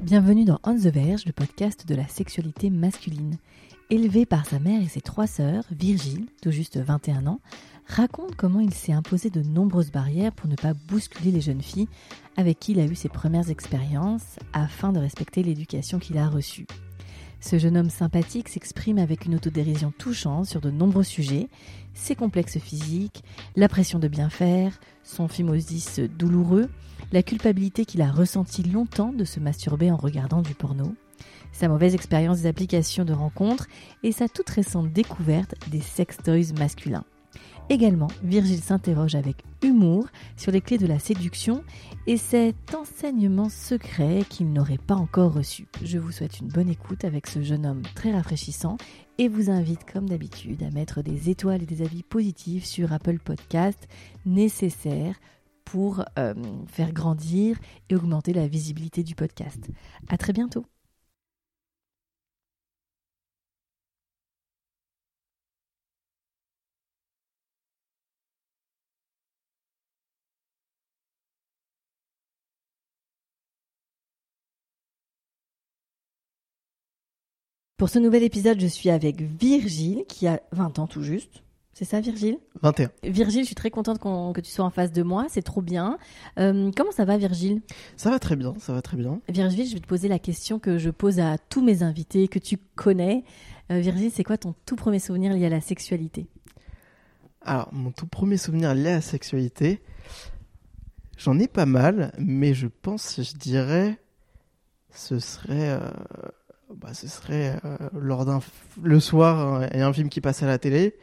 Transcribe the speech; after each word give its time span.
Bienvenue 0.00 0.44
dans 0.44 0.60
On 0.62 0.76
the 0.76 0.86
Verge, 0.86 1.26
le 1.26 1.32
podcast 1.32 1.84
de 1.88 1.96
la 1.96 2.06
sexualité 2.06 2.70
masculine. 2.70 3.36
Élevé 3.90 4.26
par 4.26 4.46
sa 4.46 4.60
mère 4.60 4.80
et 4.80 4.86
ses 4.86 5.00
trois 5.00 5.26
sœurs, 5.26 5.64
Virgile, 5.72 6.26
tout 6.40 6.52
juste 6.52 6.78
21 6.78 7.26
ans, 7.26 7.40
raconte 7.84 8.36
comment 8.36 8.60
il 8.60 8.72
s'est 8.72 8.92
imposé 8.92 9.28
de 9.28 9.42
nombreuses 9.42 9.90
barrières 9.90 10.32
pour 10.32 10.48
ne 10.48 10.54
pas 10.54 10.72
bousculer 10.72 11.32
les 11.32 11.40
jeunes 11.40 11.62
filles 11.62 11.88
avec 12.36 12.60
qui 12.60 12.72
il 12.72 12.80
a 12.80 12.84
eu 12.84 12.94
ses 12.94 13.08
premières 13.08 13.50
expériences 13.50 14.38
afin 14.52 14.92
de 14.92 15.00
respecter 15.00 15.42
l'éducation 15.42 15.98
qu'il 15.98 16.16
a 16.16 16.28
reçue. 16.28 16.68
Ce 17.40 17.58
jeune 17.58 17.76
homme 17.76 17.90
sympathique 17.90 18.48
s'exprime 18.48 18.98
avec 18.98 19.26
une 19.26 19.34
autodérision 19.34 19.92
touchante 19.96 20.46
sur 20.46 20.60
de 20.60 20.70
nombreux 20.70 21.02
sujets, 21.02 21.48
ses 21.94 22.14
complexes 22.14 22.58
physiques, 22.58 23.24
la 23.56 23.68
pression 23.68 23.98
de 23.98 24.06
bien 24.06 24.30
faire, 24.30 24.78
son 25.02 25.26
phimosis 25.26 25.98
douloureux, 25.98 26.68
la 27.12 27.22
culpabilité 27.22 27.84
qu'il 27.84 28.02
a 28.02 28.10
ressentie 28.10 28.62
longtemps 28.62 29.12
de 29.12 29.24
se 29.24 29.40
masturber 29.40 29.90
en 29.90 29.96
regardant 29.96 30.42
du 30.42 30.54
porno, 30.54 30.94
sa 31.52 31.68
mauvaise 31.68 31.94
expérience 31.94 32.42
des 32.42 32.48
applications 32.48 33.04
de 33.04 33.12
rencontres 33.12 33.66
et 34.02 34.12
sa 34.12 34.28
toute 34.28 34.50
récente 34.50 34.92
découverte 34.92 35.54
des 35.70 35.80
sex 35.80 36.16
toys 36.18 36.52
masculins. 36.58 37.04
Également, 37.70 38.08
Virgile 38.22 38.62
s'interroge 38.62 39.14
avec 39.14 39.44
humour 39.62 40.06
sur 40.38 40.52
les 40.52 40.62
clés 40.62 40.78
de 40.78 40.86
la 40.86 40.98
séduction 40.98 41.62
et 42.06 42.16
cet 42.16 42.74
enseignement 42.74 43.50
secret 43.50 44.22
qu'il 44.28 44.52
n'aurait 44.52 44.78
pas 44.78 44.94
encore 44.94 45.34
reçu. 45.34 45.66
Je 45.84 45.98
vous 45.98 46.10
souhaite 46.10 46.40
une 46.40 46.48
bonne 46.48 46.70
écoute 46.70 47.04
avec 47.04 47.26
ce 47.26 47.42
jeune 47.42 47.66
homme 47.66 47.82
très 47.94 48.12
rafraîchissant 48.12 48.78
et 49.18 49.28
vous 49.28 49.50
invite 49.50 49.84
comme 49.90 50.08
d'habitude 50.08 50.62
à 50.62 50.70
mettre 50.70 51.02
des 51.02 51.28
étoiles 51.28 51.62
et 51.62 51.66
des 51.66 51.82
avis 51.82 52.02
positifs 52.02 52.64
sur 52.64 52.92
Apple 52.92 53.18
Podcast 53.18 53.86
nécessaires 54.24 55.16
pour 55.70 56.02
euh, 56.18 56.34
faire 56.66 56.92
grandir 56.92 57.58
et 57.90 57.94
augmenter 57.94 58.32
la 58.32 58.48
visibilité 58.48 59.02
du 59.02 59.14
podcast. 59.14 59.68
À 60.08 60.16
très 60.16 60.32
bientôt. 60.32 60.64
Pour 77.76 77.90
ce 77.90 77.98
nouvel 77.98 78.22
épisode, 78.22 78.58
je 78.58 78.66
suis 78.66 78.88
avec 78.90 79.20
Virgile 79.20 80.04
qui 80.08 80.26
a 80.26 80.40
20 80.52 80.78
ans 80.78 80.86
tout 80.86 81.02
juste. 81.02 81.42
C'est 81.78 81.84
ça 81.84 82.00
Virgile? 82.00 82.38
21. 82.60 82.90
Virgile, 83.04 83.42
je 83.42 83.46
suis 83.46 83.54
très 83.54 83.70
contente 83.70 84.00
que 84.00 84.40
tu 84.40 84.50
sois 84.50 84.64
en 84.64 84.70
face 84.70 84.90
de 84.90 85.04
moi, 85.04 85.26
c'est 85.28 85.42
trop 85.42 85.62
bien. 85.62 85.96
Euh, 86.36 86.72
comment 86.76 86.90
ça 86.90 87.04
va 87.04 87.16
Virgile? 87.18 87.62
Ça 87.96 88.10
va 88.10 88.18
très 88.18 88.34
bien, 88.34 88.54
ça 88.58 88.72
va 88.72 88.82
très 88.82 88.96
bien. 88.96 89.20
Virgile, 89.28 89.64
je 89.64 89.74
vais 89.74 89.80
te 89.80 89.86
poser 89.86 90.08
la 90.08 90.18
question 90.18 90.58
que 90.58 90.76
je 90.76 90.90
pose 90.90 91.20
à 91.20 91.38
tous 91.38 91.62
mes 91.62 91.84
invités 91.84 92.26
que 92.26 92.40
tu 92.40 92.58
connais. 92.74 93.22
Euh, 93.70 93.78
Virgile, 93.78 94.10
c'est 94.12 94.24
quoi 94.24 94.36
ton 94.36 94.56
tout 94.66 94.74
premier 94.74 94.98
souvenir 94.98 95.32
lié 95.32 95.46
à 95.46 95.50
la 95.50 95.60
sexualité? 95.60 96.26
Alors, 97.42 97.68
mon 97.70 97.92
tout 97.92 98.08
premier 98.08 98.38
souvenir 98.38 98.74
lié 98.74 98.88
à 98.88 98.94
la 98.96 99.00
sexualité, 99.00 99.80
j'en 101.16 101.38
ai 101.38 101.46
pas 101.46 101.66
mal, 101.66 102.10
mais 102.18 102.54
je 102.54 102.66
pense, 102.66 103.22
je 103.22 103.36
dirais, 103.36 104.00
ce 104.90 105.20
serait, 105.20 105.78
euh, 105.78 105.90
bah, 106.74 106.92
ce 106.92 107.06
serait 107.06 107.56
euh, 107.64 107.76
lors 107.92 108.24
d'un, 108.24 108.40
le 108.82 108.98
soir, 108.98 109.64
il 109.72 109.78
y 109.78 109.82
a 109.82 109.86
un 109.86 109.92
film 109.92 110.08
qui 110.08 110.20
passe 110.20 110.42
à 110.42 110.48
la 110.48 110.58
télé, 110.58 110.96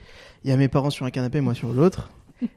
il 0.45 0.49
y 0.49 0.51
a 0.53 0.57
mes 0.57 0.67
parents 0.69 0.91
sur 0.91 1.05
un 1.07 1.09
canapé, 1.11 1.41
moi 1.41 1.53
sur 1.55 1.73
l'autre, 1.73 2.11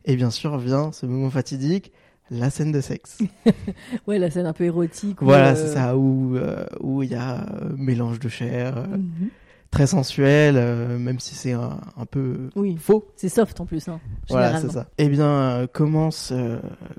et 0.04 0.14
bien 0.14 0.30
sûr 0.30 0.58
vient 0.58 0.92
ce 0.92 1.06
moment 1.06 1.30
fatidique, 1.30 1.90
la 2.30 2.50
scène 2.50 2.70
de 2.70 2.80
sexe. 2.82 3.18
Ouais, 4.06 4.18
la 4.18 4.30
scène 4.30 4.44
un 4.46 4.52
peu 4.52 4.64
érotique. 4.64 5.22
où, 5.22 5.24
Voilà, 5.24 5.52
euh, 5.52 5.54
c'est 5.56 5.72
ça, 5.72 5.96
où 5.96 6.36
euh, 6.36 6.66
où 6.80 7.02
il 7.02 7.10
y 7.10 7.14
a 7.14 7.40
euh, 7.62 7.70
mélange 7.76 8.20
de 8.20 8.28
chair, 8.28 8.76
euh, 8.76 8.86
Mhm. 8.98 9.30
très 9.70 9.86
sensuel, 9.86 10.54
même 10.98 11.18
si 11.20 11.34
c'est 11.34 11.52
un, 11.52 11.80
un 11.96 12.04
peu 12.06 12.50
Oui, 12.56 12.76
faux. 12.78 13.06
c'est 13.16 13.28
soft 13.30 13.58
en 13.60 13.66
plus. 13.66 13.88
Hein, 13.88 14.00
Voilà, 14.28 14.60
c'est 14.60 14.70
ça. 14.70 14.88
Eh 14.98 15.08
bien, 15.08 15.66
commence, 15.72 16.32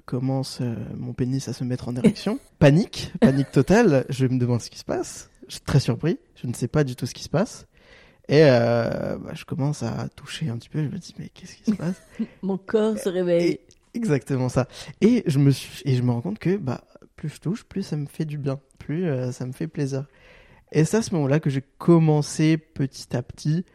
commence 0.05 0.61
mon 0.97 1.13
pénis 1.13 1.47
à 1.47 1.53
se 1.53 1.63
mettre 1.63 1.87
en 1.87 1.95
érection. 1.95 2.39
panique, 2.59 3.11
panique 3.21 3.51
totale. 3.51 4.05
Je 4.09 4.25
me 4.27 4.37
demande 4.39 4.61
ce 4.61 4.69
qui 4.69 4.79
se 4.79 4.85
passe. 4.85 5.29
Je 5.47 5.53
suis 5.53 5.61
très 5.61 5.79
surpris. 5.79 6.19
Je 6.35 6.47
ne 6.47 6.53
sais 6.53 6.67
pas 6.67 6.83
du 6.83 6.95
tout 6.95 7.05
ce 7.07 7.13
qui 7.13 7.23
se 7.23 7.29
passe. 7.29 7.65
Et 8.29 8.43
euh, 8.43 9.17
bah, 9.17 9.31
je 9.33 9.43
commence 9.43 9.83
à 9.83 10.07
toucher 10.15 10.47
un 10.49 10.57
petit 10.57 10.69
peu. 10.69 10.81
Je 10.83 10.87
me 10.89 10.97
dis, 10.97 11.13
mais 11.19 11.29
qu'est-ce 11.29 11.55
qui 11.57 11.71
se 11.71 11.75
passe? 11.75 12.01
Mon 12.41 12.57
corps 12.57 12.97
se 12.97 13.09
réveille. 13.09 13.49
Et- 13.53 13.61
Exactement 13.95 14.49
ça. 14.49 14.67
Et 15.01 15.23
je 15.25 15.39
me 15.39 15.49
suis, 15.49 15.81
et 15.83 15.95
je 15.95 16.03
me 16.03 16.11
rends 16.11 16.21
compte 16.21 16.37
que 16.37 16.55
bah 16.57 16.83
plus 17.15 17.27
je 17.29 17.39
touche, 17.41 17.63
plus 17.63 17.81
ça 17.81 17.97
me 17.97 18.05
fait 18.05 18.23
du 18.23 18.37
bien, 18.37 18.59
plus 18.77 19.07
euh, 19.07 19.31
ça 19.31 19.47
me 19.47 19.51
fait 19.51 19.67
plaisir. 19.67 20.05
Et 20.71 20.85
c'est 20.85 20.97
à 20.97 21.01
ce 21.01 21.13
moment-là 21.15 21.39
que 21.39 21.49
j'ai 21.49 21.63
commencé 21.79 22.57
petit 22.57 23.15
à 23.17 23.23
petit 23.23 23.65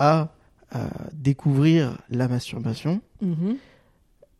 à 0.00 0.34
euh, 0.74 0.78
découvrir 1.12 1.96
la 2.10 2.26
masturbation. 2.26 3.00
Mhm. 3.22 3.58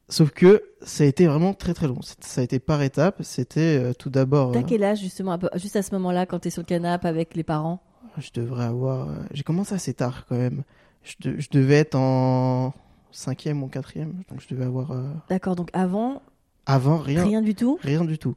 Sauf 0.08 0.32
que 0.32 0.64
ça 0.82 1.04
a 1.04 1.06
été 1.06 1.28
vraiment 1.28 1.54
très 1.54 1.74
très 1.74 1.86
long. 1.86 2.00
Ça 2.02 2.40
a 2.40 2.44
été 2.44 2.58
par 2.58 2.82
étapes. 2.82 3.22
C'était 3.22 3.78
euh, 3.80 3.92
tout 3.92 4.10
d'abord. 4.10 4.50
T'as 4.50 4.64
quel 4.64 4.82
âge 4.82 4.98
justement, 4.98 5.38
peu- 5.38 5.48
juste 5.54 5.76
à 5.76 5.82
ce 5.82 5.92
moment-là, 5.94 6.26
quand 6.26 6.40
t'es 6.40 6.50
sur 6.50 6.62
le 6.62 6.66
canapé 6.66 7.06
avec 7.06 7.36
les 7.36 7.44
parents? 7.44 7.80
Je 8.18 8.30
devrais 8.34 8.64
avoir. 8.64 9.08
euh, 9.08 9.14
J'ai 9.32 9.42
commencé 9.42 9.74
assez 9.74 9.94
tard 9.94 10.24
quand 10.28 10.36
même. 10.36 10.62
Je, 11.02 11.14
de- 11.30 11.38
je 11.40 11.48
devais 11.50 11.74
être 11.76 11.94
en 11.94 12.72
cinquième 13.10 13.62
ou 13.62 13.68
quatrième. 13.68 14.22
Donc 14.30 14.40
je 14.40 14.48
devais 14.48 14.64
avoir. 14.64 14.90
euh, 14.92 15.10
D'accord, 15.28 15.56
donc 15.56 15.70
avant, 15.72 16.22
Avant 16.66 16.98
rien. 16.98 17.24
rien 17.24 17.42
du 17.42 17.54
tout? 17.54 17.78
Rien 17.82 18.04
du 18.04 18.18
tout. 18.18 18.34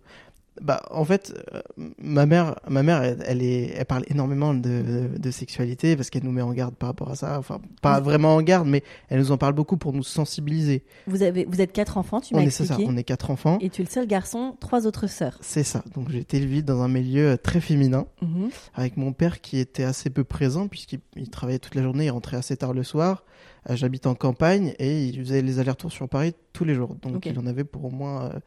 Bah, 0.61 0.83
en 0.91 1.03
fait, 1.03 1.33
euh, 1.55 1.61
ma 1.97 2.27
mère, 2.27 2.59
ma 2.69 2.83
mère, 2.83 3.01
elle, 3.01 3.23
elle 3.25 3.41
est, 3.41 3.73
elle 3.75 3.85
parle 3.85 4.03
énormément 4.07 4.53
de, 4.53 4.59
de, 4.61 5.09
de 5.17 5.31
sexualité 5.31 5.95
parce 5.95 6.11
qu'elle 6.11 6.23
nous 6.23 6.31
met 6.31 6.43
en 6.43 6.53
garde 6.53 6.75
par 6.75 6.89
rapport 6.89 7.09
à 7.09 7.15
ça. 7.15 7.39
Enfin, 7.39 7.59
pas 7.81 7.99
vraiment 7.99 8.35
en 8.35 8.41
garde, 8.43 8.67
mais 8.67 8.83
elle 9.09 9.19
nous 9.19 9.31
en 9.31 9.37
parle 9.37 9.53
beaucoup 9.53 9.77
pour 9.77 9.93
nous 9.93 10.03
sensibiliser. 10.03 10.83
vous, 11.07 11.23
avez, 11.23 11.45
vous 11.45 11.59
êtes 11.59 11.71
quatre 11.71 11.97
enfants, 11.97 12.21
tu 12.21 12.35
m'as 12.35 12.43
c'est 12.45 12.51
ça, 12.51 12.63
expliqué. 12.75 12.85
on 12.87 12.95
est 12.97 13.03
quatre 13.03 13.31
enfants. 13.31 13.57
Et 13.61 13.69
tu 13.71 13.81
es 13.81 13.85
le 13.85 13.89
seul 13.89 14.05
garçon, 14.05 14.55
trois 14.59 14.85
autres 14.85 15.07
sœurs. 15.07 15.37
C'est 15.41 15.63
ça. 15.63 15.83
Donc 15.95 16.09
j'ai 16.11 16.19
été 16.19 16.37
élevé 16.37 16.61
dans 16.61 16.81
un 16.83 16.87
milieu 16.87 17.29
euh, 17.31 17.37
très 17.37 17.59
féminin, 17.59 18.05
Mhm. 18.21 18.49
avec 18.75 18.95
mon 18.95 19.11
père 19.11 19.41
qui 19.41 19.57
était 19.57 19.83
assez 19.83 20.09
peu 20.11 20.23
présent 20.23 20.67
puisqu'il 20.67 20.99
il 21.15 21.29
travaillait 21.29 21.59
toute 21.59 21.75
la 21.75 21.81
journée, 21.81 22.05
il 22.05 22.09
rentrait 22.11 22.37
assez 22.37 22.55
tard 22.57 22.73
le 22.73 22.83
soir. 22.83 23.23
Euh, 23.69 23.75
J'habite 23.75 24.05
en 24.07 24.13
campagne 24.15 24.75
et 24.77 25.03
il 25.05 25.17
faisait 25.19 25.41
les 25.41 25.57
allers-retours 25.59 25.91
sur 25.91 26.07
Paris 26.07 26.33
tous 26.53 26.63
les 26.63 26.75
jours. 26.75 26.95
Donc 27.01 27.15
Ok. 27.15 27.25
il 27.25 27.39
en 27.39 27.47
avait 27.47 27.63
pour 27.63 27.85
au 27.85 27.89
moins 27.89 28.25
euh, 28.25 28.39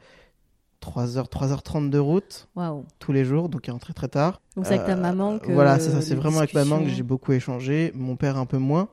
3h, 0.82 1.28
3h30 1.28 1.90
de 1.90 1.98
route 1.98 2.48
tous 2.98 3.12
les 3.12 3.24
jours, 3.24 3.48
donc 3.48 3.66
il 3.66 3.70
rentrait 3.70 3.92
très 3.92 4.08
tard. 4.08 4.40
Donc 4.56 4.66
c'est 4.66 4.74
avec 4.74 4.86
ta 4.86 4.92
Euh, 4.92 4.96
maman 5.00 5.38
que. 5.38 5.52
Voilà, 5.52 5.78
c'est 5.78 5.90
ça, 5.90 6.00
c'est 6.00 6.14
vraiment 6.14 6.38
avec 6.38 6.54
maman 6.54 6.80
que 6.82 6.88
j'ai 6.88 7.02
beaucoup 7.02 7.32
échangé, 7.32 7.92
mon 7.94 8.16
père 8.16 8.36
un 8.36 8.46
peu 8.46 8.58
moins. 8.58 8.88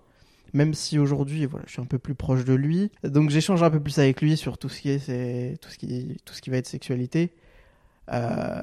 Même 0.53 0.73
si 0.75 0.99
aujourd'hui, 0.99 1.45
voilà, 1.47 1.65
je 1.67 1.71
suis 1.73 1.81
un 1.81 1.85
peu 1.85 1.97
plus 1.97 2.13
proche 2.13 2.45
de 2.45 2.53
lui, 2.53 2.91
donc 3.03 3.31
j'échange 3.31 3.63
un 3.63 3.71
peu 3.71 3.79
plus 3.79 3.97
avec 3.97 4.21
lui 4.21 4.37
sur 4.37 4.59
tout 4.59 4.69
ce 4.69 4.81
qui 4.81 4.91
est, 4.91 5.57
tout 5.59 5.69
ce 5.71 5.77
qui, 5.79 6.17
tout 6.25 6.33
ce 6.35 6.41
qui 6.41 6.49
va 6.51 6.57
être 6.57 6.67
sexualité, 6.67 7.33
Euh, 8.11 8.61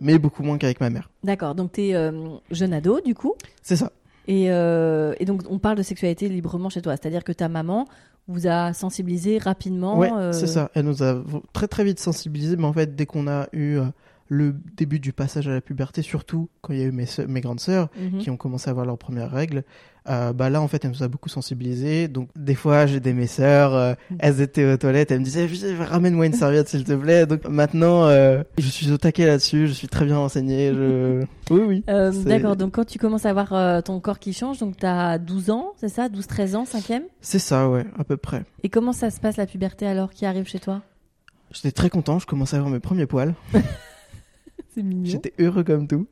mais 0.00 0.18
beaucoup 0.18 0.42
moins 0.42 0.58
qu'avec 0.58 0.80
ma 0.80 0.90
mère. 0.90 1.08
D'accord, 1.22 1.54
donc 1.54 1.72
t'es 1.72 1.94
euh, 1.94 2.28
jeune 2.50 2.72
ado 2.74 3.00
du 3.00 3.14
coup? 3.14 3.34
C'est 3.62 3.76
ça. 3.76 3.92
Et, 4.28 4.50
euh, 4.50 5.14
et 5.18 5.24
donc 5.24 5.42
on 5.48 5.58
parle 5.58 5.76
de 5.76 5.82
sexualité 5.82 6.28
librement 6.28 6.70
chez 6.70 6.82
toi. 6.82 6.96
C'est-à-dire 6.96 7.24
que 7.24 7.32
ta 7.32 7.48
maman 7.48 7.86
vous 8.28 8.46
a 8.46 8.72
sensibilisé 8.72 9.38
rapidement. 9.38 9.98
Ouais, 9.98 10.12
euh, 10.12 10.32
c'est 10.32 10.46
ça. 10.46 10.70
Elle 10.74 10.86
nous 10.86 11.02
a 11.02 11.22
très 11.52 11.68
très 11.68 11.84
vite 11.84 11.98
sensibilisés, 11.98 12.56
mais 12.56 12.64
en 12.64 12.72
fait, 12.72 12.94
dès 12.94 13.06
qu'on 13.06 13.26
a 13.26 13.48
eu 13.52 13.78
euh, 13.78 13.84
le 14.28 14.54
début 14.76 15.00
du 15.00 15.12
passage 15.12 15.48
à 15.48 15.52
la 15.52 15.60
puberté, 15.60 16.02
surtout 16.02 16.48
quand 16.60 16.72
il 16.72 16.78
y 16.78 16.82
a 16.82 16.86
eu 16.86 16.92
mes 16.92 17.40
grandes 17.40 17.60
sœurs, 17.60 17.88
mhm. 18.00 18.18
qui 18.18 18.30
ont 18.30 18.36
commencé 18.36 18.68
à 18.68 18.70
avoir 18.70 18.86
leurs 18.86 18.98
premières 18.98 19.30
règles, 19.30 19.64
euh, 20.08 20.32
bah 20.32 20.50
là 20.50 20.60
en 20.60 20.68
fait 20.68 20.84
elle 20.84 20.90
nous 20.90 21.02
a 21.02 21.08
beaucoup 21.08 21.28
sensibilisés. 21.28 22.08
Donc 22.08 22.28
des 22.36 22.54
fois 22.54 22.86
j'ai 22.86 23.00
des 23.00 23.12
mes 23.12 23.26
sœurs, 23.26 23.74
euh, 23.74 23.94
elles 24.18 24.40
étaient 24.40 24.72
aux 24.72 24.76
toilettes, 24.76 25.10
elles 25.10 25.20
me 25.20 25.24
disaient 25.24 25.46
Viens, 25.46 25.84
ramène-moi 25.84 26.26
une 26.26 26.32
serviette 26.32 26.68
s'il 26.68 26.84
te 26.84 26.92
plaît. 26.92 27.26
Donc 27.26 27.46
maintenant 27.48 28.06
euh, 28.06 28.42
je 28.58 28.66
suis 28.66 28.90
au 28.90 28.98
taquet 28.98 29.26
là-dessus, 29.26 29.66
je 29.68 29.72
suis 29.72 29.88
très 29.88 30.04
bien 30.04 30.18
renseigné. 30.18 30.72
Je... 30.72 31.22
Oui 31.50 31.60
oui. 31.66 31.84
D'accord, 32.24 32.56
donc 32.56 32.72
quand 32.72 32.84
tu 32.84 32.98
commences 32.98 33.26
à 33.26 33.30
avoir 33.30 33.82
ton 33.82 34.00
corps 34.00 34.18
qui 34.18 34.32
change, 34.32 34.58
donc 34.58 34.76
tu 34.76 34.86
as 34.86 35.18
12 35.18 35.50
ans, 35.50 35.72
c'est 35.76 35.88
ça? 35.88 36.08
12-13 36.08 36.56
ans, 36.56 36.64
5e 36.64 37.02
C'est 37.20 37.38
ça 37.38 37.68
ouais, 37.68 37.84
à 37.98 38.04
peu 38.04 38.16
près. 38.16 38.44
Et 38.62 38.68
comment 38.68 38.92
ça 38.92 39.10
se 39.10 39.20
passe 39.20 39.36
la 39.36 39.46
puberté 39.46 39.86
alors 39.86 40.10
qui 40.10 40.24
arrive 40.24 40.48
chez 40.48 40.60
toi? 40.60 40.82
J'étais 41.50 41.72
très 41.72 41.90
content, 41.90 42.18
je 42.18 42.26
commençais 42.26 42.56
à 42.56 42.60
avoir 42.60 42.72
mes 42.72 42.80
premiers 42.80 43.06
poils. 43.06 43.34
C'est 44.74 44.82
mignon. 44.82 45.04
J'étais 45.04 45.34
heureux 45.38 45.64
comme 45.64 45.86
tout. 45.86 46.06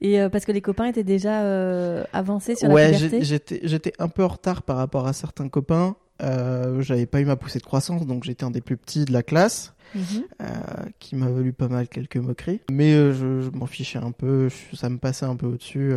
Et 0.00 0.20
euh, 0.20 0.28
parce 0.28 0.44
que 0.44 0.52
les 0.52 0.60
copains 0.62 0.86
étaient 0.86 1.02
déjà 1.04 1.42
euh, 1.42 2.04
avancés 2.12 2.54
sur 2.54 2.68
ouais, 2.70 2.92
la 2.92 2.96
puberté. 2.96 3.22
j'étais 3.24 3.60
j'étais 3.64 3.92
un 3.98 4.08
peu 4.08 4.22
en 4.24 4.28
retard 4.28 4.62
par 4.62 4.76
rapport 4.76 5.06
à 5.06 5.12
certains 5.12 5.48
copains. 5.48 5.96
Euh, 6.22 6.80
J'avais 6.80 7.06
pas 7.06 7.20
eu 7.20 7.24
ma 7.24 7.36
poussée 7.36 7.58
de 7.58 7.64
croissance, 7.64 8.06
donc 8.06 8.24
j'étais 8.24 8.44
un 8.44 8.50
des 8.50 8.60
plus 8.60 8.76
petits 8.76 9.04
de 9.04 9.12
la 9.12 9.22
classe, 9.24 9.74
Mhm. 9.94 10.24
qui 10.98 11.16
m'a 11.16 11.28
valu 11.30 11.52
pas 11.52 11.68
mal 11.68 11.88
quelques 11.88 12.16
moqueries. 12.18 12.60
Mais 12.70 12.92
je, 13.12 13.40
je 13.40 13.50
m'en 13.50 13.66
fichais 13.66 13.98
un 13.98 14.12
peu, 14.12 14.48
je- 14.48 14.76
ça 14.76 14.88
me 14.90 14.98
passait 14.98 15.26
un 15.26 15.34
peu 15.36 15.46
au-dessus. 15.46 15.92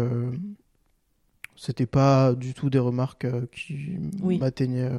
C'était 1.56 1.86
pas 1.86 2.34
du 2.34 2.54
tout 2.54 2.70
des 2.70 2.80
remarques 2.80 3.28
qui 3.52 3.98
Oui. 4.22 4.40
m'atteignaient. 4.40 4.92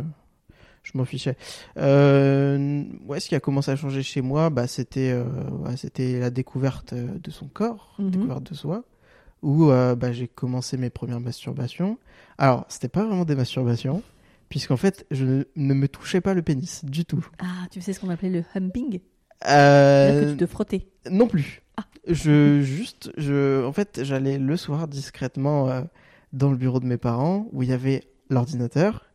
je 0.84 0.98
m'en 0.98 1.04
fichais. 1.04 1.36
Euh, 1.76 2.82
ouais, 3.06 3.20
ce 3.20 3.28
qui 3.28 3.36
a 3.36 3.40
commencé 3.40 3.70
à 3.70 3.76
changer 3.76 4.02
chez 4.02 4.20
moi, 4.20 4.50
bah, 4.50 4.66
c'était 4.66 5.12
euh, 5.12 5.22
ouais, 5.64 5.76
c'était 5.76 6.18
la 6.18 6.30
découverte 6.30 6.92
de 6.94 7.30
son 7.30 7.46
corps, 7.46 7.94
Mhm. 8.00 8.10
découverte 8.10 8.50
de 8.50 8.54
soi, 8.56 8.82
où 9.42 9.70
euh, 9.70 9.94
bah, 9.94 10.12
j'ai 10.12 10.28
commencé 10.28 10.76
mes 10.76 10.90
premières 10.90 11.20
masturbations. 11.20 11.98
Alors, 12.38 12.64
c'était 12.68 12.88
pas 12.88 13.04
vraiment 13.04 13.24
des 13.24 13.34
masturbations, 13.34 14.02
puisqu'en 14.48 14.76
fait, 14.76 15.06
je 15.10 15.24
ne, 15.24 15.44
ne 15.56 15.74
me 15.74 15.88
touchais 15.88 16.20
pas 16.20 16.34
le 16.34 16.42
pénis 16.42 16.84
du 16.84 17.04
tout. 17.04 17.26
Ah, 17.38 17.66
tu 17.70 17.80
sais 17.80 17.92
ce 17.92 18.00
qu'on 18.00 18.10
appelait 18.10 18.30
le 18.30 18.44
humping? 18.54 19.00
Euh, 19.48 20.26
que 20.26 20.30
tu 20.32 20.36
te 20.38 20.46
frottais. 20.46 20.86
Non 21.10 21.26
plus. 21.26 21.62
Ah. 21.76 21.84
Je 22.06 22.60
juste, 22.62 23.10
je, 23.16 23.64
en 23.64 23.72
fait, 23.72 24.00
j'allais 24.02 24.38
le 24.38 24.56
soir 24.56 24.88
discrètement 24.88 25.68
euh, 25.68 25.82
dans 26.32 26.50
le 26.50 26.56
bureau 26.56 26.80
de 26.80 26.86
mes 26.86 26.96
parents 26.96 27.48
où 27.52 27.62
il 27.62 27.68
y 27.68 27.72
avait 27.72 28.04
l'ordinateur 28.30 29.06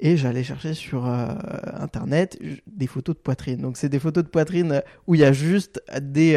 et 0.00 0.16
j'allais 0.16 0.42
chercher 0.42 0.74
sur 0.74 1.06
euh, 1.06 1.28
internet 1.74 2.38
des 2.66 2.86
photos 2.86 3.14
de 3.14 3.20
poitrine. 3.20 3.58
Donc 3.58 3.76
c'est 3.76 3.88
des 3.88 3.98
photos 3.98 4.24
de 4.24 4.28
poitrine 4.28 4.82
où 5.06 5.14
il 5.14 5.20
y 5.20 5.24
a 5.24 5.32
juste 5.32 5.82
des 6.00 6.36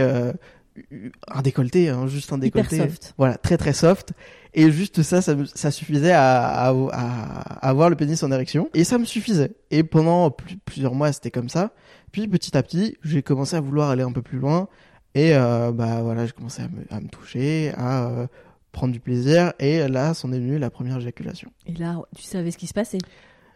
un 1.27 1.41
décolleté, 1.41 1.89
hein, 1.89 2.07
juste 2.07 2.31
un 2.33 2.38
décolleté. 2.38 2.77
soft. 2.77 3.13
Voilà, 3.18 3.38
très 3.38 3.57
très 3.57 3.74
soft. 3.74 4.13
Et 4.53 4.71
juste 4.71 5.03
ça, 5.03 5.21
ça, 5.21 5.71
suffisait 5.71 6.12
à, 6.13 6.69
à, 6.69 6.69
à 6.71 7.68
avoir 7.69 7.89
le 7.89 7.95
pénis 7.95 8.21
en 8.24 8.31
érection. 8.31 8.69
Et 8.74 8.83
ça 8.83 8.97
me 8.97 9.06
suffisait. 9.06 9.51
Et 9.71 9.83
pendant 9.83 10.31
plus- 10.31 10.57
plusieurs 10.57 10.95
mois, 10.95 11.12
c'était 11.12 11.31
comme 11.31 11.50
ça. 11.50 11.74
Puis 12.12 12.27
petit 12.27 12.57
à 12.57 12.63
petit, 12.63 12.97
j'ai 13.03 13.21
commencé 13.21 13.56
à 13.56 13.62
vouloir 13.62 13.89
aller 13.89 14.03
un 14.03 14.12
peu 14.12 14.21
plus 14.21 14.39
loin. 14.39 14.68
Et 15.15 15.35
euh, 15.35 15.71
bah 15.71 16.01
voilà, 16.01 16.25
j'ai 16.25 16.31
commencé 16.31 16.62
à 16.62 16.68
me, 16.68 16.85
à 16.89 17.00
me 17.00 17.07
toucher, 17.07 17.71
à 17.75 18.07
euh, 18.07 18.27
prendre 18.71 18.94
du 18.94 19.00
plaisir. 19.00 19.53
Et 19.59 19.88
là, 19.88 20.13
c'en 20.13 20.31
est 20.31 20.39
venu 20.39 20.57
la 20.57 20.69
première 20.69 20.97
éjaculation. 20.97 21.51
Et 21.65 21.74
là, 21.74 22.01
tu 22.15 22.24
savais 22.24 22.51
ce 22.51 22.57
qui 22.57 22.68
se 22.68 22.74
passait? 22.74 23.00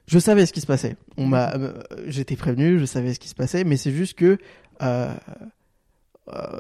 Je 0.07 0.19
savais 0.19 0.45
ce 0.45 0.53
qui 0.53 0.61
se 0.61 0.67
passait. 0.67 0.97
On 1.17 1.25
m'a, 1.25 1.53
euh, 1.53 1.73
j'étais 2.07 2.35
prévenu, 2.35 2.79
je 2.79 2.85
savais 2.85 3.13
ce 3.13 3.19
qui 3.19 3.27
se 3.29 3.35
passait, 3.35 3.63
mais 3.63 3.77
c'est 3.77 3.91
juste 3.91 4.17
que 4.17 4.37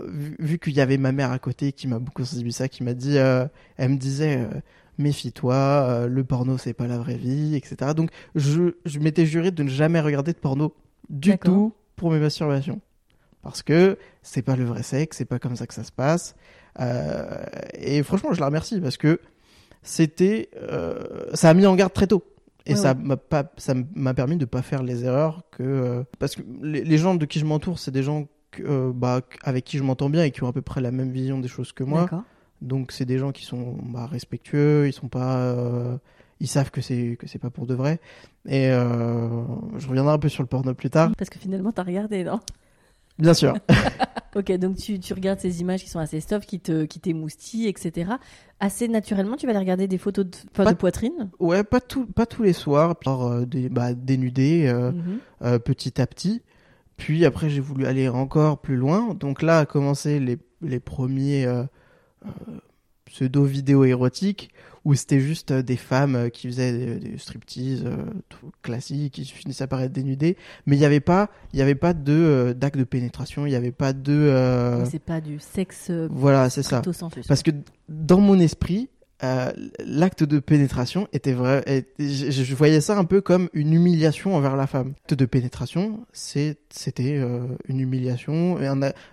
vu, 0.07 0.35
vu 0.39 0.59
qu'il 0.59 0.73
y 0.73 0.81
avait 0.81 0.97
ma 0.97 1.11
mère 1.11 1.31
à 1.31 1.39
côté 1.39 1.71
qui 1.71 1.87
m'a 1.87 1.99
beaucoup 1.99 2.23
sensibilisé, 2.25 2.69
qui 2.69 2.83
m'a 2.83 2.93
dit, 2.93 3.17
euh, 3.17 3.45
elle 3.77 3.89
me 3.91 3.97
disait, 3.97 4.37
euh, 4.39 4.59
méfie-toi, 4.97 5.55
euh, 5.55 6.07
le 6.07 6.23
porno 6.23 6.57
c'est 6.57 6.73
pas 6.73 6.87
la 6.87 6.97
vraie 6.97 7.17
vie, 7.17 7.55
etc. 7.55 7.93
Donc 7.95 8.09
je, 8.35 8.75
je 8.85 8.99
m'étais 8.99 9.25
juré 9.25 9.51
de 9.51 9.63
ne 9.63 9.69
jamais 9.69 9.99
regarder 9.99 10.33
de 10.33 10.37
porno 10.37 10.73
du 11.09 11.37
tout 11.37 11.73
pour 11.95 12.11
mes 12.11 12.19
masturbations, 12.19 12.81
parce 13.41 13.63
que 13.63 13.97
c'est 14.21 14.41
pas 14.41 14.55
le 14.55 14.65
vrai 14.65 14.83
sexe, 14.83 15.17
c'est 15.17 15.25
pas 15.25 15.39
comme 15.39 15.55
ça 15.55 15.67
que 15.67 15.73
ça 15.73 15.83
se 15.83 15.91
passe. 15.91 16.35
Euh, 16.79 17.43
et 17.73 18.01
franchement, 18.03 18.33
je 18.33 18.39
la 18.39 18.45
remercie 18.47 18.79
parce 18.79 18.97
que 18.97 19.19
c'était, 19.83 20.49
euh, 20.57 21.25
ça 21.33 21.49
a 21.49 21.53
mis 21.53 21.65
en 21.65 21.75
garde 21.75 21.93
très 21.93 22.07
tôt. 22.07 22.23
Et 22.67 22.73
Ouais, 22.73 22.77
ça 22.77 22.93
ouais. 22.93 22.99
m'a 23.03 23.17
pas, 23.17 23.51
ça 23.57 23.73
m'a 23.95 24.13
permis 24.13 24.37
de 24.37 24.45
pas 24.45 24.61
faire 24.61 24.83
les 24.83 25.03
erreurs 25.03 25.43
que 25.51 25.63
euh, 25.63 26.03
parce 26.19 26.35
que 26.35 26.43
les, 26.61 26.83
les 26.83 26.97
gens 26.99 27.15
de 27.15 27.25
qui 27.25 27.39
je 27.39 27.45
m'entoure, 27.45 27.79
c'est 27.79 27.89
des 27.91 28.03
gens 28.03 28.27
euh, 28.59 28.91
bah, 28.93 29.21
avec 29.43 29.63
qui 29.65 29.77
je 29.77 29.83
m'entends 29.83 30.09
bien 30.09 30.23
et 30.23 30.31
qui 30.31 30.43
ont 30.43 30.47
à 30.47 30.53
peu 30.53 30.61
près 30.61 30.81
la 30.81 30.91
même 30.91 31.11
vision 31.11 31.39
des 31.39 31.47
choses 31.47 31.71
que 31.71 31.83
moi. 31.83 32.07
Donc 32.61 32.91
c'est 32.91 33.05
des 33.05 33.17
gens 33.17 33.31
qui 33.31 33.45
sont 33.45 33.77
bah, 33.83 34.05
respectueux, 34.05 34.87
ils 34.87 34.93
sont 34.93 35.07
pas, 35.07 35.37
euh, 35.37 35.97
ils 36.39 36.47
savent 36.47 36.69
que 36.71 36.81
c'est 36.81 37.15
que 37.19 37.27
c'est 37.27 37.39
pas 37.39 37.49
pour 37.49 37.65
de 37.65 37.73
vrai. 37.73 37.99
Et 38.47 38.69
euh, 38.69 39.29
je 39.77 39.87
reviendrai 39.87 40.13
un 40.13 40.19
peu 40.19 40.29
sur 40.29 40.43
le 40.43 40.47
porno 40.47 40.73
plus 40.73 40.89
tard, 40.89 41.11
Parce 41.17 41.29
que 41.29 41.39
finalement, 41.39 41.71
t'as 41.71 41.83
regardé, 41.83 42.23
non? 42.23 42.39
Bien 43.17 43.33
sûr. 43.33 43.55
Ok, 44.33 44.49
donc 44.53 44.77
tu, 44.77 44.97
tu 44.97 45.13
regardes 45.13 45.41
ces 45.41 45.59
images 45.59 45.83
qui 45.83 45.89
sont 45.89 45.99
assez 45.99 46.21
soft, 46.21 46.47
qui 46.47 46.61
te 46.61 46.85
qui 46.85 47.01
t'émoustillent, 47.01 47.67
etc. 47.67 48.11
Assez 48.61 48.87
naturellement, 48.87 49.35
tu 49.35 49.45
vas 49.45 49.49
aller 49.49 49.59
regarder 49.59 49.89
des 49.89 49.97
photos 49.97 50.25
de, 50.25 50.31
enfin, 50.53 50.63
Pas- 50.63 50.71
de 50.71 50.77
poitrine? 50.77 51.29
ouais, 51.41 51.65
pas 51.65 51.81
tout, 51.81 52.05
pas 52.05 52.25
tous 52.25 52.43
les 52.43 52.53
soirs, 52.53 52.95
par 52.95 53.23
euh, 53.23 53.45
des 53.45 53.67
bah, 53.67 53.93
dénudés. 53.93 54.67
euh, 54.67 54.91
Mhm. 54.93 55.19
euh, 55.41 55.59
petit 55.59 55.99
à 56.01 56.07
petit. 56.07 56.41
Puis 57.01 57.25
après, 57.25 57.49
j'ai 57.49 57.61
voulu 57.61 57.87
aller 57.87 58.07
encore 58.09 58.61
plus 58.61 58.75
loin. 58.75 59.15
Donc 59.15 59.41
là, 59.41 59.57
a 59.57 59.65
commencé 59.65 60.19
les, 60.19 60.37
les 60.61 60.79
premiers 60.79 61.47
euh, 61.47 61.63
euh, 62.27 62.29
pseudo-vidéos 63.05 63.85
érotiques 63.85 64.51
où 64.85 64.93
c'était 64.93 65.19
juste 65.19 65.49
euh, 65.49 65.63
des 65.63 65.77
femmes 65.77 66.29
qui 66.29 66.45
faisaient 66.45 66.71
des, 66.71 66.99
des 66.99 67.17
striptease 67.17 67.81
euh, 67.87 68.05
tout 68.29 68.51
classiques, 68.61 69.13
qui 69.13 69.25
finissaient 69.25 69.65
par 69.65 69.81
être 69.81 69.91
dénudées. 69.91 70.37
Mais 70.67 70.75
il 70.75 70.79
n'y 70.79 70.85
avait 70.85 70.99
pas, 70.99 71.31
il 71.53 71.57
y 71.59 71.63
avait 71.63 71.73
pas 71.73 71.93
de 71.95 72.55
d'acte 72.55 72.77
de 72.77 72.83
pénétration, 72.83 73.47
il 73.47 73.49
n'y 73.49 73.55
avait 73.55 73.71
pas 73.71 73.93
de. 73.93 74.83
C'est 74.87 74.99
pas 74.99 75.21
du 75.21 75.39
sexe 75.39 75.89
Voilà, 75.89 76.51
c'est 76.51 76.61
ça. 76.61 76.83
Parce 77.27 77.41
que 77.41 77.49
dans 77.89 78.19
mon 78.19 78.37
esprit, 78.39 78.89
euh, 79.23 79.51
l'acte 79.85 80.23
de 80.23 80.39
pénétration 80.39 81.07
était 81.13 81.33
vrai. 81.33 81.63
je, 81.99 82.31
je 82.31 82.55
voyais 82.55 82.81
ça 82.81 82.97
un 82.97 83.05
peu 83.05 83.21
comme 83.21 83.49
une 83.53 83.73
humiliation 83.73 84.35
envers 84.35 84.55
la 84.55 84.67
femme. 84.67 84.93
L'acte 84.97 85.13
de 85.13 85.25
pénétration, 85.25 86.05
c'était 86.11 86.57
euh, 87.17 87.45
une 87.67 87.79
humiliation, 87.79 88.57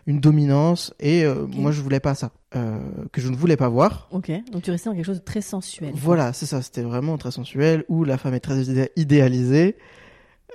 une 0.06 0.20
dominance, 0.20 0.94
et 0.98 1.24
euh, 1.24 1.46
moi 1.46 1.72
je 1.72 1.80
voulais 1.82 2.00
pas 2.00 2.14
ça, 2.14 2.30
que 2.52 3.20
je 3.20 3.28
ne 3.28 3.36
voulais 3.36 3.56
pas 3.56 3.68
voir. 3.68 4.08
Ok, 4.10 4.30
donc 4.50 4.62
tu 4.62 4.70
restais 4.70 4.88
dans 4.90 4.96
quelque 4.96 5.04
chose 5.06 5.20
de 5.20 5.24
très 5.24 5.42
sensuel. 5.42 5.92
Voilà, 5.94 6.32
c'est 6.32 6.46
ça. 6.46 6.62
C'était 6.62 6.82
vraiment 6.82 7.18
très 7.18 7.30
sensuel, 7.30 7.84
où 7.88 8.04
la 8.04 8.16
femme 8.18 8.34
est 8.34 8.40
très 8.40 8.62
idé- 8.64 8.90
idéalisée. 8.96 9.76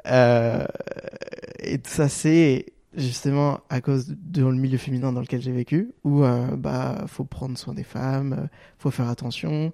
Et 0.06 1.80
ça, 1.86 2.10
c'est 2.10 2.73
justement 2.96 3.60
à 3.70 3.82
cause 3.82 4.08
de 4.10 4.44
le 4.46 4.56
milieu 4.56 4.78
féminin 4.78 5.12
dans 5.14 5.22
lequel 5.22 5.42
j'ai 5.42 5.52
vécu, 5.52 5.94
où 6.04 6.24
euh, 6.24 6.56
bah 6.56 7.06
faut 7.08 7.24
prendre 7.24 7.58
soin 7.58 7.74
des 7.74 7.84
femmes, 7.84 8.34
euh, 8.34 8.48
faut 8.78 8.92
faire 8.92 9.10
attention. 9.10 9.74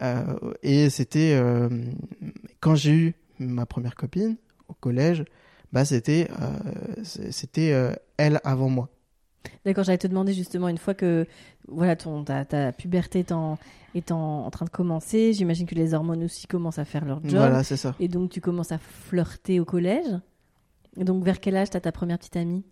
Euh, 0.00 0.22
et 0.62 0.88
c'était 0.90 1.34
euh, 1.34 1.68
quand 2.60 2.74
j'ai 2.74 2.92
eu 2.92 3.14
ma 3.38 3.66
première 3.66 3.94
copine 3.94 4.36
au 4.68 4.74
collège, 4.74 5.24
bah 5.72 5.84
c'était 5.84 6.28
c'était 7.02 7.96
elle 8.16 8.40
avant 8.44 8.68
moi. 8.68 8.88
D'accord, 9.64 9.84
j'allais 9.84 9.98
te 9.98 10.06
demander 10.06 10.34
justement 10.34 10.68
une 10.68 10.78
fois 10.78 10.94
que 10.94 11.26
voilà 11.66 11.96
ton 11.96 12.24
ta, 12.24 12.44
ta 12.44 12.72
puberté 12.72 13.20
étant 13.20 13.58
étant 13.94 14.46
en 14.46 14.50
train 14.50 14.64
de 14.64 14.70
commencer, 14.70 15.32
j'imagine 15.32 15.66
que 15.66 15.74
les 15.74 15.94
hormones 15.94 16.24
aussi 16.24 16.46
commencent 16.46 16.78
à 16.78 16.84
faire 16.84 17.04
leur 17.04 17.20
job. 17.22 17.38
Voilà, 17.38 17.62
c'est 17.64 17.76
ça. 17.76 17.94
Et 18.00 18.08
donc 18.08 18.30
tu 18.30 18.40
commences 18.40 18.72
à 18.72 18.78
flirter 18.78 19.60
au 19.60 19.64
collège. 19.64 20.06
Et 20.98 21.04
donc 21.04 21.24
vers 21.24 21.40
quel 21.40 21.56
âge 21.56 21.70
t'as 21.70 21.80
ta 21.80 21.92
première 21.92 22.18
petite 22.18 22.36
amie? 22.36 22.64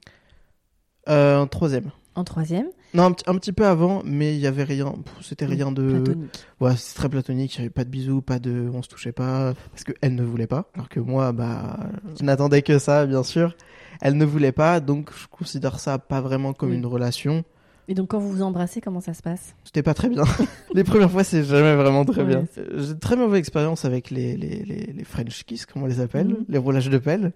Euh, 1.08 1.38
en 1.38 1.46
troisième. 1.46 1.90
En 2.16 2.24
troisième, 2.24 2.66
Non, 2.92 3.04
un, 3.04 3.12
petit- 3.12 3.24
un 3.28 3.34
petit 3.36 3.52
peu 3.52 3.64
avant, 3.64 4.02
mais 4.04 4.34
il 4.34 4.40
y 4.40 4.46
avait 4.48 4.64
rien. 4.64 4.92
C'était 5.22 5.46
rien 5.46 5.70
de. 5.70 6.00
platonique. 6.02 6.30
Ouais, 6.60 6.76
c'est 6.76 6.94
très 6.96 7.08
platonique, 7.08 7.54
il 7.54 7.60
n'y 7.60 7.64
avait 7.66 7.70
pas 7.72 7.84
de 7.84 7.88
bisous, 7.88 8.20
pas 8.20 8.38
de 8.40 8.68
on 8.74 8.82
se 8.82 8.88
touchait 8.88 9.12
pas, 9.12 9.54
parce 9.70 9.84
qu'elle 9.84 10.14
ne 10.16 10.24
voulait 10.24 10.48
pas, 10.48 10.68
alors 10.74 10.88
que 10.88 10.98
moi, 11.00 11.30
bah, 11.32 11.78
je 12.18 12.24
n'attendais 12.24 12.62
que 12.62 12.78
ça, 12.78 13.06
bien 13.06 13.22
sûr. 13.22 13.56
Elle 14.02 14.16
ne 14.16 14.24
voulait 14.24 14.52
pas, 14.52 14.80
donc 14.80 15.10
je 15.16 15.26
considère 15.28 15.78
ça 15.78 15.98
pas 15.98 16.20
vraiment 16.20 16.52
comme 16.52 16.70
Oui. 16.70 16.76
une 16.76 16.86
relation. 16.86 17.44
Et 17.86 17.94
donc 17.94 18.08
quand 18.10 18.18
vous 18.18 18.30
vous 18.30 18.42
embrassez, 18.42 18.80
comment 18.80 19.00
ça 19.00 19.14
se 19.14 19.22
passe? 19.22 19.54
C'était 19.64 19.82
pas 19.82 19.94
très 19.94 20.08
bien. 20.08 20.24
les 20.74 20.84
premières 20.84 21.10
fois, 21.10 21.22
c'est 21.24 21.44
jamais 21.44 21.74
vraiment 21.76 22.04
très 22.04 22.22
Ouais, 22.22 22.28
bien. 22.28 22.44
Euh, 22.58 22.84
J'ai 22.88 22.98
très 22.98 23.16
mauvaise 23.16 23.38
expérience 23.38 23.84
avec 23.84 24.10
les, 24.10 24.36
les, 24.36 24.64
les, 24.64 24.92
les 24.92 25.04
French 25.04 25.44
kiss, 25.44 25.64
comme 25.64 25.84
on 25.84 25.86
les 25.86 26.00
appelle, 26.00 26.28
Mhm. 26.28 26.44
les 26.48 26.58
roulages 26.58 26.90
de 26.90 26.98
pelle, 26.98 27.32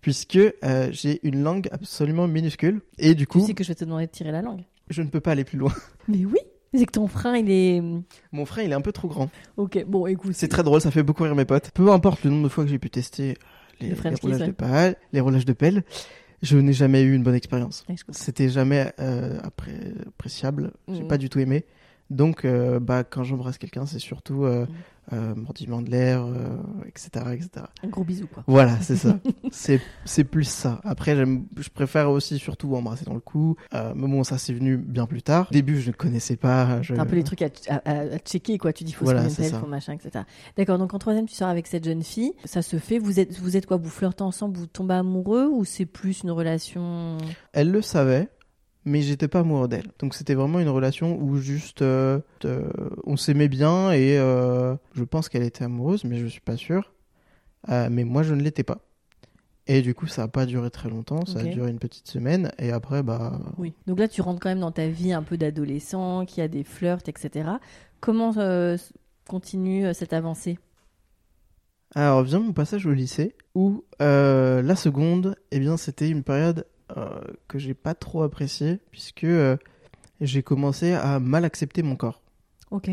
puisque 0.00 0.36
euh, 0.36 0.88
j'ai 0.90 1.20
une 1.26 1.42
langue 1.42 1.68
absolument 1.72 2.26
minuscule, 2.28 2.80
et 2.98 3.14
du 3.14 3.24
Tu 3.24 3.26
coup, 3.26 3.46
sais 3.46 3.54
que 3.54 3.64
je 3.64 3.68
vais 3.68 3.74
te 3.74 3.84
demander 3.84 4.06
de 4.06 4.12
tirer 4.12 4.30
la 4.32 4.42
langue. 4.42 4.62
je 4.90 5.02
ne 5.02 5.08
peux 5.08 5.20
pas 5.20 5.32
aller 5.32 5.44
plus 5.44 5.58
loin. 5.58 5.72
Mais 6.08 6.24
oui 6.24 6.38
C'est 6.74 6.86
que 6.86 6.92
ton 6.92 7.08
frein, 7.08 7.36
il 7.36 7.50
est... 7.50 7.82
Mon 8.32 8.44
frein, 8.46 8.62
il 8.62 8.70
est 8.70 8.74
un 8.74 8.80
peu 8.80 8.92
trop 8.92 9.08
grand. 9.08 9.30
Ok, 9.56 9.84
bon, 9.86 10.06
écoute. 10.06 10.32
C'est 10.34 10.48
très 10.48 10.62
drôle, 10.62 10.80
ça 10.80 10.90
fait 10.90 11.02
beaucoup 11.02 11.22
rire 11.24 11.34
mes 11.34 11.44
potes. 11.44 11.70
Peu 11.72 11.90
importe 11.90 12.24
le 12.24 12.30
nombre 12.30 12.44
de 12.44 12.48
fois 12.48 12.64
que 12.64 12.70
j'ai 12.70 12.78
pu 12.78 12.90
tester 12.90 13.36
les, 13.80 13.88
Le 13.90 13.94
les 13.94 14.10
kiss, 14.10 14.20
roulages 14.20 14.46
de 14.46 14.52
pelle, 14.52 14.96
les 15.12 15.20
roulages 15.20 15.44
de 15.46 15.52
pelle, 15.52 15.82
je 16.42 16.56
n'ai 16.58 16.72
jamais 16.72 17.02
eu 17.02 17.14
une 17.14 17.22
bonne 17.22 17.34
expérience. 17.34 17.84
C'était 18.10 18.48
jamais 18.48 18.92
euh, 19.00 19.38
appré- 19.40 19.94
appréciable. 20.06 20.72
J'ai 20.88 21.02
Mhm. 21.02 21.08
pas 21.08 21.18
du 21.18 21.28
tout 21.28 21.40
aimé. 21.40 21.64
Donc, 22.10 22.44
euh, 22.44 22.80
bah, 22.80 23.04
quand 23.04 23.22
j'embrasse 23.24 23.58
quelqu'un, 23.58 23.84
c'est 23.86 23.98
surtout 23.98 24.44
euh, 24.44 24.64
Mm. 24.64 24.68
euh, 25.14 25.34
mordiment 25.34 25.80
de 25.82 25.90
l'air, 25.90 26.24
euh, 26.24 26.56
etc., 26.86 27.08
etc. 27.32 27.66
Un 27.82 27.88
gros 27.88 28.04
bisou, 28.04 28.26
quoi. 28.26 28.44
Voilà, 28.46 28.78
c'est 28.82 28.96
ça. 28.96 29.18
c'est 30.04 30.24
plus 30.24 30.44
ça. 30.44 30.80
Après, 30.84 31.16
je 31.16 31.68
préfère 31.70 32.10
aussi 32.10 32.38
surtout 32.38 32.74
embrasser 32.74 33.04
dans 33.06 33.14
le 33.14 33.20
cou. 33.20 33.56
Mais 33.72 34.06
bon, 34.08 34.22
ça 34.24 34.36
c'est 34.38 34.52
venu 34.52 34.76
bien 34.76 35.06
plus 35.06 35.22
tard. 35.22 35.48
Au 35.50 35.52
début, 35.54 35.80
je 35.80 35.88
ne 35.88 35.94
connaissais 35.94 36.36
pas. 36.36 36.82
Je... 36.82 36.94
Un 36.94 37.06
peu 37.06 37.16
les 37.16 37.24
trucs 37.24 37.40
à, 37.42 37.48
à- 37.68 37.76
à- 37.90 38.00
à 38.14 38.18
checker, 38.18 38.58
quoi. 38.58 38.72
Tu 38.72 38.84
dis, 38.84 38.92
faut 38.92 39.04
Voilà, 39.06 39.28
se 39.30 39.42
faut 39.42 39.66
machin, 39.66 39.94
etc. 39.94 40.24
D'accord, 40.56 40.76
donc 40.78 40.92
en 40.94 40.98
troisième, 40.98 41.26
tu 41.26 41.34
sors 41.34 41.48
avec 41.48 41.66
cette 41.66 41.84
jeune 41.84 42.02
fille. 42.02 42.32
Ça 42.44 42.60
se 42.62 42.76
fait. 42.78 42.98
Vous 42.98 43.18
êtes, 43.20 43.38
vous 43.38 43.56
êtes 43.56 43.64
quoi? 43.66 43.76
Vous 43.78 43.88
flirtez 43.90 44.22
ensemble, 44.24 44.56
vous 44.58 44.66
tombez 44.66 44.94
amoureux 44.94 45.46
ou 45.50 45.64
c'est 45.64 45.86
plus 45.86 46.22
une 46.22 46.30
relation? 46.30 47.16
Elle 47.52 47.70
le 47.70 47.80
savait, 47.82 48.28
mais 48.84 49.02
j'étais 49.02 49.28
pas 49.28 49.40
amoureux 49.40 49.68
d'elle. 49.68 49.90
Donc 49.98 50.14
c'était 50.14 50.34
vraiment 50.34 50.60
une 50.60 50.68
relation 50.68 51.20
où 51.20 51.36
juste 51.36 51.82
euh, 51.82 52.20
euh, 52.44 52.68
on 53.04 53.16
s'aimait 53.16 53.48
bien 53.48 53.92
et 53.92 54.18
euh, 54.18 54.74
je 54.94 55.04
pense 55.04 55.28
qu'elle 55.28 55.42
était 55.42 55.64
amoureuse, 55.64 56.04
mais 56.04 56.18
je 56.18 56.26
suis 56.26 56.40
pas 56.40 56.56
sûr. 56.56 56.92
Mais 57.68 58.04
moi, 58.04 58.22
je 58.22 58.34
ne 58.34 58.40
l'étais 58.40 58.62
pas. 58.62 58.78
Et 59.66 59.82
du 59.82 59.94
coup, 59.94 60.06
ça 60.06 60.22
a 60.22 60.28
pas 60.28 60.46
duré 60.46 60.70
très 60.70 60.88
longtemps. 60.88 61.26
Ça 61.26 61.40
a 61.40 61.44
duré 61.44 61.70
une 61.70 61.78
petite 61.78 62.08
semaine 62.08 62.50
et 62.58 62.72
après, 62.72 63.02
bah, 63.02 63.38
Oui. 63.58 63.74
Donc 63.86 63.98
là, 63.98 64.08
tu 64.08 64.22
rentres 64.22 64.40
quand 64.40 64.48
même 64.48 64.60
dans 64.60 64.72
ta 64.72 64.88
vie 64.88 65.12
un 65.12 65.22
peu 65.22 65.36
d'adolescent, 65.36 66.24
qui 66.24 66.40
a 66.40 66.48
des 66.48 66.64
flirts, 66.64 67.06
etc. 67.08 67.50
Comment 68.00 68.32
continue 69.28 69.92
cette 69.92 70.14
avancée? 70.14 70.58
Alors 71.94 72.22
vient 72.22 72.40
mon 72.40 72.52
passage 72.52 72.86
au 72.86 72.92
lycée 72.92 73.34
où 73.54 73.84
la 74.00 74.76
seconde, 74.76 75.36
eh 75.50 75.58
bien 75.58 75.76
c'était 75.76 76.08
une 76.08 76.22
période 76.22 76.64
que 77.48 77.58
j'ai 77.58 77.74
pas 77.74 77.94
trop 77.94 78.22
appréciée 78.22 78.78
puisque 78.90 79.24
euh, 79.24 79.56
j'ai 80.20 80.42
commencé 80.42 80.92
à 80.92 81.20
mal 81.20 81.44
accepter 81.44 81.82
mon 81.82 81.96
corps. 81.96 82.22
Ok. 82.70 82.90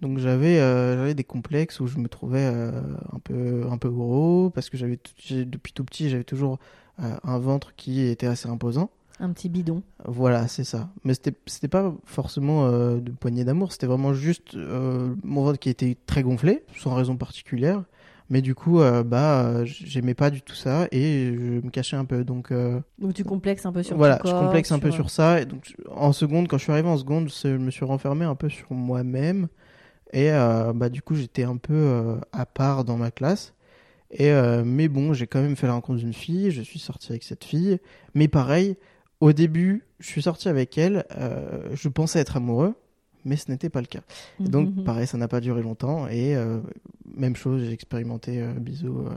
Donc 0.00 0.18
j'avais 0.18 0.58
euh, 0.58 1.14
des 1.14 1.24
complexes 1.24 1.78
où 1.80 1.86
je 1.86 1.98
me 1.98 2.08
trouvais 2.08 2.44
euh, 2.44 2.72
un 3.12 3.20
peu 3.20 3.66
un 3.70 3.78
peu 3.78 3.88
gros 3.88 4.50
parce 4.50 4.68
que 4.68 4.76
j'avais 4.76 4.98
depuis 5.30 5.72
tout 5.72 5.84
petit 5.84 6.10
j'avais 6.10 6.24
toujours 6.24 6.58
euh, 7.00 7.16
un 7.22 7.38
ventre 7.38 7.74
qui 7.76 8.00
était 8.00 8.26
assez 8.26 8.48
imposant. 8.48 8.90
Un 9.20 9.30
petit 9.32 9.48
bidon. 9.48 9.82
Voilà, 10.04 10.48
c'est 10.48 10.64
ça. 10.64 10.90
Mais 11.04 11.14
c'était 11.14 11.34
c'était 11.46 11.68
pas 11.68 11.94
forcément 12.04 12.66
euh, 12.66 12.98
de 12.98 13.12
poignée 13.12 13.44
d'amour, 13.44 13.70
c'était 13.70 13.86
vraiment 13.86 14.12
juste 14.12 14.56
euh, 14.56 15.14
mon 15.22 15.44
ventre 15.44 15.60
qui 15.60 15.70
était 15.70 15.96
très 16.06 16.22
gonflé, 16.22 16.64
sans 16.76 16.94
raison 16.94 17.16
particulière. 17.16 17.84
Mais 18.32 18.40
du 18.40 18.54
coup, 18.54 18.80
euh, 18.80 19.02
bah, 19.04 19.44
euh, 19.44 19.64
j'aimais 19.66 20.14
pas 20.14 20.30
du 20.30 20.40
tout 20.40 20.54
ça 20.54 20.88
et 20.90 21.34
je 21.36 21.60
me 21.62 21.68
cachais 21.68 21.96
un 21.96 22.06
peu. 22.06 22.24
Donc 22.24 22.50
euh, 22.50 22.80
Donc 22.98 23.12
tu 23.12 23.24
complexes 23.24 23.66
un 23.66 23.72
peu 23.72 23.82
sur 23.82 23.98
voilà, 23.98 24.16
ton 24.16 24.30
je 24.30 24.34
complexe 24.34 24.72
un 24.72 24.78
peu 24.78 24.90
sur- 24.90 25.10
ça. 25.10 25.42
Et 25.42 25.44
donc 25.44 25.74
en 25.90 26.14
seconde, 26.14 26.48
quand 26.48 26.56
je 26.56 26.62
suis 26.62 26.72
arrivé 26.72 26.88
en 26.88 26.96
seconde, 26.96 27.28
je 27.28 27.48
me 27.48 27.70
suis 27.70 27.84
renfermé 27.84 28.24
un 28.24 28.34
peu 28.34 28.48
sur 28.48 28.72
moi-même 28.72 29.48
et 30.14 30.32
euh, 30.32 30.72
bah 30.72 30.88
du 30.88 31.02
coup 31.02 31.14
j'étais 31.14 31.42
un 31.42 31.58
peu 31.58 32.16
à 32.32 32.46
part 32.46 32.84
dans 32.84 32.96
ma 32.96 33.10
classe. 33.10 33.52
Et 34.10 34.32
mais 34.64 34.88
bon, 34.88 35.12
j'ai 35.12 35.26
quand 35.26 35.42
même 35.42 35.54
fait 35.56 35.66
la 35.66 35.74
rencontre 35.74 35.98
d'une 35.98 36.14
fille. 36.14 36.50
Je 36.50 36.62
suis 36.62 36.78
sorti 36.78 37.12
avec 37.12 37.24
cette 37.24 37.44
fille. 37.44 37.80
Mais 38.14 38.28
pareil, 38.28 38.76
au 39.20 39.34
début, 39.34 39.84
je 39.98 40.06
suis 40.06 40.22
sorti 40.22 40.48
avec 40.48 40.78
elle. 40.78 41.04
je 41.74 41.88
pensais 41.90 42.18
être 42.18 42.38
amoureux, 42.38 42.74
mais 43.24 43.36
ce 43.36 43.50
n'était 43.50 43.68
pas 43.70 43.80
le 43.80 43.86
cas. 43.86 44.00
Mhm, 44.40 44.48
Donc 44.48 44.84
pareil, 44.84 45.06
ça 45.06 45.18
n'a 45.18 45.28
pas 45.28 45.40
duré 45.40 45.62
longtemps. 45.62 46.08
Et 46.08 46.34
euh, 46.36 46.60
même 47.16 47.36
chose, 47.36 47.62
j'ai 47.64 47.72
expérimenté 47.72 48.40
euh, 48.40 48.52
bisous. 48.54 48.98
euh, 49.06 49.10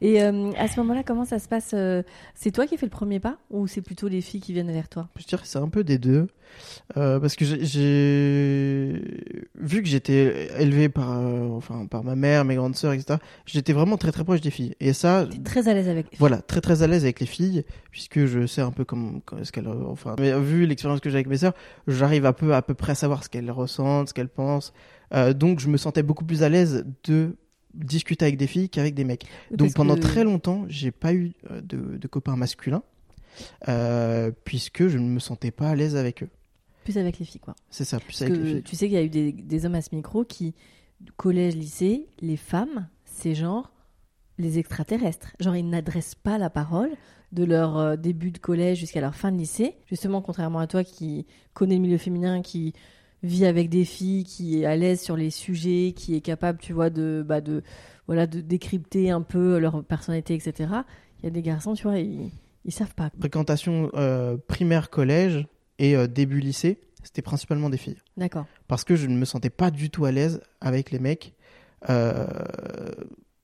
Et 0.00 0.22
euh, 0.22 0.52
à 0.58 0.68
ce 0.68 0.78
moment-là, 0.80 1.02
comment 1.02 1.24
ça 1.24 1.38
se 1.38 1.48
passe 1.48 1.70
euh, 1.74 2.02
C'est 2.34 2.50
toi 2.50 2.66
qui 2.66 2.76
fais 2.76 2.86
le 2.86 2.90
premier 2.90 3.18
pas 3.20 3.38
ou 3.50 3.66
c'est 3.66 3.80
plutôt 3.82 4.08
les 4.08 4.20
filles 4.20 4.40
qui 4.40 4.52
viennent 4.52 4.70
vers 4.72 4.88
toi? 4.88 5.08
Je 5.18 5.24
dirais 5.24 5.42
que 5.42 5.48
c'est 5.48 5.58
un 5.58 5.68
peu 5.68 5.84
des 5.84 5.98
deux. 5.98 6.26
Euh, 6.96 7.18
parce 7.18 7.34
que 7.34 7.44
j'ai- 7.44 9.02
vu 9.58 9.82
que 9.82 9.88
j'étais 9.88 10.48
élevé 10.60 10.88
par, 10.88 11.12
euh, 11.18 11.48
enfin, 11.50 11.86
par 11.86 12.04
ma 12.04 12.14
mère, 12.16 12.44
mes 12.44 12.54
grandes 12.54 12.76
sœurs, 12.76 12.92
etc. 12.92 13.18
J'étais 13.46 13.72
vraiment 13.72 13.96
très 13.96 14.12
très 14.12 14.24
proche 14.24 14.40
des 14.40 14.50
filles. 14.50 14.74
Et 14.80 14.92
ça, 14.92 15.26
T'es 15.30 15.38
très 15.42 15.68
à 15.68 15.74
l'aise 15.74 15.88
avec. 15.88 16.06
voilà, 16.18 16.40
très 16.42 16.60
très 16.60 16.82
à 16.82 16.86
l'aise 16.86 17.02
avec 17.04 17.20
les 17.20 17.26
filles, 17.26 17.64
puisque 17.90 18.26
je 18.26 18.46
sais 18.46 18.60
un 18.62 18.70
peu 18.70 18.84
comme 18.84 19.20
ce 19.42 19.50
qu'elles, 19.52 19.68
enfin, 19.68 20.14
mais 20.18 20.38
vu 20.38 20.66
l'expérience 20.66 21.00
que 21.00 21.10
j'ai 21.10 21.16
avec 21.16 21.26
mes 21.28 21.38
sœurs, 21.38 21.54
j'arrive 21.88 22.26
un 22.26 22.32
peu 22.32 22.54
à 22.54 22.62
peu 22.62 22.74
près 22.74 22.92
à 22.92 22.96
savoir 22.96 23.24
ce 23.24 23.28
qu'elles 23.28 23.50
ressentent, 23.50 24.08
ce 24.10 24.14
qu'elles 24.14 24.28
pensent. 24.28 24.72
Donc 25.36 25.60
je 25.60 25.68
me 25.68 25.76
sentais 25.76 26.02
beaucoup 26.02 26.24
plus 26.24 26.42
à 26.42 26.48
l'aise 26.48 26.84
de 27.04 27.36
discuter 27.76 28.24
avec 28.24 28.36
des 28.36 28.46
filles 28.46 28.68
qu'avec 28.68 28.94
des 28.94 29.04
mecs. 29.04 29.26
Oui, 29.50 29.56
Donc 29.56 29.74
pendant 29.74 29.94
que- 29.94 30.00
très 30.00 30.24
longtemps, 30.24 30.64
j'ai 30.68 30.90
pas 30.90 31.12
eu 31.14 31.32
euh, 31.50 31.60
de, 31.60 31.96
de 31.98 32.08
copains 32.08 32.36
masculins, 32.36 32.82
euh, 33.68 34.30
puisque 34.44 34.88
je 34.88 34.98
ne 34.98 35.08
me 35.08 35.18
sentais 35.18 35.50
pas 35.50 35.70
à 35.70 35.74
l'aise 35.74 35.96
avec 35.96 36.22
eux. 36.22 36.28
Plus 36.84 36.98
avec 36.98 37.18
les 37.18 37.24
filles, 37.24 37.40
quoi. 37.40 37.54
C'est 37.70 37.84
ça, 37.84 37.98
plus 37.98 38.18
Parce 38.18 38.22
avec 38.22 38.34
les 38.34 38.38
que 38.40 38.46
filles. 38.46 38.62
tu 38.62 38.76
sais 38.76 38.86
qu'il 38.86 38.94
y 38.94 39.00
a 39.00 39.02
eu 39.02 39.08
des, 39.10 39.32
des 39.32 39.66
hommes 39.66 39.74
à 39.74 39.82
ce 39.82 39.94
micro 39.94 40.24
qui, 40.24 40.54
collège, 41.16 41.56
lycée, 41.56 42.06
les 42.20 42.36
femmes, 42.36 42.88
c'est 43.04 43.34
genre 43.34 43.72
les 44.38 44.58
extraterrestres. 44.58 45.32
Genre, 45.40 45.56
ils 45.56 45.68
n'adressent 45.68 46.14
pas 46.14 46.38
la 46.38 46.50
parole 46.50 46.90
de 47.32 47.42
leur 47.44 47.76
euh, 47.78 47.96
début 47.96 48.30
de 48.30 48.38
collège 48.38 48.78
jusqu'à 48.78 49.00
leur 49.00 49.14
fin 49.16 49.32
de 49.32 49.38
lycée. 49.38 49.74
Justement, 49.86 50.22
contrairement 50.22 50.58
à 50.60 50.66
toi 50.66 50.84
qui 50.84 51.26
connais 51.54 51.74
le 51.76 51.80
milieu 51.80 51.98
féminin, 51.98 52.40
qui 52.42 52.72
vit 53.22 53.46
avec 53.46 53.68
des 53.68 53.84
filles, 53.84 54.24
qui 54.24 54.60
est 54.60 54.66
à 54.66 54.76
l'aise 54.76 55.00
sur 55.00 55.16
les 55.16 55.30
sujets, 55.30 55.92
qui 55.96 56.14
est 56.14 56.20
capable, 56.20 56.58
tu 56.58 56.72
vois, 56.72 56.90
de, 56.90 57.24
bah, 57.26 57.40
de, 57.40 57.62
voilà, 58.06 58.26
de 58.26 58.40
décrypter 58.40 59.10
un 59.10 59.22
peu 59.22 59.58
leur 59.58 59.84
personnalité, 59.84 60.34
etc. 60.34 60.70
Il 61.20 61.24
y 61.24 61.26
a 61.26 61.30
des 61.30 61.42
garçons, 61.42 61.74
tu 61.74 61.84
vois, 61.84 61.98
ils, 61.98 62.30
ils 62.64 62.72
savent 62.72 62.94
pas. 62.94 63.10
Fréquentation 63.18 63.90
euh, 63.94 64.36
primaire, 64.36 64.90
collège 64.90 65.46
et 65.78 65.96
euh, 65.96 66.06
début 66.06 66.40
lycée, 66.40 66.78
c'était 67.02 67.22
principalement 67.22 67.70
des 67.70 67.78
filles. 67.78 67.98
D'accord. 68.16 68.46
Parce 68.68 68.84
que 68.84 68.96
je 68.96 69.06
ne 69.06 69.16
me 69.16 69.24
sentais 69.24 69.50
pas 69.50 69.70
du 69.70 69.90
tout 69.90 70.04
à 70.04 70.12
l'aise 70.12 70.40
avec 70.60 70.90
les 70.90 70.98
mecs. 70.98 71.34
Euh, 71.88 72.26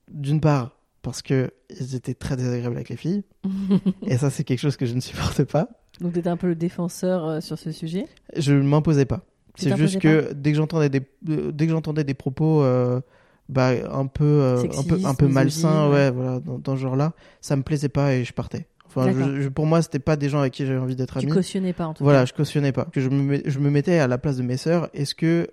D'une 0.09 0.41
part, 0.41 0.77
parce 1.01 1.21
que 1.21 1.51
ils 1.69 1.95
étaient 1.95 2.13
très 2.13 2.35
désagréables 2.35 2.75
avec 2.75 2.89
les 2.89 2.97
filles. 2.97 3.23
et 4.05 4.17
ça, 4.17 4.29
c'est 4.29 4.43
quelque 4.43 4.59
chose 4.59 4.77
que 4.77 4.85
je 4.85 4.93
ne 4.93 4.99
supporte 4.99 5.43
pas. 5.45 5.69
Donc, 6.01 6.13
tu 6.13 6.19
étais 6.19 6.29
un 6.29 6.37
peu 6.37 6.47
le 6.47 6.55
défenseur 6.55 7.25
euh, 7.25 7.41
sur 7.41 7.57
ce 7.57 7.71
sujet? 7.71 8.05
Je 8.35 8.53
ne 8.53 8.63
m'imposais 8.63 9.05
pas. 9.05 9.21
Tu 9.55 9.63
C'est 9.65 9.77
juste 9.77 9.99
que 9.99 10.33
dès 10.33 10.51
que 10.51 10.57
j'entendais 10.57 10.89
des, 10.89 11.01
euh, 11.29 11.51
dès 11.51 11.65
que 11.67 11.71
j'entendais 11.71 12.03
des 12.03 12.13
propos 12.15 12.63
euh, 12.63 13.01
bah, 13.49 13.71
un 13.91 14.07
peu, 14.07 14.23
euh, 14.23 14.63
un 14.77 14.83
peu, 14.83 14.99
un 15.05 15.13
peu 15.15 15.27
malsains, 15.27 15.89
ouais, 15.91 16.09
voilà, 16.11 16.39
dans, 16.39 16.57
dans 16.57 16.75
ce 16.75 16.81
genre-là, 16.81 17.13
ça 17.41 17.55
me 17.55 17.61
plaisait 17.63 17.89
pas 17.89 18.13
et 18.15 18.23
je 18.23 18.33
partais. 18.33 18.67
Enfin, 18.87 19.05
D'accord. 19.07 19.27
je- 19.27 19.41
je- 19.41 19.49
pour 19.49 19.65
moi, 19.65 19.81
c'était 19.81 19.99
pas 19.99 20.15
des 20.15 20.29
gens 20.29 20.39
avec 20.39 20.53
qui 20.53 20.65
j'avais 20.65 20.79
envie 20.79 20.95
d'être 20.95 21.19
Tu 21.19 21.25
ami. 21.25 21.33
cautionnais 21.33 21.73
pas, 21.73 21.87
en 21.87 21.93
tout 21.93 22.03
Voilà, 22.03 22.19
cas. 22.21 22.25
je 22.25 22.33
cautionnais 22.33 22.71
pas. 22.71 22.85
Que 22.85 23.01
je 23.01 23.09
me, 23.09 23.41
je 23.45 23.59
me 23.59 23.69
mettais 23.69 23.97
à 23.99 24.07
la 24.07 24.17
place 24.17 24.37
de 24.37 24.43
mes 24.43 24.57
sœurs. 24.57 24.89
Est-ce 24.93 25.13
que 25.15 25.47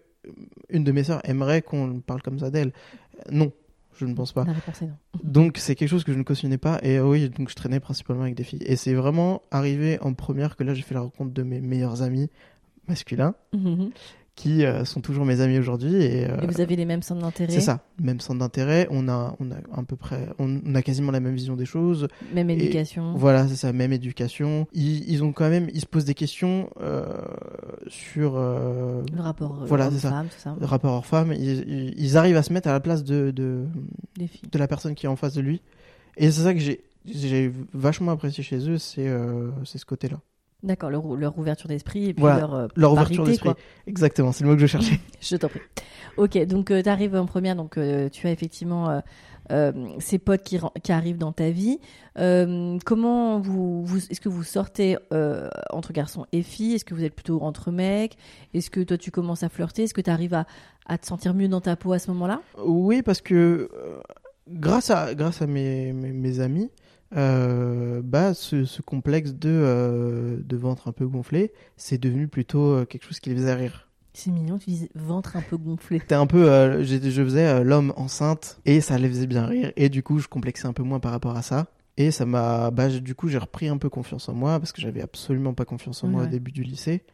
une 0.68 0.84
de 0.84 0.92
mes 0.92 1.04
sœurs 1.04 1.20
aimerait 1.24 1.62
qu'on 1.62 2.00
parle 2.00 2.22
comme 2.22 2.38
ça 2.38 2.50
d'elle? 2.50 2.72
Non, 3.30 3.50
je 3.98 4.04
ne 4.06 4.14
pense 4.14 4.32
pas. 4.32 4.44
La 4.44 4.52
réponse 4.52 4.82
est 4.82 4.86
non. 4.86 4.94
Donc 5.24 5.56
c'est 5.58 5.74
quelque 5.74 5.88
chose 5.88 6.04
que 6.04 6.12
je 6.12 6.18
ne 6.18 6.22
cautionnais 6.22 6.58
pas. 6.58 6.78
Et 6.82 6.98
euh, 6.98 7.04
oui, 7.08 7.28
donc 7.30 7.48
je 7.50 7.54
traînais 7.54 7.80
principalement 7.80 8.22
avec 8.22 8.34
des 8.34 8.44
filles. 8.44 8.62
Et 8.66 8.76
c'est 8.76 8.94
vraiment 8.94 9.42
arrivé 9.50 9.98
en 10.02 10.12
première 10.14 10.56
que 10.56 10.62
là 10.64 10.74
j'ai 10.74 10.82
fait 10.82 10.94
la 10.94 11.00
rencontre 11.00 11.32
de 11.32 11.42
mes 11.42 11.60
meilleurs 11.60 12.02
amis 12.02 12.28
masculins 12.90 13.34
qui 14.40 14.64
euh, 14.64 14.86
sont 14.86 15.02
toujours 15.02 15.26
mes 15.26 15.40
amis 15.42 15.58
aujourd'hui. 15.58 15.94
Et, 15.96 16.26
euh, 16.26 16.40
Et 16.42 16.46
vous 16.46 16.60
avez 16.62 16.74
les 16.74 16.86
mêmes 16.86 17.02
centres 17.02 17.20
d'intérêt 17.20 17.52
c'est 17.52 17.60
ça, 17.60 17.84
même 18.00 18.20
centre 18.20 18.38
d'intérêt. 18.38 18.86
On 18.90 19.06
a, 19.08 19.36
on 19.38 19.50
a 19.50 19.56
à 19.72 19.82
peu 19.82 19.96
près, 19.96 20.28
on, 20.38 20.60
on 20.64 20.74
a 20.74 20.82
quasiment 20.82 21.12
la 21.12 21.20
même 21.20 21.34
vision 21.34 21.56
des 21.56 21.66
choses. 21.66 22.08
Même 22.32 22.48
Et 22.48 22.54
éducation 22.54 23.12
Voilà, 23.16 23.46
c'est 23.48 23.56
ça, 23.56 23.72
même 23.72 23.92
éducation. 23.92 24.66
Ils, 24.72 25.08
ils 25.10 25.22
ont 25.22 25.32
quand 25.32 25.50
même, 25.50 25.68
ils 25.74 25.80
se 25.82 25.86
posent 25.86 26.06
des 26.06 26.14
questions 26.14 26.70
euh, 26.80 27.04
sur 27.88 28.34
Le 28.38 29.20
rapport 29.20 29.62
Voilà, 29.66 29.88
homme-femme, 29.88 30.28
tout 30.28 30.38
ça. 30.38 30.56
le 30.58 30.66
rapport 30.66 30.94
homme-femme. 30.94 31.32
Ils, 31.32 32.16
arrivent 32.16 32.36
à 32.38 32.42
se 32.42 32.52
mettre 32.52 32.68
à 32.68 32.72
la 32.72 32.80
place 32.80 33.04
de, 33.04 33.30
de, 33.30 33.66
la 34.54 34.68
personne 34.68 34.94
qui 34.94 35.06
est 35.06 35.08
en 35.10 35.16
face 35.16 35.34
de 35.34 35.42
lui. 35.42 35.60
Et 36.16 36.30
c'est 36.30 36.42
ça 36.42 36.54
que 36.54 36.60
j'ai, 36.60 36.82
j'ai 37.06 37.52
vachement 37.74 38.12
apprécié 38.12 38.42
chez 38.42 38.68
eux, 38.68 38.78
c'est 38.78 39.08
euh, 39.08 39.50
c'est 39.64 39.78
ce 39.78 39.86
côté-là. 39.86 40.20
D'accord, 40.62 40.90
leur, 40.90 41.14
leur 41.16 41.38
ouverture 41.38 41.68
d'esprit 41.68 42.06
et 42.06 42.14
puis 42.14 42.20
Voilà, 42.20 42.40
leur, 42.40 42.54
euh, 42.54 42.68
Leur 42.76 42.92
ouverture 42.92 43.24
d'esprit. 43.24 43.50
Exactement, 43.86 44.32
c'est 44.32 44.44
le 44.44 44.50
mot 44.50 44.56
que 44.56 44.62
je 44.62 44.66
cherchais. 44.66 45.00
Je 45.20 45.36
t'en 45.36 45.48
prie. 45.48 45.60
Ok, 46.16 46.38
donc 46.46 46.66
tu 46.66 46.88
arrives 46.88 47.14
en 47.14 47.26
première, 47.26 47.56
donc 47.56 47.78
euh, 47.78 48.08
tu 48.08 48.26
as 48.26 48.30
effectivement 48.30 48.90
euh, 48.90 49.00
euh, 49.50 49.72
ces 49.98 50.18
potes 50.18 50.42
qui, 50.42 50.58
arrivent 50.92 51.18
dans 51.18 51.32
ta 51.32 51.50
vie. 51.50 51.80
Euh, 52.18 52.78
comment 52.84 53.40
vous, 53.40 53.84
vous 53.84 53.98
est-ce 53.98 54.20
que 54.20 54.28
vous 54.28 54.42
sortez 54.44 54.96
euh, 55.12 55.48
entre 55.70 55.92
garçons 55.92 56.26
et 56.32 56.42
filles? 56.42 56.74
Est-ce 56.74 56.84
que 56.84 56.94
vous 56.94 57.04
êtes 57.04 57.14
plutôt 57.14 57.42
entre 57.42 57.70
mecs? 57.70 58.16
Est-ce 58.54 58.70
que 58.70 58.80
toi 58.80 58.96
tu 58.96 59.10
commences 59.10 59.42
à 59.42 59.48
flirter? 59.48 59.84
Est-ce 59.84 59.94
que 59.94 60.00
tu 60.00 60.10
arrives 60.10 60.34
à, 60.34 60.46
à 60.86 60.98
te 60.98 61.06
sentir 61.06 61.34
mieux 61.34 61.48
dans 61.48 61.60
ta 61.60 61.76
peau 61.76 61.92
à 61.92 61.98
ce 61.98 62.10
moment-là? 62.12 62.40
Oui, 62.64 63.02
parce 63.02 63.20
que 63.20 63.34
euh, 63.74 64.00
grâce 64.48 64.90
à, 64.90 65.14
grâce 65.14 65.42
à 65.42 65.46
mes, 65.46 65.92
mes, 65.92 66.12
mes 66.12 66.40
amis, 66.40 66.70
euh, 67.16 68.00
bah, 68.04 68.34
ce, 68.34 68.64
ce 68.64 68.82
complexe 68.82 69.32
de, 69.34 69.50
euh, 69.50 70.36
de 70.44 70.56
ventre 70.56 70.88
un 70.88 70.92
peu 70.92 71.06
gonflé, 71.06 71.52
c'est 71.76 71.98
devenu 71.98 72.28
plutôt 72.28 72.72
euh, 72.72 72.84
quelque 72.84 73.04
chose 73.04 73.20
qui 73.20 73.30
les 73.30 73.36
faisait 73.36 73.54
rire. 73.54 73.88
C'est 74.12 74.30
mignon, 74.30 74.58
tu 74.58 74.70
dis 74.70 74.88
ventre 74.94 75.36
un 75.36 75.42
peu 75.42 75.56
gonflé. 75.56 76.02
Un 76.10 76.26
peu, 76.26 76.50
euh, 76.50 76.82
je 76.82 77.22
faisais 77.22 77.62
l'homme 77.62 77.92
enceinte 77.96 78.60
et 78.66 78.80
ça 78.80 78.98
les 78.98 79.08
faisait 79.08 79.26
bien 79.26 79.46
rire. 79.46 79.72
Et 79.76 79.88
du 79.88 80.02
coup, 80.02 80.18
je 80.18 80.28
complexais 80.28 80.66
un 80.66 80.72
peu 80.72 80.82
moins 80.82 81.00
par 81.00 81.12
rapport 81.12 81.36
à 81.36 81.42
ça. 81.42 81.68
Et 81.96 82.10
ça 82.10 82.26
m'a, 82.26 82.70
bah, 82.70 82.88
du 82.88 83.14
coup, 83.14 83.28
j'ai 83.28 83.38
repris 83.38 83.68
un 83.68 83.76
peu 83.76 83.88
confiance 83.88 84.28
en 84.28 84.34
moi 84.34 84.58
parce 84.58 84.72
que 84.72 84.80
j'avais 84.80 85.02
absolument 85.02 85.54
pas 85.54 85.64
confiance 85.64 86.02
en 86.02 86.08
moi 86.08 86.24
au 86.24 86.26
début 86.26 86.50
du 86.50 86.62
lycée. 86.62 87.04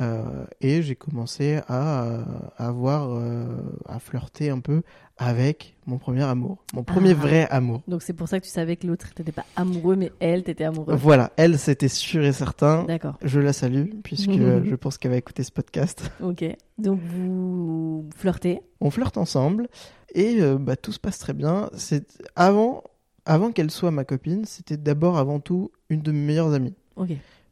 Euh, 0.00 0.44
et 0.60 0.82
j'ai 0.82 0.96
commencé 0.96 1.60
à, 1.68 2.04
euh, 2.04 2.22
avoir, 2.56 3.10
euh, 3.10 3.44
à 3.86 3.98
flirter 3.98 4.48
un 4.50 4.60
peu 4.60 4.82
avec 5.18 5.76
mon 5.86 5.98
premier 5.98 6.22
amour, 6.22 6.64
mon 6.72 6.82
premier 6.82 7.10
Ah. 7.10 7.14
vrai 7.14 7.48
amour. 7.50 7.82
Donc 7.86 8.00
c'est 8.02 8.14
pour 8.14 8.26
ça 8.26 8.40
que 8.40 8.46
tu 8.46 8.50
savais 8.50 8.76
que 8.76 8.86
l'autre 8.86 9.12
t'étais 9.14 9.32
pas 9.32 9.44
amoureux, 9.56 9.96
mais 9.96 10.10
elle 10.20 10.42
t'était 10.42 10.64
amoureux. 10.64 10.94
Voilà, 10.94 11.32
elle, 11.36 11.58
c'était 11.58 11.88
sûr 11.88 12.24
et 12.24 12.32
certain. 12.32 12.84
D'accord. 12.84 13.18
Je 13.22 13.40
la 13.40 13.52
salue, 13.52 13.90
puisque 14.02 14.30
euh, 14.30 14.62
je 14.64 14.74
pense 14.76 14.96
qu'elle 14.96 15.10
va 15.10 15.18
écouter 15.18 15.42
ce 15.42 15.52
podcast. 15.52 16.10
Ok. 16.22 16.44
Donc 16.78 16.98
vous 17.00 18.08
flirtez? 18.16 18.62
On 18.80 18.90
flirte 18.90 19.18
ensemble 19.18 19.68
et 20.14 20.40
euh, 20.40 20.56
bah, 20.56 20.76
tout 20.76 20.92
se 20.92 20.98
passe 21.00 21.18
très 21.18 21.34
bien. 21.34 21.68
C'est 21.74 22.06
avant, 22.36 22.82
avant 23.26 23.52
qu'elle 23.52 23.70
soit 23.70 23.90
ma 23.90 24.04
copine, 24.04 24.46
c'était 24.46 24.78
d'abord 24.78 25.18
avant 25.18 25.40
tout 25.40 25.70
une 25.90 26.00
de 26.00 26.12
mes 26.12 26.26
meilleures 26.28 26.54
amies. 26.54 26.74
Ok. 26.96 27.10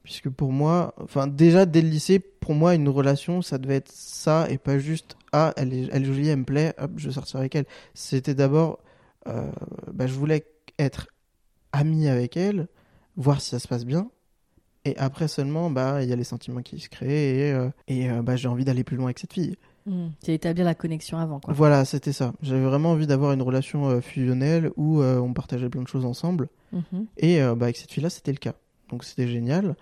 Puisque 0.09 0.31
pour 0.31 0.53
moi, 0.53 0.95
enfin 1.03 1.27
déjà 1.27 1.67
dès 1.67 1.83
le 1.83 1.91
lycée, 1.91 2.19
pour 2.19 2.55
moi 2.55 2.75
une 2.75 2.89
relation, 2.89 3.43
ça 3.43 3.59
devait 3.59 3.75
être 3.75 3.93
ça 3.93 4.47
et 4.49 4.57
pas 4.57 4.79
juste 4.79 5.19
ah 5.35 5.53
elle 5.59 5.75
est, 5.75 5.91
elle 5.93 6.01
est 6.01 6.07
jolie, 6.07 6.29
elle 6.29 6.39
me 6.39 6.45
plaît, 6.45 6.73
hop 6.79 6.93
je 6.97 7.11
sortirai 7.11 7.41
avec 7.41 7.55
elle. 7.55 7.67
C'était 7.93 8.33
d'abord, 8.33 8.79
euh, 9.27 9.51
bah, 9.93 10.07
je 10.07 10.15
voulais 10.15 10.47
être 10.79 11.09
ami 11.73 12.09
avec 12.09 12.39
elle, 12.39 12.69
voir 13.19 13.43
si 13.43 13.51
ça 13.51 13.59
se 13.59 13.69
passe 13.69 13.85
bien. 13.85 14.11
Et 14.87 14.97
après 14.97 15.29
seulement, 15.29 15.71
bah 15.71 16.03
il 16.03 16.09
y 16.09 16.13
a 16.15 16.17
les 16.17 16.25
sentiments 16.25 16.63
qui 16.63 16.81
se 16.81 16.89
créent 16.89 17.49
et, 17.49 17.53
euh, 17.53 17.69
et 17.87 18.11
euh, 18.11 18.23
bah, 18.23 18.35
j'ai 18.35 18.49
envie 18.49 18.65
d'aller 18.65 18.85
plus 18.85 18.97
loin 18.97 19.09
avec 19.09 19.19
cette 19.19 19.35
fille. 19.35 19.57
Hmm. 19.85 20.09
Tu 20.25 20.31
as 20.31 20.35
établi 20.35 20.63
la 20.63 20.75
connexion 20.75 21.19
avant, 21.19 21.39
quoi. 21.39 21.53
Voilà, 21.53 21.85
c'était 21.85 22.15
ça. 22.15 22.33
J'avais 22.41 22.65
vraiment 22.65 22.93
envie 22.93 23.07
d'avoir 23.07 23.33
une 23.33 23.43
relation 23.43 24.01
fusionnelle 24.01 24.71
où 24.79 25.03
on 25.03 25.35
partageait 25.35 25.69
plein 25.69 25.83
de 25.83 25.89
choses 25.89 26.07
ensemble. 26.07 26.49
Mhm. 26.73 27.07
Et 27.19 27.41
bah, 27.41 27.67
avec 27.67 27.77
cette 27.77 27.93
fille-là, 27.93 28.09
c'était 28.09 28.33
le 28.33 28.39
cas. 28.39 28.55
Donc 28.91 29.05
c'était 29.05 29.29
génial. 29.29 29.77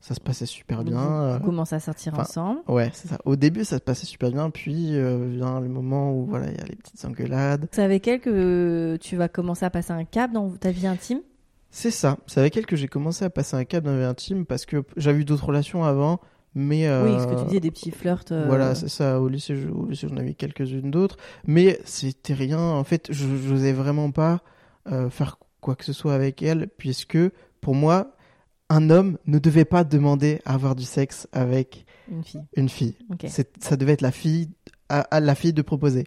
Ça 0.00 0.14
se 0.14 0.20
passait 0.20 0.44
super 0.44 0.78
Donc, 0.84 0.88
bien. 0.88 0.98
Vous, 1.02 1.12
euh, 1.14 1.38
vous 1.38 1.44
commencez 1.46 1.74
à 1.74 1.80
sortir 1.80 2.12
enfin, 2.12 2.22
ensemble. 2.24 2.60
Ouais, 2.68 2.90
c'est 2.92 3.08
ça. 3.08 3.16
Au 3.24 3.36
début, 3.36 3.64
ça 3.64 3.76
se 3.78 3.82
passait 3.82 4.04
super 4.04 4.30
bien. 4.30 4.50
Puis 4.50 4.94
euh, 4.96 5.26
vient 5.30 5.60
le 5.60 5.68
moment 5.68 6.12
où 6.12 6.26
voilà, 6.26 6.50
il 6.50 6.56
y 6.58 6.60
a 6.60 6.64
les 6.64 6.76
petites 6.76 7.02
engueulades. 7.06 7.68
C'est 7.72 7.82
avec 7.82 8.06
elle 8.06 8.20
que 8.20 8.98
tu 9.00 9.16
vas 9.16 9.28
commencer 9.28 9.64
à 9.64 9.70
passer 9.70 9.92
un 9.92 10.04
cap 10.04 10.30
dans 10.30 10.50
ta 10.50 10.70
vie 10.72 10.86
intime? 10.86 11.20
C'est 11.70 11.90
ça. 11.90 12.18
C'est 12.26 12.38
avec 12.40 12.54
elle 12.56 12.66
que 12.66 12.76
j'ai 12.76 12.86
commencé 12.86 13.24
à 13.24 13.30
passer 13.30 13.56
un 13.56 13.64
cap 13.64 13.82
dans 13.82 13.92
la 13.92 13.98
vie 13.98 14.04
intime 14.04 14.44
parce 14.44 14.66
que 14.66 14.84
j'avais 14.96 15.20
eu 15.20 15.24
d'autres 15.24 15.46
relations 15.46 15.84
avant. 15.84 16.20
Mais 16.54 16.86
euh, 16.86 17.04
Oui, 17.06 17.20
ce 17.20 17.26
que 17.26 17.40
tu 17.40 17.46
disais, 17.46 17.60
des 17.60 17.70
petits 17.72 17.90
flirts. 17.90 18.26
euh, 18.30 18.44
Voilà, 18.46 18.74
c'est 18.76 18.88
ça. 18.88 19.20
Au 19.20 19.26
lycée, 19.28 19.56
je- 19.56 19.68
au 19.68 19.86
lycée, 19.86 20.06
j'en 20.08 20.18
avais 20.18 20.34
quelques-unes 20.34 20.90
d'autres, 20.90 21.16
mais 21.46 21.80
c'était 21.84 22.34
rien. 22.34 22.60
En 22.60 22.84
fait, 22.84 23.08
je 23.10 23.26
n'osais 23.26 23.72
vraiment 23.72 24.10
pas 24.12 24.40
euh, 24.92 25.08
faire 25.10 25.38
quoi 25.62 25.74
que 25.74 25.84
ce 25.84 25.92
soit 25.94 26.14
avec 26.14 26.42
elle, 26.42 26.68
puisque 26.68 27.18
pour 27.60 27.74
moi, 27.74 28.14
un 28.70 28.90
homme 28.90 29.18
ne 29.26 29.38
devait 29.38 29.64
pas 29.64 29.84
demander 29.84 30.40
à 30.44 30.54
avoir 30.54 30.74
du 30.74 30.84
sexe 30.84 31.28
avec 31.32 31.84
une 32.10 32.24
fille. 32.24 32.44
une 32.56 32.68
fille. 32.68 32.94
Ok. 33.12 33.26
C'est- 33.28 33.62
Ça 33.62 33.76
devait 33.76 33.92
être 33.92 34.00
la 34.00 34.10
fille, 34.12 34.50
à, 34.88 35.00
à 35.00 35.20
la 35.20 35.34
fille 35.34 35.52
de 35.52 35.62
proposer. 35.62 36.04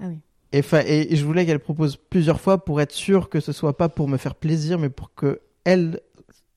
Ah 0.00 0.06
oui. 0.08 0.18
Et, 0.52 1.16
je 1.16 1.24
voulais 1.24 1.46
qu'elle 1.46 1.60
propose 1.60 1.96
plusieurs 1.96 2.40
fois 2.40 2.62
pour 2.64 2.80
être 2.80 2.92
sûr 2.92 3.30
que 3.30 3.40
ce 3.40 3.52
soit 3.52 3.76
pas 3.76 3.88
pour 3.88 4.06
me 4.08 4.18
faire 4.18 4.34
plaisir, 4.34 4.78
mais 4.78 4.90
pour 4.90 5.14
que 5.14 5.40
elle, 5.64 6.00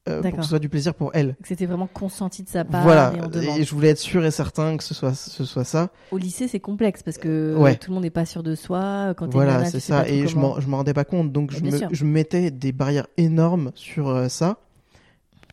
euh, 0.09 0.21
pour 0.21 0.31
que 0.35 0.41
ce 0.43 0.49
soit 0.49 0.59
du 0.59 0.67
plaisir 0.67 0.93
pour 0.93 1.11
elle. 1.13 1.37
C'était 1.43 1.65
vraiment 1.65 1.87
consenti 1.87 2.43
de 2.43 2.49
sa 2.49 2.65
part. 2.65 2.83
Voilà, 2.83 3.13
et 3.57 3.63
je 3.63 3.73
voulais 3.73 3.89
être 3.89 3.97
sûr 3.99 4.25
et 4.25 4.31
certain 4.31 4.75
que 4.75 4.83
ce 4.83 4.93
soit, 4.93 5.13
ce 5.13 5.45
soit 5.45 5.63
ça. 5.63 5.91
Au 6.11 6.17
lycée, 6.17 6.49
c'est 6.49 6.59
complexe 6.59 7.03
parce 7.03 7.17
que 7.17 7.55
Ouais. 7.57 7.77
tout 7.77 7.89
le 7.91 7.95
monde 7.95 8.03
n'est 8.03 8.09
pas 8.09 8.25
sûr 8.25 8.43
de 8.43 8.53
soi. 8.53 9.13
Quand 9.15 9.31
Voilà, 9.31 9.63
c'est 9.65 9.79
ça. 9.79 10.07
Et 10.09 10.27
je 10.27 10.35
m'en, 10.37 10.55
rendais 10.77 10.93
pas 10.93 11.05
compte. 11.05 11.31
Donc, 11.31 11.51
Bah, 11.51 11.57
je 11.57 11.85
me, 11.85 11.93
je 11.93 12.05
mettais 12.05 12.51
des 12.51 12.73
barrières 12.73 13.07
énormes 13.17 13.71
sur 13.75 14.09
euh, 14.09 14.27
ça. 14.27 14.59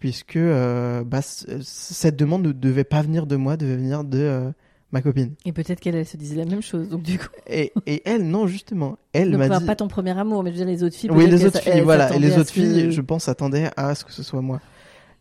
Puisque 0.02 0.34
euh, 0.34 1.04
bah, 1.04 1.22
c- 1.22 1.46
cette 1.62 2.16
demande 2.16 2.42
ne 2.44 2.50
devait 2.50 2.82
pas 2.82 3.02
venir 3.02 3.24
de 3.28 3.36
moi, 3.36 3.56
devait 3.56 3.76
venir 3.76 4.02
de 4.02 4.18
euh, 4.18 4.50
ma 4.90 5.00
copine. 5.00 5.34
Et 5.44 5.52
peut-être 5.52 5.78
qu'elle 5.78 5.94
elle 5.94 6.04
se 6.06 6.16
disait 6.16 6.34
la 6.34 6.44
même 6.44 6.60
chose. 6.60 6.88
Donc 6.88 7.04
du 7.04 7.20
coup, 7.20 7.28
Et, 7.46 7.72
et 7.86 8.02
elle, 8.04 8.26
non, 8.28 8.48
justement. 8.48 8.98
Elle 9.12 9.38
m'a 9.38 9.44
enfin, 9.46 9.60
dit. 9.60 9.64
pas 9.66 9.76
ton 9.76 9.86
premier 9.86 10.18
amour, 10.18 10.42
mais 10.42 10.50
je 10.50 10.58
veux 10.58 10.64
dire 10.64 10.74
les 10.74 10.82
autres 10.82 10.96
filles. 10.96 11.10
Oui, 11.12 11.28
les 11.30 11.44
autres 11.46 11.60
filles, 11.60 11.82
voilà. 11.82 12.12
Et 12.16 12.18
les 12.18 12.36
autres 12.36 12.48
que- 12.52 12.60
filles, 12.60 12.90
je 12.90 13.00
pense, 13.00 13.24
s'attendaient 13.26 13.70
à 13.76 13.94
ce 13.94 14.04
que 14.04 14.10
ce 14.10 14.24
soit 14.24 14.42
moi. 14.42 14.60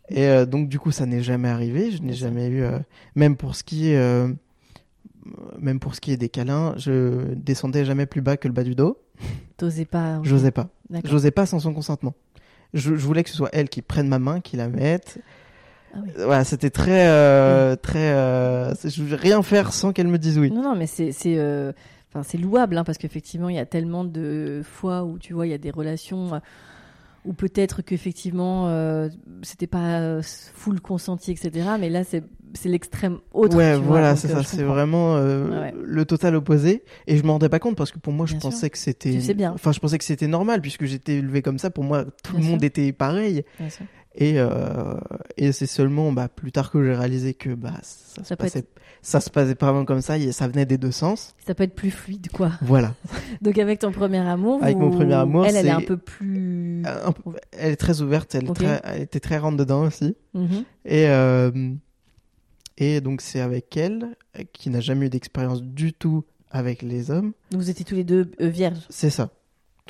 Et 0.10 0.26
euh, 0.26 0.48
donc, 0.48 0.68
du 0.68 0.80
coup, 0.80 0.90
ça 0.90 1.06
n'est 1.06 1.22
jamais 1.22 1.48
arrivé. 1.50 1.92
Je 1.92 2.02
n'ai 2.02 2.14
jamais 2.14 2.48
eu. 2.48 2.64
euh, 2.64 2.80
même 3.14 3.38
pour 3.38 3.56
ce 3.56 3.64
qui 3.64 3.90
est. 3.92 3.98
euh, 3.98 4.30
même 5.60 5.80
pour 5.80 5.94
ce 5.94 6.02
qui 6.02 6.12
est 6.12 6.18
des 6.18 6.30
câlins, 6.30 6.74
je 6.78 7.36
descendais 7.36 7.86
jamais 7.86 8.08
plus 8.08 8.22
bas 8.22 8.36
que 8.38 8.48
le 8.48 8.54
bas 8.56 8.64
du 8.64 8.74
dos. 8.74 8.98
T'osais 9.58 9.86
pas. 9.86 10.18
ok. 10.18 10.26
J'osais 10.26 10.50
pas. 10.50 10.70
J'osais 11.06 11.30
pas 11.30 11.46
sans 11.46 11.60
son 11.60 11.72
consentement. 11.72 12.16
Je, 12.74 12.96
je 12.96 13.06
voulais 13.06 13.24
que 13.24 13.30
ce 13.30 13.36
soit 13.36 13.50
elle 13.54 13.70
qui 13.70 13.82
prenne 13.82 14.08
ma 14.08 14.20
main, 14.20 14.40
qui 14.40 14.58
la 14.58 14.68
mette. 14.70 15.20
Ah 15.94 15.98
oui. 16.04 16.10
Voilà, 16.16 16.44
c'était 16.46 16.70
très, 16.70 17.08
euh, 17.10 17.76
très. 17.76 18.14
euh, 18.14 18.74
je 18.84 19.02
voulais 19.04 19.16
rien 19.18 19.42
faire 19.44 19.74
sans 19.74 19.92
qu'elle 19.92 20.08
me 20.08 20.18
dise 20.18 20.40
oui. 20.40 20.50
Non, 20.52 20.62
non, 20.62 20.76
mais 20.76 20.88
c'est 20.88 21.12
c'est 21.12 21.38
euh, 21.38 21.74
enfin 22.10 22.24
c'est 22.24 22.38
louable 22.38 22.78
hein, 22.78 22.84
parce 22.86 22.98
qu'effectivement 22.98 23.50
il 23.50 23.56
y 23.58 23.60
a 23.60 23.66
tellement 23.66 24.06
de 24.06 24.62
fois 24.64 25.04
où 25.04 25.20
tu 25.20 25.34
vois 25.34 25.48
il 25.48 25.50
y 25.50 25.54
a 25.54 25.58
des 25.58 25.72
relations 25.72 26.36
euh, 26.36 26.40
où 27.26 27.34
peut-être 27.34 27.82
qu'effectivement 27.82 28.68
euh, 28.70 29.10
c'était 29.44 29.68
pas 29.68 30.00
euh, 30.00 30.22
full 30.24 30.80
consenti 30.80 31.32
etc. 31.32 31.72
Mais 31.80 31.90
là 31.90 32.04
c'est 32.06 32.24
c'est 32.54 32.70
l'extrême 32.70 33.20
autre. 33.34 33.56
ouais, 33.58 33.78
voilà, 33.78 34.16
c'est 34.16 34.30
euh, 34.32 34.36
ça. 34.36 34.44
C'est 34.44 34.64
vraiment 34.64 35.16
euh, 35.18 35.62
Ouais, 35.62 35.74
le 35.84 36.06
total 36.06 36.36
opposé. 36.36 36.84
Et 37.08 37.18
je 37.18 37.24
m'en 37.24 37.34
rendais 37.34 37.50
pas 37.50 37.60
compte 37.60 37.76
parce 37.76 37.92
que 37.92 38.00
pour 38.00 38.14
moi, 38.14 38.26
je 38.26 38.34
Bien 38.34 38.42
sûr. 38.42 38.50
pensais 38.50 38.70
que 38.70 38.78
c'était. 38.78 39.12
Tu 39.12 39.22
sais 39.22 39.34
bien. 39.34 39.52
Enfin, 39.54 39.72
je 39.72 39.80
pensais 39.80 39.98
que 39.98 40.04
c'était 40.04 40.28
normal 40.28 40.62
puisque 40.62 40.86
j'étais 40.86 41.16
élevé 41.16 41.42
comme 41.42 41.60
ça. 41.60 41.70
Pour 41.70 41.84
moi, 41.84 42.06
tout 42.24 42.34
Bien 42.34 42.42
le 42.42 42.46
monde 42.52 42.60
sûr. 42.60 42.68
était 42.68 42.92
pareil. 42.92 43.44
Bien 43.60 43.70
sûr. 43.70 43.86
Et, 44.14 44.34
euh, 44.40 44.96
et 45.38 45.54
c'est 45.54 45.68
seulement 45.68 46.12
bah, 46.12 46.28
plus 46.28 46.52
tard 46.52 46.70
que 46.70 46.84
j'ai 46.84 46.94
réalisé 46.94 47.34
que 47.34 47.52
bah, 47.52 47.72
ça, 47.82 48.22
se 48.24 48.28
Ça 48.28 48.36
peut 48.36 48.44
passait, 48.44 48.66
ça 49.02 49.22
se 49.22 49.30
passait 49.30 49.56
pas 49.56 49.68
vraiment 49.72 49.86
comme 49.86 50.02
ça. 50.02 50.18
et 50.18 50.34
Ça 50.34 50.50
venait 50.50 50.66
des 50.66 50.78
deux 50.78 50.92
sens. 50.92 51.34
Ça 51.48 51.56
peut 51.56 51.64
être 51.64 51.76
plus 51.76 51.92
fluide 51.92 52.28
quoi. 52.34 52.52
Voilà. 52.62 52.94
Donc 53.42 53.58
avec 53.58 53.80
ton 53.80 53.94
premier 53.94 54.18
amour. 54.18 54.62
Avec 54.62 54.76
mon 54.78 54.92
premier 54.92 55.14
amour, 55.14 55.46
elle 55.46 55.56
elle 55.56 55.68
est 55.68 55.70
un 55.70 55.80
peu 55.80 55.96
plus. 55.96 56.84
Elle 57.58 57.72
est 57.72 57.76
très 57.78 58.02
ouverte. 58.02 58.36
Elle, 58.36 58.48
est 58.48 58.50
Ok. 58.50 58.58
très, 58.58 58.82
elle 58.84 59.02
était 59.04 59.22
très 59.22 59.38
rentre 59.38 59.56
dedans 59.56 59.84
aussi. 59.84 60.14
Mhm. 60.34 60.66
Et, 60.84 61.08
euh, 61.08 61.52
et 62.82 63.00
donc 63.00 63.22
c'est 63.22 63.40
avec 63.40 63.78
elle, 63.78 64.18
euh, 64.38 64.44
qui 64.52 64.72
n'a 64.72 64.82
jamais 64.82 65.06
eu 65.06 65.10
d'expérience 65.10 65.62
du 65.62 65.94
tout 65.94 66.26
avec 66.50 66.82
les 66.82 67.12
hommes. 67.12 67.34
Donc 67.52 67.62
vous 67.62 67.70
étiez 67.70 67.86
tous 67.86 67.94
les 67.96 68.04
deux 68.04 68.32
euh, 68.42 68.48
vierges. 68.48 68.80
C'est 68.90 69.12
ça. 69.12 69.30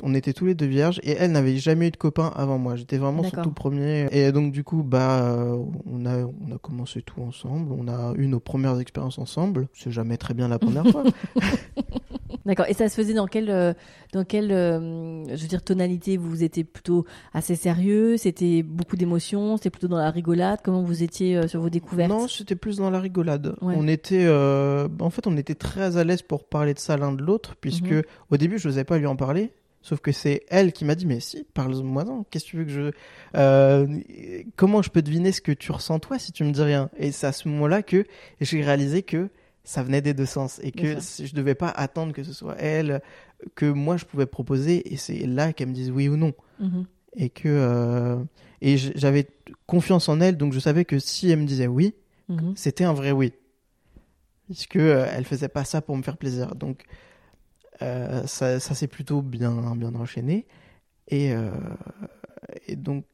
On 0.02 0.14
était 0.14 0.32
tous 0.32 0.46
les 0.46 0.54
deux 0.54 0.66
vierges 0.66 1.00
et 1.04 1.12
elle 1.12 1.32
n'avait 1.32 1.56
jamais 1.58 1.88
eu 1.88 1.90
de 1.90 1.96
copain 1.96 2.32
avant 2.34 2.58
moi. 2.58 2.76
J'étais 2.76 2.98
vraiment 2.98 3.22
son 3.22 3.42
tout 3.42 3.52
premier. 3.52 4.08
Et 4.10 4.32
donc 4.32 4.52
du 4.52 4.64
coup, 4.64 4.82
bah, 4.82 5.22
euh, 5.22 5.56
on 5.86 6.06
a 6.06 6.24
on 6.24 6.54
a 6.54 6.58
commencé 6.58 7.02
tout 7.02 7.20
ensemble. 7.20 7.72
On 7.72 7.86
a 7.88 8.12
eu 8.16 8.26
nos 8.26 8.40
premières 8.40 8.80
expériences 8.80 9.18
ensemble. 9.18 9.68
C'est 9.74 9.92
jamais 9.92 10.16
très 10.16 10.34
bien 10.34 10.48
la 10.48 10.58
première 10.58 10.86
fois. 10.86 11.04
D'accord. 12.44 12.66
Et 12.68 12.74
ça 12.74 12.88
se 12.88 12.96
faisait 12.96 13.14
dans 13.14 13.28
quelle, 13.28 13.50
euh, 13.50 13.72
dans 14.12 14.24
quelle, 14.24 14.50
euh, 14.50 15.24
je 15.28 15.40
veux 15.42 15.48
dire, 15.48 15.62
tonalité? 15.62 16.16
Vous 16.16 16.42
étiez 16.42 16.64
plutôt 16.64 17.04
assez 17.32 17.54
sérieux? 17.54 18.16
C'était 18.16 18.64
beaucoup 18.64 18.96
d'émotions? 18.96 19.56
C'était 19.58 19.70
plutôt 19.70 19.86
dans 19.86 19.98
la 19.98 20.10
rigolade? 20.10 20.58
Comment 20.64 20.82
vous 20.82 21.04
étiez 21.04 21.46
sur 21.46 21.60
vos 21.60 21.70
découvertes? 21.70 22.10
Non, 22.10 22.26
c'était 22.26 22.56
plus 22.56 22.78
dans 22.78 22.90
la 22.90 22.98
rigolade. 22.98 23.54
Ouais. 23.62 23.74
On 23.76 23.86
était, 23.86 24.24
euh, 24.24 24.88
en 25.00 25.10
fait, 25.10 25.28
on 25.28 25.36
était 25.36 25.54
très 25.54 25.96
à 25.98 26.02
l'aise 26.04 26.22
pour 26.22 26.44
parler 26.44 26.74
de 26.74 26.80
ça 26.80 26.96
l'un 26.96 27.12
de 27.12 27.22
l'autre, 27.22 27.54
puisque 27.60 27.92
Mhm. 27.92 28.02
au 28.30 28.36
début, 28.36 28.58
je 28.58 28.66
n'osais 28.68 28.84
pas 28.84 28.98
lui 28.98 29.06
en 29.06 29.14
parler. 29.14 29.52
Sauf 29.82 30.00
que 30.00 30.12
c'est 30.12 30.44
elle 30.48 30.72
qui 30.72 30.84
m'a 30.84 30.94
dit, 30.94 31.06
mais 31.06 31.18
si, 31.20 31.44
parle-moi-en. 31.54 32.24
Qu'est-ce 32.30 32.44
que 32.44 32.50
tu 32.50 32.56
veux 32.58 32.64
que 32.64 32.70
je, 32.70 32.90
euh, 33.36 34.00
comment 34.56 34.80
je 34.80 34.90
peux 34.90 35.02
deviner 35.02 35.32
ce 35.32 35.40
que 35.40 35.52
tu 35.52 35.72
ressens 35.72 35.98
toi 35.98 36.18
si 36.20 36.30
tu 36.32 36.44
me 36.44 36.52
dis 36.52 36.62
rien? 36.62 36.88
Et 36.96 37.10
c'est 37.12 37.26
à 37.26 37.32
ce 37.32 37.48
moment-là 37.48 37.82
que 37.82 38.04
j'ai 38.40 38.62
réalisé 38.62 39.02
que 39.02 39.28
ça 39.64 39.82
venait 39.82 40.00
des 40.00 40.14
deux 40.14 40.26
sens 40.26 40.60
et 40.62 40.70
que 40.72 40.98
je 41.24 41.34
devais 41.34 41.54
pas 41.56 41.68
attendre 41.68 42.12
que 42.12 42.22
ce 42.22 42.32
soit 42.32 42.56
elle, 42.58 43.00
que 43.56 43.66
moi 43.66 43.96
je 43.96 44.04
pouvais 44.04 44.26
proposer 44.26 44.92
et 44.92 44.96
c'est 44.96 45.26
là 45.26 45.52
qu'elle 45.52 45.68
me 45.68 45.74
dise 45.74 45.90
oui 45.90 46.08
ou 46.08 46.16
non 46.16 46.32
Mhm. 46.60 46.84
et 47.16 47.28
que 47.28 47.48
euh, 47.48 48.16
et 48.60 48.76
j'avais 48.76 49.26
confiance 49.66 50.08
en 50.08 50.20
elle 50.20 50.36
donc 50.36 50.52
je 50.52 50.60
savais 50.60 50.84
que 50.84 50.98
si 51.00 51.30
elle 51.30 51.40
me 51.40 51.46
disait 51.46 51.66
oui 51.66 51.94
Mhm. 52.28 52.54
c'était 52.56 52.84
un 52.84 52.92
vrai 52.92 53.10
oui 53.12 53.32
puisque 54.46 54.76
euh, 54.76 55.06
elle 55.12 55.24
faisait 55.24 55.48
pas 55.48 55.64
ça 55.64 55.80
pour 55.80 55.96
me 55.96 56.02
faire 56.02 56.16
plaisir 56.16 56.54
donc 56.54 56.84
ça, 58.26 58.60
ça 58.60 58.74
s'est 58.74 58.88
plutôt 58.88 59.22
bien 59.22 59.74
bien 59.76 59.94
enchaîné 59.94 60.46
et 61.08 61.32
euh, 61.34 61.50
et 62.66 62.76
donc 62.76 63.04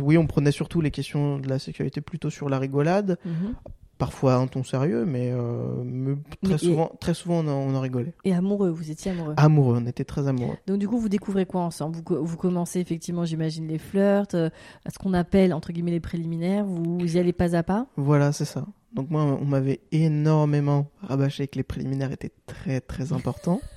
oui 0.00 0.16
on 0.16 0.26
prenait 0.26 0.52
surtout 0.52 0.80
les 0.80 0.90
questions 0.90 1.38
de 1.38 1.48
la 1.48 1.58
sexualité 1.58 2.00
plutôt 2.00 2.30
sur 2.30 2.48
la 2.48 2.58
rigolade 2.58 3.18
Mhm. 3.24 3.54
parfois 3.98 4.34
un 4.34 4.46
ton 4.46 4.62
sérieux 4.64 5.04
mais, 5.04 5.30
euh, 5.32 5.82
mais 5.84 6.14
très 6.42 6.52
Mais- 6.52 6.58
souvent 6.58 6.90
très 7.00 7.14
souvent 7.14 7.38
on 7.44 7.48
en, 7.48 7.72
on 7.72 7.74
en 7.74 7.80
rigolait 7.80 8.14
Et 8.24 8.34
amoureux, 8.34 8.70
vous 8.70 8.90
étiez 8.90 9.10
amoureux? 9.12 9.34
amoureux 9.36 9.78
on 9.82 9.86
était 9.86 10.04
très 10.04 10.26
amoureux 10.28 10.56
Donc 10.66 10.78
du 10.78 10.88
coup, 10.88 10.98
vous 10.98 11.08
découvrez 11.08 11.46
quoi 11.46 11.62
ensemble? 11.62 11.96
Vous, 11.96 12.24
vous 12.24 12.36
commencez 12.36 12.80
effectivement, 12.80 13.24
j'imagine, 13.24 13.66
les 13.68 13.78
flirts, 13.78 14.34
euh, 14.34 14.48
ce 14.92 14.98
qu'on 14.98 15.14
appelle 15.14 15.52
entre 15.54 15.72
guillemets 15.72 15.92
les 15.92 16.00
préliminaires. 16.00 16.64
Vous 16.64 17.16
y 17.16 17.18
allez 17.18 17.32
pas 17.32 17.54
à 17.56 17.62
pas? 17.62 17.86
Voilà, 17.96 18.32
c'est 18.32 18.44
ça. 18.44 18.66
Donc 18.94 19.10
moi, 19.10 19.22
on 19.24 19.44
m'avait 19.44 19.80
énormément 19.92 20.90
rabâché 21.02 21.48
que 21.48 21.56
les 21.56 21.64
préliminaires 21.64 22.12
étaient 22.12 22.32
très 22.46 22.80
très 22.80 23.12
importants. 23.12 23.60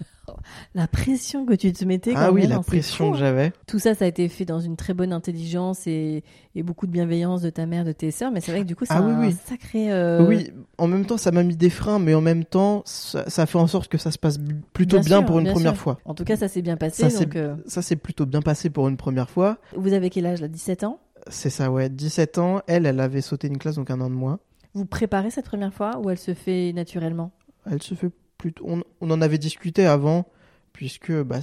La 0.75 0.87
pression 0.87 1.45
que 1.45 1.53
tu 1.53 1.71
te 1.71 1.85
mettais. 1.85 2.11
Ah 2.13 2.27
quand 2.27 2.33
oui, 2.33 2.41
même, 2.41 2.49
la 2.49 2.55
hein, 2.57 2.61
pression 2.61 3.11
que 3.11 3.15
hein. 3.15 3.19
j'avais. 3.19 3.53
Tout 3.65 3.79
ça, 3.79 3.95
ça 3.95 4.03
a 4.03 4.07
été 4.09 4.27
fait 4.27 4.43
dans 4.43 4.59
une 4.59 4.75
très 4.75 4.93
bonne 4.93 5.13
intelligence 5.13 5.87
et, 5.87 6.21
et 6.53 6.63
beaucoup 6.63 6.85
de 6.85 6.91
bienveillance 6.91 7.41
de 7.41 7.49
ta 7.49 7.65
mère, 7.65 7.85
de 7.85 7.93
tes 7.93 8.11
sœurs. 8.11 8.31
Mais 8.33 8.41
c'est 8.41 8.51
vrai 8.51 8.61
que 8.61 8.65
du 8.67 8.75
coup, 8.75 8.83
c'est 8.85 8.93
Ah 8.93 9.01
oui, 9.01 9.11
un 9.13 9.19
oui. 9.21 9.35
sacré. 9.45 9.89
euh, 9.91 10.27
Oui, 10.27 10.51
en 10.77 10.87
même 10.87 11.05
temps, 11.05 11.15
ça 11.17 11.31
m'a 11.31 11.43
mis 11.43 11.55
des 11.55 11.69
freins, 11.69 11.97
mais 11.99 12.13
en 12.13 12.19
même 12.19 12.43
temps, 12.43 12.81
ça, 12.85 13.29
ça 13.29 13.45
fait 13.45 13.57
en 13.57 13.67
sorte 13.67 13.87
que 13.87 13.97
ça 13.97 14.11
se 14.11 14.17
passe 14.19 14.37
plutôt 14.73 14.97
Bien 14.97 15.05
bien, 15.05 15.17
sûr, 15.19 15.25
pour 15.25 15.37
une 15.39 15.45
bien 15.45 15.53
première 15.53 15.73
sûr. 15.75 15.81
fois. 15.81 15.99
En 16.03 16.13
tout 16.13 16.25
cas, 16.25 16.35
ça 16.35 16.49
s'est 16.49 16.61
bien 16.61 16.75
passé. 16.75 17.09
Ça, 17.09 17.23
donc, 17.23 17.35
euh, 17.37 17.55
Ça 17.65 17.81
s'est 17.81 17.95
plutôt 17.95 18.25
bien 18.25 18.41
passé 18.41 18.69
pour 18.69 18.89
une 18.89 18.97
première 18.97 19.29
fois. 19.29 19.59
vous 19.77 19.93
avez 19.93 20.09
quel 20.09 20.25
âge 20.25 20.41
là? 20.41 20.49
17 20.49 20.83
ans? 20.83 20.99
C'est 21.29 21.49
ça, 21.49 21.71
ouais. 21.71 21.87
17 21.87 22.37
ans, 22.37 22.59
elle, 22.67 22.85
elle 22.85 22.99
avait 22.99 23.21
sauté 23.21 23.47
une 23.47 23.57
classe, 23.57 23.75
donc 23.75 23.89
un 23.91 24.01
an 24.01 24.09
de 24.09 24.15
moins. 24.15 24.39
Vous 24.73 24.85
préparez 24.85 25.31
cette 25.31 25.45
première 25.45 25.73
fois 25.73 25.99
ou 25.99 26.09
elle 26.09 26.17
se 26.17 26.33
fait 26.33 26.73
naturellement? 26.73 27.31
Elle 27.69 27.81
se 27.81 27.95
fait 27.95 28.11
plutôt. 28.37 28.65
On, 28.67 28.83
on 29.01 29.11
en 29.11 29.21
avait 29.21 29.37
discuté 29.37 29.85
avant, 29.85 30.27
puisque 30.73 31.11
bah, 31.11 31.39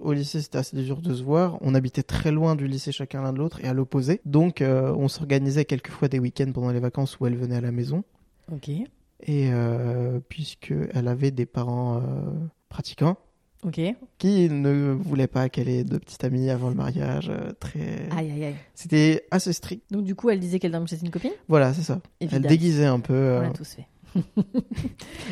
au 0.00 0.12
lycée 0.12 0.40
c'était 0.40 0.58
assez 0.58 0.76
dur 0.76 1.02
de 1.02 1.14
se 1.14 1.22
voir. 1.22 1.58
On 1.60 1.74
habitait 1.74 2.02
très 2.02 2.32
loin 2.32 2.56
du 2.56 2.66
lycée 2.66 2.92
chacun 2.92 3.22
l'un 3.22 3.32
de 3.32 3.38
l'autre 3.38 3.60
et 3.62 3.68
à 3.68 3.74
l'opposé. 3.74 4.20
Donc 4.24 4.62
euh, 4.62 4.94
on 4.96 5.08
s'organisait 5.08 5.66
quelquefois 5.66 6.08
des 6.08 6.18
week-ends 6.18 6.50
pendant 6.52 6.70
les 6.70 6.80
vacances 6.80 7.20
où 7.20 7.26
elle 7.26 7.36
venait 7.36 7.56
à 7.56 7.60
la 7.60 7.72
maison. 7.72 8.04
Ok. 8.50 8.68
Et 8.68 9.50
euh, 9.52 10.18
puisque 10.28 10.72
elle 10.94 11.08
avait 11.08 11.30
des 11.30 11.44
parents 11.44 11.98
euh, 11.98 12.00
pratiquants 12.70 13.18
Qui 14.18 14.48
ne 14.48 14.92
voulaient 14.92 15.26
pas 15.26 15.48
qu'elle 15.48 15.68
ait 15.68 15.84
de 15.84 15.98
petite 15.98 16.24
amie 16.24 16.48
avant 16.50 16.68
le 16.70 16.74
mariage. 16.74 17.28
euh, 17.30 17.52
très. 17.60 18.08
Aïe, 18.16 18.30
aïe, 18.32 18.44
aïe. 18.44 18.54
C'était 18.74 19.26
assez 19.30 19.52
strict. 19.52 19.82
Donc, 19.90 20.04
du 20.04 20.14
coup, 20.14 20.30
elle 20.30 20.40
disait 20.40 20.58
qu'elle 20.58 20.72
dormait 20.72 20.86
chez 20.86 20.98
une 21.02 21.10
copine? 21.10 21.32
Voilà, 21.48 21.74
c'est 21.74 21.82
ça. 21.82 22.00
Évidemment. 22.20 22.42
Elle 22.44 22.48
déguisait 22.48 22.86
un 22.86 23.00
peu. 23.00 23.12
On 23.14 23.16
euh, 23.16 23.42
l'a 23.42 23.50
tous 23.50 23.74
fait. 23.74 23.86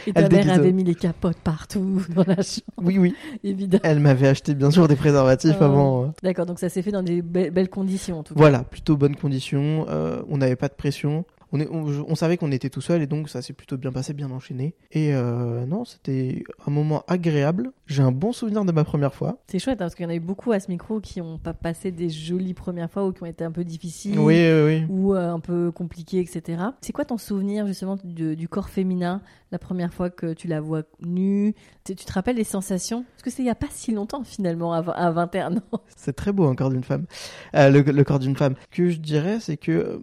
et 0.07 0.12
ta 0.12 0.21
Elle 0.21 0.33
mère 0.33 0.53
avait 0.53 0.71
mis 0.73 0.85
les 0.85 0.95
capotes 0.95 1.38
partout 1.38 2.03
dans 2.14 2.23
la 2.25 2.37
chambre, 2.43 2.62
Oui, 2.77 2.99
oui. 2.99 3.14
évidemment. 3.43 3.81
Elle 3.85 3.99
m'avait 3.99 4.29
acheté 4.29 4.55
bien 4.55 4.71
sûr 4.71 4.87
des 4.87 4.95
préservatifs 4.95 5.57
Oh. 5.61 5.64
avant. 5.64 6.05
euh, 6.05 6.07
D'accord, 6.23 6.47
donc 6.47 6.61
ça 6.61 6.69
s'est 6.69 6.83
fait 6.83 6.93
dans 6.93 7.03
des 7.03 7.21
be- 7.21 7.51
belles 7.51 7.71
conditions 7.71 8.21
en 8.21 8.23
tout 8.23 8.35
cas. 8.35 8.41
Voilà, 8.41 8.62
plutôt 8.62 8.97
bonnes 8.97 9.17
conditions. 9.17 9.87
euh, 9.88 10.23
on 10.29 10.38
n'avait 10.38 10.55
pas 10.55 10.69
de 10.69 10.75
pression. 10.75 11.25
On, 11.53 11.61
est, 11.61 11.69
on, 11.71 11.87
je- 11.91 12.03
on 12.07 12.15
savait 12.15 12.37
qu'on 12.37 12.53
était 12.53 12.69
tout 12.71 12.81
seul 12.81 13.01
et 13.03 13.07
donc 13.07 13.29
ça 13.29 13.41
s'est 13.43 13.53
plutôt 13.55 13.77
bien 13.77 13.91
passé, 13.93 14.13
bien 14.13 14.31
enchaîné. 14.31 14.75
Et 14.93 15.15
euh, 15.15 15.65
non, 15.67 15.85
c'était 15.85 16.45
un 16.67 16.71
moment 16.71 17.05
agréable. 17.09 17.73
J'ai 17.87 18.03
un 18.03 18.13
bon 18.13 18.33
souvenir 18.33 18.65
de 18.65 18.73
ma 18.73 18.85
première 18.85 19.15
fois. 19.15 19.39
C'est 19.47 19.59
chouette 19.59 19.81
hein, 19.81 19.85
parce 19.87 19.95
qu'il 19.95 20.05
y 20.05 20.07
en 20.07 20.11
a 20.11 20.15
eu 20.15 20.21
beaucoup 20.21 20.53
à 20.53 20.61
ce 20.61 20.71
micro 20.71 21.01
qui 21.01 21.21
ont 21.23 21.39
pas 21.39 21.55
passé 21.55 21.91
des 21.91 22.11
jolies 22.11 22.55
premières 22.55 22.91
fois 22.91 23.07
ou 23.07 23.13
qui 23.13 23.23
ont 23.23 23.27
été 23.27 23.45
un 23.45 23.51
peu 23.53 23.65
difficiles. 23.65 24.19
Oui, 24.19 24.37
oui, 24.37 24.63
oui. 24.65 24.87
Ou 24.91 25.15
euh, 25.15 25.31
un 25.33 25.41
peu 25.41 25.71
compliquées, 25.73 26.21
etc. 26.21 26.63
C'est 26.83 26.93
quoi 26.93 27.05
ton 27.07 27.17
souvenir 27.19 27.67
justement 27.67 27.97
du, 28.05 28.37
du 28.37 28.49
corps 28.49 28.69
féminin 28.69 29.23
la 29.51 29.59
première 29.59 29.95
fois 29.95 30.11
que 30.11 30.35
tu 30.35 30.49
la 30.49 30.61
vois 30.61 30.83
nue? 31.01 31.55
Tu, 31.85 31.95
tu 31.95 32.05
te 32.05 32.13
rappelles 32.13 32.37
les 32.37 32.45
sensations? 32.45 33.05
Parce 33.13 33.23
que 33.23 33.31
c'est 33.31 33.43
il 33.43 33.47
y 33.47 33.51
a 33.51 33.55
pas 33.55 33.69
si 33.71 33.93
longtemps 33.93 34.23
finalement, 34.25 34.75
à, 34.75 34.79
à 34.91 35.11
21 35.11 35.57
ans. 35.57 35.63
C'est 35.97 36.13
très 36.15 36.33
beau 36.33 36.45
un 36.47 36.55
corps 36.55 36.71
d'une 36.71 36.85
femme. 36.85 37.07
Euh, 37.55 37.71
le, 37.71 37.81
le 37.81 38.05
corps 38.05 38.19
d'une 38.19 38.37
femme. 38.37 38.55
Ce 38.71 38.77
que 38.77 38.91
je 38.91 38.99
dirais, 38.99 39.39
c'est 39.41 39.57
que 39.57 40.01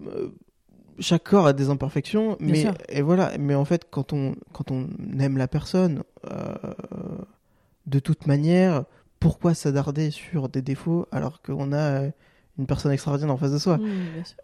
chaque 1.00 1.24
corps 1.24 1.48
a 1.48 1.54
des 1.54 1.70
imperfections, 1.70 2.38
Bien 2.40 2.52
mais 2.52 2.62
sûr. 2.62 2.74
et 2.90 3.02
voilà. 3.02 3.32
Mais 3.40 3.56
en 3.56 3.66
fait, 3.66 3.86
quand 3.90 4.14
on 4.14 4.36
quand 4.54 4.72
on 4.72 4.88
aime 5.20 5.38
la 5.38 5.48
personne, 5.48 6.04
euh, 6.32 6.56
de 7.88 8.00
toute 8.00 8.28
manière, 8.28 8.86
pourquoi 9.20 9.54
s'adarder 9.54 10.12
sur 10.12 10.50
des 10.50 10.62
défauts 10.62 11.08
alors 11.12 11.42
qu'on 11.42 11.72
a 11.72 11.78
euh, 11.78 12.10
une 12.58 12.66
personne 12.66 12.92
extraordinaire 12.92 13.34
en 13.34 13.38
face 13.38 13.52
de 13.52 13.58
soi? 13.58 13.78
Mmh, 13.78 14.24
sûr. 14.24 14.36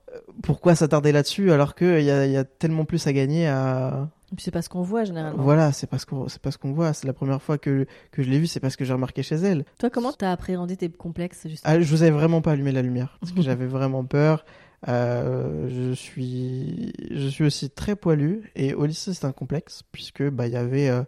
Pourquoi 0.43 0.75
s'attarder 0.75 1.11
là-dessus 1.11 1.51
alors 1.51 1.75
qu'il 1.75 1.99
y 2.01 2.05
y 2.05 2.37
a 2.37 2.43
tellement 2.43 2.85
plus 2.85 3.05
à 3.07 3.13
gagner 3.13 3.47
à 3.47 4.09
c'est 4.37 4.51
pas 4.51 4.61
ce 4.61 4.69
qu'on 4.69 4.81
voit 4.81 5.03
généralement. 5.03 5.43
voilà, 5.43 5.73
c'est 5.73 5.87
parce 5.87 6.05
qu'on 6.05 6.29
c'est 6.29 6.41
pas 6.41 6.51
ce 6.51 6.57
qu'on 6.57 6.71
voit. 6.71 6.93
C'est 6.93 7.05
la 7.05 7.11
première 7.11 7.41
fois 7.41 7.57
que 7.57 7.85
que 8.11 8.23
je 8.23 8.29
l'ai 8.29 8.39
vue, 8.39 8.47
c'est 8.47 8.61
parce 8.61 8.77
que 8.77 8.85
j'ai 8.85 8.93
remarqué 8.93 9.23
chez 9.23 9.35
elle. 9.35 9.65
Toi, 9.77 9.89
comment 9.89 10.13
t'as 10.13 10.31
appréhendé 10.31 10.77
tes 10.77 10.89
complexes 10.89 11.47
justement? 11.49 11.73
Ah, 11.75 11.81
je 11.81 11.89
vous 11.89 12.01
avais 12.01 12.11
vraiment 12.11 12.41
pas 12.41 12.51
allumé 12.53 12.71
la 12.71 12.81
lumière 12.81 13.17
parce 13.19 13.33
que 13.33 13.41
j'avais 13.41 13.65
vraiment 13.67 14.05
peur. 14.05 14.45
Euh, 14.87 15.67
je 15.69 15.93
suis, 15.93 16.91
je 17.11 17.27
suis 17.27 17.43
aussi 17.43 17.69
très 17.69 17.95
poilu 17.95 18.51
et 18.55 18.73
au 18.73 18.85
lycée 18.85 19.13
c'est 19.13 19.25
un 19.25 19.31
complexe 19.31 19.83
puisque 19.91 20.23
bah 20.29 20.47
il 20.47 20.53
y 20.53 20.55
avait, 20.57 20.89
euh, 20.89 21.03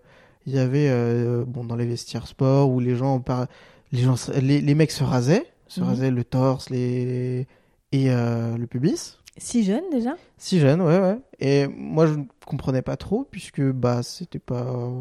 il 0.46 0.54
y 0.54 0.60
avait 0.60 0.90
euh, 0.90 1.44
bon 1.48 1.64
dans 1.64 1.76
les 1.76 1.88
vestiaires 1.88 2.28
sport 2.28 2.70
où 2.70 2.80
les 2.80 2.96
gens 2.96 3.20
par, 3.20 3.48
les 3.92 4.02
gens, 4.04 4.16
les, 4.40 4.62
les 4.62 4.76
mecs 4.76 4.92
se 4.92 5.04
rasaient, 5.04 5.46
se 5.68 5.82
Mhm. 5.82 5.88
rasaient 5.88 6.12
le 6.12 6.24
torse, 6.24 6.70
les 6.70 7.48
et 7.92 8.08
le 8.10 8.66
pubis. 8.66 9.20
Si 9.38 9.64
jeune 9.64 9.84
déjà? 9.92 10.16
Si 10.38 10.60
jeune, 10.60 10.82
ouais, 10.82 11.00
ouais. 11.00 11.18
Et 11.40 11.68
moi, 11.68 12.06
je 12.08 12.14
ne 12.14 12.24
comprenais 12.46 12.82
pas 12.82 12.98
trop, 12.98 13.24
puisque 13.30 13.62
bah, 13.62 14.02
c'était 14.04 14.40
pas, 14.40 14.92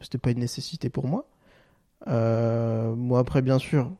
c'était 0.00 0.18
pas 0.18 0.30
une 0.30 0.40
nécessité 0.40 0.88
pour 0.90 1.06
moi. 1.06 1.26
Moi, 2.06 3.18
après, 3.18 3.42
bien 3.42 3.58
sûr, 3.58 3.90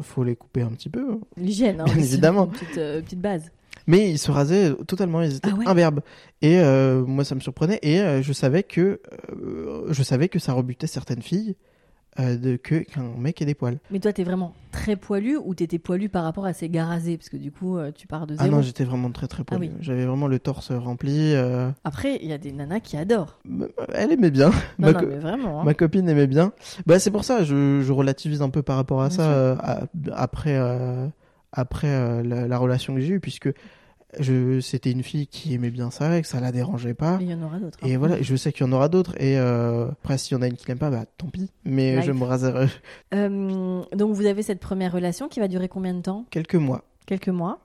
faut 0.00 0.24
les 0.24 0.36
couper 0.36 0.62
un 0.62 0.70
petit 0.70 0.88
peu. 0.88 1.18
L'hygiène, 1.36 1.80
hein, 1.80 1.84
Bien 1.84 1.98
évidemment. 1.98 2.46
Une 2.46 2.52
petite, 2.52 2.78
euh, 2.78 3.02
petite 3.02 3.20
base. 3.20 3.50
Mais 3.86 4.10
ils 4.10 4.18
se 4.18 4.30
rasaient 4.30 4.74
totalement, 4.86 5.22
ils 5.22 5.36
étaient 5.36 5.50
Ah 5.52 5.56
ouais 5.56 5.66
imberbes. 5.66 6.00
Et 6.42 6.58
euh, 6.58 7.04
moi, 7.04 7.24
ça 7.24 7.34
me 7.34 7.40
surprenait. 7.40 7.78
Et 7.82 8.00
euh, 8.00 8.22
je 8.22 8.32
savais 8.32 8.62
que, 8.62 9.00
je 9.88 10.02
savais 10.02 10.28
que 10.28 10.38
ça 10.38 10.52
rebutait 10.52 10.88
certaines 10.88 11.22
filles 11.22 11.56
euh, 12.20 12.36
de 12.36 12.56
que 12.56 12.76
qu'un 12.76 13.02
mec 13.18 13.40
ait 13.42 13.44
des 13.44 13.54
poils. 13.54 13.78
Mais 13.90 14.00
toi, 14.00 14.12
t'es 14.12 14.24
vraiment 14.24 14.54
très 14.72 14.96
poilu 14.96 15.36
ou 15.36 15.54
t'étais 15.54 15.78
poilu 15.78 16.08
par 16.08 16.24
rapport 16.24 16.44
à 16.46 16.52
ces 16.52 16.68
gars 16.68 16.84
rasés? 16.86 17.16
Parce 17.16 17.28
que 17.28 17.36
du 17.36 17.50
coup, 17.52 17.76
euh, 17.78 17.90
tu 17.94 18.06
pars 18.06 18.26
de 18.26 18.34
Ah 18.38 18.44
zéro. 18.44 18.56
non, 18.56 18.62
j'étais 18.62 18.84
vraiment 18.84 19.10
très 19.10 19.26
très 19.28 19.44
poilu. 19.44 19.66
oui. 19.68 19.72
J'avais 19.80 20.04
vraiment 20.06 20.26
le 20.28 20.38
torse 20.38 20.70
rempli. 20.72 21.34
euh, 21.34 21.70
Après, 21.84 22.18
il 22.22 22.28
y 22.28 22.32
a 22.32 22.38
des 22.38 22.52
nanas 22.52 22.80
qui 22.80 22.96
adorent. 22.96 23.38
Elle 23.94 24.12
aimait 24.12 24.30
bien. 24.30 24.50
Non, 24.78 24.88
Ma 24.88 24.92
non, 24.92 25.00
co- 25.00 25.06
mais 25.06 25.18
vraiment. 25.18 25.60
hein. 25.60 25.64
Ma 25.64 25.74
copine 25.74 26.08
aimait 26.08 26.26
bien. 26.26 26.52
Bah, 26.86 26.98
c'est 26.98 27.10
pour 27.10 27.24
ça, 27.24 27.44
je, 27.44 27.80
je 27.82 27.92
relativise 27.92 28.42
un 28.42 28.50
peu 28.50 28.62
par 28.62 28.76
rapport 28.76 29.02
à 29.02 29.08
Bien 29.08 29.16
ça 29.16 29.22
sûr. 29.24 29.32
euh, 29.32 29.54
à- 29.58 29.82
après, 30.14 30.56
euh, 30.56 31.06
après 31.52 31.88
euh, 31.88 32.22
la, 32.22 32.46
la 32.48 32.58
relation 32.58 32.94
que 32.94 33.00
j'ai 33.00 33.14
eue, 33.14 33.20
puisque 33.20 33.48
je, 34.20 34.60
c'était 34.60 34.90
une 34.92 35.02
fille 35.02 35.26
qui 35.26 35.52
aimait 35.54 35.70
bien 35.70 35.90
ça 35.90 36.16
et 36.16 36.22
que 36.22 36.28
ça 36.28 36.40
la 36.40 36.52
dérangeait 36.52 36.94
pas. 36.94 37.18
Il 37.20 37.28
y 37.30 37.34
en 37.34 37.42
aura 37.42 37.58
d'autres. 37.58 37.78
hein. 37.82 37.86
Et 37.86 37.96
voilà, 37.96 38.20
je 38.22 38.36
sais 38.36 38.52
qu'il 38.52 38.66
y 38.66 38.68
en 38.68 38.72
aura 38.72 38.88
d'autres. 38.88 39.14
Et 39.20 39.38
euh, 39.38 39.88
après, 39.90 40.16
s'il 40.18 40.36
y 40.36 40.38
en 40.38 40.42
a 40.42 40.46
une 40.46 40.54
qui 40.56 40.66
l'aime 40.68 40.78
pas, 40.78 40.90
bah 40.90 41.04
tant 41.18 41.26
pis. 41.28 41.50
Mais 41.64 41.96
Life. 41.96 42.04
je 42.06 42.12
me 42.12 42.24
raserai 42.24 42.68
Euh, 43.14 43.82
donc, 43.94 44.14
vous 44.14 44.26
avez 44.26 44.42
cette 44.42 44.60
première 44.60 44.92
relation 44.92 45.28
qui 45.28 45.40
va 45.40 45.48
durer 45.48 45.68
combien 45.68 45.94
de 45.94 46.00
temps? 46.00 46.24
Quelques 46.30 46.54
mois. 46.54 46.84
Quelques 47.06 47.28
mois. 47.28 47.60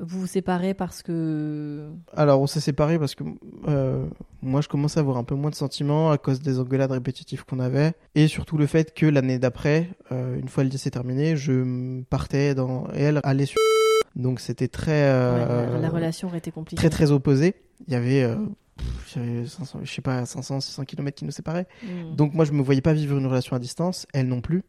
Vous 0.00 0.20
vous 0.20 0.26
séparez 0.28 0.74
parce 0.74 1.02
que. 1.02 1.88
Alors, 2.16 2.40
on 2.40 2.46
s'est 2.46 2.60
séparés 2.60 2.98
parce 3.00 3.14
que 3.16 3.24
euh, 3.66 4.06
moi, 4.42 4.60
je 4.60 4.68
commençais 4.68 4.98
à 4.98 5.02
avoir 5.02 5.16
un 5.16 5.24
peu 5.24 5.34
moins 5.34 5.50
de 5.50 5.56
sentiments 5.56 6.10
à 6.12 6.18
cause 6.18 6.40
des 6.40 6.60
engueulades 6.60 6.92
répétitives 6.92 7.44
qu'on 7.44 7.58
avait. 7.58 7.92
Et 8.14 8.28
surtout 8.28 8.58
le 8.58 8.66
fait 8.66 8.94
que 8.94 9.06
l'année 9.06 9.38
d'après, 9.40 9.90
euh, 10.12 10.38
une 10.38 10.48
fois 10.48 10.62
le 10.62 10.70
lycée 10.70 10.90
terminé, 10.92 11.36
je 11.36 12.00
partais 12.10 12.54
dans... 12.54 12.86
Et 12.94 13.02
elle 13.02 13.20
allait 13.24 13.46
sur... 13.46 13.58
Donc, 14.18 14.40
c'était 14.40 14.68
très... 14.68 14.90
ouais, 14.92 14.96
euh, 15.08 15.72
la, 15.74 15.78
la 15.80 15.88
relation 15.88 16.28
aurait 16.28 16.38
été 16.38 16.50
compliquée. 16.50 16.76
Très, 16.76 16.90
très 16.90 17.10
opposé. 17.12 17.54
Il 17.86 17.92
y 17.92 17.96
avait... 17.96 18.22
euh, 18.24 18.36
pff, 18.76 19.14
j'avais 19.14 19.46
500, 19.46 19.80
je 19.84 19.90
sais 19.92 20.02
pas, 20.02 20.26
500, 20.26 20.60
600 20.60 20.84
km 20.84 21.16
qui 21.16 21.24
nous 21.24 21.30
séparaient. 21.30 21.66
Hmm. 21.82 22.14
Donc, 22.16 22.34
moi, 22.34 22.44
je 22.44 22.52
me 22.52 22.60
voyais 22.62 22.80
pas 22.82 22.92
vivre 22.92 23.16
une 23.16 23.26
relation 23.26 23.54
à 23.56 23.58
distance. 23.58 24.06
Elle 24.12 24.28
non 24.28 24.40
plus. 24.40 24.64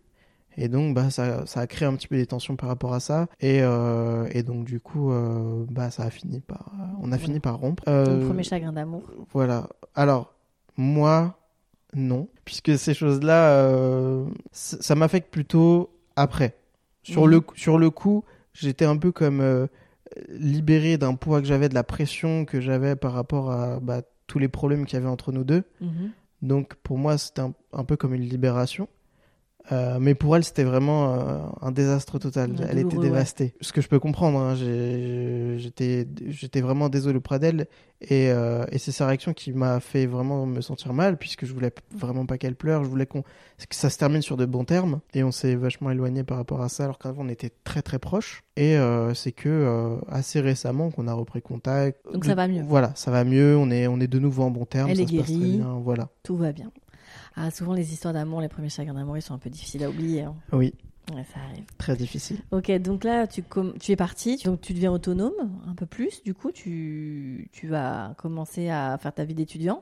Et 0.58 0.68
donc, 0.68 0.94
bah, 0.94 1.10
ça, 1.10 1.46
ça 1.46 1.62
a 1.62 1.68
créé 1.68 1.88
un 1.88 1.96
petit 1.96 2.08
peu 2.08 2.16
des 2.18 2.26
tensions 2.26 2.56
par 2.56 2.70
rapport 2.70 2.94
à 2.94 3.00
ça. 3.00 3.28
Et, 3.40 3.60
euh, 3.62 4.28
et 4.32 4.44
donc, 4.44 4.66
du 4.66 4.80
coup, 4.80 5.12
euh, 5.12 5.66
bah, 5.70 5.90
ça 5.90 6.04
a 6.04 6.10
fini 6.10 6.42
par... 6.42 6.72
On 7.02 7.12
a 7.12 7.18
fini 7.18 7.40
par 7.40 7.58
rompre. 7.58 7.84
Euh, 7.88 8.26
premier 8.28 8.44
chagrin 8.44 8.74
d'amour. 8.74 9.04
voilà. 9.32 9.68
Alors, 9.96 10.34
moi, 10.78 11.40
non. 11.96 12.28
Puisque 12.46 12.78
ces 12.78 12.94
choses-là, 12.94 13.68
ça 14.52 14.96
m'affecte 14.96 15.32
plutôt 15.32 15.90
après. 16.16 16.56
Sur, 17.04 17.24
Mhm. 17.26 17.32
le, 17.32 17.42
sur 17.56 17.78
le 17.78 17.90
coup, 17.90 18.24
j'étais 18.54 18.86
un 18.86 18.98
peu 18.98 19.12
comme 19.12 19.42
euh, 19.42 19.68
libéré 20.30 20.98
d'un 20.98 21.16
poids 21.16 21.42
que 21.42 21.48
j'avais, 21.48 21.70
de 21.70 21.74
la 21.74 21.84
pression 21.84 22.46
que 22.46 22.62
j'avais 22.62 22.96
par 22.96 23.14
rapport 23.14 23.52
à 23.52 23.80
bah, 23.80 24.02
tous 24.28 24.40
les 24.40 24.48
problèmes 24.48 24.86
qu'il 24.86 24.96
y 24.96 25.02
avait 25.02 25.10
entre 25.10 25.32
nous 25.32 25.44
deux. 25.44 25.64
Mhm. 25.82 26.12
Donc, 26.42 26.76
pour 26.76 26.98
moi, 26.98 27.18
c'était 27.18 27.42
un, 27.42 27.54
un 27.74 27.84
peu 27.84 27.98
comme 27.98 28.14
une 28.14 28.24
libération. 28.24 28.88
Euh, 29.72 29.98
mais 30.00 30.16
pour 30.16 30.36
elle, 30.36 30.44
c'était 30.44 30.64
vraiment 30.64 31.14
euh, 31.14 31.40
un 31.62 31.72
désastre 31.72 32.18
total. 32.18 32.56
Elle 32.70 32.80
était 32.80 32.98
ouais. 32.98 33.04
dévastée. 33.04 33.54
Ce 33.62 33.72
que 33.72 33.82
je 33.82 33.88
peux 33.88 34.00
comprendre, 34.00 34.40
hein, 34.40 34.56
j'étais 34.56 36.62
vraiment 36.62 36.90
désolé 36.90 37.18
auprès 37.18 37.40
d'elle. 37.40 37.68
Et, 38.02 38.32
euh, 38.32 38.66
et 38.72 38.78
c'est 38.78 38.94
sa 38.94 39.06
réaction 39.06 39.34
qui 39.34 39.52
m'a 39.52 39.80
fait 39.80 40.06
vraiment 40.06 40.46
me 40.46 40.62
sentir 40.62 40.94
mal, 40.94 41.18
puisque 41.18 41.46
je 41.46 41.54
voulais 41.54 41.72
vraiment 41.96 42.26
pas 42.26 42.38
qu'elle 42.38 42.56
pleure. 42.56 42.84
Je 42.84 42.90
voulais 42.90 43.06
qu'on 43.06 43.22
que 43.22 43.76
ça 43.76 43.90
se 43.90 43.98
termine 43.98 44.22
sur 44.22 44.38
de 44.38 44.46
bons 44.46 44.64
termes. 44.64 45.02
Et 45.14 45.24
on 45.24 45.32
s'est 45.32 45.56
vachement 45.56 45.92
éloigné 45.92 46.24
par 46.24 46.38
rapport 46.38 46.62
à 46.62 46.70
ça, 46.70 46.86
alors 46.86 46.98
qu'avant, 46.98 47.26
on 47.26 47.30
était 47.30 47.52
très 47.64 47.82
très 47.82 48.00
proches. 48.00 48.44
Et 48.56 48.78
c'est 49.14 49.32
que 49.32 50.00
assez 50.10 50.40
récemment 50.40 50.90
qu'on 50.90 51.08
a 51.08 51.14
repris 51.14 51.42
contact. 51.42 52.00
Donc 52.12 52.26
ça 52.26 52.36
va 52.36 52.48
mieux. 52.48 52.64
Voilà, 52.64 52.92
ça 52.96 53.12
va 53.12 53.24
mieux. 53.24 53.56
On 53.58 53.70
est, 53.70 53.88
on 53.88 54.00
est 54.00 54.08
de 54.08 54.20
nouveau 54.20 54.44
en 54.44 54.52
bons 54.52 54.66
termes. 54.66 54.90
Elle 54.90 54.98
ça 54.98 55.04
est 55.04 55.06
guérie. 55.06 55.58
bien, 55.58 55.80
Voilà. 55.84 56.10
Tout 56.24 56.36
va 56.36 56.52
bien. 56.52 56.72
Ah, 57.42 57.52
souvent, 57.52 57.74
les 57.74 57.94
histoires 57.94 58.14
d'amour, 58.14 58.42
les 58.42 58.50
premiers 58.50 58.70
chagrins 58.70 58.94
d'amour, 58.94 59.18
ils 59.18 59.22
sont 59.22 59.34
un 59.34 59.38
peu 59.40 59.50
difficiles 59.50 59.84
à 59.84 59.90
oublier. 59.90 60.24
hein. 60.24 60.36
Oui, 60.52 60.74
Ouais, 61.16 61.24
ça 61.34 61.40
arrive. 61.50 61.64
très 61.80 61.96
difficile. 61.96 62.38
Ok, 62.52 62.70
donc 62.80 63.04
là, 63.04 63.26
tu, 63.26 63.44
es 63.90 63.96
parti, 63.96 64.38
donc 64.46 64.62
tu 64.62 64.74
deviens 64.74 64.92
autonome 64.92 65.34
un 65.68 65.74
peu 65.74 65.86
plus. 65.88 66.22
Du 66.24 66.34
coup, 66.36 66.52
tu, 66.52 67.50
tu 67.52 67.68
vas 67.68 68.14
commencer 68.20 68.70
à 68.70 68.96
faire 69.00 69.14
ta 69.14 69.24
vie 69.24 69.34
d'étudiant? 69.34 69.82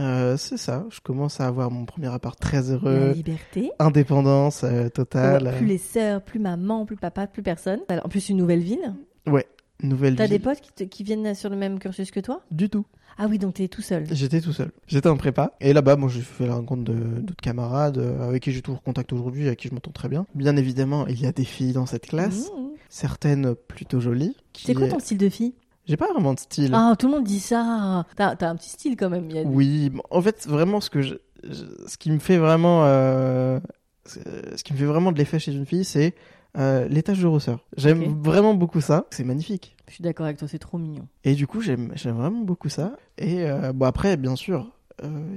Euh, 0.00 0.36
c'est 0.36 0.56
ça, 0.56 0.84
je 0.90 1.00
commence 1.00 1.40
à 1.40 1.46
avoir 1.46 1.70
mon 1.70 1.84
premier 1.84 2.08
appart 2.08 2.38
très 2.38 2.62
La 2.62 2.72
heureux, 2.72 3.12
liberté. 3.12 3.70
indépendance 3.78 4.64
euh, 4.64 4.88
totale. 4.88 5.54
plus 5.56 5.66
les 5.66 5.78
sœurs, 5.78 6.22
plus 6.22 6.38
maman, 6.40 6.84
plus 6.86 6.96
papa, 6.96 7.26
plus 7.26 7.42
personne. 7.42 7.80
En 8.02 8.08
plus, 8.08 8.28
une 8.28 8.36
nouvelle 8.38 8.60
ville. 8.62 8.94
Ouais, 9.26 9.46
nouvelle 9.82 10.16
T'as 10.16 10.24
vie. 10.24 10.30
des 10.30 10.38
potes 10.38 10.60
qui, 10.60 10.72
te- 10.72 10.84
qui 10.84 11.02
viennent 11.04 11.34
sur 11.34 11.50
le 11.50 11.56
même 11.56 11.78
cursus 11.78 12.10
que 12.10 12.20
toi? 12.20 12.42
Du 12.50 12.68
tout. 12.68 12.84
Ah 13.18 13.26
oui, 13.28 13.38
donc 13.38 13.54
t'es 13.54 13.68
tout 13.68 13.82
seul. 13.82 14.04
J'étais 14.10 14.40
tout 14.40 14.52
seul. 14.52 14.70
J'étais 14.86 15.08
en 15.08 15.16
prépa. 15.16 15.52
Et 15.60 15.72
là-bas, 15.72 15.96
moi, 15.96 16.08
j'ai 16.08 16.20
fait 16.22 16.46
la 16.46 16.54
rencontre 16.54 16.84
de- 16.84 17.20
d'autres 17.20 17.42
camarades 17.42 17.98
euh, 17.98 18.28
avec 18.28 18.42
qui 18.44 18.52
j'ai 18.52 18.62
toujours 18.62 18.82
contact 18.82 19.12
aujourd'hui, 19.12 19.46
avec 19.46 19.58
qui 19.58 19.68
je 19.68 19.74
m'entends 19.74 19.90
très 19.90 20.08
bien. 20.08 20.26
Bien 20.34 20.56
évidemment, 20.56 21.06
il 21.06 21.20
y 21.20 21.26
a 21.26 21.32
des 21.32 21.44
filles 21.44 21.72
dans 21.72 21.86
cette 21.86 22.06
classe, 22.06 22.48
Mmh. 22.48 22.68
certaines 22.88 23.54
plutôt 23.54 24.00
jolies. 24.00 24.36
qui- 24.52 24.64
C'est 24.66 24.74
quoi 24.74 24.88
ton 24.88 24.98
style 25.00 25.18
de 25.18 25.28
fille? 25.28 25.54
J'ai 25.86 25.96
pas 25.96 26.10
vraiment 26.12 26.34
de 26.34 26.38
style. 26.40 26.70
Ah, 26.72 26.94
tout 26.98 27.06
le 27.08 27.14
monde 27.14 27.24
dit 27.24 27.40
ça. 27.40 28.06
T'as 28.16 28.36
t'as 28.36 28.48
un 28.48 28.56
petit 28.56 28.70
style 28.70 28.96
quand 28.96 29.10
même. 29.10 29.28
il 29.28 29.36
y 29.36 29.38
a 29.40 29.44
des- 29.44 29.50
Oui, 29.50 29.90
bon, 29.90 30.02
en 30.10 30.22
fait, 30.22 30.46
vraiment, 30.46 30.80
ce 30.80 30.88
que 30.90 31.02
je, 31.02 31.14
je- 31.42 31.64
ce 31.86 31.96
qui 31.98 32.10
me 32.12 32.18
fait 32.20 32.38
vraiment, 32.38 32.84
euh, 32.84 33.58
ce 34.06 34.18
ce 34.56 34.62
qui 34.64 34.72
me 34.72 34.78
fait 34.78 34.84
vraiment 34.84 35.10
de 35.12 35.18
l'effet 35.18 35.38
chez 35.38 35.52
une 35.52 35.66
fille, 35.66 35.84
c'est 35.84 36.14
euh, 36.56 36.88
les 36.88 37.02
taches 37.02 37.20
de 37.20 37.26
rousseur. 37.26 37.60
J'aime 37.76 38.22
vraiment 38.22 38.54
beaucoup 38.54 38.80
ça. 38.80 39.06
C'est 39.10 39.24
magnifique. 39.24 39.76
Je 39.90 39.94
suis 39.94 40.02
d'accord 40.02 40.26
avec 40.26 40.38
toi, 40.38 40.46
c'est 40.46 40.60
trop 40.60 40.78
mignon. 40.78 41.08
Et 41.24 41.34
du 41.34 41.48
coup, 41.48 41.60
j'aime, 41.60 41.92
vraiment 41.96 42.42
beaucoup 42.42 42.68
ça. 42.68 42.92
Et 43.18 43.42
euh, 43.42 43.72
bon, 43.72 43.86
après, 43.86 44.16
bien 44.16 44.36
sûr, 44.36 44.70
euh, 45.02 45.34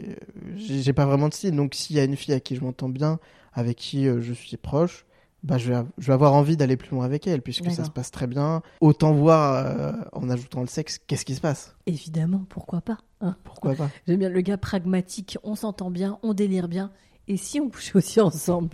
j'ai 0.56 0.94
pas 0.94 1.08
vraiment 1.08 1.28
de 1.28 1.34
style. 1.34 1.56
Donc, 1.56 1.74
s'il 1.74 1.96
y 1.96 2.00
a 2.00 2.04
une 2.04 2.16
fille 2.16 2.36
à 2.36 2.40
qui 2.40 2.56
je 2.56 2.62
m'entends 2.62 2.90
bien, 2.90 3.20
avec 3.54 3.78
qui 3.78 4.08
euh, 4.08 4.22
je 4.22 4.32
suis 4.32 4.56
proche, 4.58 5.08
bah, 5.42 5.58
je 5.58 5.74
vais, 5.74 5.82
je 5.98 6.06
vais 6.06 6.14
avoir 6.14 6.34
envie 6.34 6.56
d'aller 6.56 6.78
plus 6.78 6.92
loin 6.92 7.04
avec 7.04 7.26
elle, 7.26 7.42
puisque 7.42 7.72
ça 7.72 7.84
se 7.84 7.90
passe 7.90 8.12
très 8.12 8.28
bien. 8.28 8.62
Autant 8.80 9.12
voir, 9.14 9.96
en 10.14 10.30
ajoutant 10.30 10.62
le 10.62 10.68
sexe, 10.68 11.00
qu'est-ce 11.00 11.26
qui 11.26 11.34
se 11.34 11.42
passe. 11.42 11.76
Évidemment, 11.88 12.46
pourquoi 12.48 12.80
pas 12.82 13.00
hein. 13.22 13.36
Pourquoi 13.44 13.74
pas 13.74 13.90
J'aime 14.08 14.20
bien 14.20 14.30
le 14.30 14.42
gars 14.42 14.58
pragmatique, 14.58 15.38
on 15.44 15.56
s'entend 15.56 15.92
bien, 15.92 16.20
on 16.22 16.34
délire 16.34 16.68
bien. 16.68 16.92
Et 17.28 17.38
si 17.38 17.60
on 17.62 17.70
couchait 17.70 17.96
aussi 17.98 18.20
ensemble 18.20 18.70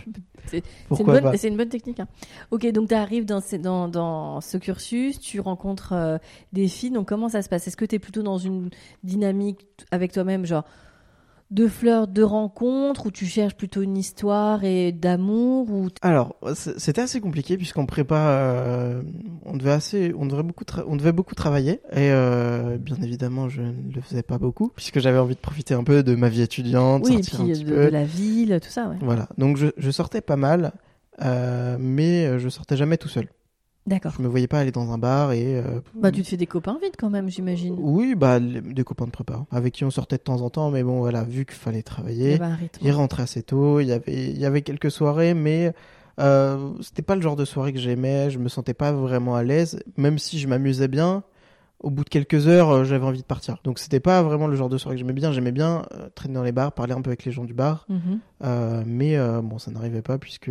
C'est 0.46 0.58
une, 1.00 1.06
une 1.46 1.56
bonne 1.56 1.68
technique. 1.68 2.00
hein. 2.00 2.08
Ok, 2.50 2.66
donc 2.72 2.88
tu 2.88 2.94
arrives 2.94 3.24
dans, 3.24 3.40
ces- 3.40 3.58
dans, 3.58 3.86
dans 3.88 4.40
ce 4.40 4.56
cursus, 4.56 5.20
tu 5.20 5.38
rencontres 5.38 5.92
euh, 5.92 6.18
des 6.52 6.66
filles, 6.66 6.90
donc 6.90 7.08
comment 7.08 7.28
ça 7.28 7.42
se 7.42 7.48
passe? 7.48 7.68
Est-ce 7.68 7.76
que 7.76 7.84
tu 7.84 7.94
es 7.94 7.98
plutôt 8.00 8.22
dans 8.22 8.38
une 8.38 8.70
dynamique 9.04 9.66
avec 9.92 10.12
toi-même, 10.12 10.44
genre 10.46 10.64
de 11.50 11.66
fleurs, 11.66 12.06
de 12.06 12.22
rencontres, 12.22 13.06
ou 13.06 13.10
tu 13.10 13.26
cherches 13.26 13.54
plutôt 13.56 13.82
une 13.82 13.96
histoire 13.96 14.62
et 14.62 14.92
d'amour 14.92 15.68
ou 15.70 15.88
Alors, 16.02 16.36
c'était 16.54 17.00
assez 17.00 17.20
compliqué 17.20 17.56
puisqu'en 17.56 17.86
prépa, 17.86 18.16
euh, 18.16 19.02
on 19.44 19.56
devait 19.56 19.72
assez, 19.72 20.12
on 20.16 20.26
devait 20.26 20.44
beaucoup, 20.44 20.64
on 20.86 20.94
devait 20.96 21.12
beaucoup 21.12 21.34
travailler 21.34 21.80
et 21.92 22.10
euh, 22.12 22.78
bien 22.78 22.96
évidemment, 23.02 23.48
je 23.48 23.62
ne 23.62 23.92
le 23.92 24.00
faisais 24.00 24.22
pas 24.22 24.38
beaucoup 24.38 24.70
puisque 24.76 25.00
j'avais 25.00 25.18
envie 25.18 25.34
de 25.34 25.40
profiter 25.40 25.74
un 25.74 25.82
peu 25.82 26.02
de 26.04 26.14
ma 26.14 26.28
vie 26.28 26.42
étudiante, 26.42 27.02
Oui, 27.06 27.16
et 27.18 27.22
sortir 27.24 27.40
puis 27.40 27.50
un 27.50 27.54
petit 27.54 27.64
de, 27.64 27.74
peu. 27.74 27.84
de 27.86 27.90
la 27.90 28.04
ville, 28.04 28.58
tout 28.62 28.70
ça, 28.70 28.88
ouais. 28.88 28.96
Voilà. 29.00 29.28
Donc 29.36 29.56
je, 29.56 29.66
je 29.76 29.90
sortais 29.90 30.20
pas 30.20 30.36
mal, 30.36 30.72
euh, 31.22 31.76
mais 31.80 32.38
je 32.38 32.48
sortais 32.48 32.76
jamais 32.76 32.96
tout 32.96 33.08
seul. 33.08 33.26
D'accord. 33.90 34.12
Je 34.16 34.22
me 34.22 34.28
voyais 34.28 34.46
pas 34.46 34.60
aller 34.60 34.70
dans 34.70 34.90
un 34.92 34.98
bar 34.98 35.32
et. 35.32 35.56
euh, 35.56 35.80
Bah, 35.94 36.10
tu 36.12 36.22
te 36.22 36.28
fais 36.28 36.36
des 36.38 36.46
copains 36.46 36.78
vite 36.82 36.94
quand 36.98 37.10
même, 37.10 37.28
j'imagine. 37.28 37.74
Oui, 37.78 38.14
bah 38.14 38.38
les- 38.38 38.60
des 38.62 38.84
copains 38.84 39.04
de 39.06 39.10
prépa 39.10 39.44
avec 39.50 39.74
qui 39.74 39.84
on 39.84 39.90
sortait 39.90 40.16
de 40.16 40.22
temps 40.22 40.40
en 40.40 40.48
temps, 40.48 40.70
mais 40.70 40.82
bon 40.82 41.00
voilà, 41.00 41.24
vu 41.24 41.44
qu'il 41.44 41.56
fallait 41.56 41.82
travailler, 41.82 42.40
un 42.40 42.54
rythme. 42.54 42.78
il 42.86 42.92
rentrait 42.92 43.24
assez 43.24 43.42
tôt. 43.42 43.80
Il 43.80 43.88
y 43.88 43.92
avait, 43.92 44.30
il 44.30 44.38
y 44.38 44.46
avait 44.46 44.62
quelques 44.62 44.90
soirées, 44.90 45.34
mais 45.34 45.72
euh, 46.20 46.70
c'était 46.80 47.02
pas 47.02 47.16
le 47.16 47.20
genre 47.22 47.36
de 47.36 47.44
soirée 47.44 47.72
que 47.72 47.78
j'aimais. 47.80 48.30
Je 48.30 48.38
me 48.38 48.48
sentais 48.48 48.74
pas 48.74 48.92
vraiment 48.92 49.34
à 49.34 49.42
l'aise, 49.42 49.82
même 49.96 50.18
si 50.18 50.38
je 50.38 50.46
m'amusais 50.46 50.88
bien. 50.88 51.22
Au 51.82 51.88
bout 51.90 52.04
de 52.04 52.10
quelques 52.10 52.46
heures, 52.46 52.70
euh, 52.70 52.84
j'avais 52.84 53.06
envie 53.06 53.20
de 53.22 53.26
partir. 53.26 53.56
Donc 53.64 53.78
c'était 53.78 54.00
pas 54.00 54.22
vraiment 54.22 54.46
le 54.46 54.54
genre 54.54 54.68
de 54.68 54.76
soirée 54.76 54.96
que 54.96 55.00
j'aimais 55.00 55.14
bien. 55.14 55.32
J'aimais 55.32 55.50
bien 55.52 55.86
euh, 55.94 56.08
traîner 56.14 56.34
dans 56.34 56.42
les 56.42 56.52
bars, 56.52 56.72
parler 56.72 56.92
un 56.92 57.00
peu 57.00 57.08
avec 57.08 57.24
les 57.24 57.32
gens 57.32 57.44
du 57.44 57.54
bar. 57.54 57.86
Mhm. 57.88 58.18
Euh, 58.44 58.82
mais 58.86 59.16
bon, 59.42 59.58
ça 59.58 59.70
n'arrivait 59.70 60.02
pas 60.02 60.18
puisque 60.18 60.50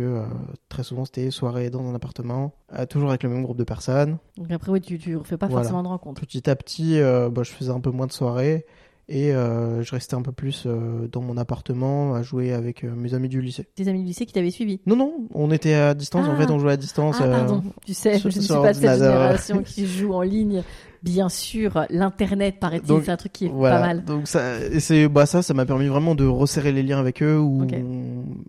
très 0.68 0.82
souvent 0.82 1.04
c'était 1.04 1.30
soirée 1.30 1.70
dans 1.70 1.88
un 1.88 1.94
appartement, 1.94 2.52
toujours 2.88 3.10
avec 3.10 3.22
le 3.22 3.28
même 3.28 3.42
groupe 3.42 3.56
de 3.58 3.64
personnes. 3.64 4.18
Donc 4.36 4.50
après, 4.50 4.72
oui, 4.72 4.80
tu, 4.80 4.98
tu 4.98 5.16
refais 5.16 5.36
pas 5.36 5.46
Voilà. 5.46 5.62
forcément 5.62 5.82
de 5.82 5.88
rencontres. 5.88 6.20
Petit 6.20 6.50
à 6.50 6.56
petit, 6.56 6.98
bah, 7.00 7.42
je 7.42 7.50
faisais 7.50 7.70
un 7.70 7.80
peu 7.80 7.90
moins 7.90 8.06
de 8.06 8.12
soirées 8.12 8.66
et 9.08 9.32
euh, 9.34 9.82
je 9.82 9.90
restais 9.90 10.14
un 10.14 10.22
peu 10.22 10.30
plus 10.30 10.64
euh, 10.66 11.08
dans 11.08 11.20
mon 11.20 11.36
appartement 11.36 12.14
à 12.14 12.22
jouer 12.22 12.52
avec 12.52 12.84
euh, 12.84 12.94
mes 12.94 13.12
amis 13.14 13.28
du 13.28 13.40
lycée. 13.42 13.66
Tes 13.74 13.88
amis 13.88 14.00
du 14.02 14.06
lycée 14.06 14.24
qui 14.24 14.32
t'avaient 14.32 14.52
suivi? 14.52 14.78
Non, 14.86 14.94
non, 14.94 15.12
on 15.34 15.50
était 15.50 15.74
à 15.74 15.94
distance. 15.94 16.28
En 16.28 16.32
Ah. 16.32 16.36
fait, 16.36 16.48
on 16.50 16.60
jouait 16.60 16.72
à 16.72 16.76
distance. 16.76 17.16
Ah, 17.20 17.26
pardon, 17.26 17.62
tu 17.84 17.92
sais, 17.92 18.20
je 18.20 18.26
ne 18.28 18.30
suis 18.30 18.46
pas 18.48 18.72
de 18.72 18.78
cette 18.78 18.98
génération 18.98 19.62
qui 19.64 19.86
joue 19.88 20.12
en 20.12 20.22
ligne. 20.22 20.62
Bien 21.02 21.28
sûr, 21.28 21.86
l'internet, 21.90 22.56
paraît-il, 22.60 23.02
c'est 23.04 23.10
un 23.10 23.16
truc 23.16 23.32
qui 23.32 23.46
est 23.46 23.48
voilà. 23.48 23.76
pas 23.80 23.86
mal. 23.86 24.04
Donc 24.04 24.28
ça, 24.28 24.40
c'est 24.80 25.08
bah 25.08 25.26
ça, 25.26 25.42
ça 25.42 25.54
m'a 25.54 25.64
permis 25.66 25.86
vraiment 25.86 26.14
de 26.14 26.26
resserrer 26.26 26.72
les 26.72 26.82
liens 26.82 26.98
avec 26.98 27.22
eux. 27.22 27.38
Où 27.38 27.66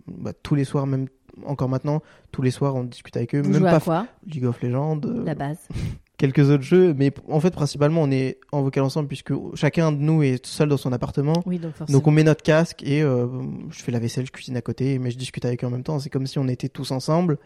bah, 0.08 0.32
tous 0.42 0.54
les 0.54 0.64
soirs, 0.64 0.86
même 0.86 1.06
encore 1.46 1.68
maintenant, 1.68 2.02
tous 2.30 2.42
les 2.42 2.50
soirs, 2.50 2.74
on 2.74 2.84
discute 2.84 3.16
avec 3.16 3.34
eux. 3.34 3.40
Vous 3.42 3.50
même 3.50 3.62
pas 3.62 3.76
à 3.76 3.80
quoi? 3.80 4.06
League 4.26 4.44
of 4.44 4.60
Legends. 4.62 5.00
euh, 5.04 5.24
La 5.24 5.34
base. 5.34 5.58
quelques 6.22 6.50
autres 6.50 6.62
jeux, 6.62 6.94
mais 6.96 7.10
en 7.28 7.40
fait 7.40 7.50
principalement 7.50 8.00
on 8.02 8.10
est 8.12 8.38
en 8.52 8.62
vocal 8.62 8.84
ensemble 8.84 9.08
puisque 9.08 9.32
chacun 9.54 9.90
de 9.90 9.96
nous 9.96 10.22
est 10.22 10.46
seul 10.46 10.68
dans 10.68 10.76
son 10.76 10.92
appartement. 10.92 11.42
Oui, 11.46 11.58
donc 11.58 11.74
forcément. 11.74 11.98
Donc 11.98 12.06
on 12.06 12.12
met 12.12 12.22
notre 12.22 12.44
casque 12.44 12.80
et 12.84 13.02
euh, 13.02 13.26
je 13.70 13.82
fais 13.82 13.90
la 13.90 13.98
vaisselle, 13.98 14.24
je 14.26 14.30
cuisine 14.30 14.56
à 14.56 14.60
côté, 14.60 15.00
mais 15.00 15.10
je 15.10 15.18
discute 15.18 15.44
avec 15.44 15.64
eux 15.64 15.66
en 15.66 15.70
même 15.70 15.82
temps. 15.82 15.98
C'est 15.98 16.10
comme 16.10 16.28
si 16.28 16.38
on 16.38 16.46
était 16.46 16.68
tous 16.68 16.92
ensemble, 16.92 17.38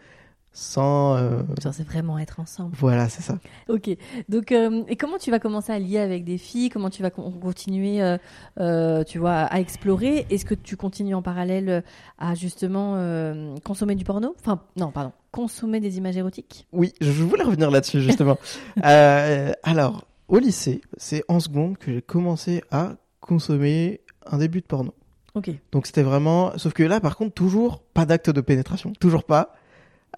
sans. 0.53 1.15
euh, 1.17 1.41
Genre, 1.61 1.73
c'est 1.73 1.83
vraiment 1.85 2.17
être 2.19 2.39
ensemble. 2.39 2.75
Voilà, 2.77 3.09
c'est 3.09 3.21
ça. 3.21 3.37
Ok. 3.69 3.89
Donc, 4.29 4.51
euh, 4.51 4.83
et 4.87 4.95
comment 4.95 5.17
tu 5.17 5.29
vas 5.31 5.39
commencer 5.39 5.71
à 5.71 5.79
lier 5.79 5.99
avec 5.99 6.23
des 6.23 6.37
filles? 6.37 6.69
Comment 6.69 6.89
tu 6.89 7.01
vas 7.01 7.09
con- 7.11 7.31
continuer, 7.31 8.01
euh, 8.01 8.17
euh, 8.59 9.03
tu 9.03 9.19
vois, 9.19 9.33
à 9.41 9.59
explorer? 9.59 10.25
Est-ce 10.29 10.45
que 10.45 10.55
tu 10.55 10.75
continues 10.77 11.13
en 11.15 11.21
parallèle 11.21 11.83
à 12.17 12.33
justement 12.35 12.95
consommer 13.63 13.95
du 13.95 14.03
porno? 14.03 14.35
Enfin, 14.39 14.61
non, 14.75 14.91
pardon, 14.91 15.11
consommer 15.31 15.79
des 15.79 15.97
images 15.97 16.17
érotiques? 16.17 16.67
Oui, 16.71 16.93
je 17.01 17.11
voulais 17.11 17.43
revenir 17.43 17.69
là-dessus 17.69 18.01
justement. 18.01 18.37
Alors, 18.81 20.05
au 20.27 20.39
lycée, 20.39 20.81
c'est 20.97 21.23
en 21.27 21.39
seconde 21.39 21.77
que 21.77 21.91
j'ai 21.93 22.01
commencé 22.01 22.63
à 22.71 22.95
consommer 23.21 24.01
un 24.25 24.37
début 24.39 24.61
de 24.61 24.65
porno. 24.65 24.93
Ok. 25.35 25.51
Donc 25.71 25.85
c'était 25.85 26.03
vraiment, 26.03 26.57
sauf 26.57 26.73
que 26.73 26.83
là 26.83 26.99
par 26.99 27.15
contre 27.15 27.33
toujours 27.33 27.79
pas 27.93 28.05
d'acte 28.05 28.29
de 28.29 28.41
pénétration, 28.41 28.91
toujours 28.99 29.23
pas, 29.23 29.53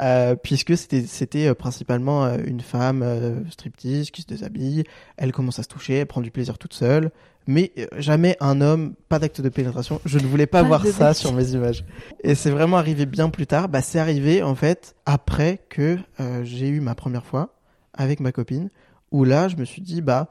euh, 0.02 0.36
puisque 0.36 0.78
c'était 0.78 1.02
c'était 1.06 1.48
euh, 1.48 1.54
principalement 1.56 2.26
euh, 2.26 2.38
une 2.46 2.62
femme 2.62 3.02
euh, 3.04 3.40
striptease 3.50 4.12
qui 4.12 4.22
se 4.22 4.28
déshabille, 4.28 4.84
elle 5.18 5.32
commence 5.32 5.60
à 5.60 5.64
se 5.64 5.68
toucher, 5.68 5.96
elle 5.96 6.06
prend 6.08 6.22
du 6.22 6.32
plaisir 6.32 6.58
toute 6.58 6.74
seule, 6.74 7.12
mais 7.48 7.72
jamais 7.98 8.38
un 8.40 8.62
homme, 8.62 8.94
pas 9.10 9.20
d'acte 9.20 9.42
de 9.42 9.50
pénétration. 9.50 10.00
Je 10.06 10.20
ne 10.20 10.26
voulais 10.28 10.46
pas, 10.46 10.62
Pas 10.62 10.68
voir 10.68 10.86
ça 10.86 11.14
sur 11.14 11.34
mes 11.34 11.52
images. 11.52 11.84
Et 12.24 12.36
c'est 12.36 12.52
vraiment 12.52 12.78
arrivé 12.78 13.06
bien 13.06 13.30
plus 13.30 13.48
tard. 13.48 13.70
Bah 13.70 13.82
c'est 13.82 14.00
arrivé 14.00 14.44
en 14.44 14.56
fait 14.56 14.96
après 15.06 15.60
que 15.70 15.98
euh, 16.20 16.44
j'ai 16.44 16.68
eu 16.70 16.80
ma 16.80 16.96
première 16.96 17.26
fois 17.26 17.56
avec 17.94 18.20
ma 18.20 18.32
copine, 18.32 18.70
où 19.12 19.24
là 19.24 19.48
je 19.48 19.56
me 19.56 19.66
suis 19.66 19.82
dit 19.82 20.02
bah 20.02 20.30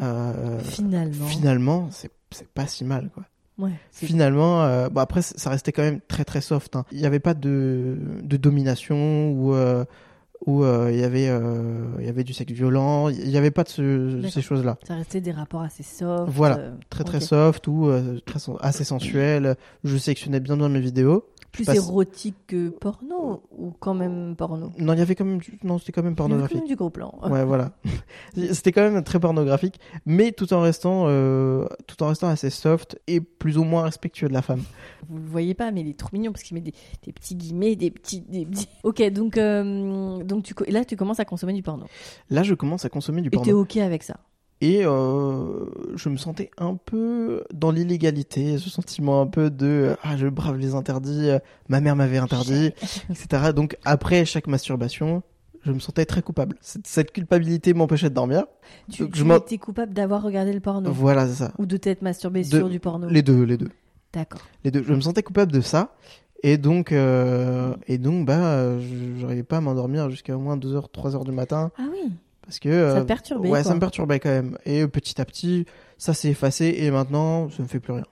euh, 0.00 0.60
Finalement. 0.60 1.26
finalement 1.26 1.88
c'est 1.90 2.10
c'est 2.30 2.48
pas 2.48 2.66
si 2.66 2.84
mal 2.84 3.10
quoi. 3.14 3.24
Ouais. 3.58 3.72
Finalement, 3.90 4.62
euh, 4.62 4.88
bon 4.88 5.00
après 5.00 5.20
ça 5.22 5.50
restait 5.50 5.72
quand 5.72 5.82
même 5.82 6.00
très 6.06 6.24
très 6.24 6.40
soft. 6.40 6.76
hein. 6.76 6.84
Il 6.92 6.98
n'y 6.98 7.06
avait 7.06 7.18
pas 7.18 7.34
de, 7.34 7.96
de 8.22 8.36
domination 8.36 9.30
ou 9.32 9.52
euh, 9.54 9.84
où 10.46 10.62
euh, 10.62 10.90
il 10.92 10.98
y 11.00 11.02
avait 11.04 11.26
il 11.98 12.06
y 12.06 12.08
avait 12.08 12.22
du 12.24 12.32
sexe 12.32 12.52
violent. 12.52 13.08
Il 13.08 13.28
n'y 13.28 13.36
avait 13.36 13.50
pas 13.50 13.64
de 13.64 13.68
ce- 13.68 14.22
ces 14.30 14.40
choses-là. 14.42 14.78
Ça 14.86 14.94
restait 14.94 15.20
des 15.20 15.32
rapports 15.32 15.62
assez 15.62 15.82
soft. 15.82 16.24
Voilà. 16.28 16.60
Très 16.90 17.02
très 17.04 17.20
soft 17.20 17.66
ou 17.66 17.90
très 18.24 18.38
assez 18.60 18.84
sensuel. 18.84 19.56
Je 19.84 19.96
sélectionnais 19.96 20.38
bien 20.40 20.56
dans 20.56 20.68
mes 20.68 20.80
vidéos. 20.80 21.24
Plus 21.52 21.64
passe- 21.64 21.76
érotique 21.76 22.36
que 22.46 22.68
porno 22.68 23.42
ou 23.56 23.72
quand 23.80 23.94
même 23.94 24.36
porno? 24.36 24.70
Non, 24.78 24.92
il 24.92 24.98
y 24.98 25.02
avait 25.02 25.14
quand 25.14 25.24
même 25.24 25.38
du... 25.38 25.58
non 25.64 25.78
c'était 25.78 25.92
quand 25.92 26.02
même 26.02 26.12
quand 26.12 26.24
pornographique. 26.24 26.58
même 26.58 26.66
du 26.68 26.76
gros 26.76 26.90
plan. 26.90 27.12
Ouais, 27.22 27.44
voilà. 27.44 27.72
C'était 28.52 28.70
quand 28.72 28.82
même 28.82 29.02
très 29.02 29.18
pornographique, 29.18 29.80
mais 30.06 30.32
tout 30.32 30.52
en 30.52 30.60
restant, 30.60 31.04
euh, 31.08 31.66
tout 31.86 32.02
en 32.02 32.08
restant 32.08 32.28
assez 32.28 32.50
soft 32.50 33.00
et 33.06 33.20
plus 33.20 33.56
ou 33.58 33.64
moins 33.64 33.82
respectueux 33.82 34.28
de 34.28 34.32
la 34.34 34.42
femme. 34.42 34.62
Vous 35.08 35.16
le 35.18 35.24
voyez 35.26 35.54
pas, 35.54 35.70
mais 35.72 35.80
il 35.80 35.88
est 35.88 35.98
trop 35.98 36.10
mignon 36.12 36.32
parce 36.32 36.42
qu'il 36.44 36.54
met 36.54 36.60
des, 36.60 36.74
des 37.02 37.12
petits 37.12 37.34
guillemets, 37.34 37.76
des 37.76 37.90
petits, 37.90 38.20
des 38.20 38.44
petits. 38.44 38.68
Ok, 38.84 39.02
donc 39.10 39.36
euh, 39.38 40.22
donc 40.22 40.44
tu 40.44 40.54
co- 40.54 40.64
et 40.66 40.70
là 40.70 40.84
tu 40.84 40.96
commences 40.96 41.20
à 41.20 41.24
consommer 41.24 41.52
du 41.54 41.62
porno? 41.62 41.86
Là, 42.30 42.42
je 42.42 42.54
commence 42.54 42.84
à 42.84 42.88
consommer 42.90 43.22
du 43.22 43.28
Et 43.28 43.30
t'es 43.30 43.36
porno. 43.38 43.60
ok 43.62 43.76
avec 43.78 44.02
ça? 44.02 44.16
Et 44.60 44.84
euh, 44.84 45.66
je 45.94 46.08
me 46.08 46.16
sentais 46.16 46.50
un 46.58 46.74
peu 46.74 47.44
dans 47.54 47.70
l'illégalité, 47.70 48.58
ce 48.58 48.68
sentiment 48.70 49.20
un 49.20 49.26
peu 49.28 49.50
de 49.50 49.94
ah 50.02 50.16
je 50.16 50.26
brave 50.26 50.56
les 50.58 50.74
interdits, 50.74 51.30
ma 51.68 51.80
mère 51.80 51.94
m'avait 51.94 52.18
interdit, 52.18 52.72
etc. 53.10 53.52
Donc 53.54 53.76
après 53.84 54.24
chaque 54.24 54.48
masturbation, 54.48 55.22
je 55.64 55.70
me 55.70 55.78
sentais 55.78 56.06
très 56.06 56.22
coupable. 56.22 56.56
Cette, 56.60 56.86
cette 56.88 57.12
culpabilité 57.12 57.72
m'empêchait 57.72 58.10
de 58.10 58.14
dormir. 58.14 58.46
Tu, 58.90 59.02
Donc, 59.02 59.12
tu 59.12 59.20
je 59.24 59.32
étais 59.32 59.58
coupable 59.58 59.92
d'avoir 59.94 60.22
regardé 60.22 60.52
le 60.52 60.60
porno 60.60 60.90
Voilà, 60.90 61.28
c'est 61.28 61.34
ça. 61.34 61.52
ou 61.58 61.64
de 61.66 61.76
t'être 61.76 62.02
masturbé 62.02 62.40
De- 62.42 62.46
sur 62.46 62.68
du 62.68 62.80
porno. 62.80 63.08
Les 63.08 63.22
deux, 63.22 63.44
les 63.44 63.58
deux. 63.58 63.70
D'accord. 64.12 64.40
Les 64.64 64.70
deux. 64.72 64.82
Je 64.82 64.92
me 64.92 65.00
sentais 65.00 65.22
coupable 65.22 65.52
de 65.52 65.60
ça. 65.60 65.94
Et 66.42 66.56
donc, 66.56 66.92
euh, 66.92 67.74
et 67.86 67.98
donc 67.98 68.24
bah, 68.26 68.78
je 68.80 69.22
n'arrivais 69.22 69.42
pas 69.42 69.58
à 69.58 69.60
m'endormir 69.60 70.08
jusqu'à 70.10 70.36
au 70.36 70.40
moins 70.40 70.56
2h, 70.56 70.86
3h 70.92 71.24
du 71.24 71.32
matin. 71.32 71.70
Ah 71.78 71.82
oui. 71.92 72.10
Parce 72.48 72.58
que, 72.60 72.68
euh, 72.70 72.94
Ça 72.94 73.00
te 73.02 73.06
perturbait, 73.06 73.48
Ouais, 73.50 73.60
quoi. 73.60 73.68
ça 73.68 73.74
me 73.74 73.80
perturbait 73.80 74.18
quand 74.20 74.30
même. 74.30 74.56
Et 74.64 74.80
euh, 74.82 74.88
petit 74.88 75.20
à 75.20 75.24
petit, 75.26 75.66
ça 75.98 76.14
s'est 76.14 76.30
effacé 76.30 76.74
et 76.78 76.90
maintenant, 76.90 77.50
ça 77.50 77.62
me 77.62 77.68
fait 77.68 77.78
plus 77.78 77.92
rien. 77.92 78.06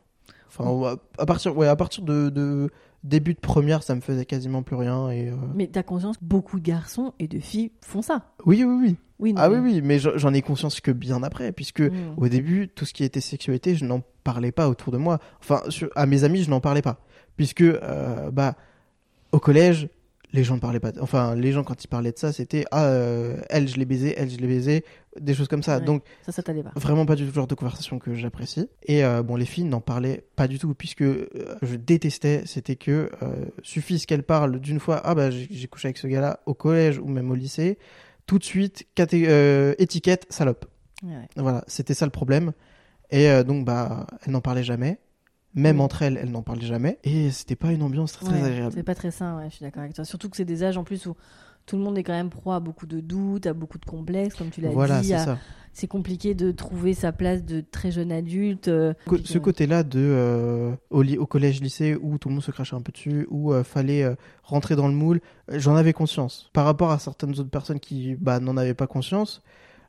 Enfin, 0.48 0.96
à 1.18 1.24
partir, 1.26 1.56
ouais, 1.56 1.66
à 1.66 1.74
partir 1.76 2.04
de, 2.04 2.28
de 2.28 2.70
début 3.02 3.32
de 3.34 3.40
première, 3.40 3.82
ça 3.82 3.94
me 3.94 4.00
faisait 4.02 4.26
quasiment 4.26 4.62
plus 4.62 4.76
rien. 4.76 5.08
Et, 5.10 5.30
euh, 5.30 5.34
Mais 5.54 5.66
t'as 5.68 5.82
conscience 5.82 6.18
que 6.18 6.24
beaucoup 6.24 6.58
de 6.60 6.64
garçons 6.64 7.12
et 7.18 7.28
de 7.28 7.38
filles 7.40 7.72
font 7.82 8.02
ça. 8.02 8.32
Oui, 8.44 8.62
oui, 8.62 8.76
oui. 8.82 8.96
Oui, 9.18 9.32
non, 9.32 9.40
Ah 9.42 9.48
oui, 9.50 9.56
oui, 9.58 9.80
mais 9.82 9.98
j'en 9.98 10.34
ai 10.34 10.42
conscience 10.42 10.80
que 10.82 10.90
bien 10.90 11.22
après, 11.22 11.50
puisque 11.52 11.80
Mm. 11.80 11.92
au 12.18 12.28
début, 12.28 12.68
tout 12.68 12.84
ce 12.84 12.92
qui 12.92 13.02
était 13.04 13.22
sexualité, 13.22 13.74
je 13.74 13.86
n'en 13.86 14.02
parlais 14.24 14.52
pas 14.52 14.68
autour 14.68 14.92
de 14.92 14.98
moi. 14.98 15.18
Enfin, 15.40 15.62
sur- 15.70 15.88
à 15.96 16.04
mes 16.04 16.24
amis, 16.24 16.42
je 16.42 16.50
n'en 16.50 16.60
parlais 16.60 16.82
pas. 16.82 17.00
Puisque, 17.38 17.62
euh, 17.62 18.30
bah, 18.30 18.54
au 19.32 19.38
collège, 19.38 19.88
les 20.32 20.44
gens 20.44 20.58
parlaient 20.58 20.80
pas. 20.80 20.92
Enfin, 21.00 21.34
les 21.34 21.52
gens, 21.52 21.64
quand 21.64 21.82
ils 21.82 21.88
parlaient 21.88 22.12
de 22.12 22.18
ça, 22.18 22.32
c'était 22.32 22.64
Ah, 22.70 22.86
euh, 22.86 23.36
elle, 23.48 23.68
je 23.68 23.76
l'ai 23.76 23.84
baisé, 23.84 24.14
elle, 24.16 24.30
je 24.30 24.36
l'ai 24.36 24.46
baisé, 24.46 24.84
des 25.18 25.34
choses 25.34 25.48
comme 25.48 25.62
ça. 25.62 25.78
Ouais. 25.78 25.84
Donc, 25.84 26.02
Ça, 26.24 26.32
ça 26.32 26.42
pas. 26.42 26.52
vraiment 26.76 27.06
pas 27.06 27.14
du 27.14 27.22
tout 27.22 27.28
le 27.28 27.34
genre 27.34 27.46
de 27.46 27.54
conversation 27.54 27.98
que 27.98 28.14
j'apprécie. 28.14 28.68
Et 28.84 29.04
euh, 29.04 29.22
bon, 29.22 29.36
les 29.36 29.46
filles 29.46 29.64
n'en 29.64 29.80
parlaient 29.80 30.24
pas 30.36 30.48
du 30.48 30.58
tout, 30.58 30.74
puisque 30.74 31.02
euh, 31.02 31.28
je 31.62 31.76
détestais, 31.76 32.42
c'était 32.46 32.76
que 32.76 33.10
suffise 33.62 34.06
qu'elles 34.06 34.22
parlent 34.22 34.60
d'une 34.60 34.80
fois, 34.80 35.00
ah 35.04 35.14
bah 35.14 35.30
j'ai 35.30 35.68
couché 35.68 35.88
avec 35.88 35.98
ce 35.98 36.06
gars-là 36.06 36.40
au 36.46 36.54
collège 36.54 36.98
ou 36.98 37.06
même 37.06 37.30
au 37.30 37.34
lycée, 37.34 37.78
tout 38.26 38.38
de 38.38 38.44
suite, 38.44 38.86
étiquette, 39.78 40.26
salope. 40.30 40.66
Ouais, 41.02 41.10
ouais. 41.10 41.28
Voilà, 41.36 41.64
c'était 41.66 41.94
ça 41.94 42.04
le 42.04 42.10
problème. 42.10 42.52
Et 43.10 43.28
donc, 43.44 43.64
bah, 43.64 44.06
elles 44.24 44.32
n'en 44.32 44.40
parlaient 44.40 44.64
jamais. 44.64 44.98
Même 45.56 45.76
Oui. 45.78 45.82
entre 45.82 46.02
elles, 46.02 46.18
elles 46.22 46.30
n'en 46.30 46.42
parlaient 46.42 46.66
jamais. 46.66 46.98
Et 47.02 47.30
c'était 47.30 47.56
pas 47.56 47.72
une 47.72 47.82
ambiance 47.82 48.12
très, 48.12 48.26
très 48.26 48.40
Ouais, 48.40 48.46
agréable. 48.46 48.72
C'est 48.74 48.82
pas 48.82 48.94
très 48.94 49.10
sain, 49.10 49.38
ouais, 49.38 49.46
je 49.50 49.56
suis 49.56 49.64
d'accord 49.64 49.82
avec 49.82 49.94
toi. 49.94 50.04
Surtout 50.04 50.28
que 50.28 50.36
c'est 50.36 50.44
des 50.44 50.62
âges 50.62 50.76
en 50.76 50.84
plus 50.84 51.06
où 51.06 51.16
tout 51.64 51.76
le 51.76 51.82
monde 51.82 51.98
est 51.98 52.04
quand 52.04 52.12
même 52.12 52.30
proie 52.30 52.56
à 52.56 52.60
beaucoup 52.60 52.86
de 52.86 53.00
doutes, 53.00 53.46
à 53.46 53.52
beaucoup 53.54 53.78
de 53.78 53.84
complexes, 53.86 54.36
comme 54.36 54.50
tu 54.50 54.60
l'as 54.60 54.68
Voilà, 54.70 55.00
dit. 55.00 55.08
c'est 55.08 55.14
à- 55.14 55.24
ça. 55.24 55.38
C'est 55.72 55.88
compliqué 55.88 56.34
de 56.34 56.52
trouver 56.52 56.94
sa 56.94 57.12
place 57.12 57.44
de 57.44 57.60
très 57.60 57.90
jeune 57.90 58.10
adulte. 58.12 58.68
euh, 58.68 58.94
ce 59.24 59.34
ouais. 59.34 59.40
côté-là 59.40 59.82
de 59.82 59.98
euh, 60.00 60.72
au, 60.88 61.02
ly- 61.02 61.18
au 61.18 61.26
collège 61.26 61.60
lycée 61.60 61.98
où 62.00 62.16
tout 62.16 62.28
le 62.28 62.34
monde 62.36 62.42
se 62.44 62.50
crachait 62.50 62.76
un 62.76 62.80
peu 62.80 62.92
dessus 62.92 63.26
où 63.30 63.52
euh, 63.52 63.62
fallait 63.62 64.02
euh, 64.02 64.14
rentrer 64.42 64.74
dans 64.74 64.88
le 64.88 64.94
moule 64.94 65.20
j'en 65.50 65.76
avais 65.76 65.92
conscience 65.92 66.48
par 66.54 66.64
rapport 66.64 66.92
à 66.92 66.98
certaines 66.98 67.32
autres 67.32 67.50
personnes 67.50 67.78
qui 67.80 68.14
bah, 68.14 68.40
n'en 68.40 68.56
avaient 68.56 68.72
pas 68.72 68.86
conscience 68.86 69.42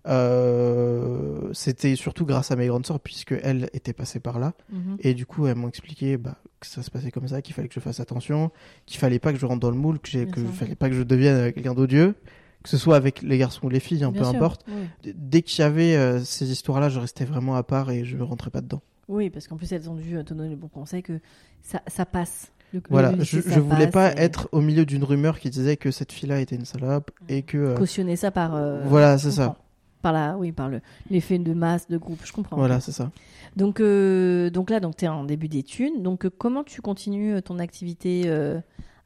euh, 0.06 1.50
c'était 1.54 1.96
surtout 1.96 2.26
grâce 2.26 2.52
à 2.52 2.56
mes 2.56 2.68
grandes 2.68 2.86
sœurs 2.86 3.00
puisque 3.00 3.34
elles 3.44 3.70
étaient 3.74 3.94
passées 3.94 4.20
par 4.20 4.40
là 4.40 4.54
Mhm. 4.72 4.98
et 5.00 5.14
du 5.14 5.26
coup 5.26 5.48
elles 5.48 5.56
m'ont 5.56 5.68
expliqué 5.70 6.18
bah, 6.18 6.38
que 6.60 6.68
ça 6.68 6.82
se 6.84 6.90
passait 6.92 7.12
comme 7.12 7.28
ça 7.28 7.42
qu'il 7.42 7.54
fallait 7.54 7.68
que 7.68 7.74
je 7.74 7.80
fasse 7.80 8.00
attention 8.00 8.52
qu'il 8.86 9.00
fallait 9.00 9.20
pas 9.20 9.32
que 9.34 9.40
je 9.40 9.46
rentre 9.46 9.60
dans 9.60 9.72
le 9.72 9.78
moule 9.78 10.00
que 10.00 10.24
que 10.26 10.46
fallait 10.46 10.76
pas 10.76 10.90
que 10.90 10.96
je 10.96 11.04
devienne 11.04 11.36
euh, 11.36 11.52
quelqu'un 11.52 11.74
d'odieux 11.74 12.16
que 12.64 12.70
ce 12.70 12.78
soit 12.78 12.96
avec 12.96 13.22
les 13.22 13.38
garçons 13.38 13.68
ou 13.68 13.70
les 13.70 13.80
filles 13.80 14.04
hein, 14.04 14.12
peu 14.12 14.24
sûr, 14.24 14.28
importe 14.36 14.66
oui. 14.68 15.14
Dès 15.16 15.42
qu'il 15.42 15.62
y 15.62 15.64
avait 15.64 15.96
euh, 15.96 16.20
ces 16.24 16.52
histoires 16.52 16.80
là 16.80 16.90
je 16.90 17.00
restais 17.00 17.26
vraiment 17.26 17.56
à 17.56 17.64
part 17.64 17.92
et 17.92 18.04
je 18.06 18.18
ne 18.18 18.24
rentrais 18.24 18.50
pas 18.50 18.62
dedans 18.62 18.82
Oui, 19.08 19.30
parce 19.30 19.48
qu'en 19.48 19.56
plus, 19.56 19.72
elles 19.72 19.90
ont 19.90 19.96
dû 19.96 20.18
te 20.26 20.34
donner 20.34 20.50
le 20.50 20.58
bon 20.58 20.68
conseil 20.68 21.02
que 21.02 21.20
ça, 21.62 21.82
ça 21.88 22.06
passe. 22.06 22.52
Le- 22.74 22.82
Voilà, 22.90 23.14
le 23.14 23.24
je, 23.24 23.40
je 23.40 23.60
voulais 23.62 23.88
pas 23.88 24.12
et 24.12 24.20
être 24.20 24.50
au 24.52 24.60
milieu 24.60 24.86
d'une 24.86 25.06
rumeur 25.06 25.40
qui 25.40 25.50
disait 25.50 25.78
que 25.78 25.92
cette 25.92 26.12
fille-là 26.12 26.42
était 26.42 26.58
une 26.58 26.66
salope 26.66 27.12
et 27.30 27.42
que. 27.44 27.58
euh, 27.58 27.74
Cautionner 27.76 28.18
ça 28.18 28.32
par. 28.32 28.52
Voilà, 28.88 29.18
c'est 29.18 29.32
ça. 29.32 29.56
Par 30.02 30.14
la, 30.14 30.38
oui, 30.38 30.52
par 30.52 30.70
le 30.70 30.82
l'effet 31.10 31.40
de 31.40 31.54
masse, 31.54 31.88
de 31.88 31.98
groupe, 31.98 32.20
je 32.24 32.32
comprends. 32.32 32.56
Voilà, 32.56 32.80
c'est 32.80 32.92
ça. 32.92 33.12
Donc, 33.56 33.80
euh, 33.80 34.50
donc 34.52 34.70
là, 34.70 34.80
donc 34.80 34.96
tu 34.98 35.06
es 35.06 35.08
en 35.08 35.24
début 35.24 35.48
d'études. 35.48 36.02
Donc, 36.04 36.26
euh, 36.26 36.30
comment 36.38 36.64
tu 36.64 36.82
continues 36.82 37.34
euh, 37.34 37.42
ton 37.42 37.58
activité 37.60 38.24
euh, 38.28 38.60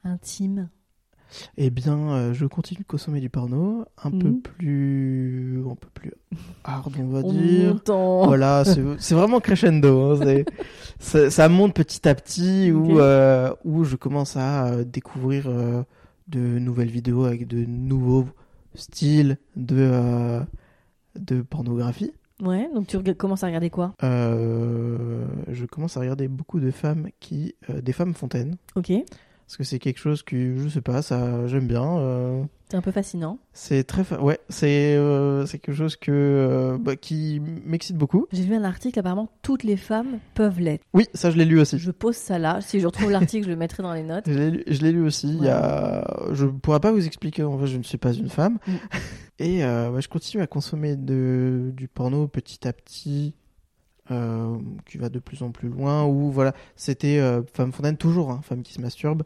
intime? 0.03 0.67
Eh 1.57 1.69
bien, 1.69 1.97
euh, 2.11 2.33
je 2.33 2.45
continue 2.45 2.81
de 2.81 2.85
consommer 2.85 3.21
du 3.21 3.29
porno, 3.29 3.85
un 4.03 4.11
peu 4.11 4.27
Mhm. 4.27 4.41
plus. 4.41 5.63
un 5.65 5.75
peu 5.75 5.87
plus 5.93 6.11
hard, 6.65 6.93
on 6.99 7.07
va 7.07 7.19
On 7.23 7.31
dire. 7.31 7.79
Voilà, 8.25 8.65
c'est 8.65 9.15
vraiment 9.15 9.39
crescendo. 9.39 10.11
hein, 10.21 10.43
ça, 10.99 11.29
ça 11.29 11.47
monte 11.47 11.73
petit 11.73 12.05
à 12.09 12.15
petit 12.15 12.69
où, 12.73 12.99
euh, 12.99 13.53
où 13.63 13.85
je 13.85 13.95
commence 13.95 14.35
à 14.35 14.83
découvrir 14.83 15.45
euh, 15.47 15.83
de 16.27 16.39
nouvelles 16.59 16.89
vidéos 16.91 17.23
avec 17.23 17.47
de 17.47 17.63
nouveaux 17.63 18.25
styles 18.75 19.37
de, 19.55 20.41
de 21.19 21.41
pornographie. 21.41 22.11
Ouais, 22.41 22.69
donc 22.73 22.87
tu 22.87 22.97
commences 23.15 23.43
à 23.43 23.47
regarder 23.47 23.69
quoi? 23.69 23.93
Euh, 24.03 25.25
je 25.49 25.65
commence 25.65 25.95
à 25.97 25.99
regarder 25.99 26.27
beaucoup 26.27 26.59
de 26.59 26.71
femmes 26.71 27.09
qui. 27.19 27.55
euh, 27.69 27.81
des 27.81 27.93
femmes 27.93 28.13
fontaines. 28.15 28.55
Ok, 28.75 28.91
Parce 29.51 29.57
que 29.57 29.63
c'est 29.65 29.79
quelque 29.79 29.99
chose 29.99 30.23
que, 30.23 30.55
je 30.55 30.69
sais 30.69 30.79
pas, 30.79 31.01
ça 31.01 31.45
j'aime 31.47 31.67
bien. 31.67 31.97
euh, 31.97 32.41
c'est 32.69 32.77
un 32.77 32.81
peu 32.81 32.91
fascinant. 32.93 33.37
c'est 33.51 33.83
très. 33.83 34.05
fa- 34.05 34.21
Ouais, 34.21 34.39
c'est 34.47 34.95
euh, 34.95 35.45
quelque 35.45 35.73
chose 35.73 35.97
que, 35.97 36.09
euh, 36.09 36.77
bah, 36.79 36.95
qui 36.95 37.41
m'excite 37.65 37.97
beaucoup. 37.97 38.27
J'ai 38.31 38.43
lu 38.45 38.55
un 38.55 38.63
article, 38.63 38.97
apparemment, 38.97 39.27
toutes 39.41 39.63
les 39.65 39.75
femmes 39.75 40.19
peuvent 40.35 40.61
l'être. 40.61 40.85
Oui, 40.93 41.05
ça 41.13 41.31
je 41.31 41.37
l'ai 41.37 41.43
lu 41.43 41.59
aussi. 41.59 41.77
Je 41.79 41.91
pose 41.91 42.15
ça 42.15 42.39
là. 42.39 42.61
Si 42.61 42.79
je 42.79 42.85
retrouve 42.87 43.11
l'article, 43.11 43.43
je 43.43 43.49
le 43.49 43.57
mettrai 43.57 43.83
dans 43.83 43.93
les 43.93 44.03
notes. 44.03 44.23
Je 44.25 44.31
l'ai 44.81 44.91
lu, 44.93 45.01
aussi. 45.05 45.27
Il 45.27 45.43
y 45.43 45.49
a... 45.49 46.07
Je 46.31 46.45
pourrais 46.45 46.79
pas 46.79 46.93
vous 46.93 47.05
expliquer, 47.05 47.43
en 47.43 47.59
fait, 47.59 47.67
je 47.67 47.75
ne 47.77 47.83
suis 47.83 47.97
pas 47.97 48.13
une 48.13 48.29
femme. 48.29 48.57
Mm. 48.65 48.71
Et 49.39 49.65
euh, 49.65 49.89
ouais, 49.91 50.01
je 50.01 50.07
continue 50.07 50.41
à 50.41 50.47
consommer 50.47 50.95
de, 50.95 51.71
du 51.75 51.89
porno 51.89 52.29
petit 52.29 52.65
à 52.65 52.71
petit, 52.71 53.33
euh, 54.11 54.57
qui 54.89 54.97
va 54.97 55.09
de 55.09 55.19
plus 55.19 55.41
en 55.43 55.51
plus 55.51 55.69
loin. 55.69 56.05
Où 56.05 56.29
voilà, 56.31 56.53
c'était 56.75 57.17
euh, 57.19 57.41
femme 57.53 57.71
fontaine, 57.71 57.97
toujours, 57.97 58.31
hein, 58.31 58.41
femme 58.43 58.61
qui 58.61 58.73
se 58.73 58.81
masturbe, 58.81 59.23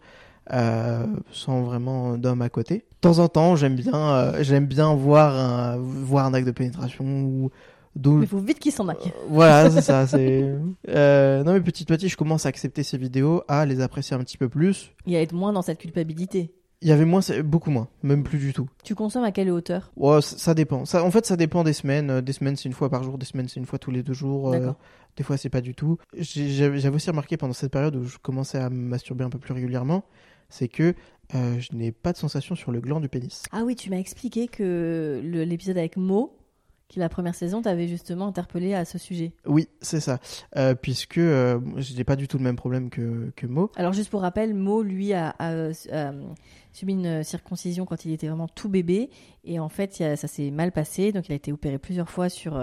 euh, 0.54 1.06
sans 1.32 1.63
vraiment 1.63 2.17
d'homme 2.17 2.41
à 2.41 2.50
côté. 2.50 2.78
De 2.78 2.84
temps 3.02 3.19
en 3.19 3.28
temps, 3.28 3.56
j'aime 3.56 3.76
bien, 3.76 4.34
j'aime 4.41 4.65
bien 4.67 4.93
voir 4.93 5.36
un, 5.36 5.78
voir 5.78 6.26
un 6.26 6.34
acte 6.34 6.48
de 6.48 6.52
pénétration 6.52 7.04
ou 7.24 7.50
d'où- 7.95 8.17
Mais 8.17 8.26
il 8.26 8.28
faut 8.30 8.39
vite 8.39 8.60
qu'il 8.60 8.71
s'en 8.71 8.88
aille. 8.88 8.98
voilà, 9.30 9.69
c'est 9.69 9.82
ça. 9.82 10.06
C'est 10.08 10.41
non 10.88 11.54
mais 11.54 11.62
petit 11.62 11.84
à 11.84 11.98
petit, 11.98 12.10
je 12.10 12.17
commence 12.17 12.45
à 12.45 12.50
accepter 12.50 12.84
ces 12.84 12.98
vidéos, 12.98 13.43
à 13.48 13.65
les 13.65 13.82
apprécier 13.82 14.15
un 14.15 14.19
petit 14.19 14.38
peu 14.38 14.50
plus. 14.50 14.91
Il 15.06 15.13
y 15.13 15.15
a 15.15 15.21
être 15.21 15.34
moins 15.34 15.54
dans 15.54 15.62
cette 15.62 15.80
culpabilité. 15.80 16.52
Il 16.86 16.89
y 16.89 16.91
avait 16.91 17.04
moins, 17.04 17.21
beaucoup 17.43 17.71
moins, 17.71 17.88
même 18.04 18.24
plus 18.24 18.38
du 18.38 18.54
tout. 18.54 18.69
Tu 18.84 18.93
consommes 18.93 19.24
à 19.24 19.32
quelle 19.32 19.50
hauteur? 19.50 19.91
Ouais, 19.95 20.21
ça, 20.21 20.38
ça 20.38 20.54
dépend. 20.54 20.86
Ça, 20.86 21.04
en 21.04 21.10
fait, 21.10 21.26
ça 21.26 21.36
dépend 21.36 21.63
des 21.63 21.74
semaines. 21.74 22.12
Euh, 22.12 22.21
Des 22.21 22.32
semaines, 22.32 22.56
c'est 22.56 22.69
une 22.69 22.74
fois 22.76 22.91
par 22.91 23.02
jour. 23.02 23.17
Des 23.17 23.26
semaines, 23.26 23.48
c'est 23.50 23.60
une 23.60 23.65
fois 23.65 23.80
tous 23.80 23.89
les 23.89 24.04
deux 24.04 24.13
jours. 24.13 24.54
Euh, 24.54 24.71
des 25.17 25.24
fois, 25.24 25.36
c'est 25.36 25.50
pas 25.50 25.62
du 25.62 25.74
tout. 25.74 25.98
J'avais 26.15 26.89
aussi 26.89 27.10
remarqué 27.10 27.38
pendant 27.38 27.54
cette 27.54 27.71
période 27.71 27.95
où 27.95 28.04
je 28.04 28.19
commençais 28.19 28.60
à 28.60 28.69
me 28.69 28.76
masturber 28.76 29.24
un 29.24 29.32
peu 29.32 29.39
plus 29.39 29.56
régulièrement, 29.56 30.04
c'est 30.50 30.67
que 30.67 30.93
euh, 31.34 31.60
je 31.60 31.76
n'ai 31.76 31.91
pas 31.91 32.13
de 32.13 32.17
sensation 32.17 32.54
sur 32.54 32.71
le 32.71 32.82
gland 32.82 33.00
du 33.00 33.10
pénis. 33.10 33.41
Ah 33.52 33.63
oui, 33.65 33.76
tu 33.76 33.89
m'as 33.89 33.98
expliqué 33.98 34.48
que 34.48 35.21
l'épisode 35.24 35.80
avec 35.80 35.98
Mo, 35.98 36.38
qui 36.88 37.00
la 37.00 37.10
première 37.10 37.34
saison, 37.34 37.62
t'avait 37.62 37.88
justement 37.88 38.28
interpellé 38.28 38.74
à 38.76 38.86
ce 38.86 38.98
sujet. 38.98 39.34
Oui, 39.45 39.67
c'est 39.82 40.00
ça. 40.00 40.19
Euh, 40.56 40.76
puisque 40.76 41.17
euh, 41.17 41.60
je 41.78 41.95
n'ai 41.95 42.04
pas 42.04 42.15
du 42.15 42.28
tout 42.28 42.38
le 42.38 42.43
même 42.43 42.56
problème 42.56 42.89
que, 42.89 43.32
que 43.36 43.48
Mo. 43.48 43.71
Alors 43.76 43.93
juste 43.93 44.12
pour 44.12 44.21
rappel, 44.21 44.54
Mo, 44.54 44.84
lui, 44.84 45.13
a, 45.13 45.30
a, 45.39 45.52
euh, 45.52 45.74
subi 46.74 46.93
une 46.93 47.24
circoncision 47.24 47.86
quand 47.86 48.06
il 48.06 48.12
était 48.12 48.28
vraiment 48.28 48.48
tout 48.48 48.69
bébé. 48.69 49.10
Et 49.43 49.60
en 49.60 49.69
fait, 49.69 49.93
ça 49.93 50.28
s'est 50.28 50.52
mal 50.52 50.71
passé. 50.71 51.12
Donc 51.12 51.28
il 51.28 51.32
a 51.32 51.36
été 51.36 51.52
opéré 51.52 51.80
plusieurs 51.80 52.10
fois 52.10 52.30
sur 52.30 52.56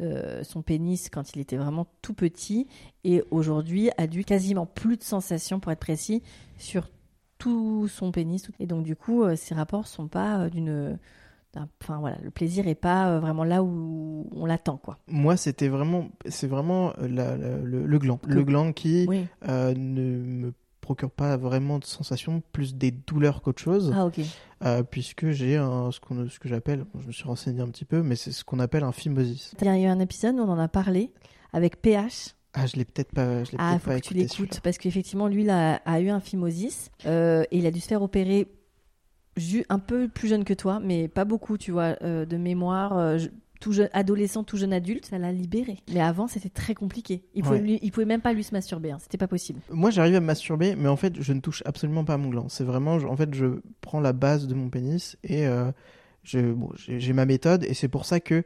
euh, 0.00 0.42
son 0.44 0.62
pénis 0.62 1.10
quand 1.10 1.34
il 1.34 1.40
était 1.40 1.58
vraiment 1.58 1.86
tout 2.00 2.14
petit. 2.14 2.68
Et 3.04 3.22
aujourd'hui, 3.30 3.90
a 3.98 4.06
dû 4.06 4.24
quasiment 4.24 4.64
plus 4.64 4.96
de 4.96 5.02
sensations, 5.02 5.60
pour 5.60 5.72
être 5.72 5.80
précis, 5.80 6.22
sur 6.56 6.88
tout 7.36 7.86
son 7.86 8.12
pénis. 8.12 8.48
Et 8.60 8.66
donc 8.66 8.82
du 8.82 8.96
coup, 8.96 9.24
ces 9.36 9.54
rapports 9.54 9.86
sont 9.86 10.08
pas 10.08 10.48
d'une... 10.48 10.98
Enfin 11.82 11.98
voilà, 11.98 12.18
le 12.22 12.30
plaisir 12.30 12.68
est 12.68 12.74
pas 12.74 13.08
euh, 13.08 13.20
vraiment 13.20 13.44
là 13.44 13.62
où 13.62 14.28
on 14.32 14.46
l'attend, 14.46 14.76
quoi. 14.76 14.98
Moi, 15.08 15.36
c'était 15.36 15.68
vraiment, 15.68 16.08
c'est 16.28 16.46
vraiment 16.46 16.90
euh, 16.98 17.08
la- 17.08 17.36
la- 17.36 17.56
le, 17.58 17.86
le 17.86 17.98
gland. 17.98 18.20
Le 18.26 18.44
gland 18.44 18.72
qui 18.72 19.06
Oui. 19.08 19.26
euh, 19.48 19.74
ne 19.74 20.02
me 20.18 20.52
procure 20.80 21.10
pas 21.10 21.36
vraiment 21.36 21.78
de 21.78 21.84
sensations, 21.84 22.42
plus 22.52 22.74
des 22.74 22.90
douleurs 22.90 23.42
qu'autre 23.42 23.60
chose. 23.60 23.92
Ah 23.94 24.06
ok. 24.06 24.20
Euh, 24.64 24.82
puisque 24.82 25.30
j'ai 25.30 25.56
ce, 25.56 26.00
qu'on- 26.00 26.28
ce 26.28 26.38
que 26.38 26.48
j'appelle, 26.48 26.84
bon, 26.92 27.00
je 27.00 27.06
me 27.06 27.12
suis 27.12 27.24
renseigné 27.24 27.60
un 27.60 27.68
petit 27.68 27.84
peu, 27.84 28.02
mais 28.02 28.16
c'est 28.16 28.32
ce 28.32 28.44
qu'on 28.44 28.58
appelle 28.58 28.84
un 28.84 28.92
phimosis. 28.92 29.52
Il 29.60 29.66
y 29.66 29.68
a 29.70 29.78
eu 29.78 29.84
un 29.86 30.00
épisode 30.00 30.36
où 30.36 30.40
on 30.40 30.48
en 30.48 30.58
a 30.58 30.68
parlé 30.68 31.12
avec 31.52 31.80
PH. 31.82 32.34
Ah, 32.54 32.66
je 32.66 32.76
l'ai 32.76 32.84
peut-être 32.86 33.12
pas, 33.12 33.44
je 33.44 33.52
l'ai 33.52 33.58
Ah, 33.60 33.72
peut-être 33.72 33.82
faut 33.82 33.90
pas 33.90 34.00
que 34.00 34.06
tu 34.06 34.14
l'écoutes 34.14 34.60
parce 34.62 34.78
qu'effectivement, 34.78 35.28
lui, 35.28 35.42
il 35.42 35.50
a, 35.50 35.74
a 35.84 36.00
eu 36.00 36.08
un 36.08 36.18
phimosis 36.20 36.90
euh, 37.04 37.44
et 37.50 37.58
il 37.58 37.66
a 37.66 37.70
dû 37.70 37.80
se 37.80 37.86
faire 37.86 38.00
opérer 38.02 38.48
un 39.68 39.78
peu 39.78 40.08
plus 40.08 40.28
jeune 40.28 40.44
que 40.44 40.54
toi, 40.54 40.80
mais 40.82 41.08
pas 41.08 41.24
beaucoup, 41.24 41.56
tu 41.58 41.70
vois, 41.72 41.96
euh, 42.02 42.24
de 42.26 42.36
mémoire. 42.36 42.96
euh, 42.98 43.18
je- 43.18 43.28
tout 43.60 43.72
jeune, 43.72 43.88
adolescent, 43.92 44.44
tout 44.44 44.56
jeune 44.56 44.72
adulte, 44.72 45.06
ça 45.06 45.18
l'a 45.18 45.32
libéré. 45.32 45.78
Mais 45.92 46.00
avant, 46.00 46.28
c'était 46.28 46.48
très 46.48 46.74
compliqué. 46.74 47.24
Il 47.34 47.42
pouvait, 47.42 47.56
Ouais. 47.56 47.62
lui- 47.62 47.78
il 47.82 47.90
pouvait 47.90 48.06
même 48.06 48.20
pas 48.20 48.32
lui 48.32 48.44
se 48.44 48.54
masturber, 48.54 48.92
hein, 48.92 48.98
c'était 49.00 49.18
pas 49.18 49.26
possible. 49.26 49.58
Moi, 49.70 49.90
j'arrive 49.90 50.14
à 50.14 50.20
me 50.20 50.26
masturber, 50.26 50.76
mais 50.76 50.88
en 50.88 50.94
fait, 50.94 51.20
je 51.20 51.32
ne 51.32 51.40
touche 51.40 51.64
absolument 51.66 52.04
pas 52.04 52.14
à 52.14 52.18
mon 52.18 52.28
gland. 52.28 52.48
C'est 52.48 52.62
vraiment, 52.62 53.00
je- 53.00 53.08
en 53.08 53.16
fait, 53.16 53.34
je 53.34 53.60
prends 53.80 53.98
la 53.98 54.12
base 54.12 54.46
de 54.46 54.54
mon 54.54 54.68
pénis 54.70 55.16
et 55.24 55.44
euh, 55.48 55.72
bon, 56.32 56.70
j'ai 56.76 57.12
ma 57.12 57.26
méthode, 57.26 57.64
et 57.64 57.74
c'est 57.74 57.88
pour 57.88 58.04
ça 58.04 58.20
que 58.20 58.44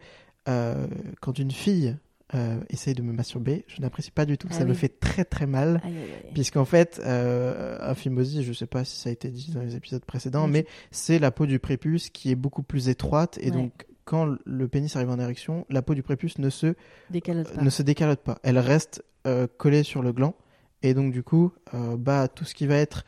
euh, 0.49 0.87
quand 1.21 1.39
une 1.39 1.51
fille 1.51 1.95
euh, 2.35 2.61
essaye 2.71 2.95
de 2.95 3.03
me 3.03 3.13
masturber, 3.13 3.65
je 3.69 3.81
n'apprécie 3.81 4.11
pas 4.11 4.25
du 4.25 4.39
tout. 4.39 4.49
Ah 4.51 4.55
ça 4.55 4.65
me 4.65 4.75
fait 4.75 5.01
très 5.01 5.25
très 5.25 5.47
mal. 5.47 5.81
Aïe, 5.85 5.93
aïe, 5.97 6.03
aïe. 6.25 6.31
Puisqu'en 6.35 6.65
fait, 6.65 7.01
euh, 7.05 7.79
un 7.81 7.95
je 7.95 8.53
sais 8.53 8.67
pas 8.67 8.85
si 8.85 8.99
ça 8.99 9.11
a 9.11 9.13
été 9.13 9.29
dit 9.29 9.51
dans 9.53 9.61
les 9.61 9.77
épisodes 9.77 10.05
précédents, 10.05 10.45
Oui, 10.47 10.51
mais 10.53 10.67
c'est 10.91 11.19
la 11.19 11.31
peau 11.31 11.47
du 11.47 11.59
prépuce 11.59 12.09
qui 12.11 12.31
est 12.31 12.35
beaucoup 12.37 12.63
plus 12.63 12.89
étroite 12.89 13.39
et 13.41 13.47
Ouais. 13.47 13.51
donc 13.51 13.87
quand 14.05 14.35
le 14.45 14.69
pénis 14.69 14.95
arrive 14.97 15.11
en 15.11 15.19
érection, 15.19 15.65
la 15.71 15.83
peau 15.83 15.95
du 15.95 16.03
prépuce 16.03 16.39
ne 16.39 16.51
se 16.51 16.75
Décalote 17.11 17.53
pas. 17.55 17.63
ne 17.63 17.71
se 17.71 17.83
décalote 17.83 18.21
pas. 18.21 18.39
Elle 18.43 18.59
reste 18.59 19.05
euh, 19.27 19.47
collée 19.59 19.83
sur 19.85 20.03
le 20.03 20.13
gland 20.13 20.35
Et 20.83 20.95
donc, 20.95 21.13
du 21.13 21.23
coup, 21.23 21.53
euh, 21.75 21.97
bah, 21.97 22.27
tout 22.29 22.45
ce 22.45 22.55
qui 22.55 22.67
va 22.67 22.75
être. 22.77 23.05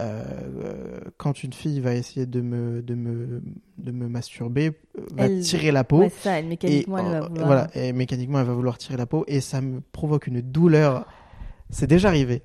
Euh, 0.00 1.00
quand 1.16 1.42
une 1.42 1.52
fille 1.52 1.80
va 1.80 1.94
essayer 1.94 2.26
de 2.26 2.40
me, 2.40 2.82
de 2.82 2.94
me, 2.94 3.42
de 3.78 3.90
me 3.90 4.08
masturber, 4.08 4.72
euh, 4.96 5.02
va 5.14 5.26
Elle- 5.26 5.40
tirer 5.40 5.72
la 5.72 5.84
peau. 5.84 5.98
Ouais, 6.00 6.10
c'est 6.10 6.22
ça, 6.28 6.38
elle, 6.38 6.44
et, 6.44 6.48
mécaniquement, 6.48 6.98
elle 6.98 7.10
va 7.10 7.20
vouloir. 7.28 7.46
voilà, 7.46 7.66
et 7.74 7.92
mécaniquement, 7.92 8.40
elle 8.40 8.46
va 8.46 8.52
vouloir 8.52 8.78
tirer 8.78 8.96
la 8.96 9.06
peau. 9.06 9.24
Et 9.26 9.40
ça 9.40 9.60
me 9.60 9.80
provoque 9.80 10.26
une 10.26 10.40
douleur. 10.40 11.06
C'est 11.70 11.86
déjà 11.86 12.08
arrivé. 12.08 12.42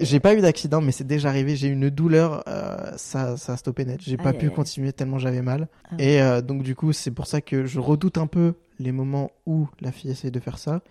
J'ai 0.00 0.18
pas 0.18 0.34
eu 0.34 0.40
d'accident, 0.40 0.80
mais 0.80 0.90
c'est 0.90 1.06
déjà 1.06 1.28
arrivé. 1.28 1.54
J'ai 1.54 1.68
eu 1.68 1.72
une 1.72 1.88
douleur, 1.88 2.42
euh, 2.48 2.90
ça, 2.96 3.36
ça 3.36 3.52
a 3.52 3.56
stoppé 3.56 3.84
net. 3.84 4.00
J'ai 4.02 4.16
pas 4.16 4.32
pu 4.32 4.50
continuer 4.50 4.92
tellement 4.92 5.18
j'avais 5.20 5.42
mal. 5.42 5.68
Ah. 5.90 5.94
Et 6.00 6.20
euh, 6.20 6.42
donc 6.42 6.64
du 6.64 6.74
coup, 6.74 6.92
c'est 6.92 7.12
pour 7.12 7.28
ça 7.28 7.40
que 7.40 7.64
je 7.64 7.78
redoute 7.78 8.18
un 8.18 8.26
peu 8.26 8.54
les 8.80 8.90
moments 8.90 9.30
où 9.46 9.68
la 9.80 9.92
fille 9.92 10.10
essaie 10.10 10.32
de 10.32 10.40
faire 10.40 10.58
ça. 10.58 10.82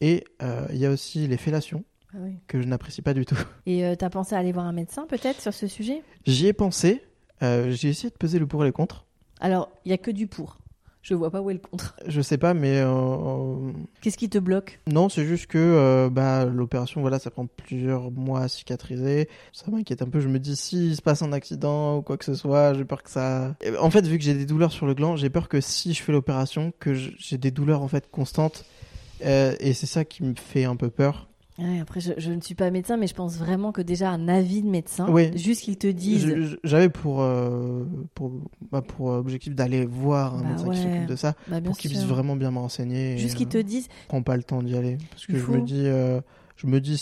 Et 0.00 0.24
il 0.72 0.76
y 0.76 0.84
a 0.86 0.90
aussi 0.90 1.26
les 1.28 1.36
fellations 1.36 1.84
Ah 2.14 2.18
oui. 2.22 2.36
que 2.46 2.60
je 2.62 2.66
n'apprécie 2.66 3.02
pas 3.02 3.14
du 3.14 3.26
tout. 3.26 3.38
Et 3.66 3.84
euh, 3.84 3.94
t'as 3.94 4.08
pensé 4.10 4.34
à 4.34 4.38
aller 4.38 4.52
voir 4.52 4.66
un 4.66 4.72
médecin 4.72 5.06
peut-être 5.08 5.40
sur 5.42 5.52
ce 5.52 5.66
sujet? 5.66 6.02
J'y 6.26 6.46
ai 6.46 6.52
pensé. 6.52 7.02
euh, 7.42 7.70
j'ai 7.70 7.88
essayé 7.90 8.08
de 8.10 8.16
peser 8.16 8.38
le 8.38 8.46
pour 8.46 8.62
et 8.64 8.66
le 8.66 8.72
contre. 8.72 9.04
Alors, 9.40 9.70
il 9.84 9.90
y 9.90 9.92
a 9.94 9.98
que 9.98 10.10
du 10.10 10.26
pour. 10.26 10.58
Je 11.02 11.14
vois 11.14 11.30
pas 11.30 11.40
où 11.40 11.48
est 11.48 11.54
le 11.54 11.60
contre. 11.60 11.94
Je 12.06 12.20
sais 12.20 12.38
pas, 12.38 12.54
mais 12.54 12.78
euh, 12.80 12.88
euh, 12.90 13.72
Qu'est-ce 14.02 14.18
qui 14.18 14.28
te 14.28 14.38
bloque? 14.38 14.80
Non, 14.88 15.08
c'est 15.08 15.24
juste 15.24 15.46
que 15.46 15.56
euh, 15.58 16.10
bah, 16.10 16.44
l'opération, 16.44 17.00
voilà, 17.00 17.18
ça 17.18 17.30
prend 17.30 17.46
plusieurs 17.46 18.10
mois 18.10 18.40
à 18.40 18.48
cicatriser. 18.48 19.28
Ça 19.52 19.70
m'inquiète 19.70 20.02
un 20.02 20.08
peu. 20.08 20.20
Je 20.20 20.28
me 20.28 20.38
dis 20.38 20.56
s'il 20.56 20.96
se 20.96 21.00
passe 21.02 21.22
un 21.22 21.32
accident 21.32 21.98
ou 21.98 22.02
quoi 22.02 22.16
que 22.18 22.24
ce 22.24 22.34
soit, 22.34 22.74
j'ai 22.74 22.84
peur 22.84 23.02
que 23.02 23.10
ça. 23.10 23.54
En 23.80 23.90
fait, 23.90 24.06
vu 24.06 24.18
que 24.18 24.24
j'ai 24.24 24.34
des 24.34 24.44
douleurs 24.44 24.72
sur 24.72 24.86
le 24.86 24.94
gland, 24.94 25.16
j'ai 25.16 25.30
peur 25.30 25.48
que 25.48 25.60
si 25.60 25.94
je 25.94 26.02
fais 26.02 26.12
l'opération, 26.12 26.72
que 26.80 26.94
j'ai 26.94 27.38
des 27.38 27.52
douleurs 27.52 27.82
en 27.82 27.88
fait 27.88 28.10
constantes. 28.10 28.64
Euh, 29.24 29.54
et 29.60 29.74
c'est 29.74 29.86
ça 29.86 30.04
qui 30.04 30.24
me 30.24 30.34
fait 30.34 30.64
un 30.64 30.76
peu 30.76 30.90
peur. 30.90 31.27
Ouais, 31.58 31.80
Après, 31.80 32.00
je, 32.00 32.12
je 32.18 32.30
ne 32.32 32.40
suis 32.40 32.54
pas 32.54 32.70
médecin, 32.70 32.96
mais 32.96 33.06
je 33.08 33.14
pense 33.14 33.36
vraiment 33.36 33.72
que 33.72 33.82
déjà 33.82 34.10
un 34.10 34.28
avis 34.28 34.62
de 34.62 34.68
médecin, 34.68 35.06
Oui. 35.10 35.30
juste 35.36 35.62
qu'ils 35.62 35.76
te 35.76 35.88
je- 35.88 36.56
J'avais 36.64 36.88
pour, 36.88 37.20
euh, 37.22 37.84
pour, 38.14 38.30
bah, 38.70 38.80
pour 38.82 39.06
objectif 39.08 39.54
d'aller 39.54 39.84
voir 39.84 40.36
un 40.36 40.42
Bah 40.42 40.48
médecin 40.50 40.70
qui 40.70 40.82
s'occupe 40.82 41.06
de 41.06 41.16
ça 41.16 41.34
Bah, 41.48 41.60
pour 41.60 41.76
qu'il 41.76 41.90
puisse 41.90 42.04
vraiment 42.04 42.36
bien 42.36 42.50
me 42.52 42.58
renseigner. 42.58 43.18
Juste 43.18 43.36
qu'ils 43.36 43.48
te 43.48 43.58
euh, 43.58 43.62
disent. 43.62 43.88
je 44.02 44.06
prends 44.08 44.22
pas 44.22 44.36
le 44.36 44.44
temps 44.44 44.62
d'y 44.62 44.76
aller 44.76 44.98
parce 45.10 45.26
que 45.26 45.36
je 45.36 45.46
me 45.46 45.60
dis 45.62 45.82
euh, 45.86 46.20
je 46.60 46.66
me 46.66 46.80
dis 46.80 47.00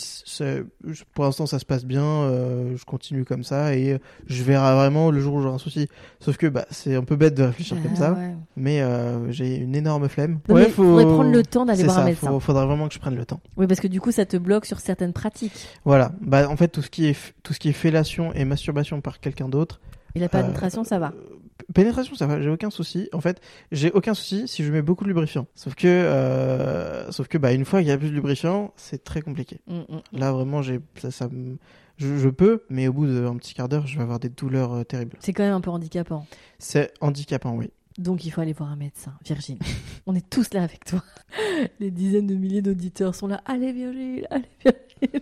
pour 1.13 1.25
l'instant 1.25 1.45
ça 1.47 1.57
se 1.59 1.65
passe 1.65 1.83
bien 1.83 2.03
euh, 2.03 2.77
je 2.77 2.85
continue 2.85 3.25
comme 3.25 3.43
ça 3.43 3.75
et 3.75 3.99
je 4.27 4.43
verrai 4.43 4.75
vraiment 4.75 5.09
le 5.11 5.19
jour 5.19 5.33
où 5.33 5.41
j'aurai 5.41 5.55
un 5.55 5.57
souci 5.57 5.89
sauf 6.19 6.37
que 6.37 6.47
bah 6.47 6.65
c'est 6.69 6.95
un 6.95 7.03
peu 7.03 7.15
bête 7.15 7.33
de 7.33 7.43
réfléchir 7.43 7.75
comme 7.81 7.91
Ah, 7.95 7.99
ça 7.99 8.13
ouais. 8.13 8.35
mais 8.55 8.81
euh, 8.81 9.31
j'ai 9.31 9.55
une 9.57 9.75
énorme 9.75 10.07
flemme 10.09 10.39
Non, 10.47 10.55
mais 10.55 10.69
faudrait 10.69 11.05
prendre 11.05 11.31
le 11.31 11.43
temps 11.43 11.65
d'aller 11.65 11.83
voir 11.83 11.99
un 11.99 12.05
médecin. 12.05 12.27
faut- 12.27 12.39
faudrait 12.39 12.65
vraiment 12.67 12.87
que 12.87 12.93
je 12.93 12.99
prenne 12.99 13.15
le 13.15 13.25
temps 13.25 13.41
Oui, 13.57 13.65
parce 13.67 13.79
que 13.79 13.87
du 13.87 13.99
coup, 13.99 14.11
ça 14.11 14.25
te 14.27 14.37
bloque 14.37 14.65
sur 14.67 14.79
certaines 14.79 15.13
pratiques. 15.13 15.67
voilà 15.85 16.11
bah 16.21 16.47
en 16.49 16.55
fait 16.55 16.67
tout 16.67 16.81
ce 16.83 16.89
qui 16.89 17.07
est 17.07 17.13
f- 17.13 17.33
tout 17.43 17.53
ce 17.53 17.59
qui 17.59 17.69
est 17.69 17.73
fellation 17.73 18.33
et 18.33 18.45
masturbation 18.45 19.01
par 19.01 19.19
quelqu'un 19.19 19.49
d'autre 19.49 19.81
Et 20.17 20.19
la 20.19 20.29
pénétration, 20.29 20.83
ça 20.83 20.99
va. 20.99 21.13
euh, 21.15 21.35
pénétration 21.73 22.15
ça 22.15 22.27
va 22.27 22.41
j'ai 22.41 22.49
aucun 22.49 22.69
souci 22.69 23.09
en 23.13 23.19
fait 23.21 23.41
j'ai 23.71 23.91
aucun 23.91 24.13
souci 24.13 24.47
si 24.47 24.63
je 24.63 24.71
mets 24.71 24.81
beaucoup 24.81 25.03
de 25.03 25.09
lubrifiant 25.09 25.47
sauf 25.55 25.75
que 25.75 25.87
euh, 25.87 27.11
sauf 27.11 27.27
que 27.27 27.37
bah 27.37 27.51
une 27.51 27.65
fois 27.65 27.79
qu'il 27.79 27.89
y 27.89 27.91
a 27.91 27.97
plus 27.97 28.09
de 28.09 28.13
lubrifiant 28.15 28.73
c'est 28.77 29.03
très 29.03 29.21
compliqué 29.21 29.59
Mm, 29.67 29.79
mm. 29.79 30.19
Là, 30.19 30.31
vraiment, 30.31 30.61
j'ai 30.61 30.79
ça, 30.97 31.11
ça 31.11 31.27
me- 31.29 31.57
je, 31.97 32.17
je 32.17 32.29
peux, 32.29 32.63
mais 32.69 32.87
au 32.87 32.93
bout 32.93 33.07
d'un 33.07 33.35
petit 33.37 33.53
quart 33.55 33.67
d'heure, 33.69 33.85
je 33.87 33.97
vais 33.97 34.03
avoir 34.03 34.19
des 34.19 34.29
douleurs 34.29 34.71
euh, 34.73 34.83
terribles. 34.83 35.17
C'est 35.19 35.33
quand 35.33 35.43
même 35.43 35.53
un 35.53 35.61
peu 35.61 35.71
handicapant. 35.71 36.25
C'est 36.59 36.93
handicapant, 37.01 37.53
oui. 37.55 37.71
Donc 37.97 38.25
il 38.25 38.31
faut 38.31 38.41
aller 38.41 38.53
voir 38.53 38.71
un 38.71 38.75
médecin. 38.75 39.13
Virgile, 39.25 39.57
on 40.05 40.15
est 40.15 40.29
tous 40.29 40.53
là 40.53 40.61
avec 40.63 40.85
toi. 40.85 41.03
Les 41.79 41.89
dizaines 41.91 42.27
de 42.27 42.35
milliers 42.35 42.61
d'auditeurs 42.61 43.15
sont 43.15 43.27
là. 43.27 43.41
Allez 43.45 43.73
Virgile, 43.73 44.27
allez 44.29 44.45
Virgile. 44.63 45.21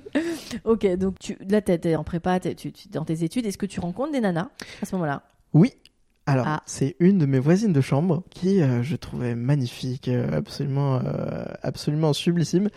ok, 0.66 0.96
donc 0.98 1.20
tu, 1.20 1.38
là 1.50 1.62
t'es 1.62 1.96
en 1.96 2.04
prépa, 2.04 2.40
tu, 2.40 2.72
tu- 2.72 2.90
dans 2.90 3.06
tes 3.06 3.24
études. 3.24 3.46
Est-ce 3.46 3.58
que 3.58 3.66
tu 3.66 3.80
rencontres 3.80 4.12
des 4.12 4.22
nanas 4.22 4.50
à 4.82 4.86
ce 4.86 4.96
moment-là? 4.96 5.24
Oui. 5.54 5.72
Alors, 6.28 6.48
Ah. 6.48 6.64
c'est 6.66 6.96
une 7.00 7.20
de 7.20 7.26
mes 7.28 7.38
voisines 7.40 7.72
de 7.72 7.82
chambre 7.82 8.24
qui 8.32 8.60
euh, 8.62 8.82
je 8.82 8.96
trouvais 8.96 9.36
magnifique, 9.36 10.08
euh, 10.08 10.32
absolument, 10.36 10.96
euh, 10.96 11.46
absolument 11.62 12.14
sublissime. 12.14 12.70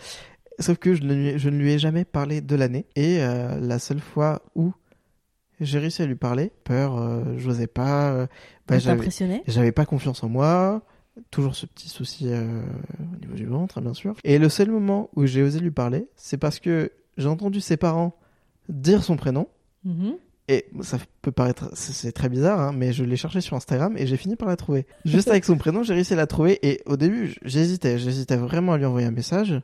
Sauf 0.59 0.77
que 0.77 0.93
je 0.93 1.03
ne, 1.03 1.13
lui, 1.15 1.39
je 1.39 1.49
ne 1.49 1.57
lui 1.57 1.71
ai 1.71 1.79
jamais 1.79 2.05
parlé 2.05 2.41
de 2.41 2.55
l'année. 2.55 2.85
Et 2.95 3.17
la 3.19 3.79
seule 3.79 4.01
fois 4.01 4.41
où 4.55 4.73
j'ai 5.59 5.79
réussi 5.79 6.01
à 6.01 6.05
lui 6.05 6.15
parler, 6.15 6.51
peur, 6.63 6.97
euh, 6.97 7.23
j'osais 7.37 7.67
pas. 7.67 8.11
euh, 8.11 8.27
bah, 8.67 8.79
j'avais- 9.47 9.71
pas 9.71 9.85
confiance 9.85 10.23
en 10.23 10.29
moi. 10.29 10.81
Toujours 11.31 11.55
ce 11.55 11.65
petit 11.65 11.89
souci 11.89 12.27
euh, 12.27 12.61
au 13.13 13.19
niveau 13.19 13.33
du 13.35 13.45
ventre, 13.45 13.81
bien 13.81 13.93
sûr. 13.93 14.15
Et 14.23 14.37
le 14.39 14.47
seul 14.47 14.71
moment 14.71 15.09
où 15.15 15.25
j'ai 15.25 15.43
osé 15.43 15.59
lui 15.59 15.71
parler, 15.71 16.07
c'est 16.15 16.37
parce 16.37 16.59
que 16.59 16.91
j'ai 17.17 17.27
entendu 17.27 17.59
ses 17.59 17.75
parents 17.75 18.15
dire 18.69 19.03
son 19.03 19.17
prénom. 19.17 19.47
Mhm. 19.83 20.13
Et 20.47 20.65
ça 20.81 20.97
peut 21.21 21.31
paraître, 21.31 21.69
c'est 21.73 21.91
c'est 21.93 22.11
très 22.11 22.27
bizarre, 22.29 22.59
hein, 22.59 22.71
mais 22.75 22.91
je 22.93 23.03
l'ai 23.03 23.17
cherché 23.17 23.39
sur 23.41 23.55
Instagram 23.55 23.95
et 23.97 24.07
j'ai 24.07 24.17
fini 24.17 24.35
par 24.35 24.47
la 24.47 24.55
trouver. 24.55 24.87
Juste 25.05 25.27
avec 25.29 25.45
son 25.45 25.57
prénom, 25.57 25.83
j'ai 25.83 25.93
réussi 25.93 26.13
à 26.13 26.15
la 26.15 26.25
trouver. 26.25 26.57
Et 26.67 26.81
au 26.87 26.95
début, 26.97 27.35
j'hésitais, 27.43 27.99
j'hésitais 27.99 28.37
vraiment 28.37 28.73
à 28.73 28.77
lui 28.77 28.85
envoyer 28.85 29.05
un 29.05 29.11
message. 29.11 29.61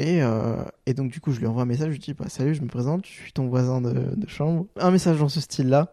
Et, 0.00 0.22
euh, 0.22 0.64
et 0.86 0.94
donc, 0.94 1.10
du 1.12 1.20
coup, 1.20 1.30
je 1.30 1.40
lui 1.40 1.46
envoie 1.46 1.62
un 1.62 1.66
message. 1.66 1.88
Je 1.88 1.92
lui 1.92 1.98
dis 1.98 2.14
bah, 2.14 2.24
Salut, 2.28 2.54
je 2.54 2.62
me 2.62 2.68
présente, 2.68 3.04
je 3.04 3.10
suis 3.10 3.32
ton 3.32 3.48
voisin 3.48 3.82
de, 3.82 3.92
de 3.92 4.28
chambre. 4.28 4.64
Un 4.76 4.90
message 4.90 5.18
dans 5.18 5.28
ce 5.28 5.40
style-là. 5.40 5.92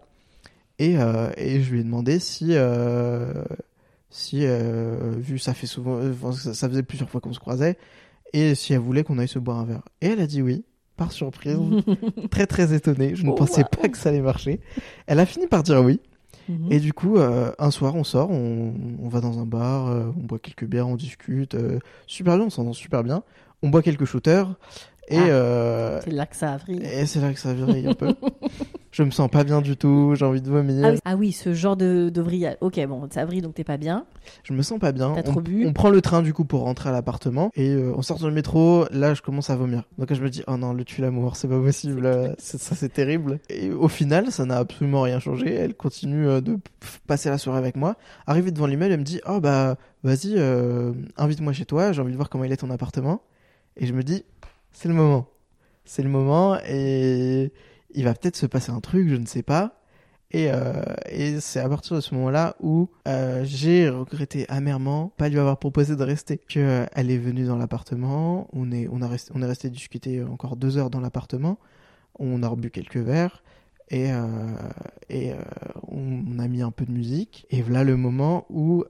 Et, 0.80 0.98
euh, 0.98 1.30
et 1.36 1.60
je 1.62 1.72
lui 1.72 1.82
ai 1.82 1.84
demandé 1.84 2.20
si, 2.20 2.52
euh, 2.52 3.34
si 4.10 4.46
vu 5.18 5.40
ça 5.40 5.54
fait 5.54 5.68
souvent, 5.68 6.00
ça, 6.32 6.70
faisait 6.70 6.84
plusieurs 6.84 7.10
fois 7.10 7.20
qu'on 7.20 7.34
se 7.34 7.40
croisait, 7.40 7.78
et 8.32 8.56
si 8.56 8.74
elle 8.74 8.80
voulait 8.80 9.04
qu'on 9.04 9.18
aille 9.18 9.28
se 9.28 9.40
boire 9.40 9.58
un 9.58 9.66
verre. 9.66 9.84
Et 10.02 10.08
elle 10.08 10.22
a 10.22 10.28
dit 10.28 10.42
oui, 10.42 10.64
par 10.96 11.12
surprise, 11.12 11.58
très 12.32 12.46
très 12.48 12.74
étonnée. 12.74 13.16
Je 13.16 13.26
ne 13.26 13.32
Oh, 13.32 13.34
pensais 13.34 13.64
pas 13.64 13.90
que 13.90 13.98
ça 13.98 14.10
allait 14.10 14.22
marcher. 14.22 14.62
Elle 15.08 15.20
a 15.20 15.26
fini 15.26 15.48
par 15.48 15.64
dire 15.64 15.84
oui. 15.84 16.00
Mhm. 16.48 16.72
Et 16.72 16.80
du 16.80 16.94
coup, 16.94 17.18
un 17.18 17.72
soir, 17.72 17.96
on 17.96 18.04
sort, 18.06 18.30
on, 18.30 18.74
on 19.02 19.10
va 19.10 19.20
dans 19.20 19.40
un 19.40 19.46
bar, 19.46 20.14
on 20.16 20.24
boit 20.24 20.40
quelques 20.40 20.66
bières, 20.66 20.88
on 20.88 20.96
discute. 20.96 21.58
super 22.06 22.38
bien, 22.38 22.46
on 22.46 22.50
s'entend 22.52 22.74
super 22.74 23.04
bien. 23.04 23.24
On 23.64 23.70
boit 23.70 23.82
quelques 23.82 24.06
shooters. 24.06 24.54
Et, 25.10 25.18
Ah. 25.18 25.28
euh, 25.28 26.02
C'est 26.04 26.12
là 26.12 26.26
que 26.26 26.36
ça 26.36 26.58
vrille. 26.58 26.82
et 26.84 27.06
c'est 27.06 27.22
là 27.22 27.32
que 27.34 27.40
ça 27.40 27.54
vrille 27.54 27.88
un 27.88 27.94
peu. 27.94 28.14
Je 28.92 29.04
me 29.04 29.12
sens 29.12 29.30
pas 29.30 29.44
bien 29.44 29.62
du 29.62 29.78
tout, 29.78 30.16
j'ai 30.16 30.26
envie 30.26 30.42
de 30.42 30.50
vomir. 30.50 30.84
Ah 30.86 30.92
oui, 30.92 30.98
ah 31.06 31.16
oui, 31.16 31.32
ce 31.32 31.54
genre 31.54 31.78
de, 31.78 32.10
de 32.10 32.22
vrillage. 32.22 32.58
Ok, 32.62 32.84
bon, 32.88 33.08
ça 33.12 33.24
vrille 33.26 33.42
donc 33.42 33.54
t'es 33.54 33.64
pas 33.64 33.78
bien. 33.78 34.06
Je 34.44 34.54
me 34.54 34.62
sens 34.64 34.80
pas 34.80 34.92
bien. 34.92 35.14
T'as 35.14 35.20
on, 35.30 35.32
trop 35.34 35.42
bu 35.42 35.66
on 35.68 35.72
prend 35.72 35.90
le 35.92 36.02
train 36.02 36.22
du 36.24 36.34
coup 36.34 36.46
pour 36.46 36.62
rentrer 36.62 36.90
à 36.90 36.92
l'appartement 36.92 37.52
et 37.56 37.70
euh, 37.70 37.94
on 37.96 38.02
sort 38.02 38.18
dans 38.20 38.28
le 38.28 38.34
métro. 38.34 38.86
Là, 38.92 39.14
je 39.14 39.22
commence 39.22 39.50
à 39.52 39.56
vomir. 39.56 39.84
Donc 40.00 40.10
là, 40.10 40.16
je 40.16 40.22
me 40.24 40.30
dis 40.30 40.42
oh 40.48 40.58
non, 40.58 40.74
le 40.74 40.84
tue 40.84 41.02
l'amour, 41.02 41.36
c'est 41.38 41.48
pas 41.48 41.60
possible. 41.60 42.36
c'est- 42.40 42.58
ça, 42.58 42.76
c'est 42.76 42.92
terrible. 42.92 43.40
Et 43.50 43.70
au 43.72 43.88
final, 43.88 44.32
ça 44.32 44.46
n'a 44.46 44.58
absolument 44.58 45.04
rien 45.04 45.20
changé. 45.20 45.54
Elle 45.54 45.76
continue 45.76 46.28
euh, 46.28 46.42
de 46.42 46.58
passer 47.06 47.30
la 47.30 47.38
soirée 47.38 47.60
avec 47.60 47.76
moi. 47.78 47.96
Arrivée 48.26 48.52
devant 48.52 48.68
l'email, 48.68 48.92
elle 48.92 49.00
me 49.00 49.06
dit 49.06 49.22
oh 49.30 49.40
bah 49.40 49.78
vas-y, 50.04 50.38
invite-moi 51.18 51.54
chez 51.54 51.66
toi. 51.66 51.92
J'ai 51.94 52.02
envie 52.02 52.12
de 52.12 52.18
voir 52.18 52.30
comment 52.30 52.44
il 52.46 52.52
est 52.52 52.58
ton 52.58 52.72
appartement. 52.72 53.22
Et 53.78 53.86
je 53.86 53.94
me 53.94 54.04
dis 54.04 54.24
c'est 54.72 54.88
le 54.88 54.94
moment. 54.94 55.28
C'est 55.86 56.04
le 56.04 56.10
moment 56.10 56.58
et 56.68 57.52
il 57.92 58.04
va 58.04 58.14
peut-être 58.14 58.36
se 58.36 58.46
passer 58.46 58.72
un 58.72 58.82
truc, 58.82 59.10
je 59.10 59.16
ne 59.16 59.26
sais 59.26 59.44
pas. 59.44 59.82
Et, 60.32 60.52
euh, 60.52 60.84
c'est 61.40 61.62
à 61.62 61.70
partir 61.70 61.96
de 61.96 62.02
ce 62.02 62.14
moment-là 62.16 62.58
où 62.60 62.90
euh, 63.08 63.46
j'ai 63.46 63.88
regretté 63.88 64.46
amèrement 64.50 65.14
pas 65.18 65.30
lui 65.30 65.40
avoir 65.40 65.58
proposé 65.58 65.96
de 65.96 66.04
rester. 66.04 66.38
Que 66.38 66.60
euh, 66.60 66.86
elle 66.94 67.10
est 67.10 67.18
venue 67.18 67.46
dans 67.46 67.58
l'appartement, 67.58 68.50
on 68.52 68.72
est 68.72 68.88
on 68.90 69.00
resté 69.00 69.70
discuter 69.70 70.22
encore 70.24 70.58
deux 70.58 70.78
heures 70.78 70.90
dans 70.90 71.00
l'appartement, 71.00 71.58
on 72.20 72.44
a 72.44 72.48
rebu 72.48 72.72
quelques 72.72 72.98
verres 72.98 73.44
et 73.90 74.12
on, 75.88 76.24
on 76.28 76.40
a 76.40 76.48
mis 76.50 76.62
un 76.62 76.72
peu 76.72 76.86
de 76.86 76.92
musique. 76.92 77.48
Et 77.50 77.62
voilà 77.62 77.86
le 77.86 77.96
moment 77.96 78.46
où 78.50 78.84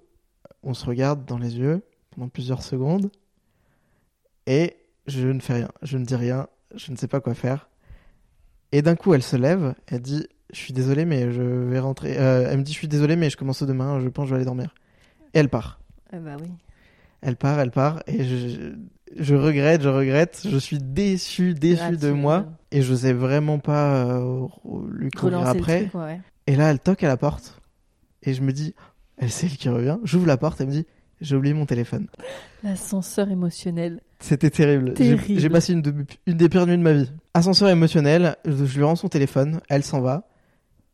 on 0.63 0.73
se 0.73 0.85
regarde 0.85 1.23
dans 1.25 1.37
les 1.37 1.59
yeux 1.59 1.83
pendant 2.09 2.29
plusieurs 2.29 2.63
secondes 2.63 3.11
et 4.47 4.77
je 5.05 5.27
ne 5.27 5.39
fais 5.39 5.53
rien, 5.53 5.69
je 5.83 5.97
ne 5.97 6.05
dis 6.05 6.15
rien, 6.15 6.47
je 6.73 6.91
ne 6.91 6.97
sais 6.97 7.07
pas 7.07 7.19
quoi 7.19 7.35
faire. 7.35 7.69
Et 8.71 8.81
d'un 8.81 8.95
coup, 8.95 9.13
elle 9.13 9.23
se 9.23 9.35
lève, 9.35 9.75
elle 9.87 10.01
dit 10.01 10.27
Je 10.51 10.57
suis 10.57 10.73
désolée, 10.73 11.05
mais 11.05 11.31
je 11.31 11.41
vais 11.41 11.79
rentrer. 11.79 12.17
Euh, 12.17 12.47
elle 12.49 12.57
me 12.57 12.63
dit 12.63 12.73
Je 12.73 12.77
suis 12.77 12.87
désolée, 12.87 13.15
mais 13.15 13.29
je 13.29 13.37
commence 13.37 13.61
demain, 13.61 13.99
je 13.99 14.07
pense 14.09 14.23
que 14.23 14.29
je 14.29 14.33
vais 14.33 14.37
aller 14.37 14.45
dormir. 14.45 14.73
Et 15.33 15.39
elle 15.39 15.49
part. 15.49 15.79
Ah 16.11 16.17
bah 16.17 16.37
oui. 16.41 16.49
Elle 17.21 17.35
part, 17.35 17.59
elle 17.59 17.71
part, 17.71 18.03
et 18.07 18.23
je, 18.23 18.73
je 19.17 19.35
regrette, 19.35 19.81
je 19.81 19.89
regrette, 19.89 20.43
je 20.47 20.57
suis 20.57 20.77
déçu, 20.77 21.53
déçu 21.53 21.97
de 21.97 22.11
moi, 22.11 22.45
et 22.71 22.81
je 22.83 22.93
sais 22.93 23.13
vraiment 23.13 23.57
pas 23.59 24.05
euh, 24.05 24.47
lui 24.91 25.09
courir 25.09 25.39
après. 25.47 25.81
le 25.81 25.89
truc, 25.89 26.01
ouais. 26.01 26.21
Et 26.45 26.55
là, 26.55 26.69
elle 26.69 26.79
toque 26.79 27.03
à 27.03 27.07
la 27.07 27.17
porte, 27.17 27.59
et 28.23 28.33
je 28.33 28.41
me 28.43 28.53
dis 28.53 28.75
Elle 29.17 29.31
c'est 29.31 29.47
elle 29.47 29.57
qui 29.57 29.67
revient. 29.67 29.97
J'ouvre 30.03 30.27
la 30.27 30.37
porte, 30.37 30.61
elle 30.61 30.67
me 30.67 30.71
dit 30.71 30.85
J'ai 31.21 31.35
oublié 31.35 31.53
mon 31.53 31.65
téléphone. 31.65 32.07
L'ascenseur 32.63 33.29
émotionnel. 33.29 34.01
C'était 34.19 34.49
terrible. 34.49 34.89
J'ai- 34.97 35.15
Terrible. 35.15 35.39
J'ai 35.39 35.49
passé 35.49 35.73
une, 35.73 35.81
de- 35.81 36.05
une 36.25 36.37
des 36.37 36.49
pires 36.49 36.65
nuits 36.67 36.77
de 36.77 36.81
ma 36.83 36.93
vie. 36.93 37.11
Ascenseur 37.33 37.69
émotionnel, 37.69 38.35
je, 38.45 38.65
je 38.65 38.77
lui 38.77 38.83
rends 38.83 38.95
son 38.95 39.07
téléphone, 39.09 39.59
elle 39.69 39.83
s'en 39.83 40.01
va. 40.01 40.27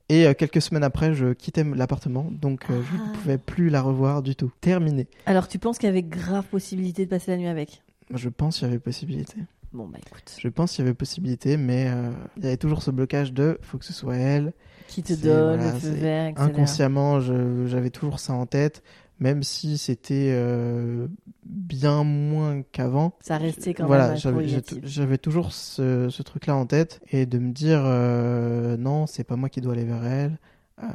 Et 0.10 0.26
euh, 0.28 0.34
quelques 0.34 0.62
semaines 0.62 0.84
après, 0.84 1.14
je 1.14 1.32
quittais 1.34 1.64
l'appartement, 1.64 2.30
donc 2.32 2.66
euh, 2.70 2.82
je 2.82 2.98
Ah. 2.98 3.08
ne 3.10 3.14
pouvais 3.14 3.38
plus 3.38 3.70
la 3.70 3.82
revoir 3.82 4.22
du 4.22 4.36
tout. 4.36 4.52
Terminé. 4.62 5.08
Alors 5.26 5.48
tu 5.48 5.60
penses 5.60 5.78
qu'il 5.78 5.88
y 5.88 5.90
avait 5.90 6.04
grave 6.04 6.46
possibilité 6.46 7.06
de 7.06 7.10
passer 7.10 7.32
la 7.32 7.38
nuit 7.38 7.48
avec? 7.48 7.82
Je 8.14 8.30
pense 8.30 8.58
qu'il 8.60 8.68
y 8.68 8.70
avait 8.70 8.80
possibilité. 8.80 9.36
Bon, 9.72 9.88
bah 9.88 9.98
écoute. 10.06 10.36
Je 10.40 10.48
pense 10.50 10.74
qu'il 10.74 10.84
y 10.84 10.88
avait 10.88 10.94
possibilité, 10.94 11.58
mais 11.58 11.88
euh, 11.88 12.12
il 12.38 12.44
y 12.44 12.48
avait 12.48 12.58
toujours 12.58 12.84
ce 12.84 12.92
blocage 12.92 13.34
de 13.34 13.58
faut 13.62 13.78
que 13.78 13.86
ce 13.86 13.94
soit 13.94 14.18
elle. 14.18 14.54
Qui 14.88 15.02
te 15.02 15.14
donne 15.14 15.58
voilà, 15.58 15.74
le 15.74 15.80
feu 15.80 15.90
vert, 15.90 16.28
etc. 16.28 16.44
Inconsciemment, 16.46 17.20
j'avais 17.66 17.90
toujours 17.90 18.20
ça 18.20 18.34
en 18.34 18.46
tête, 18.46 18.84
même 19.20 19.44
si 19.44 19.78
c'était 19.78 20.32
euh, 20.34 21.08
bien 21.46 22.04
moins 22.04 22.62
qu'avant. 22.72 23.14
Ça 23.22 23.38
restait 23.38 23.74
quand 23.74 23.86
voilà, 23.86 24.16
même 24.24 24.38
négatif. 24.38 24.80
j'avais 24.84 25.18
toujours 25.18 25.52
ce, 25.52 26.10
ce 26.10 26.24
truc-là 26.24 26.56
en 26.56 26.66
tête 26.66 27.02
et 27.12 27.26
de 27.26 27.40
me 27.40 27.52
dire 27.52 27.82
euh, 27.86 28.78
non, 28.78 29.08
c'est 29.08 29.24
pas 29.24 29.36
moi 29.36 29.50
qui 29.50 29.62
dois 29.62 29.74
aller 29.74 29.86
vers 29.86 30.04
elle, 30.06 30.40
euh, 30.82 30.88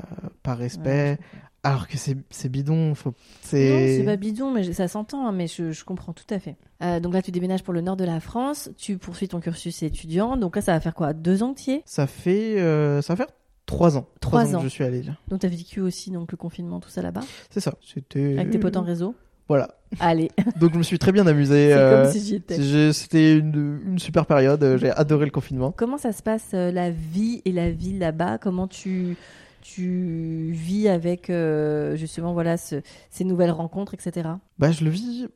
par 0.43 0.59
respect. 0.59 1.13
Ouais. 1.13 1.19
Alors 1.65 1.89
que 1.89 1.97
c'est 1.99 2.49
bidon, 2.49 2.95
faut. 2.95 3.11
Non, 3.11 3.17
C'est 3.43 4.03
pas 4.05 4.17
bidon, 4.17 4.53
mais 4.53 4.73
ça 4.73 4.87
s'entend, 4.87 5.27
hein, 5.27 5.33
mais 5.33 5.49
je, 5.49 5.73
je 5.73 5.85
comprends 5.85 6.13
tout 6.13 6.25
à 6.31 6.39
fait. 6.39 6.57
Euh, 6.83 7.01
donc 7.01 7.13
là, 7.13 7.21
tu 7.21 7.33
déménages 7.33 7.65
pour 7.65 7.75
le 7.75 7.81
nord 7.81 7.97
de 7.97 8.05
la 8.05 8.21
France, 8.21 8.71
tu 8.77 8.97
poursuis 8.97 9.29
ton 9.29 9.41
cursus 9.41 9.83
étudiant, 9.83 10.37
donc 10.37 10.55
là, 10.55 10.63
ça 10.63 10.73
va 10.73 10.81
faire 10.81 10.95
quoi? 10.95 11.13
Deux 11.15 11.43
ans 11.43 11.51
entiers 11.51 11.83
Ça 11.85 12.07
fait 12.07 12.59
ça 13.03 13.15
va 13.15 13.17
faire 13.17 13.27
trois 13.69 13.97
ans. 13.97 14.09
Trois 14.21 14.53
ans, 14.55 14.59
ans. 14.59 14.59
que 14.59 14.65
je 14.65 14.69
suis 14.69 14.83
allé 14.83 15.03
là. 15.03 15.13
Donc 15.29 15.41
tu 15.41 15.47
as 15.47 15.49
vécu 15.51 15.81
aussi 15.81 16.11
donc, 16.11 16.33
le 16.33 16.37
confinement, 16.37 16.81
tout 16.81 16.89
ça 16.89 17.03
là-bas? 17.03 17.21
C'est 17.51 17.61
ça. 17.61 17.75
C'était 17.85 18.33
Avec 18.39 18.51
tes 18.51 18.59
potes 18.59 18.77
en 18.77 18.83
réseau? 18.83 19.15
Voilà. 19.47 19.69
Allez, 20.01 20.31
Donc 20.61 20.73
je 20.75 20.79
me 20.79 20.83
suis 20.83 20.99
très 20.99 21.13
bien 21.13 21.27
amusé. 21.27 21.69
c'est 21.71 21.79
euh, 21.79 22.03
comme 22.03 22.13
si 22.13 22.21
j'y 22.27 22.35
étais. 22.35 22.93
C'était 22.93 23.39
une, 23.39 23.81
une 23.87 23.99
super 23.99 24.27
période. 24.27 24.63
euh, 24.65 24.77
J'ai 24.77 24.91
adoré 24.91 25.25
le 25.27 25.31
confinement. 25.31 25.73
Comment 25.73 25.97
ça 25.99 26.13
se 26.13 26.23
passe 26.23 26.51
euh, 26.55 26.71
la 26.73 26.91
vie 26.91 27.41
et 27.45 27.53
la 27.53 27.71
vie 27.71 27.97
là-bas? 27.99 28.39
Comment 28.39 28.67
tu 28.67 29.17
tu 29.61 30.51
vis 30.53 30.89
avec 30.89 31.31
euh, 31.31 31.97
justement 31.97 32.33
voilà 32.33 32.57
ce- 32.57 32.81
ces 33.11 33.25
nouvelles 33.25 33.51
rencontres, 33.51 33.95
etc. 33.95 34.29
Bah, 34.59 34.71
je 34.71 34.85
le 34.85 34.91
vis 34.91 35.27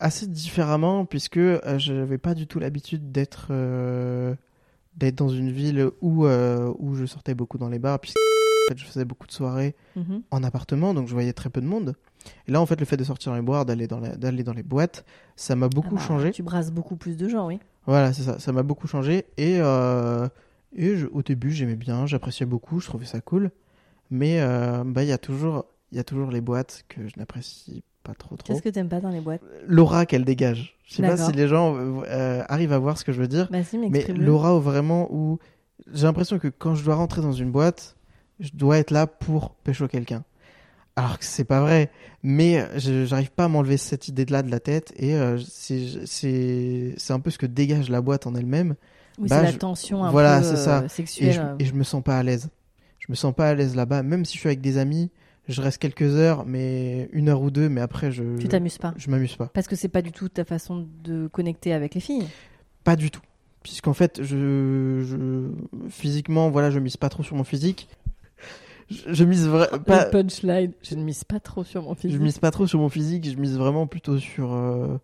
assez 0.00 0.26
différemment 0.26 1.04
puisque 1.06 1.38
euh, 1.38 1.78
je 1.78 1.92
n'avais 1.92 2.18
pas 2.18 2.34
du 2.34 2.46
tout 2.46 2.58
l'habitude 2.58 3.10
d'être 3.10 3.48
euh, 3.50 4.34
d'être 4.98 5.14
dans 5.16 5.28
une 5.28 5.50
ville 5.50 5.90
où 6.00 6.26
euh, 6.26 6.72
où 6.78 6.94
je 6.94 7.06
sortais 7.06 7.34
beaucoup 7.34 7.56
dans 7.58 7.68
les 7.68 7.78
bars 7.78 7.98
puisque 8.00 8.16
en 8.18 8.72
fait, 8.72 8.78
je 8.78 8.84
faisais 8.84 9.04
beaucoup 9.04 9.26
de 9.26 9.32
soirées 9.32 9.74
Mhm. 9.96 10.22
en 10.30 10.42
appartement 10.42 10.92
donc 10.94 11.08
je 11.08 11.12
voyais 11.14 11.32
très 11.32 11.48
peu 11.50 11.60
de 11.60 11.66
monde. 11.66 11.94
Et 12.46 12.52
là 12.52 12.60
en 12.60 12.66
fait 12.66 12.78
le 12.78 12.84
fait 12.84 12.96
de 12.98 13.04
sortir 13.04 13.32
dans 13.32 13.36
les 13.36 13.42
boires, 13.42 13.64
d'aller 13.64 13.86
dans 13.86 14.00
d'aller 14.00 14.42
dans 14.42 14.52
les 14.52 14.62
boîtes, 14.62 15.04
ça 15.36 15.56
m'a 15.56 15.68
beaucoup 15.68 15.94
Ah 15.96 16.00
bah, 16.00 16.06
changé. 16.06 16.30
Tu 16.32 16.42
brasses 16.42 16.70
beaucoup 16.72 16.96
plus 16.96 17.16
de 17.16 17.28
gens, 17.28 17.46
oui. 17.46 17.58
Voilà, 17.86 18.12
c'est 18.12 18.22
ça, 18.22 18.38
ça 18.38 18.52
m'a 18.52 18.62
beaucoup 18.62 18.86
changé 18.86 19.24
et 19.38 19.58
euh, 19.60 20.28
et 20.76 20.96
je- 20.96 21.06
au 21.06 21.22
début 21.22 21.50
j'aimais 21.52 21.76
bien, 21.76 22.04
j'appréciais 22.06 22.44
beaucoup, 22.44 22.80
je 22.80 22.86
trouvais 22.86 23.06
ça 23.06 23.20
cool. 23.20 23.50
Mais 24.10 24.40
euh, 24.40 24.84
bah 24.84 25.04
il 25.04 25.08
y 25.08 25.12
a 25.12 25.18
toujours 25.18 25.64
il 25.92 25.96
y 25.96 26.00
a 26.00 26.04
toujours 26.04 26.30
les 26.30 26.40
boîtes 26.42 26.84
que 26.88 27.08
je 27.08 27.14
n'apprécie 27.18 27.82
pas 28.08 28.14
trop 28.14 28.36
trop. 28.36 28.46
Qu'est-ce 28.52 28.62
que 28.62 28.68
t'aimes 28.70 28.88
pas 28.88 29.00
dans 29.00 29.10
les 29.10 29.20
boîtes? 29.20 29.42
L'aura 29.66 30.06
qu'elle 30.06 30.24
dégage. 30.24 30.76
Je 30.86 30.94
sais 30.94 31.02
pas 31.02 31.16
si 31.18 31.32
les 31.32 31.46
gens 31.48 31.76
euh, 31.76 32.00
euh, 32.08 32.42
arrivent 32.48 32.72
à 32.72 32.78
voir 32.78 32.96
ce 32.96 33.04
que 33.04 33.12
je 33.12 33.20
veux 33.20 33.28
dire, 33.28 33.48
Bah 33.50 33.62
si, 33.62 33.76
mais 33.76 34.06
l'aura 34.16 34.58
vraiment 34.58 35.08
où 35.12 35.38
j'ai 35.92 36.04
l'impression 36.04 36.38
que 36.38 36.48
quand 36.48 36.74
je 36.74 36.84
dois 36.84 36.94
rentrer 36.94 37.20
dans 37.20 37.32
une 37.32 37.50
boîte, 37.50 37.96
je 38.40 38.50
dois 38.54 38.78
être 38.78 38.90
là 38.90 39.06
pour 39.06 39.50
pécho 39.50 39.86
quelqu'un. 39.88 40.24
Alors 40.96 41.18
que 41.18 41.24
c'est 41.24 41.44
pas 41.44 41.60
vrai, 41.60 41.90
mais 42.22 42.66
je- 42.76 43.04
j'arrive 43.04 43.30
pas 43.30 43.44
à 43.44 43.48
m'enlever 43.48 43.76
cette 43.76 44.08
idée-là 44.08 44.42
de 44.42 44.50
la 44.50 44.58
tête 44.58 44.92
et 44.96 45.14
euh, 45.14 45.38
c'est 45.38 47.12
un 47.12 47.20
peu 47.20 47.30
ce 47.30 47.38
que 47.38 47.46
dégage 47.46 47.88
la 47.90 48.00
boîte 48.00 48.26
en 48.26 48.34
elle-même 48.34 48.74
Oui, 49.18 49.28
bah, 49.28 49.36
c'est 49.46 49.52
la 49.52 49.58
tension 49.58 50.04
un 50.04 50.10
voilà, 50.10 50.38
peu 50.40 50.56
ça. 50.56 50.78
euh, 50.80 50.84
et 50.86 50.88
sexuelle. 50.88 51.32
je, 51.32 51.40
euh. 51.40 51.54
et 51.58 51.64
je 51.66 51.74
me 51.74 51.84
sens 51.84 52.02
pas 52.02 52.18
à 52.18 52.22
l'aise. 52.22 52.48
Je 52.98 53.06
me 53.10 53.14
sens 53.14 53.34
pas 53.34 53.48
à 53.50 53.54
l'aise 53.54 53.76
là-bas, 53.76 54.02
même 54.02 54.24
si 54.24 54.34
je 54.34 54.40
suis 54.40 54.48
avec 54.48 54.60
des 54.60 54.76
amis, 54.78 55.10
je 55.48 55.60
reste 55.62 55.78
quelques 55.78 56.02
heures, 56.16 56.44
mais 56.46 57.08
une 57.12 57.28
heure 57.28 57.40
ou 57.42 57.50
deux, 57.50 57.68
mais 57.68 57.80
après 57.80 58.10
je 58.12 58.36
Tu 58.38 58.48
t'amuses 58.48 58.78
pas 58.78 58.94
je 58.96 59.10
m'amuse 59.10 59.36
pas. 59.36 59.46
Parce 59.54 59.66
que 59.66 59.76
c'est 59.76 59.88
pas 59.88 60.02
du 60.02 60.12
tout 60.12 60.28
ta 60.28 60.44
façon 60.44 60.86
de 61.04 61.26
connecter 61.28 61.72
avec 61.72 61.94
les 61.94 62.00
filles. 62.00 62.26
Pas 62.84 62.96
du 62.96 63.10
tout. 63.10 63.22
Puisqu'en 63.62 63.92
fait, 63.92 64.22
je, 64.22 65.00
je 65.04 65.88
physiquement, 65.90 66.48
voilà, 66.50 66.70
je 66.70 66.78
mise 66.78 66.96
pas 66.96 67.08
trop 67.08 67.22
sur 67.22 67.36
mon 67.36 67.44
physique. 67.44 67.88
Je, 68.90 69.12
je 69.12 69.24
mise 69.24 69.46
vra- 69.46 69.82
pas, 69.82 70.06
Le 70.06 70.10
punchline, 70.10 70.72
je 70.82 70.94
ne 70.94 71.02
mise 71.02 71.24
pas 71.24 71.40
trop 71.40 71.64
sur 71.64 71.82
mon 71.82 71.94
je 71.94 72.00
physique. 72.00 72.20
mise 72.20 72.38
pas 72.38 72.50
trop 72.50 72.66
sur 72.66 72.78
mon 72.78 72.88
physique. 72.88 73.28
Je 73.28 73.36
mise 73.36 73.58
vraiment 73.58 73.86
plutôt 73.86 74.18
sur 74.18 74.52
euh, 74.54 74.96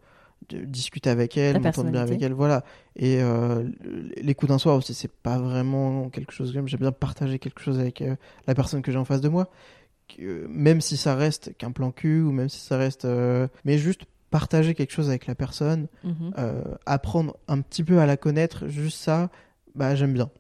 discuter 0.51 1.11
avec 1.11 1.37
elle, 1.37 1.61
m'entendre 1.61 1.91
bien 1.91 2.01
avec 2.01 2.23
elle, 2.23 2.33
voilà. 2.33 2.65
Et 2.97 3.21
euh, 3.21 3.65
les 4.23 4.35
coups 4.35 4.49
d'un 4.51 4.59
soir 4.59 4.77
aussi, 4.77 4.95
c'est 4.95 5.11
pas 5.13 5.39
vraiment 5.39 6.09
quelque 6.09 6.33
chose 6.33 6.49
que 6.49 6.55
j'aime. 6.55 6.69
J'aime 6.69 6.81
bien 6.81 6.93
partager 6.93 7.39
quelque 7.39 7.61
chose 7.61 7.79
avec 7.79 8.01
euh, 8.01 8.17
la 8.47 8.55
personne 8.55 8.81
que 8.81 8.91
j'ai 8.91 8.99
en 8.99 9.05
face 9.05 9.21
de 9.21 9.29
moi, 9.29 9.49
Que- 10.09 10.47
même 10.49 10.81
si 10.81 10.97
ça 10.97 11.15
reste 11.15 11.57
qu'un 11.57 11.73
plan 11.73 11.91
cul 11.91 12.21
ou 12.23 12.31
même 12.33 12.49
si 12.49 12.61
ça 12.61 12.77
reste, 12.77 13.05
euh, 13.05 13.49
mais 13.65 13.79
juste 13.79 14.03
partager 14.31 14.75
quelque 14.75 14.93
chose 14.93 15.09
avec 15.09 15.27
la 15.27 15.35
personne. 15.35 15.87
Mhm. 16.05 16.33
euh, 16.39 16.63
apprendre 16.87 17.37
un 17.49 17.61
petit 17.61 17.85
peu 17.85 17.99
à 18.01 18.07
la 18.07 18.17
connaître, 18.17 18.69
juste 18.69 18.99
ça, 18.99 19.31
bah 19.75 19.95
j'aime 19.95 20.13
bien. 20.13 20.31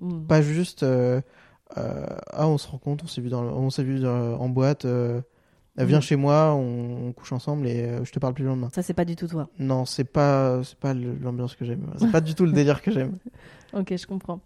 Mhm. 0.00 0.26
Pas 0.26 0.42
juste 0.42 0.82
euh, 0.82 1.20
ah 1.76 2.46
on 2.48 2.58
se 2.58 2.68
rencontre, 2.68 3.04
on 3.04 3.08
s'est 3.08 3.20
vu 3.20 3.28
dans, 3.28 3.42
le- 3.42 3.50
on 3.50 3.70
s'est 3.70 3.84
vu 3.84 4.06
en 4.06 4.48
boîte, 4.48 4.84
viens 4.84 5.96
Mhm. 5.98 6.02
chez 6.02 6.16
moi, 6.16 6.54
on, 6.54 7.08
on 7.08 7.12
couche 7.12 7.32
ensemble 7.32 7.66
et 7.66 7.82
euh, 7.84 8.04
je 8.04 8.12
te 8.12 8.18
parle 8.18 8.34
plus 8.34 8.44
le 8.44 8.50
lendemain. 8.50 8.68
Ça, 8.74 8.82
c'est 8.82 8.94
pas 8.94 9.04
du 9.04 9.16
tout 9.16 9.26
toi. 9.28 9.48
Non, 9.58 9.84
c'est 9.84 10.04
pas 10.04 10.60
c'est 10.64 10.78
pas 10.78 10.94
l'ambiance 10.94 11.54
que 11.56 11.64
j'aime. 11.64 11.86
C'est 11.98 12.10
pas 12.12 12.20
du 12.20 12.34
tout 12.34 12.44
le 12.46 12.52
délire 12.52 12.82
que 12.82 12.90
j'aime. 12.90 13.18
Ok, 13.72 13.94
je 13.96 14.06
comprends. 14.06 14.40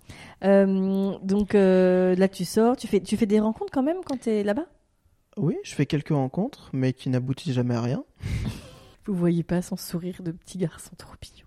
Euh, 0.44 1.12
donc 1.22 1.54
euh, 1.54 2.14
là, 2.16 2.28
tu 2.28 2.44
sors, 2.44 2.76
tu 2.76 2.86
fais, 2.86 3.00
tu 3.00 3.16
fais 3.16 3.26
des 3.26 3.40
rencontres 3.40 3.72
quand 3.72 3.82
même 3.82 3.98
quand 4.04 4.18
t'es 4.20 4.42
là-bas? 4.42 4.66
Oui, 5.36 5.56
je 5.62 5.74
fais 5.74 5.86
quelques 5.86 6.08
rencontres, 6.10 6.70
mais 6.72 6.92
qui 6.92 7.08
n'aboutissent 7.10 7.54
jamais 7.54 7.74
à 7.74 7.80
rien. 7.82 8.04
Vous 9.06 9.14
voyez 9.14 9.42
pas 9.42 9.62
son 9.62 9.76
sourire 9.76 10.22
de 10.22 10.30
petit 10.32 10.58
garçon 10.58 10.90
trop 10.98 11.14
mignon. 11.22 11.46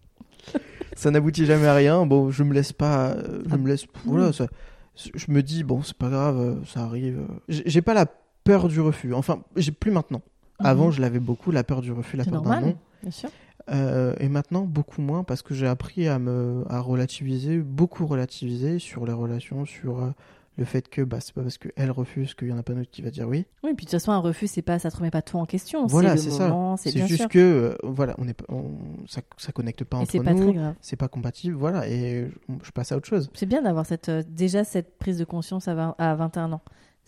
Ça 0.95 1.11
n'aboutit 1.11 1.45
jamais 1.45 1.67
à 1.67 1.73
rien. 1.73 2.05
Bon, 2.05 2.29
je 2.31 2.43
me 2.43 2.53
laisse 2.53 2.73
pas, 2.73 3.09
euh, 3.11 3.41
je 3.47 3.53
Ah, 3.53 3.57
me 3.57 3.67
laisse. 3.67 3.85
Voilà, 4.05 4.31
ça- 4.33 4.47
je 4.95 5.31
me 5.31 5.41
dis 5.41 5.63
bon, 5.63 5.81
c'est 5.81 5.97
pas 5.97 6.09
grave, 6.09 6.63
ça 6.67 6.81
arrive. 6.83 7.25
J'ai 7.49 7.81
pas 7.81 7.93
la 7.95 8.05
peur 8.43 8.67
du 8.67 8.79
refus. 8.79 9.13
Enfin, 9.13 9.41
j'ai 9.55 9.71
plus 9.71 9.89
maintenant. 9.91 10.21
Avant, 10.59 10.87
Mhm. 10.87 10.91
je 10.91 11.01
l'avais 11.01 11.19
beaucoup, 11.19 11.49
la 11.51 11.63
peur 11.63 11.81
du 11.81 11.91
refus, 11.91 12.15
la 12.15 12.25
peur 12.25 12.41
d'un 12.43 12.61
non. 12.61 12.77
bien 13.01 13.11
sûr. 13.11 13.29
Euh, 13.69 14.13
et 14.19 14.29
maintenant, 14.29 14.63
beaucoup 14.63 15.01
moins 15.01 15.23
parce 15.23 15.41
que 15.41 15.53
j'ai 15.53 15.67
appris 15.67 16.07
à 16.07 16.19
me 16.19 16.63
à 16.69 16.79
relativiser, 16.79 17.57
beaucoup 17.57 18.05
relativiser 18.05 18.79
sur 18.79 19.05
les 19.05 19.13
relations, 19.13 19.65
sur 19.65 20.01
euh, 20.01 20.09
le 20.57 20.65
fait 20.65 20.87
que 20.87 21.01
bah, 21.01 21.17
c'est 21.19 21.33
pas 21.33 21.41
parce 21.41 21.57
qu'elle 21.57 21.91
refuse 21.91 22.35
qu'il 22.35 22.49
y 22.49 22.53
en 22.53 22.57
a 22.57 22.63
pas 22.63 22.73
d'autre 22.73 22.89
qui 22.91 23.01
va 23.01 23.09
dire 23.09 23.27
oui. 23.27 23.45
Oui, 23.63 23.73
puis 23.73 23.85
de 23.85 23.91
toute 23.91 23.91
façon, 23.91 24.11
un 24.11 24.19
refus, 24.19 24.47
c'est 24.47 24.61
pas, 24.61 24.77
ça 24.79 24.91
te 24.91 24.97
remet 24.97 25.09
pas 25.09 25.21
tout 25.21 25.37
en 25.37 25.45
question. 25.45 25.87
Voilà, 25.87 26.15
c'est 26.17 26.29
ça. 26.29 26.75
c'est 26.77 26.91
juste 26.91 27.21
sûr. 27.21 27.29
que 27.29 27.39
euh, 27.39 27.75
voilà, 27.83 28.15
on 28.19 28.27
est 28.27 28.39
on, 28.49 28.71
ça, 29.07 29.21
ça 29.37 29.51
connecte 29.51 29.83
pas 29.83 29.97
Et 29.97 30.01
entre 30.01 30.23
pas 30.23 30.33
nous, 30.33 30.43
très 30.43 30.53
grave. 30.53 30.75
c'est 30.81 30.95
pas 30.95 31.07
compatible, 31.07 31.55
voilà, 31.55 31.87
et 31.87 32.29
je, 32.49 32.53
je 32.63 32.71
passe 32.71 32.91
à 32.91 32.97
autre 32.97 33.07
chose. 33.07 33.29
C'est 33.33 33.45
bien 33.45 33.61
d'avoir 33.61 33.85
cette, 33.85 34.09
euh, 34.09 34.23
déjà 34.27 34.63
cette 34.63 34.97
prise 34.99 35.17
de 35.17 35.25
conscience 35.25 35.67
à, 35.67 35.73
20 35.73 35.95
à 35.97 36.15
21 36.15 36.53
ans. 36.53 36.61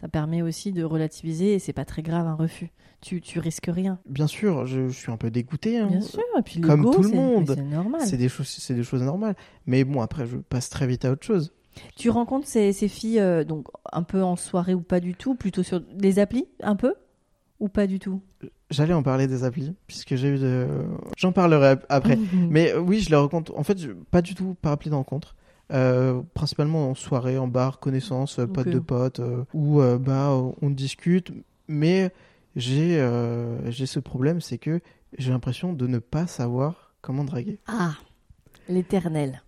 Ça 0.06 0.10
permet 0.10 0.44
aussi 0.44 0.72
de 0.72 0.84
relativiser 0.84 1.56
et 1.56 1.60
c'est 1.60 1.74
pas 1.74 1.84
très 1.84 2.04
grave 2.04 2.28
un 2.28 2.36
refus. 2.36 2.70
Tu, 3.02 3.22
tu 3.22 3.40
risques 3.40 3.66
rien. 3.74 3.98
Bien 4.08 4.28
sûr, 4.28 4.68
je, 4.68 4.88
je 4.88 4.94
suis 4.96 5.12
un 5.12 5.18
peu 5.18 5.32
dégoûté. 5.32 5.80
hein. 5.80 5.88
Bien 5.88 6.02
sûr. 6.02 6.22
Et 6.38 6.44
puis 6.44 6.62
Comme 6.62 6.84
tout 6.92 7.02
le 7.02 7.10
monde. 7.10 7.52
C'est 7.56 7.64
normal. 7.64 8.02
C'est 8.02 8.18
des 8.18 8.30
choses, 8.30 8.48
c'est 8.48 8.76
des 8.76 8.84
choses 8.84 9.02
normales. 9.02 9.36
Mais 9.66 9.84
bon, 9.84 10.02
après, 10.02 10.28
je 10.28 10.38
passe 10.38 10.70
très 10.70 10.86
vite 10.86 11.06
à 11.06 11.12
autre 11.12 11.26
chose. 11.26 11.54
Tu 11.96 12.12
rencontres 12.12 12.46
ces, 12.48 12.72
ces 12.72 12.88
filles 12.88 13.20
euh, 13.20 13.44
donc 13.44 13.66
un 13.92 14.04
peu 14.04 14.22
en 14.22 14.36
soirée 14.36 14.76
ou 14.76 14.82
pas 14.82 15.00
du 15.00 15.16
tout, 15.16 15.34
plutôt 15.34 15.64
sur 15.64 15.82
des 15.82 16.20
applis, 16.20 16.46
un 16.62 16.76
peu? 16.76 16.94
Ou 17.60 17.68
pas 17.68 17.88
du 17.88 17.98
tout? 17.98 18.22
J'allais 18.70 18.94
en 18.94 19.02
parler 19.02 19.26
des 19.26 19.44
applis, 19.44 19.74
puisque 19.88 20.14
j'ai 20.16 20.28
eu 20.28 20.38
de. 20.38 20.68
J'en 21.18 21.32
parlerai 21.32 21.70
ap- 21.70 21.86
après. 21.90 22.20
Mais 22.52 22.74
euh, 22.74 22.80
oui, 22.80 23.00
je 23.00 23.10
les 23.10 23.16
rencontre. 23.16 23.58
En 23.58 23.64
fait, 23.64 23.80
je- 23.80 23.90
pas 24.12 24.22
du 24.22 24.36
tout 24.36 24.56
par 24.62 24.72
appli 24.74 24.92
de 24.92 24.96
rencontre. 24.96 25.36
Euh, 25.72 26.22
principalement 26.36 26.92
en 26.92 26.96
soirée, 26.96 27.38
en 27.40 27.48
bar, 27.48 27.80
connaissances, 27.80 28.38
euh, 28.38 28.46
potes 28.46 28.68
Ok. 28.68 28.74
de 28.74 28.80
potes, 28.80 29.20
euh, 29.20 29.46
où 29.54 29.82
euh, 29.82 29.98
bah, 29.98 30.30
on 30.62 30.70
discute. 30.70 31.32
Mais 31.68 32.12
j'ai 32.56 33.00
euh, 33.00 33.72
j'ai 33.72 33.88
ce 33.88 34.00
problème, 34.00 34.42
c'est 34.42 34.60
que 34.60 34.80
j'ai 35.18 35.32
l'impression 35.32 35.74
de 35.74 35.88
ne 35.88 35.98
pas 35.98 36.28
savoir 36.28 36.94
comment 37.02 37.24
draguer. 37.24 37.60
Ah, 37.68 37.96
l'éternel. 38.70 39.42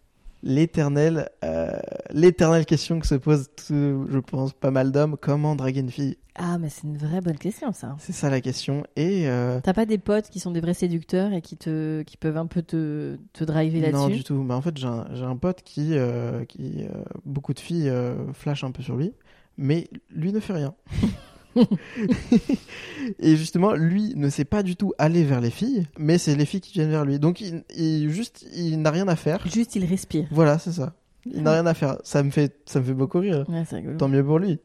L'éternelle 0.51 1.29
euh, 1.43 1.77
l'éternelle 2.11 2.65
question 2.65 2.99
que 2.99 3.05
se 3.05 3.15
pose, 3.15 3.49
tout- 3.57 4.07
je 4.09 4.17
pense, 4.19 4.53
pas 4.53 4.71
mal 4.71 4.93
d'hommes 4.93 5.17
comment 5.19 5.57
draguer 5.57 5.81
une 5.81 5.91
fille? 5.91 6.17
Ah, 6.35 6.57
mais 6.57 6.69
c'est 6.69 6.83
une 6.87 6.97
vraie 6.97 7.19
bonne 7.19 7.37
question 7.37 7.73
ça. 7.73 7.97
C'est 7.99 8.13
ça 8.13 8.29
la 8.29 8.39
question. 8.39 8.83
Et 8.95 9.27
euh, 9.27 9.59
T'as 9.61 9.73
pas 9.73 9.85
des 9.85 9.97
potes 9.97 10.29
qui 10.29 10.39
sont 10.39 10.51
des 10.51 10.61
vrais 10.61 10.73
séducteurs 10.73 11.33
et 11.33 11.41
qui 11.41 11.57
te, 11.57 12.01
qui 12.03 12.15
peuvent 12.15 12.37
un 12.37 12.45
peu 12.45 12.61
te, 12.61 13.17
te 13.33 13.43
driver 13.43 13.81
non 13.91 14.03
là-dessus? 14.03 14.19
du 14.19 14.23
tout. 14.23 14.41
Bah, 14.43 14.55
en 14.55 14.61
fait, 14.61 14.77
j'ai 14.77 14.87
un, 14.87 15.05
j'ai 15.13 15.25
un 15.25 15.35
pote 15.35 15.63
qui, 15.63 15.97
euh, 15.97 16.45
qui 16.45 16.85
beaucoup 17.25 17.53
de 17.53 17.59
filles 17.59 17.91
flashent 18.33 18.63
un 18.63 18.71
peu 18.71 18.81
sur 18.83 18.95
lui, 18.95 19.13
mais 19.57 19.89
lui 20.11 20.31
ne 20.31 20.39
fait 20.39 20.53
rien. 20.53 20.73
et 23.19 23.35
justement, 23.35 23.73
lui 23.73 24.13
ne 24.15 24.29
sait 24.29 24.45
pas 24.45 24.63
du 24.63 24.75
tout 24.75 24.93
aller 24.97 25.23
vers 25.23 25.41
les 25.41 25.49
filles, 25.51 25.87
mais 25.97 26.17
c'est 26.17 26.35
les 26.35 26.45
filles 26.45 26.61
qui 26.61 26.73
viennent 26.73 26.89
vers 26.91 27.05
lui. 27.05 27.19
Donc, 27.19 27.41
il, 27.41 27.63
il- 27.75 28.09
juste, 28.09 28.45
il 28.55 28.81
n'a 28.81 28.91
rien 28.91 29.07
à 29.07 29.15
faire. 29.15 29.45
Juste, 29.47 29.75
il 29.75 29.85
respire. 29.85 30.25
Voilà, 30.31 30.59
c'est 30.59 30.71
ça. 30.73 30.93
Il 31.25 31.43
n'a 31.43 31.51
rien 31.53 31.65
à 31.65 31.73
faire. 31.73 31.97
Ça 32.03 32.23
me 32.23 32.29
fait, 32.31 32.55
ça 32.65 32.79
me 32.79 32.85
fait 32.85 32.93
beaucoup 32.93 33.19
rire. 33.19 33.45
Ouais. 33.49 33.63
Tant 33.97 34.07
mieux 34.07 34.23
pour 34.23 34.39
lui. 34.39 34.59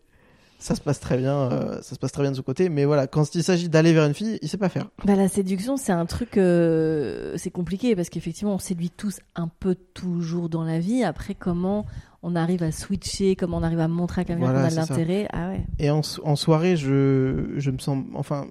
ça 0.61 0.77
se 0.77 0.81
passe 0.81 1.01
très 1.01 1.17
bien, 1.19 1.35
euh, 1.51 1.83
ça 1.83 1.97
se 1.97 1.99
passe 1.99 2.13
très 2.13 2.23
bien 2.23 2.31
de 2.31 2.37
son 2.37 2.43
côté. 2.43 2.69
Mais 2.69 2.85
voilà, 2.85 3.09
quand 3.09 3.35
il 3.35 3.43
s'agit 3.43 3.69
d'aller 3.69 3.93
vers 3.93 4.05
une 4.07 4.15
fille, 4.15 4.39
il 4.43 4.49
sait 4.49 4.59
pas 4.59 4.69
faire. 4.69 4.89
Bah, 5.05 5.17
la 5.17 5.27
séduction, 5.27 5.77
c'est 5.77 5.91
un 5.91 6.07
truc, 6.07 6.37
euh, 6.37 7.35
c'est 7.37 7.51
compliqué 7.51 7.97
parce 7.97 8.11
qu'effectivement, 8.11 8.55
on 8.55 8.59
séduit 8.61 8.91
tous 8.91 9.19
un 9.35 9.49
peu 9.49 9.75
toujours 9.75 10.49
dans 10.49 10.63
la 10.63 10.79
vie. 10.79 11.03
Après, 11.03 11.35
comment 11.35 11.85
on 12.23 12.37
arrive 12.37 12.63
à 12.63 12.71
switcher, 12.73 13.35
comment 13.37 13.59
on 13.59 13.63
arrive 13.63 13.81
à 13.81 13.89
montrer 13.89 14.21
à 14.23 14.25
quelqu'un 14.25 14.41
Voilà, 14.45 14.61
qu'on 14.61 14.67
a 14.67 14.71
de 14.71 14.77
l'intérêt. 14.77 15.27
Ah 15.33 15.49
ouais. 15.51 15.65
Et 15.79 15.91
en, 15.91 16.03
so- 16.03 16.23
en 16.25 16.37
soirée, 16.37 16.77
je, 16.77 17.55
je 17.57 17.71
me 17.71 17.79
sens, 17.79 18.05
enfin, 18.15 18.47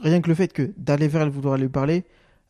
rien 0.00 0.20
que 0.20 0.28
le 0.28 0.34
fait 0.34 0.52
que 0.52 0.72
d'aller 0.76 1.08
vers 1.08 1.22
elle, 1.22 1.28
vouloir 1.28 1.56
lui 1.58 1.68
parler, 1.68 2.04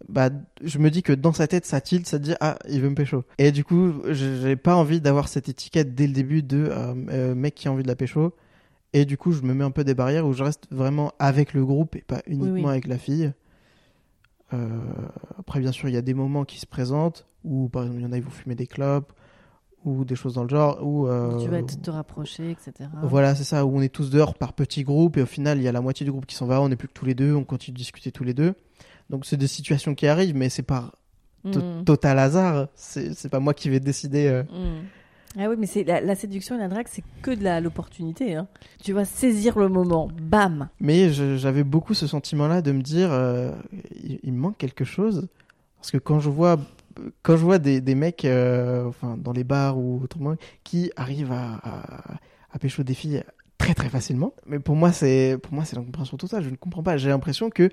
bah, 0.09 0.31
je 0.63 0.79
me 0.79 0.91
dis 0.91 1.03
que 1.03 1.13
dans 1.13 1.33
sa 1.33 1.47
tête, 1.47 1.65
ça 1.67 1.81
tilte, 1.81 2.07
ça 2.07 2.19
dit 2.19 2.35
ah, 2.41 2.59
il 2.69 2.81
veut 2.81 2.91
me 2.91 2.95
pécho. 2.95 3.25
Et 3.39 3.51
du 3.51 3.65
coup, 3.65 3.95
je- 4.07 4.41
j'ai 4.43 4.57
pas 4.57 4.77
envie 4.77 5.01
d'avoir 5.01 5.27
cette 5.29 5.49
étiquette 5.49 5.95
dès 5.95 6.07
le 6.07 6.13
début 6.13 6.43
de 6.43 6.69
euh, 6.71 6.95
euh, 7.11 7.35
mec 7.35 7.55
qui 7.55 7.67
a 7.69 7.73
envie 7.73 7.83
de 7.83 7.89
la 7.89 7.97
pécho. 7.97 8.35
Et 8.93 9.05
du 9.05 9.17
coup, 9.19 9.33
je 9.33 9.43
me 9.43 9.53
mets 9.53 9.65
un 9.65 9.71
peu 9.71 9.85
des 9.85 9.95
barrières 9.95 10.27
où 10.27 10.33
je 10.33 10.45
reste 10.45 10.69
vraiment 10.71 11.13
avec 11.19 11.55
le 11.55 11.65
groupe 11.67 11.97
et 11.97 12.03
pas 12.03 12.23
uniquement 12.27 12.65
oui. 12.69 12.71
avec 12.71 12.87
la 12.87 12.99
fille. 12.99 13.33
Euh, 14.55 14.69
après, 15.39 15.61
bien 15.61 15.73
sûr, 15.73 15.89
il 15.89 15.95
y 15.95 15.99
a 15.99 16.03
des 16.03 16.15
moments 16.15 16.45
qui 16.45 16.59
se 16.61 16.67
présentent 16.67 17.27
où, 17.45 17.69
par 17.69 17.83
exemple, 17.83 18.01
il 18.01 18.05
y 18.05 18.07
en 18.07 18.13
a, 18.13 18.17
ils 18.17 18.23
vont 18.23 18.31
fumer 18.31 18.55
des 18.55 18.67
clopes 18.67 19.13
ou 19.87 20.05
des 20.05 20.15
choses 20.17 20.35
dans 20.35 20.43
le 20.43 20.49
genre. 20.51 20.79
Où, 20.83 21.07
euh, 21.09 21.39
Tu 21.39 21.49
vas 21.49 21.63
te, 21.63 21.91
rapprocher, 21.91 22.51
etc. 22.51 22.91
voilà, 23.05 23.35
c'est 23.35 23.45
ça, 23.45 23.65
où 23.65 23.79
on 23.79 23.81
est 23.81 23.89
tous 23.89 24.11
dehors 24.11 24.35
par 24.35 24.53
petits 24.53 24.83
groupes 24.83 25.17
et 25.17 25.23
au 25.23 25.27
final, 25.27 25.57
il 25.59 25.65
y 25.65 25.69
a 25.69 25.73
la 25.73 25.81
moitié 25.81 26.05
du 26.05 26.13
groupe 26.13 26.27
qui 26.27 26.35
s'en 26.35 26.47
va, 26.47 26.61
on 26.61 26.69
n'est 26.69 26.77
plus 26.77 26.89
que 26.89 26.93
tous 26.93 27.07
les 27.07 27.15
deux, 27.15 27.35
on 27.35 27.45
continue 27.45 27.73
de 27.75 27.79
discuter 27.79 28.13
tous 28.13 28.25
les 28.25 28.35
deux. 28.35 28.55
Donc 29.09 29.25
c'est 29.25 29.37
des 29.37 29.47
situations 29.47 29.95
qui 29.95 30.07
arrivent, 30.07 30.37
mais 30.37 30.49
c'est 30.51 30.63
par 30.63 30.93
Mm. 31.47 31.85
total 31.85 32.19
hasard. 32.19 32.69
C'est 32.75 33.29
pas 33.31 33.41
moi 33.41 33.55
qui 33.55 33.71
vais 33.71 33.81
décider. 33.81 34.27
euh. 34.27 34.43
Mm. 34.45 34.85
Ah 35.39 35.51
oui, 35.51 35.57
mais 35.59 35.67
c'est 35.67 35.85
la, 35.85 36.01
la 36.01 36.15
séduction 36.15 36.57
et 36.57 36.59
la 36.59 36.69
drague, 36.69 36.87
c'est 36.89 37.05
que 37.21 37.31
de 37.31 37.63
l'opportunité. 37.63 38.35
Hein. 38.35 38.47
Tu 38.83 38.93
vas 38.95 39.05
saisir 39.05 39.59
le 39.59 39.69
moment, 39.69 40.09
bam. 40.23 40.69
Mais 40.81 41.11
j'avais 41.13 41.63
beaucoup 41.63 41.93
ce 41.93 42.07
sentiment-là 42.07 42.63
de 42.63 42.73
me 42.73 42.81
dire, 42.81 43.13
euh, 43.13 43.53
il, 44.03 44.19
il 44.23 44.33
me 44.33 44.39
manque 44.39 44.57
quelque 44.57 44.85
chose. 44.85 45.29
Parce 45.77 45.91
que 45.91 45.99
quand 45.99 46.21
je 46.21 46.31
vois, 46.31 46.57
quand 47.23 47.37
je 47.37 47.43
vois 47.45 47.59
des, 47.59 47.81
des 47.81 47.95
mecs 47.95 48.25
euh, 48.25 48.85
enfin, 48.87 49.17
dans 49.19 49.33
les 49.33 49.45
bars 49.45 49.79
ou 49.79 50.01
autrement 50.03 50.35
qui 50.65 50.91
arrivent 50.97 51.33
à, 51.33 51.55
à, 51.63 52.15
à 52.53 52.59
pécho 52.59 52.83
des 52.83 52.95
filles 52.95 53.23
très 53.59 53.75
très 53.75 53.89
facilement, 53.89 54.35
mais 54.47 54.59
pour 54.59 54.77
moi 54.77 54.93
c'est 54.93 55.39
pour 55.43 55.53
moi 55.55 55.65
c'est 55.65 55.77
l'incompréhension 55.77 56.17
totale. 56.17 56.45
Je 56.45 56.51
ne 56.51 56.57
comprends 56.57 56.83
pas. 56.83 56.97
J'ai 56.97 57.09
l'impression 57.09 57.51
que 57.51 57.71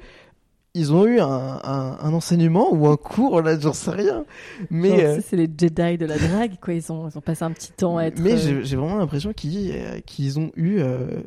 ils 0.75 0.91
ont 0.91 1.05
eu 1.05 1.19
un, 1.19 1.27
un, 1.63 1.97
un 2.01 2.13
enseignement 2.13 2.73
ou 2.73 2.87
un 2.87 2.97
cours, 2.97 3.43
là, 3.43 3.59
j'en 3.59 3.73
sais 3.73 3.91
rien. 3.91 4.25
Mais 4.71 5.05
euh, 5.05 5.19
c'est 5.23 5.35
les 5.35 5.45
Jedi 5.45 5.99
de 5.99 6.07
la 6.07 6.17
drague, 6.17 6.53
quoi. 6.59 6.73
Ils 6.73 6.91
ont, 6.91 7.07
ils 7.09 7.15
ont 7.15 7.21
passé 7.21 7.43
un 7.43 7.51
petit 7.51 7.71
temps 7.73 7.97
à 7.97 8.05
être. 8.05 8.19
mais 8.19 8.33
euh, 8.33 8.63
j'ai 8.63 8.75
vraiment 8.75 8.97
l'impression 8.97 9.33
qu'ils 9.33 10.01
qu'ils 10.07 10.39
ont 10.39 10.51
eu 10.55 10.79
euh, 10.79 11.21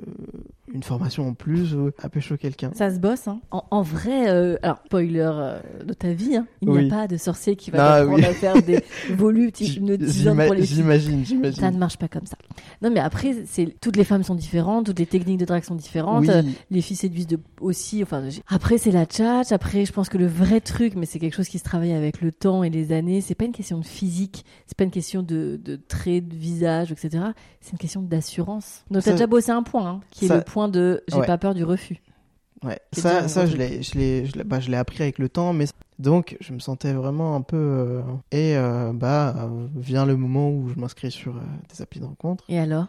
une 0.72 0.82
formation 0.82 1.28
en 1.28 1.34
plus 1.34 1.74
euh, 1.74 1.92
à 2.02 2.08
pécho 2.08 2.36
quelqu'un. 2.36 2.70
Ça 2.74 2.92
se 2.94 2.98
bosse, 2.98 3.28
hein. 3.28 3.40
En, 3.50 3.64
en 3.70 3.82
vrai, 3.82 4.28
euh, 4.28 4.56
alors, 4.62 4.78
spoiler 4.86 5.20
euh, 5.24 5.58
de 5.84 5.92
ta 5.94 6.12
vie, 6.12 6.36
hein, 6.36 6.46
il 6.62 6.68
n'y 6.70 6.76
Oui. 6.78 6.86
a 6.86 6.90
pas 6.90 7.06
de 7.06 7.16
sorcier 7.16 7.54
qui 7.56 7.70
va 7.70 7.78
Ah, 7.94 7.98
t'apprendre 8.00 8.18
oui. 8.18 8.24
à 8.24 8.32
faire 8.34 8.62
des 8.62 8.82
voluptés 9.14 9.64
J- 9.64 9.76
hypnotisantes 9.76 10.12
j'ima- 10.34 10.44
pour 10.46 10.54
les 10.54 10.62
filles. 10.66 10.76
J'imagine, 10.76 11.24
Ça 11.24 11.34
ne 11.34 11.40
j'imagine. 11.52 11.78
marche 11.78 11.96
pas 11.98 12.08
comme 12.08 12.26
ça. 12.26 12.36
Non, 12.82 12.90
mais 12.90 13.00
après, 13.00 13.34
c'est 13.46 13.74
toutes 13.80 13.96
les 13.96 14.04
femmes 14.04 14.22
sont 14.24 14.34
différentes, 14.34 14.86
toutes 14.86 14.98
les 14.98 15.06
techniques 15.06 15.38
de 15.38 15.44
drague 15.44 15.64
sont 15.64 15.74
différentes. 15.76 16.22
Oui, 16.24 16.30
euh, 16.30 16.42
Les 16.70 16.80
filles 16.80 16.96
séduisent 16.96 17.26
de, 17.28 17.38
aussi. 17.60 18.02
Enfin, 18.02 18.22
après, 18.48 18.78
c'est 18.78 18.90
la 18.90 19.04
tchatch. 19.06 19.52
Après, 19.52 19.84
je 19.84 19.92
pense 19.92 20.08
que 20.08 20.18
le 20.18 20.26
vrai 20.26 20.60
truc, 20.60 20.94
mais 20.96 21.06
c'est 21.06 21.18
quelque 21.18 21.34
chose 21.36 21.48
qui 21.48 21.58
se 21.58 21.64
travaille 21.64 21.92
avec 21.92 22.20
le 22.20 22.32
temps 22.32 22.62
et 22.64 22.70
les 22.70 22.92
années. 22.92 23.20
C'est 23.20 23.34
pas 23.34 23.44
une 23.44 23.52
question 23.52 23.78
de 23.78 23.84
physique. 23.84 24.44
C'est 24.66 24.76
pas 24.76 24.84
une 24.84 24.90
question 24.90 25.22
de, 25.22 25.60
de 25.62 25.76
traits 25.76 26.26
de 26.28 26.34
visage, 26.34 26.90
etc. 26.92 27.24
C'est 27.60 27.72
une 27.72 27.78
question 27.78 28.02
d'assurance. 28.02 28.84
Donc, 28.90 29.02
Ça- 29.02 29.10
t'as 29.10 29.16
déjà 29.16 29.26
bossé 29.26 29.50
un 29.52 29.62
point, 29.62 29.86
hein, 29.88 30.00
qui 30.10 30.24
est 30.24 30.28
ça- 30.28 30.36
le 30.36 30.42
point 30.42 30.55
de 30.68 31.02
j'ai 31.08 31.18
Ouais. 31.18 31.26
pas 31.26 31.38
peur 31.38 31.54
du 31.54 31.62
refus. 31.64 31.98
ouais. 32.64 32.78
Ça, 32.92 33.20
bien, 33.20 33.28
ça 33.28 33.46
je 33.46 33.56
l'ai, 33.56 33.82
je 33.82 33.94
l'ai, 33.98 34.26
je 34.26 34.36
l'ai, 34.36 34.44
bah, 34.44 34.60
je 34.60 34.70
l'ai 34.70 34.76
appris 34.76 35.02
avec 35.02 35.18
le 35.18 35.28
temps, 35.28 35.52
mais 35.52 35.66
donc 35.98 36.36
je 36.40 36.52
me 36.52 36.58
sentais 36.58 36.92
vraiment 36.92 37.36
un 37.36 37.42
peu. 37.42 37.56
euh, 37.56 38.02
Et 38.32 38.56
euh, 38.56 38.92
bah 38.94 39.34
euh, 39.38 39.66
vient 39.76 40.04
le 40.06 40.16
moment 40.16 40.50
où 40.50 40.68
je 40.68 40.78
m'inscris 40.80 41.10
sur 41.10 41.34
des 41.72 41.82
applis 41.82 42.00
de 42.00 42.06
rencontre, 42.06 42.44
Et 42.48 42.58
alors? 42.58 42.86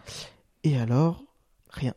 Et 0.63 0.77
alors 0.77 1.23
rien. 1.69 1.93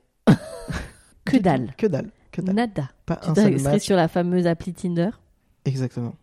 Que 1.24 1.36
dalle. 1.38 1.72
Que 1.76 1.86
dalle, 1.86 2.10
que 2.32 2.40
dalle. 2.40 2.54
Nada. 2.56 2.90
Pas 3.06 3.16
Tu 3.16 3.30
un 3.30 3.34
seul 3.34 3.60
match. 3.60 3.82
sur 3.82 3.96
la 3.96 4.08
fameuse 4.08 4.46
appli 4.46 4.72
Tinder? 4.72 5.10
Exactement. 5.64 6.14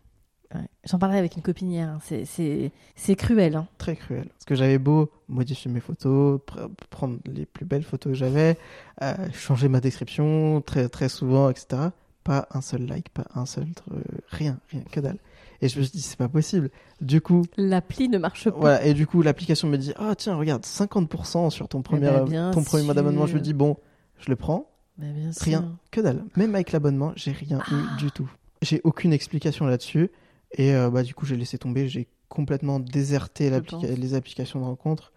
Ouais. 0.54 0.62
J'en 0.84 0.98
parlais 0.98 1.18
avec 1.18 1.36
une 1.36 1.42
copine 1.42 1.70
hier. 1.70 1.88
hein. 1.88 1.98
C'est- 2.00 3.16
cruel. 3.16 3.56
Hein. 3.56 3.66
Très 3.76 3.96
cruel. 3.96 4.28
Parce 4.28 4.44
que 4.46 4.54
j'avais 4.54 4.78
beau 4.78 5.10
modifier 5.28 5.70
mes 5.70 5.80
photos, 5.80 6.40
pr- 6.46 6.70
prendre 6.90 7.18
les 7.26 7.44
plus 7.44 7.66
belles 7.66 7.82
photos 7.84 8.12
que 8.12 8.18
j'avais, 8.18 8.56
euh, 9.02 9.14
changer 9.34 9.68
ma 9.68 9.80
description 9.80 10.62
très 10.62 10.88
très 10.88 11.08
souvent, 11.10 11.50
etc. 11.50 11.88
Pas 12.24 12.48
un 12.52 12.60
seul 12.62 12.86
like, 12.86 13.10
pas 13.10 13.26
un 13.34 13.44
seul 13.46 13.64
tr- 13.66 14.02
rien, 14.28 14.58
rien, 14.70 14.82
que 14.90 15.00
dalle. 15.00 15.18
Et 15.60 15.68
je 15.68 15.78
me 15.78 15.84
suis 15.84 15.92
dit 15.92 16.00
c'est 16.02 16.16
pas 16.18 16.28
possible. 16.28 16.70
Du 17.00 17.20
coup, 17.20 17.44
L'appli 17.56 18.08
ne 18.08 18.16
marche 18.16 18.44
pas. 18.48 18.56
Voilà, 18.58 18.84
et 18.86 18.94
du 18.94 19.06
coup, 19.06 19.20
l'application 19.22 19.68
me 19.68 19.76
dit 19.76 19.92
Ah, 19.96 20.14
tiens, 20.16 20.36
regarde, 20.36 20.64
50% 20.64 21.50
sur 21.50 21.68
ton 21.68 21.82
premier, 21.82 22.06
ben, 22.08 22.24
bien 22.24 22.50
ton 22.52 22.62
premier 22.62 22.84
mois 22.84 22.94
d'abonnement. 22.94 23.26
Je 23.26 23.34
me 23.34 23.40
dis 23.40 23.52
Bon, 23.54 23.76
je 24.18 24.30
le 24.30 24.36
prends. 24.36 24.70
Bah, 24.96 25.06
bien 25.14 25.30
sûr. 25.32 25.42
Rien, 25.44 25.78
que 25.90 26.00
dalle. 26.00 26.24
Même 26.36 26.54
avec 26.54 26.72
l'abonnement, 26.72 27.12
j'ai 27.16 27.32
rien 27.32 27.60
Ah. 27.66 27.74
eu 27.74 27.98
du 27.98 28.10
tout. 28.12 28.30
J'ai 28.62 28.80
aucune 28.84 29.12
explication 29.12 29.66
là-dessus. 29.66 30.10
Et 30.52 30.74
euh, 30.74 30.90
bah, 30.90 31.02
du 31.02 31.14
coup, 31.14 31.26
j'ai 31.26 31.36
laissé 31.36 31.58
tomber. 31.58 31.88
J'ai 31.88 32.08
complètement 32.28 32.80
déserté 32.80 33.50
Je 33.50 33.86
les 33.86 34.14
applications 34.14 34.60
de 34.60 34.64
rencontre. 34.64 35.12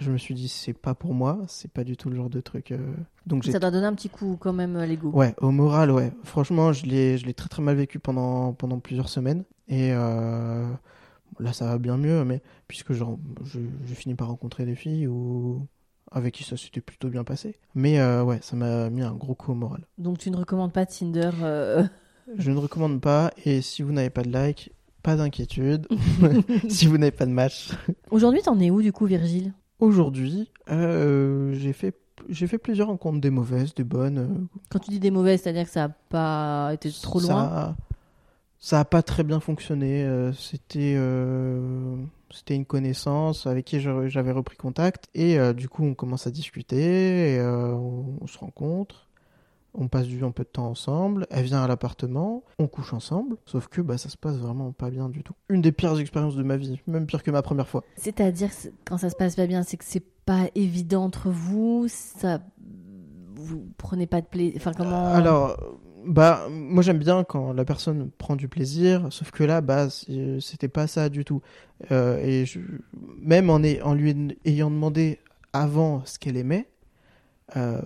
Je 0.00 0.10
me 0.12 0.18
suis 0.18 0.34
dit 0.34 0.48
C'est 0.48 0.72
pas 0.74 0.94
pour 0.94 1.14
moi. 1.14 1.40
C'est 1.48 1.70
pas 1.70 1.84
du 1.84 1.96
tout 1.96 2.10
le 2.10 2.16
genre 2.16 2.30
de 2.30 2.40
truc. 2.40 2.72
euh, 2.72 2.78
Donc. 3.26 3.44
Ça 3.44 3.58
doit 3.58 3.70
donner 3.70 3.86
un 3.86 3.94
petit 3.94 4.08
coup 4.08 4.36
quand 4.38 4.52
même 4.52 4.76
à 4.76 4.86
l'ego. 4.86 5.10
Ouais, 5.12 5.34
au 5.38 5.50
moral, 5.50 5.90
ouais. 5.90 6.12
Franchement, 6.24 6.72
je 6.72 6.86
l'ai, 6.86 7.18
je 7.18 7.28
très 7.30 7.48
très 7.48 7.62
mal 7.62 7.76
vécu 7.76 7.98
pendant, 7.98 8.52
pendant 8.52 8.78
plusieurs 8.78 9.08
semaines. 9.08 9.44
Et 9.68 9.92
euh, 9.92 10.66
là, 11.40 11.52
ça 11.52 11.66
va 11.66 11.78
bien 11.78 11.96
mieux, 11.96 12.24
mais 12.24 12.42
puisque 12.68 12.92
genre, 12.92 13.18
je- 13.44 13.60
j'ai 13.86 13.94
fini 13.94 14.14
par 14.14 14.28
rencontrer 14.28 14.64
des 14.64 14.74
filles 14.74 15.06
ou 15.06 15.66
avec 16.10 16.34
qui 16.34 16.44
ça 16.44 16.56
s'était 16.56 16.80
plutôt 16.80 17.08
bien 17.08 17.24
passé. 17.24 17.56
Mais 17.74 18.00
euh, 18.00 18.22
ouais, 18.24 18.38
ça 18.42 18.56
m'a 18.56 18.88
mis 18.90 19.02
un 19.02 19.14
gros 19.14 19.34
coup 19.34 19.52
au 19.52 19.54
moral. 19.54 19.82
Donc 19.98 20.18
tu 20.18 20.30
ne 20.30 20.36
recommandes 20.36 20.72
pas 20.72 20.86
Tinder 20.86 21.30
euh, 21.42 21.84
Je 22.36 22.50
ne 22.50 22.58
recommande 22.58 23.00
pas, 23.00 23.32
et 23.44 23.62
si 23.62 23.82
vous 23.82 23.92
n'avez 23.92 24.10
pas 24.10 24.22
de 24.22 24.30
like, 24.30 24.72
pas 25.02 25.16
d'inquiétude. 25.16 25.86
si 26.68 26.86
vous 26.86 26.98
n'avez 26.98 27.10
pas 27.12 27.26
de 27.26 27.30
match. 27.32 27.70
Aujourd'hui, 28.10 28.42
t'en 28.42 28.58
es 28.60 28.70
où 28.70 28.82
du 28.82 28.92
coup, 28.92 29.06
Virgile? 29.06 29.52
Aujourd'hui, 29.80 30.50
euh, 30.70 31.54
j'ai 31.54 31.72
fait, 31.72 31.94
j'ai 32.28 32.46
fait 32.46 32.58
plusieurs 32.58 32.88
rencontres, 32.88 33.20
des 33.20 33.30
mauvaises, 33.30 33.74
des 33.74 33.84
bonnes. 33.84 34.48
Quand 34.70 34.80
tu 34.80 34.90
dis 34.90 34.98
des 35.00 35.10
mauvaises, 35.12 35.42
c'est-à-dire 35.42 35.64
que 35.64 35.70
ça 35.70 35.88
n'a 35.88 35.94
pas 36.08 36.70
été 36.74 36.90
trop 36.90 37.20
loin? 37.20 37.28
Ça, 37.48 37.76
ça 38.60 38.80
a 38.80 38.84
pas 38.84 39.02
très 39.02 39.22
bien 39.22 39.38
fonctionné. 39.40 40.04
euh, 40.04 40.32
C'était 40.32 40.94
euh, 40.96 41.94
c'était 42.30 42.56
une 42.56 42.66
connaissance 42.66 43.46
avec 43.46 43.64
qui 43.66 43.80
j'avais 43.80 44.32
repris 44.32 44.56
contact 44.56 45.04
et 45.14 45.38
euh, 45.38 45.52
du 45.54 45.68
coup 45.68 45.84
on 45.84 45.94
commence 45.94 46.26
à 46.26 46.30
discuter 46.30 47.34
et 47.36 47.40
on, 47.40 48.18
on 48.20 48.26
se 48.26 48.36
rencontre. 48.36 49.07
On 49.80 49.86
passe 49.88 50.06
du 50.06 50.24
un 50.24 50.32
peu 50.32 50.42
de 50.42 50.48
temps 50.48 50.66
ensemble. 50.68 51.26
Elle 51.30 51.44
vient 51.44 51.62
à 51.62 51.68
l'appartement, 51.68 52.42
on 52.58 52.66
couche 52.66 52.92
ensemble. 52.92 53.36
Sauf 53.46 53.68
que 53.68 53.80
bah 53.80 53.96
ça 53.96 54.08
se 54.08 54.16
passe 54.16 54.36
vraiment 54.36 54.72
pas 54.72 54.90
bien 54.90 55.08
du 55.08 55.22
tout. 55.22 55.34
Une 55.48 55.62
des 55.62 55.70
pires 55.72 55.98
expériences 56.00 56.34
de 56.36 56.42
ma 56.42 56.56
vie, 56.56 56.80
même 56.88 57.06
pire 57.06 57.22
que 57.22 57.30
ma 57.30 57.42
première 57.42 57.68
fois. 57.68 57.84
C'est-à-dire, 57.96 58.50
quand 58.84 58.98
ça 58.98 59.08
se 59.08 59.14
passe 59.16 59.36
pas 59.36 59.46
bien, 59.46 59.62
c'est 59.62 59.76
que 59.76 59.84
c'est 59.84 60.04
pas 60.26 60.48
évident 60.56 61.04
entre 61.04 61.30
vous, 61.30 61.86
ça. 61.88 62.40
Vous 63.34 63.68
prenez 63.78 64.06
pas 64.08 64.20
de 64.20 64.26
plaisir. 64.26 64.54
Enfin, 64.56 64.72
comment. 64.76 65.06
Alors, 65.14 65.56
bah, 66.04 66.48
moi 66.50 66.82
j'aime 66.82 66.98
bien 66.98 67.22
quand 67.22 67.52
la 67.52 67.64
personne 67.64 68.10
prend 68.18 68.34
du 68.34 68.48
plaisir, 68.48 69.06
sauf 69.10 69.30
que 69.30 69.44
là, 69.44 69.60
bah, 69.60 69.86
c'était 70.40 70.68
pas 70.68 70.88
ça 70.88 71.08
du 71.08 71.24
tout. 71.24 71.40
Euh, 71.92 72.18
et 72.20 72.46
je, 72.46 72.58
même 73.20 73.48
en, 73.48 73.62
est- 73.62 73.80
en 73.82 73.94
lui 73.94 74.36
ayant 74.44 74.70
demandé 74.70 75.20
avant 75.52 76.04
ce 76.04 76.18
qu'elle 76.18 76.36
aimait, 76.36 76.68
euh, 77.56 77.80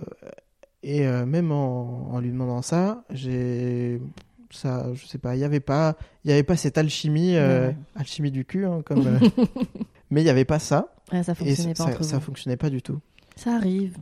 et 0.83 1.07
euh, 1.07 1.25
même 1.25 1.51
en, 1.51 2.09
en 2.13 2.19
lui 2.19 2.29
demandant 2.29 2.61
ça, 2.61 3.03
j'ai 3.09 3.99
ça, 4.51 4.85
je 4.93 5.07
sais 5.07 5.17
pas, 5.17 5.35
il 5.35 5.39
y 5.39 5.43
avait 5.43 5.59
pas, 5.59 5.95
il 6.23 6.29
y 6.29 6.33
avait 6.33 6.43
pas 6.43 6.55
cette 6.55 6.77
alchimie, 6.77 7.35
euh, 7.35 7.69
Ouais. 7.69 7.75
alchimie 7.95 8.29
du 8.31 8.45
cul, 8.45 8.65
hein, 8.65 8.81
comme. 8.85 9.07
euh, 9.07 9.45
mais 10.11 10.21
il 10.21 10.25
y 10.25 10.29
avait 10.29 10.45
pas 10.45 10.59
ça, 10.59 10.93
Ah, 11.11 11.23
ça 11.23 11.33
fonctionnait 11.33 11.73
pas 11.73 12.03
ça 12.03 12.19
fonctionnait 12.19 12.57
pas 12.57 12.69
du 12.69 12.81
tout. 12.83 12.99
Ça 13.35 13.55
arrive. 13.55 13.97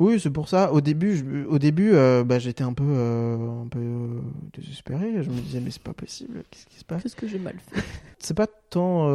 Oui, 0.00 0.18
c'est 0.20 0.30
pour 0.30 0.48
ça. 0.48 0.72
Au 0.72 0.80
début, 0.80 1.16
je- 1.16 1.46
au 1.46 1.58
début, 1.58 1.92
bah, 2.26 2.38
j'étais 2.38 2.62
un 2.64 2.72
peu, 2.72 2.84
un 2.84 3.66
peu 3.70 3.80
désespéré. 4.52 5.22
Je 5.22 5.30
me 5.30 5.40
disais 5.40 5.60
mais 5.60 5.70
c'est 5.70 5.82
pas 5.82 5.94
possible. 5.94 6.42
Qu'est-ce 6.50 6.66
qui 6.66 6.76
se 6.78 6.84
passe? 6.84 7.02
Qu'est-ce 7.02 7.16
que 7.16 7.26
j'ai 7.26 7.38
mal 7.38 7.54
fait? 7.72 7.82
C'est 8.18 8.34
pas 8.36 8.46
tant, 8.70 9.08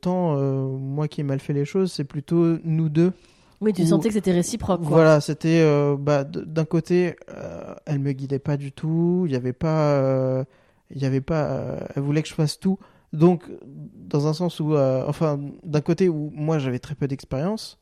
tant 0.00 0.36
moi 0.78 1.06
qui 1.08 1.20
ai 1.20 1.24
mal 1.24 1.38
fait 1.40 1.52
les 1.52 1.64
choses. 1.64 1.92
C'est 1.92 2.04
plutôt 2.04 2.58
nous 2.64 2.88
deux. 2.88 3.12
Oui, 3.60 3.72
tu 3.72 3.86
sentais 3.86 4.08
que 4.08 4.14
c'était 4.14 4.32
réciproque. 4.32 4.80
Quoi. 4.80 4.88
Voilà, 4.88 5.20
c'était 5.20 5.60
euh, 5.60 5.96
bah, 5.98 6.24
d'un 6.24 6.64
côté, 6.64 7.16
euh, 7.30 7.74
elle 7.86 7.98
me 7.98 8.12
guidait 8.12 8.38
pas 8.38 8.56
du 8.56 8.72
tout. 8.72 9.24
Il 9.26 9.32
y 9.32 9.36
avait 9.36 9.52
pas, 9.52 9.92
euh, 9.92 10.44
il 10.90 11.00
y 11.00 11.06
avait 11.06 11.20
pas. 11.20 11.78
elle 11.94 12.02
voulait 12.02 12.22
que 12.22 12.28
je 12.28 12.34
fasse 12.34 12.58
tout. 12.58 12.78
Donc, 13.12 13.44
dans 13.64 14.26
un 14.26 14.32
sens 14.32 14.60
où, 14.60 14.76
enfin, 14.76 15.40
d'un 15.62 15.80
côté 15.80 16.08
où 16.08 16.30
moi 16.34 16.58
j'avais 16.58 16.78
très 16.78 16.94
peu 16.94 17.08
d'expérience 17.08 17.78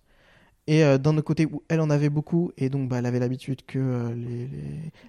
Et 0.66 0.82
euh, 0.82 0.96
d'un 0.96 1.12
autre 1.18 1.26
côté 1.26 1.44
où 1.44 1.62
elle 1.68 1.80
en 1.82 1.90
avait 1.90 2.08
beaucoup 2.08 2.50
et 2.56 2.70
donc 2.70 2.88
bah, 2.88 2.96
elle 2.98 3.04
avait 3.04 3.18
l'habitude 3.18 3.66
que 3.66 3.78
euh, 3.78 4.14
les, 4.14 4.24
les, 4.24 4.46
les 4.46 4.48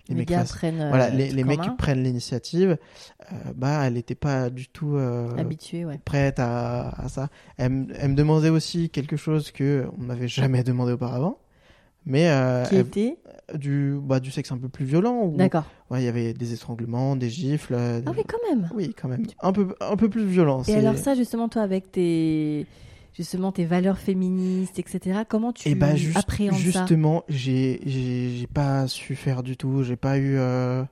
Les, 0.09 0.15
mecs 0.15 0.29
fassent- 0.29 0.51
prennent. 0.51 0.81
euh, 0.81 0.89
voilà, 0.89 1.09
le 1.09 1.17
les, 1.17 1.29
les 1.31 1.43
mecs 1.45 1.59
prennent 1.77 2.03
l'initiative, 2.03 2.77
euh, 3.31 3.35
bah 3.55 3.85
elle 3.87 3.93
n'était 3.93 4.15
pas 4.15 4.49
du 4.49 4.67
tout 4.67 4.95
ouais. 5.85 5.99
prête 6.03 6.39
à, 6.39 6.89
à 6.89 7.07
ça. 7.07 7.29
Elle, 7.57 7.71
me- 7.71 7.87
elle 7.97 8.09
me 8.11 8.15
demandait 8.15 8.49
aussi 8.49 8.89
quelque 8.89 9.15
chose 9.15 9.51
que 9.51 9.85
on 9.97 10.03
n'avait 10.03 10.27
jamais 10.27 10.61
demandé 10.63 10.91
auparavant, 10.91 11.39
mais 12.05 12.29
Qui 12.67 12.75
elle- 12.75 12.81
était 12.81 13.17
du 13.53 13.97
bah, 14.01 14.19
du 14.19 14.31
sexe 14.31 14.51
un 14.51 14.57
peu 14.57 14.67
plus 14.67 14.83
violent 14.85 15.27
D'accord. 15.29 15.63
ouais, 15.89 16.01
il 16.01 16.05
y 16.05 16.09
avait 16.09 16.33
des 16.33 16.51
étranglements, 16.53 17.15
des 17.15 17.29
gifles. 17.29 17.75
Ah 17.75 18.11
oui, 18.11 18.23
quand 18.27 18.37
même. 18.53 18.69
oui, 18.75 18.93
quand 18.99 19.07
même, 19.07 19.25
un 19.41 19.53
peu 19.53 19.73
un 19.79 19.95
peu 19.95 20.09
plus 20.09 20.25
violent. 20.25 20.63
Et 20.67 20.75
alors 20.75 20.97
ça, 20.97 21.15
justement, 21.15 21.47
toi, 21.47 21.61
avec 21.61 21.91
tes 21.93 22.65
justement 23.15 23.51
tes 23.51 23.65
valeurs 23.65 23.97
féministes, 23.97 24.77
etc. 24.79 25.21
Comment 25.27 25.53
tu 25.53 25.69
Et 25.69 25.75
bah 25.75 25.95
juste- 25.95 26.17
appréhendes 26.17 26.57
ça? 26.57 26.61
justement, 26.61 27.23
j'ai 27.29 28.47
pas 28.53 28.87
su 28.87 29.15
faire 29.15 29.41
du 29.43 29.57
tout. 29.57 29.83
J'ai 29.83 29.95
pas 29.95 30.17
eu 30.17 30.35
euh, 30.37 30.83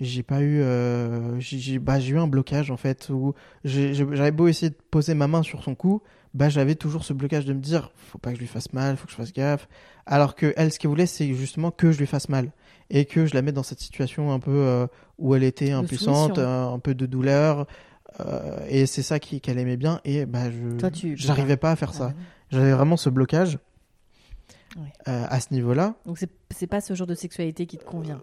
j'ai 0.00 0.22
pas 0.22 0.40
eu 0.40 0.60
euh, 0.60 1.38
j'ai 1.38 1.78
bah 1.78 2.00
eu 2.00 2.18
un 2.18 2.26
blocage 2.26 2.70
en 2.70 2.76
fait 2.76 3.08
où 3.10 3.34
j'avais 3.64 4.30
beau 4.32 4.48
essayer 4.48 4.70
de 4.70 4.76
poser 4.90 5.14
ma 5.14 5.28
main 5.28 5.42
sur 5.42 5.62
son 5.62 5.74
cou, 5.74 6.02
bah 6.34 6.48
j'avais 6.48 6.74
toujours 6.74 7.04
ce 7.04 7.12
blocage 7.12 7.44
de 7.44 7.52
me 7.52 7.60
dire 7.60 7.92
faut 7.96 8.18
pas 8.18 8.30
que 8.30 8.36
je 8.36 8.40
lui 8.40 8.48
fasse 8.48 8.72
mal, 8.72 8.96
faut 8.96 9.04
que 9.06 9.12
je 9.12 9.16
fasse 9.16 9.32
gaffe. 9.32 9.68
Alors 10.06 10.34
que 10.34 10.52
elle, 10.56 10.72
ce 10.72 10.78
qu'elle 10.78 10.88
voulait, 10.90 11.06
c'est 11.06 11.32
justement 11.34 11.70
que 11.70 11.92
je 11.92 11.98
lui 11.98 12.06
fasse 12.06 12.28
mal 12.28 12.50
et 12.90 13.04
que 13.06 13.24
je 13.26 13.34
la 13.34 13.40
mette 13.42 13.54
dans 13.54 13.62
cette 13.62 13.80
situation 13.80 14.32
un 14.32 14.38
peu 14.40 14.50
euh, 14.50 14.86
où 15.18 15.34
elle 15.34 15.44
était 15.44 15.70
impuissante, 15.70 16.38
un, 16.38 16.72
un 16.72 16.78
peu 16.78 16.94
de 16.94 17.06
douleur. 17.06 17.66
Euh, 18.20 18.64
et 18.68 18.86
c'est 18.86 19.02
ça 19.02 19.18
qu'elle 19.18 19.58
aimait 19.58 19.76
bien 19.76 20.00
et 20.04 20.24
bah 20.26 20.50
je 20.50 21.14
j'arrivais 21.16 21.56
pas 21.56 21.72
à 21.72 21.76
faire 21.76 21.90
Ah, 21.94 21.98
ça 21.98 22.06
ouais. 22.08 22.14
j'avais 22.50 22.72
vraiment 22.72 22.96
ce 22.96 23.10
blocage 23.10 23.58
Ouais. 24.76 24.92
euh, 25.06 25.26
à 25.28 25.38
ce 25.40 25.54
niveau-là. 25.54 25.94
Donc 26.04 26.18
c'est 26.18 26.30
c'est 26.50 26.66
pas 26.66 26.80
ce 26.80 26.94
genre 26.94 27.06
de 27.06 27.14
sexualité 27.14 27.66
qui 27.66 27.78
te 27.78 27.84
convient? 27.84 28.20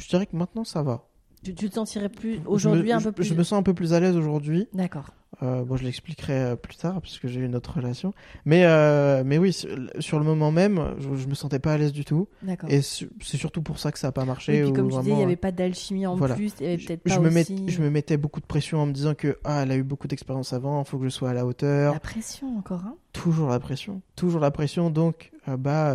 Je 0.00 0.08
dirais 0.08 0.26
que 0.26 0.34
maintenant 0.36 0.64
ça 0.64 0.82
va. 0.82 1.04
Tu, 1.42 1.54
tu 1.54 1.68
te 1.68 1.74
sentirais 1.74 2.08
plus 2.08 2.34
Je 2.34 2.38
me- 2.40 2.48
aujourd'hui 2.48 2.92
un 2.92 2.98
je- 2.98 3.04
peu 3.04 3.12
plus. 3.12 3.24
Je 3.24 3.34
me 3.34 3.42
sens 3.42 3.58
un 3.58 3.62
peu 3.62 3.74
plus 3.74 3.92
à 3.94 4.00
l'aise 4.00 4.16
aujourd'hui. 4.16 4.66
D'accord. 4.72 5.10
Euh, 5.42 5.62
bon, 5.62 5.76
je 5.76 5.84
l'expliquerai 5.84 6.32
euh, 6.32 6.56
plus 6.56 6.74
tard 6.76 7.00
puisque 7.00 7.28
j'ai 7.28 7.38
eu 7.40 7.44
une 7.44 7.54
autre 7.54 7.76
relation. 7.76 8.12
Mais 8.44 8.64
euh, 8.64 9.22
mais 9.24 9.38
oui, 9.38 9.52
sur, 9.52 10.18
le 10.18 10.24
moment 10.24 10.50
même, 10.50 10.94
je, 10.98 11.14
je 11.14 11.28
me 11.28 11.34
sentais 11.34 11.58
pas 11.60 11.74
à 11.74 11.78
l'aise 11.78 11.92
du 11.92 12.04
tout. 12.04 12.26
D'accord. 12.42 12.68
Et 12.70 12.80
c'est 12.82 13.08
surtout 13.36 13.62
pour 13.62 13.78
ça 13.78 13.92
que 13.92 13.98
ça 14.00 14.08
a 14.08 14.12
pas 14.12 14.24
marché. 14.24 14.58
Et 14.58 14.62
puis 14.64 14.72
comme 14.72 14.90
tu 14.90 14.98
disais, 14.98 15.10
il 15.12 15.16
n'y 15.16 15.22
avait 15.22 15.36
pas 15.36 15.52
d'alchimie 15.52 16.06
en 16.06 16.16
voilà. 16.16 16.34
plus, 16.34 16.52
il 16.60 16.64
y 16.66 16.68
avait 16.70 16.78
je, 16.78 16.86
peut-être 16.88 17.02
je 17.04 17.14
pas 17.14 17.20
me 17.20 17.30
met- 17.30 17.42
aussi 17.42 17.68
je 17.68 17.82
me 17.82 17.90
mettais 17.90 18.16
beaucoup 18.16 18.40
de 18.40 18.46
pression 18.46 18.80
en 18.80 18.86
me 18.86 18.92
disant 18.92 19.14
que 19.14 19.38
ah, 19.44 19.62
elle 19.62 19.70
a 19.70 19.76
eu 19.76 19.84
beaucoup 19.84 20.08
d'expérience 20.08 20.52
avant, 20.52 20.82
il 20.82 20.88
faut 20.88 20.98
que 20.98 21.04
je 21.04 21.10
sois 21.10 21.30
à 21.30 21.34
la 21.34 21.46
hauteur. 21.46 21.92
la 21.92 22.00
pression 22.00 22.58
encore. 22.58 22.82
Hein 22.86 22.96
Toujours 23.12 23.50
la 23.50 23.60
pression, 23.60 24.00
toujours 24.16 24.40
la 24.40 24.50
pression. 24.50 24.90
Donc 24.90 25.30
euh, 25.46 25.56
bah, 25.56 25.94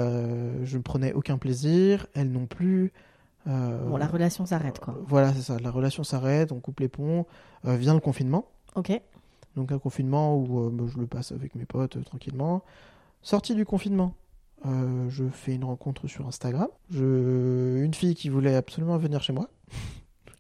je 0.64 0.78
ne 0.78 0.82
prenais 0.84 1.12
aucun 1.12 1.38
plaisir, 1.38 2.06
elle 2.14 2.32
non 2.32 2.46
plus. 2.46 2.94
Euh, 3.48 3.86
bon, 3.90 3.98
la 3.98 4.08
relation 4.08 4.46
s'arrête 4.46 4.80
quoi. 4.80 4.96
Voilà, 5.08 5.34
c'est 5.34 5.42
ça. 5.42 5.58
La 5.60 5.72
relation 5.72 6.04
s'arrête, 6.04 6.52
on 6.52 6.60
coupe 6.60 6.80
les 6.80 6.88
ponts. 6.88 7.26
Euh, 7.66 7.76
vient 7.76 7.94
le 7.94 8.00
confinement. 8.00 8.46
Ok. 8.76 8.92
Donc 9.56 9.72
un 9.72 9.80
confinement 9.80 10.36
où 10.38 10.66
euh, 10.66 10.70
bah, 10.72 10.86
je 10.92 10.98
le 11.00 11.08
passe 11.08 11.32
avec 11.32 11.56
mes 11.56 11.66
potes 11.66 11.98
euh, 11.98 12.02
tranquillement. 12.04 12.64
Sortie 13.22 13.56
du 13.56 13.66
confinement, 13.66 14.16
euh, 14.66 15.10
je 15.10 15.26
fais 15.32 15.54
une 15.56 15.64
rencontre 15.64 16.08
sur 16.08 16.28
Instagram. 16.28 16.68
Je... 16.90 17.84
Une 17.84 17.94
fille 17.94 18.16
qui 18.16 18.30
voulait 18.30 18.56
absolument 18.56 18.98
venir 18.98 19.22
chez 19.22 19.34
moi. 19.34 19.50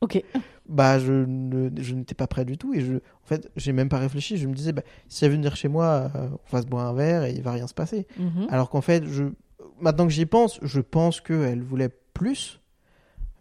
Ok. 0.01 0.21
Bah, 0.67 0.99
je, 0.99 1.13
ne- 1.13 1.69
je 1.81 1.95
n'étais 1.95 2.13
pas 2.13 2.27
prêt 2.27 2.43
du 2.43 2.57
tout 2.57 2.73
et 2.73 2.81
je, 2.81 2.95
en 2.95 3.25
fait, 3.25 3.49
j'ai 3.55 3.71
même 3.71 3.87
pas 3.87 3.99
réfléchi. 3.99 4.35
Je 4.35 4.49
me 4.49 4.53
disais, 4.53 4.73
bah, 4.73 4.81
si 5.07 5.23
elle 5.23 5.31
veut 5.31 5.37
venir 5.37 5.55
chez 5.55 5.69
moi, 5.69 6.11
euh, 6.13 6.27
on 6.29 6.55
va 6.57 6.61
se 6.61 6.67
boire 6.67 6.87
un 6.89 6.93
verre 6.93 7.23
et 7.23 7.31
il 7.31 7.41
va 7.41 7.53
rien 7.53 7.67
se 7.67 7.73
passer. 7.73 8.05
Mhm. 8.19 8.47
Alors 8.49 8.69
qu'en 8.69 8.81
fait, 8.81 9.05
je, 9.07 9.23
maintenant 9.79 10.05
que 10.05 10.11
j'y 10.11 10.25
pense, 10.25 10.59
je 10.61 10.81
pense 10.81 11.21
qu'elle 11.21 11.61
voulait 11.63 11.87
plus, 12.13 12.59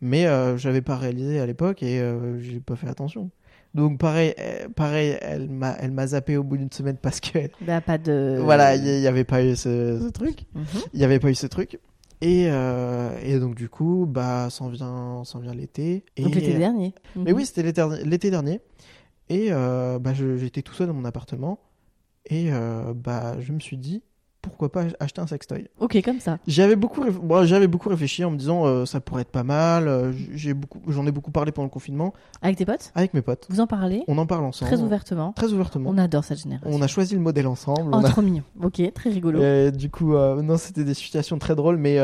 mais 0.03 0.27
euh, 0.27 0.59
j'avais 0.59 0.83
pas 0.83 0.97
réalisé 0.97 1.39
à 1.41 1.47
l'époque 1.47 1.83
et 1.83 2.01
euh, 2.01 2.39
j'ai 2.41 2.59
pas 2.61 2.75
fait 2.77 2.89
attention. 2.89 3.31
Donc 3.73 3.99
pareil, 3.99 4.35
euh, 4.39 4.69
pareil, 4.69 5.17
elle 5.23 5.49
m'a, 5.49 5.75
elle 5.81 5.93
m'a 5.93 6.09
zappé 6.09 6.37
au 6.37 6.43
bout 6.43 6.59
d'une 6.59 6.73
semaine 6.73 6.99
parce 7.01 7.21
que 7.21 7.39
Bah, 7.65 7.81
pas 7.81 7.97
de. 7.97 8.37
voilà, 8.43 8.75
il 8.75 8.85
y, 8.85 9.01
y 9.01 9.07
avait 9.07 9.25
pas 9.25 9.43
eu 9.43 9.57
ce, 9.57 10.01
ce 10.03 10.09
truc, 10.11 10.45
il 10.93 11.01
y 11.01 11.05
avait 11.05 11.21
pas 11.21 11.31
eu 11.31 11.35
ce 11.35 11.47
truc. 11.47 11.79
Et, 12.21 12.49
euh, 12.51 13.17
et 13.23 13.39
donc 13.39 13.55
du 13.55 13.69
coup, 13.69 14.07
bah, 14.09 14.49
s'en 14.51 14.69
vient, 14.69 15.23
s'en 15.25 15.39
vient 15.39 15.55
l'été. 15.55 16.05
Et, 16.17 16.23
Donc 16.25 16.35
l'été 16.35 16.55
dernier. 16.55 16.95
mais 17.17 17.33
oui, 17.33 17.47
c'était 17.47 17.63
l'été, 17.63 17.85
l'été 18.05 18.31
dernier. 18.31 18.61
Et 19.29 19.51
bah, 19.51 20.13
j'étais 20.13 20.63
tout 20.63 20.75
seul 20.75 20.89
dans 20.89 20.95
mon 20.95 21.05
appartement. 21.05 21.59
Et 22.27 22.51
bah, 22.95 23.37
je 23.41 23.53
me 23.53 23.59
suis 23.59 23.77
dit, 23.79 24.03
pourquoi 24.43 24.71
pas 24.71 24.85
acheter 25.01 25.21
un 25.21 25.27
sextoy 25.27 25.69
Ok, 25.81 25.97
comme 26.05 26.21
ça. 26.21 26.39
J'avais 26.47 26.77
beaucoup, 26.77 27.03
réf- 27.03 27.19
bon, 27.19 27.45
j'avais 27.47 27.69
beaucoup 27.69 27.89
réfléchi 27.89 28.25
en 28.25 28.31
me 28.31 28.37
disant 28.37 28.67
euh, 28.67 28.85
ça 28.85 29.01
pourrait 29.01 29.23
être 29.23 29.31
pas 29.31 29.45
mal. 29.45 29.89
euh, 29.89 30.13
j'ai 30.35 30.53
beaucoup, 30.53 30.81
j'en 30.89 31.07
ai 31.07 31.13
beaucoup 31.13 31.31
parlé 31.31 31.53
pendant 31.53 31.67
le 31.67 31.71
confinement 31.71 32.13
Avec 32.43 32.57
tes 32.57 32.67
potes? 32.67 32.91
Avec 32.95 33.15
mes 33.15 33.23
potes. 33.23 33.47
Vous 33.49 33.61
en 33.61 33.67
parlez? 33.67 34.03
On 34.09 34.19
en 34.19 34.27
parle 34.27 34.45
ensemble. 34.45 34.71
Très 34.71 34.83
ouvertement. 34.83 35.33
Très 35.33 35.53
ouvertement. 35.53 35.89
On 35.91 35.97
adore 35.99 36.25
cette 36.25 36.43
génération. 36.43 36.69
On 36.71 36.83
a 36.83 36.87
choisi 36.89 37.15
le 37.15 37.21
modèle 37.21 37.47
ensemble. 37.47 37.91
Oh, 37.93 37.99
on 38.01 38.05
a- 38.05 38.09
trop 38.11 38.21
mignon. 38.23 38.43
Ok, 38.63 38.83
très 38.93 39.11
rigolo. 39.11 39.41
Du 39.71 39.89
coup, 39.91 40.15
euh, 40.17 40.43
non, 40.43 40.57
c'était 40.59 40.85
des 40.85 40.95
situations 40.95 41.39
très 41.39 41.55
drôles, 41.55 41.77
mais 41.77 41.99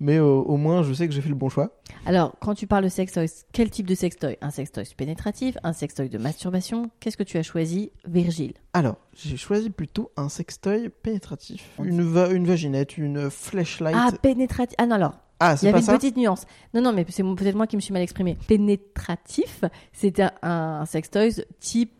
mais 0.00 0.16
euh, 0.16 0.24
au 0.24 0.56
moins, 0.56 0.82
je 0.82 0.92
sais 0.92 1.06
que 1.08 1.14
j'ai 1.14 1.20
fait 1.20 1.28
le 1.28 1.34
bon 1.34 1.48
choix. 1.48 1.70
Alors, 2.04 2.34
quand 2.40 2.54
tu 2.54 2.66
parles 2.66 2.84
de 2.84 2.88
sextoy, 2.88 3.26
quel 3.52 3.70
type 3.70 3.86
de 3.86 3.94
sextoy? 3.94 4.36
Un 4.40 4.50
sextoy 4.50 4.84
pénétratif 4.96 5.56
Un 5.62 5.72
sextoy 5.72 6.08
de 6.08 6.18
masturbation? 6.18 6.90
Qu'est-ce 7.00 7.16
que 7.16 7.22
tu 7.22 7.36
as 7.38 7.42
choisi, 7.42 7.90
Virgile? 8.06 8.54
Alors, 8.72 8.96
j'ai 9.14 9.36
choisi 9.36 9.70
plutôt 9.70 10.10
un 10.16 10.28
sextoy 10.28 10.88
pénétratif, 11.02 11.68
une 11.82 12.02
va- 12.02 12.28
une 12.30 12.46
vaginette, 12.46 12.98
une 12.98 13.30
flashlight. 13.30 13.96
Ah, 13.98 14.10
pénétratif. 14.22 14.74
Ah 14.78 14.86
non, 14.86 14.96
alors, 14.96 15.14
Ah, 15.40 15.52
il 15.54 15.58
c'est 15.58 15.66
y 15.66 15.68
avait 15.68 15.80
une 15.80 15.86
petite 15.86 16.16
nuance. 16.16 16.44
Non, 16.74 16.80
non, 16.82 16.92
mais 16.92 17.04
c'est 17.08 17.22
peut-être 17.22 17.56
moi 17.56 17.66
qui 17.66 17.76
me 17.76 17.80
suis 17.80 17.92
mal 17.92 18.02
exprimé. 18.02 18.36
Pénétratif, 18.48 19.64
c'était 19.92 20.22
un, 20.24 20.32
un 20.42 20.86
sextoy 20.86 21.30
type 21.60 21.92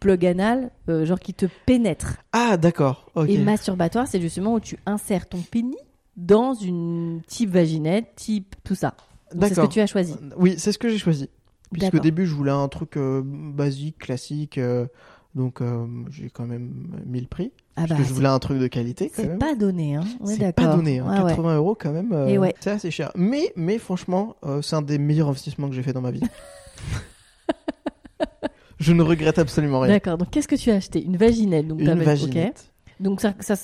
plug 0.00 0.24
anal, 0.26 0.70
euh, 0.88 1.04
genre 1.04 1.20
qui 1.20 1.32
te 1.34 1.46
pénètre. 1.66 2.16
Ah, 2.32 2.56
d'accord. 2.56 3.10
Et 3.28 3.38
masturbatoire, 3.38 4.08
c'est 4.08 4.20
justement 4.20 4.54
où 4.54 4.60
tu 4.60 4.76
insères 4.86 5.28
ton 5.28 5.38
pénis 5.38 5.76
dans 6.16 6.54
une 6.54 7.22
type 7.26 7.50
vaginette, 7.50 8.14
type 8.16 8.54
tout 8.64 8.74
ça. 8.74 8.94
C'est 9.40 9.54
ce 9.54 9.60
que 9.60 9.66
tu 9.66 9.80
as 9.80 9.86
choisi. 9.86 10.14
Oui, 10.36 10.54
c'est 10.58 10.72
ce 10.72 10.78
que 10.78 10.88
j'ai 10.88 10.98
choisi. 10.98 11.28
Puisqu'au 11.72 11.86
D'accord. 11.92 12.00
début, 12.02 12.26
je 12.26 12.34
voulais 12.34 12.50
un 12.50 12.68
truc 12.68 12.98
euh, 12.98 13.22
basique, 13.24 13.96
classique. 13.98 14.58
euh, 14.58 14.86
donc, 15.34 15.62
euh, 15.62 15.86
j'ai 16.10 16.28
quand 16.28 16.44
même 16.44 17.00
mis 17.06 17.20
le 17.22 17.26
prix. 17.26 17.50
Ah 17.76 17.86
Parce 17.86 17.88
bah, 17.88 17.96
que 17.96 18.02
je 18.02 18.08
c'est- 18.08 18.12
voulais 18.14 18.28
un 18.28 18.38
truc 18.38 18.58
de 18.58 18.66
qualité 18.66 19.10
c'est 19.14 19.38
pas 19.38 19.54
donné, 19.54 19.96
hein. 19.96 20.04
C'est 20.26 20.54
pas 20.54 20.76
donné, 20.76 20.98
hein. 20.98 21.06
Ouais, 21.10 21.22
ouais. 21.24 21.30
80 21.30 21.56
euros 21.56 21.74
quand 21.74 21.92
même, 21.92 22.12
euh, 22.12 22.36
ouais. 22.36 22.54
c'est 22.60 22.72
assez 22.72 22.90
cher. 22.90 23.10
Mais, 23.16 23.50
mais 23.56 23.78
franchement, 23.78 24.36
euh, 24.44 24.60
c'est 24.60 24.76
un 24.76 24.82
des 24.82 24.98
meilleurs 24.98 25.28
investissements 25.28 25.70
que 25.70 25.74
j'ai 25.74 25.82
fait 25.82 25.94
dans 25.94 26.02
ma 26.02 26.10
vie. 26.10 26.20
je 28.78 28.92
ne 28.92 29.02
regrette 29.02 29.38
absolument 29.38 29.80
rien. 29.80 29.94
D'accord. 29.94 30.18
Donc, 30.18 30.28
qu'est-ce 30.30 30.48
que 30.48 30.56
tu 30.56 30.70
as 30.70 30.74
acheté? 30.74 31.02
Une 31.02 31.16
vaginette. 31.16 31.66
Donc, 31.68 31.80
Une 31.80 31.94
vaginette. 32.02 32.70
Donc, 33.00 33.22
ça, 33.22 33.32
ça 33.40 33.54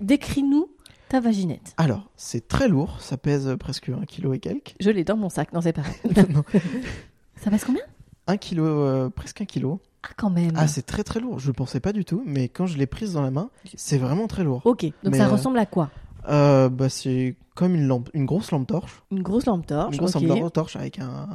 décris-nous 0.00 0.68
ta 1.12 1.20
vaginette. 1.20 1.74
Alors, 1.76 2.08
c'est 2.16 2.48
très 2.48 2.68
lourd, 2.68 2.96
ça 3.00 3.18
pèse 3.18 3.54
presque 3.60 3.90
un 3.90 4.04
kilo 4.06 4.32
et 4.32 4.38
quelques. 4.38 4.74
Je 4.80 4.88
l'ai 4.88 5.04
dans 5.04 5.16
mon 5.18 5.28
sac. 5.28 5.52
Non, 5.52 5.60
c'est 5.60 5.72
pas. 5.74 5.82
Non, 6.32 6.42
ça 7.36 7.50
passe 7.50 7.64
combien? 7.64 7.82
Un 8.28 8.36
kilo, 8.38 8.64
euh, 8.64 9.10
presque 9.10 9.42
un 9.42 9.44
kilo. 9.44 9.80
Ah, 10.04 10.08
quand 10.16 10.30
même. 10.30 10.52
Ah, 10.56 10.66
c'est 10.66 10.86
très 10.86 11.04
très 11.04 11.20
lourd. 11.20 11.38
Je 11.38 11.50
pensais 11.52 11.80
pas 11.80 11.92
du 11.92 12.04
tout, 12.06 12.22
mais 12.24 12.48
quand 12.48 12.64
je 12.66 12.78
l'ai 12.78 12.86
prise 12.86 13.12
dans 13.12 13.20
la 13.22 13.30
main, 13.30 13.50
c'est 13.76 13.98
vraiment 13.98 14.26
très 14.26 14.42
lourd. 14.42 14.62
Ok. 14.64 14.84
Donc, 14.84 15.12
Mais, 15.12 15.18
ça 15.18 15.26
euh, 15.26 15.32
ressemble 15.32 15.58
à 15.58 15.66
quoi? 15.66 15.90
Euh, 16.28 16.68
bah, 16.70 16.88
c'est 16.88 17.36
comme 17.54 17.74
une 17.74 17.86
lampe, 17.86 18.08
une 18.14 18.24
grosse 18.24 18.50
lampe 18.50 18.66
torche. 18.66 19.02
Une 19.10 19.22
grosse 19.22 19.44
lampe 19.44 19.66
torche. 19.66 19.92
Une 19.94 19.98
grosse 19.98 20.16
ok. 20.16 20.22
lampe 20.22 20.52
torche 20.52 20.76
avec 20.76 20.98
un, 20.98 21.28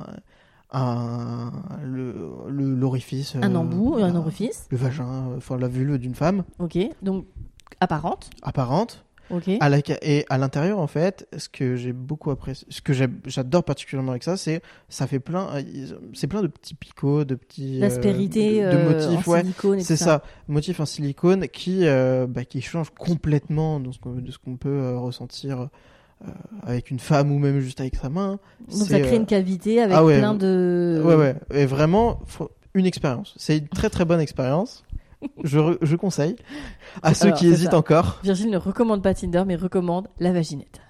un 0.72 1.52
le 1.84 2.14
le- 2.50 2.74
l'orifice. 2.76 3.36
Un 3.36 3.54
euh, 3.54 3.60
embout, 3.60 3.98
un 3.98 4.16
orifice. 4.16 4.68
Le 4.72 4.78
vagin, 4.78 5.28
euh, 5.30 5.38
enfin 5.38 5.58
la 5.58 5.68
vulve 5.68 5.98
d'une 6.00 6.16
femme 6.16 6.44
Ok. 6.60 6.78
Donc, 7.02 7.26
apparente. 7.80 8.30
apparente. 8.42 9.04
À 9.60 9.70
la, 9.70 9.80
et 10.02 10.26
à 10.30 10.38
l'intérieur, 10.38 10.80
en 10.80 10.88
fait, 10.88 11.28
ce 11.38 11.50
que 11.50 11.76
j'ai 11.76 11.94
beaucoup 11.94 12.32
apprécié, 12.32 12.66
ce 12.70 12.82
que 12.82 12.94
j'adore 12.94 13.64
particulièrement 13.64 14.12
avec 14.12 14.24
ça, 14.24 14.38
c'est 14.38 14.62
ça 14.90 15.08
fait 15.08 15.20
plein, 15.20 15.50
euh, 15.56 15.62
c'est 16.14 16.28
plein 16.28 16.42
de 16.42 16.48
petits 16.48 16.76
picots, 16.76 17.26
de 17.26 17.36
petits 17.36 17.84
euh, 17.84 17.90
de, 18.72 18.78
de 18.78 18.78
euh, 18.78 19.10
motifs, 19.10 19.28
en 19.28 19.32
ouais. 19.32 19.44
C'est 19.82 19.98
tout 19.98 20.04
ça, 20.04 20.24
motifs 20.48 20.80
en 20.80 20.86
silicone 20.86 21.48
qui, 21.48 21.86
euh, 21.86 22.26
bah, 22.28 22.46
qui 22.46 22.62
change 22.62 22.90
complètement 22.98 23.80
de 23.80 23.92
ce 23.92 24.38
qu'on 24.38 24.58
peut 24.58 24.70
euh, 24.70 24.98
ressentir 24.98 25.70
euh, 26.26 26.32
avec 26.64 26.90
une 26.90 27.00
femme 27.00 27.32
ou 27.32 27.38
même 27.40 27.60
juste 27.60 27.80
avec 27.80 27.96
sa 27.96 28.10
main. 28.10 28.40
Donc, 28.72 28.88
ça 28.88 29.00
crée 29.00 29.14
euh, 29.16 29.18
une 29.18 29.26
cavité 29.26 29.82
avec 29.82 29.96
ah 29.96 30.04
ouais, 30.04 30.18
plein 30.18 30.34
de. 30.34 31.02
Ouais, 31.04 31.16
ouais, 31.16 31.36
et 31.54 31.66
vraiment 31.66 32.20
faut- 32.26 32.52
une 32.74 32.86
expérience. 32.86 33.34
C'est 33.38 33.58
une 33.58 33.68
très 33.68 33.90
très 33.90 34.06
bonne 34.06 34.20
expérience. 34.20 34.84
Je, 35.44 35.78
je 35.82 35.96
conseille 35.96 36.36
à 37.02 37.14
ceux 37.14 37.28
Alors, 37.28 37.40
qui 37.40 37.48
hésitent 37.48 37.72
ça. 37.72 37.78
encore, 37.78 38.20
Virgile 38.24 38.50
ne 38.50 38.58
recommande 38.58 39.02
pas 39.02 39.14
Tinder, 39.14 39.44
mais 39.46 39.56
recommande 39.56 40.08
la 40.20 40.32
vaginette. 40.32 40.82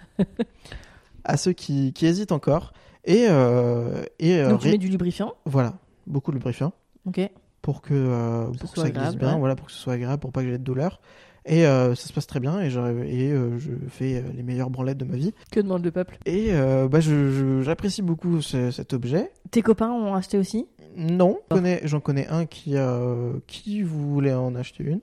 à 1.23 1.37
ceux 1.37 1.53
qui, 1.53 1.93
qui 1.93 2.05
hésitent 2.05 2.31
encore. 2.31 2.73
Et, 3.05 3.27
euh, 3.29 4.03
et 4.19 4.39
euh, 4.39 4.49
Donc, 4.49 4.61
tu 4.61 4.69
mets 4.69 4.77
du 4.77 4.89
lubrifiant. 4.89 5.33
voilà, 5.45 5.73
beaucoup 6.07 6.31
de 6.31 6.35
lubrifiant 6.37 6.73
Ok. 7.05 7.21
pour 7.61 7.81
que, 7.81 7.93
euh, 7.93 8.47
pour 8.59 8.71
que 8.73 8.81
ça 8.81 8.89
glisse 8.89 9.15
bien, 9.15 9.33
ouais. 9.33 9.39
voilà, 9.39 9.55
pour 9.55 9.67
que 9.67 9.71
ce 9.71 9.77
soit 9.79 9.93
agréable, 9.93 10.19
pour 10.19 10.31
pas 10.31 10.41
que 10.41 10.47
j'ai 10.49 10.57
de 10.57 10.63
douleur. 10.63 10.99
Et 11.47 11.65
euh, 11.65 11.95
ça 11.95 12.07
se 12.07 12.13
passe 12.13 12.27
très 12.27 12.39
bien 12.41 12.59
et, 12.59 12.69
je, 12.69 12.79
et 13.05 13.31
euh, 13.31 13.57
je 13.57 13.71
fais 13.89 14.17
euh, 14.17 14.21
les 14.35 14.43
meilleures 14.43 14.69
branlettes 14.69 14.97
de 14.97 15.05
ma 15.05 15.15
vie. 15.15 15.33
Que 15.51 15.59
demande 15.61 15.83
le 15.83 15.91
peuple? 15.91 16.17
Et 16.25 16.47
euh, 16.51 16.87
bah, 16.89 16.99
je- 16.99 17.31
je- 17.31 17.61
j'apprécie 17.61 18.01
beaucoup 18.01 18.41
ce- 18.41 18.69
cet 18.71 18.93
objet. 18.93 19.31
Tes 19.51 19.61
copains 19.61 19.89
ont 19.91 20.13
acheté 20.13 20.37
aussi? 20.37 20.67
Non, 20.97 21.39
j'en 21.49 21.55
connais, 21.57 21.81
j'en 21.85 21.99
connais 22.01 22.27
un 22.27 22.45
qui, 22.45 22.71
euh, 22.75 23.33
qui 23.47 23.81
voulait 23.81 24.33
en 24.33 24.55
acheter 24.55 24.83
une, 24.83 24.99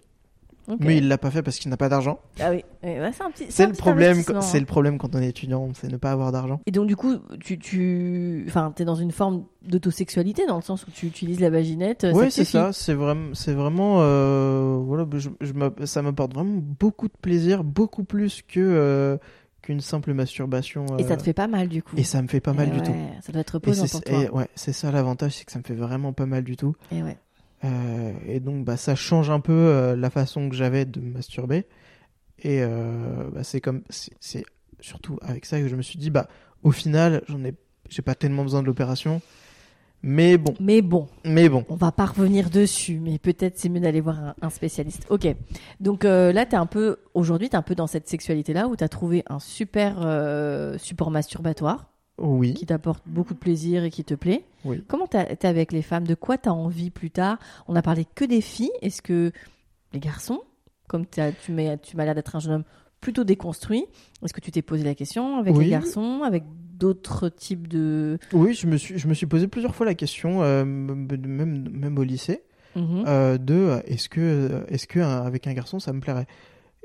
Ok. 0.67 0.79
mais 0.81 0.97
il 0.97 1.09
l'a 1.09 1.19
pas 1.19 1.31
fait 1.31 1.43
parce 1.43 1.59
qu'il 1.59 1.71
n'a 1.71 1.77
pas 1.77 1.89
d'argent. 1.91 2.21
Ah 2.41 2.51
oui, 2.51 2.65
Ouais, 2.83 2.99
ouais, 3.01 3.11
c'est 3.13 3.23
un 3.23 3.31
petit. 3.31 3.47
C'est 3.51 3.67
le 3.67 3.73
problème, 3.75 4.23
c'est 4.23 4.57
hein. 4.57 4.61
le 4.61 4.65
problème 4.67 4.97
quand 4.99 5.15
on 5.15 5.19
est 5.21 5.29
étudiant, 5.29 5.71
c'est 5.75 5.91
ne 5.93 5.97
pas 5.99 6.11
avoir 6.13 6.33
d'argent. 6.33 6.61
Et 6.67 6.71
donc 6.71 6.87
du 6.87 6.97
coup, 6.97 7.17
tu, 7.41 7.59
tu, 7.59 8.45
enfin, 8.49 8.73
t'es 8.75 8.85
dans 8.87 8.95
une 8.95 9.11
forme 9.13 9.45
d'autosexualité 9.63 10.47
dans 10.47 10.57
le 10.57 10.63
sens 10.63 10.87
où 10.87 10.91
tu 10.91 11.07
utilises 11.07 11.41
la 11.41 11.51
vaginette. 11.51 12.07
Oui, 12.15 12.27
te 12.27 12.31
c'est 12.31 12.45
ça. 12.45 12.73
C'est 12.73 12.95
vraiment, 12.95 13.35
c'est 13.35 13.53
vraiment, 13.55 13.97
euh, 14.01 14.79
voilà, 14.83 15.07
je, 15.15 15.29
je 15.41 15.53
m'app- 15.53 15.85
ça 15.85 16.01
m'apporte 16.03 16.33
vraiment 16.35 16.59
beaucoup 16.61 17.09
de 17.09 17.15
plaisir, 17.21 17.63
beaucoup 17.65 18.05
plus 18.05 18.41
que 18.43 18.61
euh, 18.61 19.17
qu'une 19.63 19.81
simple 19.81 20.13
masturbation. 20.15 20.85
Et 20.99 21.05
ça 21.05 21.13
euh, 21.15 21.17
te 21.17 21.23
fait 21.23 21.33
pas 21.33 21.47
mal 21.47 21.69
du 21.69 21.83
coup. 21.83 21.97
et 21.97 22.05
ça 22.05 22.21
me 22.23 22.29
fait 22.29 22.41
pas 22.41 22.53
mal 22.53 22.69
Eh 22.73 22.77
du 22.81 22.83
tout. 22.83 22.95
Ça 23.23 23.33
doit 23.33 23.41
être 23.41 23.51
reposant 23.53 23.87
pour 23.87 24.03
toi. 24.03 24.23
et 24.23 24.29
ouais, 24.31 24.49
c'est 24.55 24.73
ça 24.73 24.91
l'avantage, 24.91 25.33
c'est 25.33 25.45
que 25.45 25.53
ça 25.53 25.59
me 25.59 25.65
fait 25.65 25.75
vraiment 25.75 26.13
pas 26.13 26.27
mal 26.27 26.43
du 26.45 26.57
tout. 26.57 26.75
Et 26.93 27.03
ouais. 27.03 27.17
Euh, 27.65 28.13
et 28.27 28.41
donc, 28.41 28.65
bah, 28.65 28.77
ça 28.77 28.95
change 28.95 29.31
un 29.31 29.41
peu 29.41 29.53
euh, 29.53 29.97
la 29.97 30.11
façon 30.11 30.49
que 30.49 30.55
j'avais 30.55 30.85
de 30.85 31.01
me 31.01 31.13
masturber. 31.13 31.67
Et 32.43 32.63
euh, 32.63 33.31
bah, 33.33 33.45
c'est 33.45 33.61
comme, 33.61 33.83
c'est, 33.89 34.45
surtout 34.81 35.19
avec 35.23 35.47
ça 35.47 35.61
que 35.61 35.69
je 35.69 35.77
me 35.77 35.83
suis 35.83 35.99
dit, 35.99 36.11
bah, 36.11 36.29
au 36.63 36.71
final, 36.71 37.23
j'en 37.29 37.43
ai, 37.45 37.55
j'ai 37.89 38.03
pas 38.03 38.15
tellement 38.15 38.43
besoin 38.43 38.61
de 38.61 38.67
l'opération. 38.67 39.23
Mais 40.07 40.37
bon, 40.37 40.55
Mais 40.61 40.83
bon, 40.83 41.09
mais 41.25 41.49
bon. 41.49 41.65
on 41.71 41.77
va 41.77 41.91
pas 41.91 42.05
revenir 42.05 42.51
dessus, 42.51 43.01
mais 43.01 43.19
peut-être 43.19 43.57
c'est 43.57 43.71
mieux 43.71 43.81
d'aller 43.81 44.03
voir 44.03 44.23
un, 44.23 44.35
un 44.43 44.51
spécialiste. 44.51 45.07
Ok. 45.09 45.27
Donc 45.81 46.05
là, 46.05 46.45
t'es 46.45 46.57
un 46.57 46.67
peu, 46.67 46.99
aujourd'hui, 47.15 47.49
t'es 47.49 47.57
un 47.57 47.63
peu 47.63 47.75
dans 47.75 47.87
cette 47.87 48.07
sexualité-là 48.07 48.69
où 48.69 48.77
t'as 48.77 48.89
trouvé 48.89 49.23
un 49.31 49.39
super 49.39 49.97
support 50.79 51.11
masturbatoire 51.11 51.94
Oui, 52.19 52.55
qui 52.55 52.67
t'apporte 52.67 53.03
beaucoup 53.07 53.35
de 53.35 53.39
plaisir 53.39 53.83
et 53.85 53.91
qui 53.91 54.05
te 54.05 54.15
plaît. 54.15 54.45
oui. 54.65 54.85
Comment 54.87 55.07
t'es 55.09 55.45
avec 55.47 55.73
les 55.73 55.83
femmes? 55.83 56.07
De 56.07 56.15
quoi 56.15 56.39
t'as 56.39 56.51
envie 56.53 56.91
plus 56.91 57.11
tard? 57.11 57.39
On 57.67 57.75
a 57.75 57.83
parlé 57.83 58.07
que 58.15 58.25
des 58.25 58.41
filles. 58.41 58.71
Est-ce 58.83 59.03
que 59.03 59.33
les 59.93 59.99
garçons, 60.01 60.41
comme 60.89 61.07
t'as- 61.07 61.33
tu 61.33 61.51
m'as 61.53 61.77
tu 61.77 61.97
l'air 61.97 62.15
d'être 62.15 62.37
un 62.37 62.41
jeune 62.41 62.53
homme 62.55 62.65
plutôt 63.01 63.25
déconstruit, 63.25 63.85
est-ce 64.25 64.33
que 64.33 64.41
tu 64.41 64.51
t'es 64.53 64.63
posé 64.63 64.85
la 64.85 64.95
question 64.95 65.39
avec 65.39 65.55
Oui. 65.57 65.65
les 65.65 65.71
garçons, 65.71 66.23
avec 66.25 66.45
d'autres 66.79 67.29
types 67.29 67.69
de... 67.69 68.19
Oui, 68.33 68.55
je 68.55 68.67
me 68.67 68.77
suis, 68.79 68.99
je 68.99 69.09
me 69.09 69.15
suis 69.15 69.27
posé 69.27 69.47
plusieurs 69.49 69.75
fois 69.75 69.85
la 69.85 69.95
question, 69.95 70.43
euh, 70.43 70.65
même, 70.65 71.69
même 71.71 71.99
au 71.99 72.03
lycée, 72.03 72.43
Mhm. 72.77 73.05
euh, 73.07 73.39
de 73.39 73.55
euh, 73.55 73.81
est-ce 73.87 74.09
que, 74.09 74.21
euh, 75.01 75.27
avec 75.27 75.47
un 75.47 75.53
garçon 75.53 75.79
ça 75.81 75.93
me 75.93 76.01
plairait? 76.01 76.27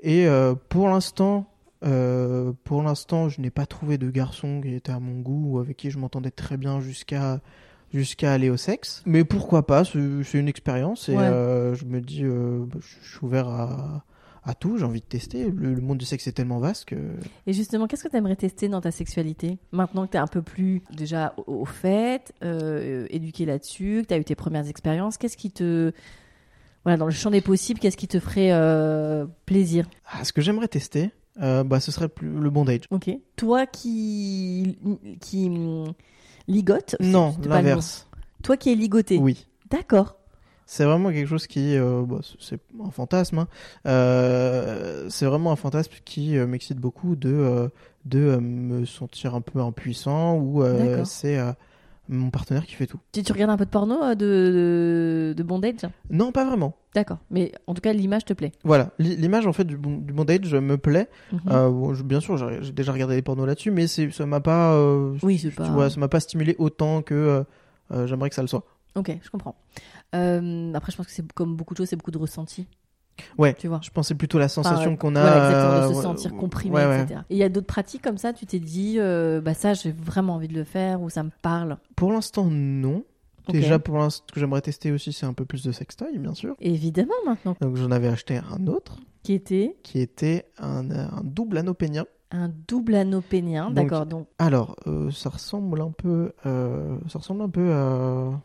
Et 0.01 0.27
euh, 0.27 0.55
pour 0.69 0.87
l'instant, 0.89 1.45
euh, 1.83 2.51
pour 2.63 2.83
l'instant, 2.83 3.29
je 3.29 3.39
n'ai 3.41 3.49
pas 3.51 3.65
trouvé 3.65 3.97
de 3.97 4.09
garçon 4.09 4.61
qui 4.61 4.73
était 4.73 4.91
à 4.91 4.99
mon 4.99 5.19
goût 5.19 5.53
ou 5.53 5.59
avec 5.59 5.77
qui 5.77 5.91
je 5.91 5.97
m'entendais 5.97 6.31
très 6.31 6.57
bien 6.57 6.79
jusqu'à 6.81 7.39
jusqu'à 7.93 8.33
aller 8.33 8.49
au 8.49 8.57
sexe. 8.57 9.01
Mais 9.05 9.23
pourquoi 9.23 9.65
pas 9.65 9.83
C'est 9.83 9.97
une 10.39 10.47
expérience 10.47 11.09
et 11.09 11.15
Ouais. 11.15 11.23
euh, 11.23 11.73
je 11.73 11.85
me 11.85 12.01
dis, 12.01 12.23
euh, 12.23 12.63
bah, 12.67 12.77
je 12.81 13.09
suis 13.09 13.25
ouvert 13.25 13.47
à, 13.47 14.05
à 14.43 14.53
tout. 14.53 14.77
J'ai 14.77 14.85
envie 14.85 14.99
de 15.01 15.05
tester. 15.05 15.49
Le, 15.49 15.73
le 15.73 15.81
monde 15.81 15.97
du 15.97 16.05
sexe 16.05 16.27
est 16.27 16.33
tellement 16.33 16.59
vaste 16.59 16.85
que 16.85 16.95
Et 17.47 17.53
justement, 17.53 17.87
qu'est-ce 17.87 18.03
que 18.03 18.09
tu 18.09 18.15
aimerais 18.17 18.35
tester 18.35 18.67
dans 18.69 18.81
ta 18.81 18.91
sexualité 18.91 19.57
Maintenant 19.71 20.05
que 20.05 20.11
tu 20.11 20.17
es 20.17 20.19
un 20.19 20.27
peu 20.27 20.43
plus 20.43 20.83
déjà 20.95 21.33
au, 21.47 21.61
au 21.61 21.65
fait, 21.65 22.31
éduqué 23.09 23.45
là-dessus, 23.45 24.01
que 24.03 24.07
tu 24.09 24.13
as 24.13 24.17
eu 24.19 24.23
tes 24.23 24.35
premières 24.35 24.67
expériences, 24.67 25.17
qu'est-ce 25.17 25.37
qui 25.37 25.49
te... 25.51 25.91
Voilà, 26.85 26.97
dans 26.97 27.05
le 27.07 27.11
champ 27.11 27.29
des 27.31 27.41
possibles, 27.41 27.79
qu'est-ce 27.79 27.97
qui 27.97 28.07
te 28.07 28.19
ferait 28.19 28.51
plaisir? 29.47 29.87
Ah, 30.05 30.23
ce 30.23 30.31
que 30.31 30.41
j'aimerais 30.41 30.67
tester, 30.67 31.09
euh, 31.41 31.63
bah, 31.63 31.79
ce 31.79 31.91
serait 31.91 32.05
le, 32.05 32.09
plus- 32.09 32.29
le 32.39 32.49
bondage. 32.49 32.81
Ok. 32.91 33.09
Toi 33.35 33.65
qui, 33.65 34.77
qui 35.21 35.49
ligote 36.47 36.95
Non, 36.99 37.35
l'inverse. 37.45 38.07
Toi 38.43 38.57
qui 38.57 38.71
es 38.71 38.75
ligoté. 38.75 39.17
Oui. 39.17 39.45
D'accord. 39.69 40.15
C'est 40.65 40.85
vraiment 40.85 41.09
quelque 41.09 41.27
chose 41.27 41.47
qui, 41.47 41.75
euh, 41.75 42.03
bah, 42.05 42.19
c'est 42.39 42.59
un 42.85 42.91
fantasme. 42.91 43.39
hein. 43.39 43.47
Euh, 43.87 45.07
c'est 45.09 45.25
vraiment 45.25 45.51
un 45.51 45.55
fantasme 45.55 45.93
qui 46.05 46.35
m'excite 46.37 46.77
beaucoup 46.77 47.15
de 47.15 47.69
de 48.05 48.37
me 48.37 48.85
sentir 48.85 49.35
un 49.35 49.41
peu 49.41 49.59
impuissant 49.59 50.37
ou 50.37 50.63
c'est 51.05 51.37
mon 52.09 52.29
partenaire 52.31 52.65
qui 52.65 52.73
fait 52.75 52.87
tout. 52.87 52.99
Tu, 53.11 53.23
tu 53.23 53.31
regardes 53.31 53.51
un 53.51 53.57
peu 53.57 53.65
de 53.65 53.69
porno 53.69 54.03
euh, 54.03 54.15
de, 54.15 54.25
de, 54.25 55.33
de 55.37 55.43
bondage 55.43 55.75
Non, 56.09 56.31
pas 56.31 56.43
vraiment. 56.45 56.75
D'accord. 56.95 57.19
Mais 57.29 57.51
en 57.67 57.73
tout 57.73 57.81
cas, 57.81 57.93
l'image 57.93 58.25
te 58.25 58.33
plaît. 58.33 58.51
Voilà, 58.63 58.91
L'i- 58.99 59.15
l'image 59.15 59.45
en 59.47 59.53
fait 59.53 59.63
du, 59.63 59.77
bon- 59.77 59.97
du 59.99 60.11
bondage 60.11 60.53
me 60.55 60.77
plaît. 60.77 61.07
Mhm. 61.31 61.39
Euh, 61.49 61.69
bon, 61.69 61.93
je- 61.93 62.03
bien 62.03 62.19
sûr, 62.19 62.35
j'ai 62.37 62.57
j'ai 62.63 62.71
déjà 62.71 62.91
regardé 62.91 63.15
les 63.15 63.21
pornos 63.21 63.45
là-dessus, 63.47 63.71
mais 63.71 63.87
c'est 63.87 64.09
ça 64.11 64.25
m'a 64.25 64.39
pas, 64.41 64.73
euh, 64.73 65.15
Oui, 65.23 65.37
c'est 65.37 65.49
tu 65.49 65.55
pas- 65.55 65.69
vois, 65.69 65.89
ça 65.89 65.99
m'a 65.99 66.07
pas 66.07 66.19
stimulé 66.19 66.55
autant 66.57 67.01
que 67.03 67.13
euh, 67.13 67.43
euh, 67.91 68.07
j'aimerais 68.07 68.29
que 68.29 68.35
ça 68.35 68.41
le 68.41 68.47
soit. 68.47 68.63
Ok, 68.95 69.15
je 69.21 69.29
comprends. 69.29 69.55
Euh, 70.15 70.73
après, 70.73 70.91
je 70.91 70.97
pense 70.97 71.05
que 71.05 71.11
c'est 71.11 71.31
comme 71.33 71.55
beaucoup 71.55 71.73
de 71.75 71.77
choses, 71.77 71.89
c'est 71.89 71.95
beaucoup 71.95 72.09
de 72.11 72.17
ressenti. 72.17 72.67
Ouais. 73.37 73.53
Tu 73.55 73.67
vois. 73.67 73.79
Je 73.83 73.89
pensais 73.89 74.15
plutôt 74.15 74.37
à 74.37 74.41
la 74.41 74.47
sensation 74.49 74.89
Enfin, 74.91 74.95
qu'on 74.95 75.15
a. 75.15 75.21
voilà, 75.21 75.49
exactement, 75.49 75.87
de 75.89 75.93
se 75.93 75.99
euh, 75.99 76.01
sentir 76.01 76.35
comprimé, 76.35 76.75
ouais, 76.75 77.01
etc. 77.03 77.21
Et 77.29 77.35
il 77.35 77.37
y 77.39 77.43
a 77.43 77.49
d'autres 77.49 77.67
pratiques 77.67 78.01
comme 78.01 78.17
ça, 78.17 78.33
tu 78.33 78.45
t'es 78.45 78.59
dit, 78.59 78.95
euh, 78.97 79.41
bah 79.41 79.53
ça, 79.53 79.73
j'ai 79.73 79.91
vraiment 79.91 80.35
envie 80.35 80.47
de 80.47 80.53
le 80.55 80.63
faire 80.63 81.01
ou 81.01 81.09
ça 81.09 81.23
me 81.23 81.31
parle? 81.41 81.77
Pour 81.95 82.11
l'instant, 82.11 82.45
non. 82.49 83.03
Déjà, 83.49 83.79
pour 83.79 83.97
l'instant, 83.97 84.25
ce 84.29 84.33
que 84.33 84.39
j'aimerais 84.39 84.61
tester 84.61 84.91
aussi, 84.91 85.11
c'est 85.11 85.25
un 85.25 85.33
peu 85.33 85.43
plus 85.45 85.63
de 85.63 85.71
sextoy, 85.71 86.17
bien 86.19 86.35
sûr. 86.35 86.55
Évidemment, 86.59 87.15
maintenant. 87.25 87.55
Donc, 87.61 87.77
j'en 87.77 87.89
avais 87.89 88.07
acheté 88.07 88.37
un 88.37 88.67
autre 88.67 88.97
Qui 89.23 89.33
était? 89.33 89.75
Qui 89.81 89.99
était 90.01 90.45
un, 90.59 90.87
un 90.91 91.21
double 91.23 91.57
anneau 91.57 91.73
pénien. 91.73 92.05
un 92.29 92.51
double 92.67 92.93
anneau 92.93 93.21
pénien. 93.21 93.71
D'accord, 93.71 94.05
donc. 94.05 94.27
Alors, 94.37 94.75
euh, 94.85 95.09
ça 95.09 95.29
ressemble 95.31 95.81
un 95.81 95.89
peu, 95.89 96.33
euh, 96.45 96.95
ça 97.07 97.17
ressemble 97.17 97.41
un 97.41 97.49
peu 97.49 97.73
à. 97.73 98.39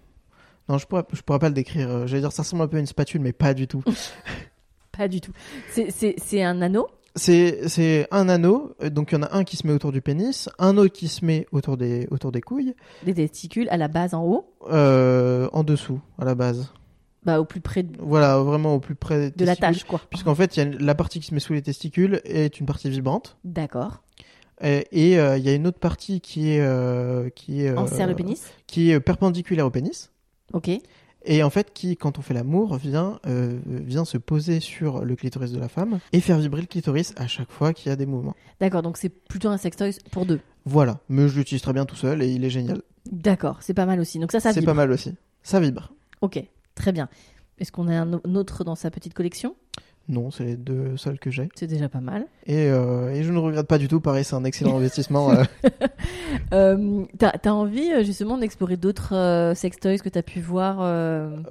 Non, 0.70 0.78
je 0.78 0.86
pourrais, 0.86 1.04
je 1.12 1.20
pourrais 1.20 1.38
pas 1.38 1.48
le 1.48 1.54
décrire. 1.54 2.06
J'allais 2.06 2.22
dire, 2.22 2.32
ça 2.32 2.40
ressemble 2.42 2.62
un 2.62 2.68
peu 2.68 2.78
à 2.78 2.80
une 2.80 2.86
spatule, 2.86 3.20
mais 3.20 3.34
pas 3.34 3.52
du 3.52 3.68
tout. 3.68 3.84
Pas 4.96 5.08
du 5.08 5.20
tout. 5.20 5.32
C'est- 5.70 6.42
un 6.42 6.60
anneau 6.62 6.88
c'est, 7.16 8.08
un 8.10 8.28
anneau. 8.28 8.74
euh, 8.82 8.90
Donc, 8.90 9.12
il 9.12 9.14
y 9.14 9.18
en 9.18 9.22
a 9.22 9.36
un 9.36 9.44
qui 9.44 9.56
se 9.56 9.66
met 9.66 9.72
autour 9.72 9.92
du 9.92 10.00
pénis, 10.02 10.48
un 10.58 10.76
autre 10.76 10.92
qui 10.92 11.06
se 11.06 11.24
met 11.24 11.46
autour 11.52 11.76
des, 11.76 12.08
autour 12.10 12.32
des 12.32 12.40
couilles, 12.40 12.74
des 13.04 13.14
testicules 13.14 13.68
à 13.70 13.76
la 13.76 13.86
base 13.86 14.14
en 14.14 14.24
haut, 14.24 14.46
euh, 14.70 15.48
en 15.52 15.62
dessous, 15.62 16.00
à 16.18 16.24
la 16.24 16.34
base. 16.34 16.72
bah, 17.22 17.40
au 17.40 17.44
plus 17.44 17.60
près 17.60 17.84
de, 17.84 17.96
Voilà, 18.00 18.38
vraiment 18.38 18.74
au 18.74 18.80
plus 18.80 18.96
près 18.96 19.30
de 19.30 19.44
la 19.44 19.54
tâche, 19.56 19.84
quoi. 19.84 20.00
Puisqu'en 20.10 20.34
fait, 20.34 20.56
y 20.56 20.60
a 20.60 20.64
une- 20.64 20.76
la 20.84 20.94
partie 20.94 21.20
qui 21.20 21.26
se 21.28 21.34
met 21.34 21.40
sous 21.40 21.52
les 21.54 21.62
testicules 21.62 22.20
est 22.24 22.58
une 22.60 22.66
partie 22.66 22.90
vibrante. 22.90 23.38
D'accord. 23.44 24.02
Et 24.62 25.18
euh, 25.18 25.36
il 25.38 25.44
y 25.44 25.48
a 25.48 25.54
une 25.54 25.66
autre 25.66 25.78
partie 25.78 26.20
qui 26.20 26.50
est, 26.52 26.60
euh, 26.60 27.28
qui 27.30 27.62
est, 27.64 27.70
le 27.70 28.14
pénis 28.14 28.42
qui 28.66 28.90
est 28.90 29.00
perpendiculaire 29.00 29.66
au 29.66 29.70
pénis. 29.70 30.10
Ok. 30.52 30.70
Et 31.24 31.42
en 31.42 31.50
fait, 31.50 31.72
qui, 31.72 31.96
quand 31.96 32.18
on 32.18 32.22
fait 32.22 32.34
l'amour, 32.34 32.76
vient, 32.76 33.18
euh, 33.26 33.58
vient 33.66 34.04
se 34.04 34.18
poser 34.18 34.60
sur 34.60 35.04
le 35.04 35.16
clitoris 35.16 35.52
de 35.52 35.58
la 35.58 35.68
femme 35.68 35.98
et 36.12 36.20
faire 36.20 36.38
vibrer 36.38 36.60
le 36.60 36.66
clitoris 36.66 37.14
à 37.16 37.26
chaque 37.26 37.50
fois 37.50 37.72
qu'il 37.72 37.88
y 37.88 37.92
a 37.92 37.96
des 37.96 38.06
mouvements. 38.06 38.34
D'accord, 38.60 38.82
donc 38.82 38.96
c'est 38.98 39.08
plutôt 39.08 39.48
un 39.48 39.56
sextoy 39.56 39.96
pour 40.10 40.26
deux. 40.26 40.40
Voilà. 40.66 41.00
Mais 41.08 41.28
je 41.28 41.38
l'utilise 41.38 41.62
très 41.62 41.72
bien 41.72 41.86
tout 41.86 41.96
seul 41.96 42.22
et 42.22 42.28
il 42.28 42.44
est 42.44 42.50
génial. 42.50 42.82
D'accord, 43.10 43.58
c'est 43.62 43.74
pas 43.74 43.86
mal 43.86 44.00
aussi. 44.00 44.18
Donc 44.18 44.32
ça, 44.32 44.40
ça 44.40 44.52
C'est 44.52 44.60
vibre. 44.60 44.72
pas 44.72 44.76
mal 44.76 44.90
aussi. 44.90 45.14
Ça 45.42 45.60
vibre. 45.60 45.92
Ok, 46.20 46.42
très 46.74 46.92
bien. 46.92 47.08
Est-ce 47.58 47.70
qu'on 47.72 47.88
a 47.88 47.94
un 48.02 48.12
autre 48.34 48.64
dans 48.64 48.74
sa 48.74 48.90
petite 48.90 49.14
collection? 49.14 49.54
Non, 50.06 50.30
c'est 50.30 50.44
les 50.44 50.56
deux 50.56 50.96
seuls 50.98 51.18
que 51.18 51.30
j'ai. 51.30 51.48
C'est 51.54 51.66
déjà 51.66 51.88
pas 51.88 52.00
mal. 52.00 52.26
Et, 52.46 52.68
euh, 52.68 53.10
et 53.14 53.22
je 53.22 53.32
ne 53.32 53.38
regrette 53.38 53.66
pas 53.66 53.78
du 53.78 53.88
tout. 53.88 54.00
Pareil, 54.00 54.22
c'est 54.22 54.34
un 54.36 54.44
excellent 54.44 54.76
investissement. 54.78 55.30
euh. 55.30 55.44
Euh, 56.52 57.04
T'as 57.18 57.32
as 57.42 57.54
envie 57.54 58.04
justement 58.04 58.36
d'explorer 58.36 58.76
d'autres 58.76 59.52
sextoys 59.56 59.98
que 59.98 60.08
t'as 60.10 60.22
pu 60.22 60.40
voir 60.40 60.78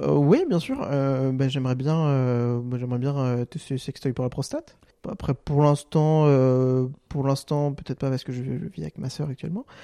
oui, 0.08 0.46
bien 0.48 0.60
sûr. 0.60 0.78
Bah, 0.80 1.48
j'aimerais 1.48 1.76
bien, 1.76 2.60
bah, 2.64 2.78
j'aimerais 2.80 3.00
bien 3.00 3.18
euh, 3.18 3.46
tester 3.46 3.78
sextoy 3.78 4.14
pour 4.14 4.24
la 4.24 4.30
prostate. 4.30 4.78
Après, 5.10 5.34
pour 5.34 5.62
l'instant, 5.64 6.24
euh, 6.28 6.88
pour 7.10 7.28
l'instant, 7.28 7.74
peut-être 7.74 8.00
pas 8.00 8.10
parce 8.10 8.24
que 8.24 8.32
je, 8.32 8.42
je 8.44 8.66
vis 8.68 8.82
avec 8.84 8.98
ma 8.98 9.10
sœur 9.10 9.30
actuellement. 9.30 9.66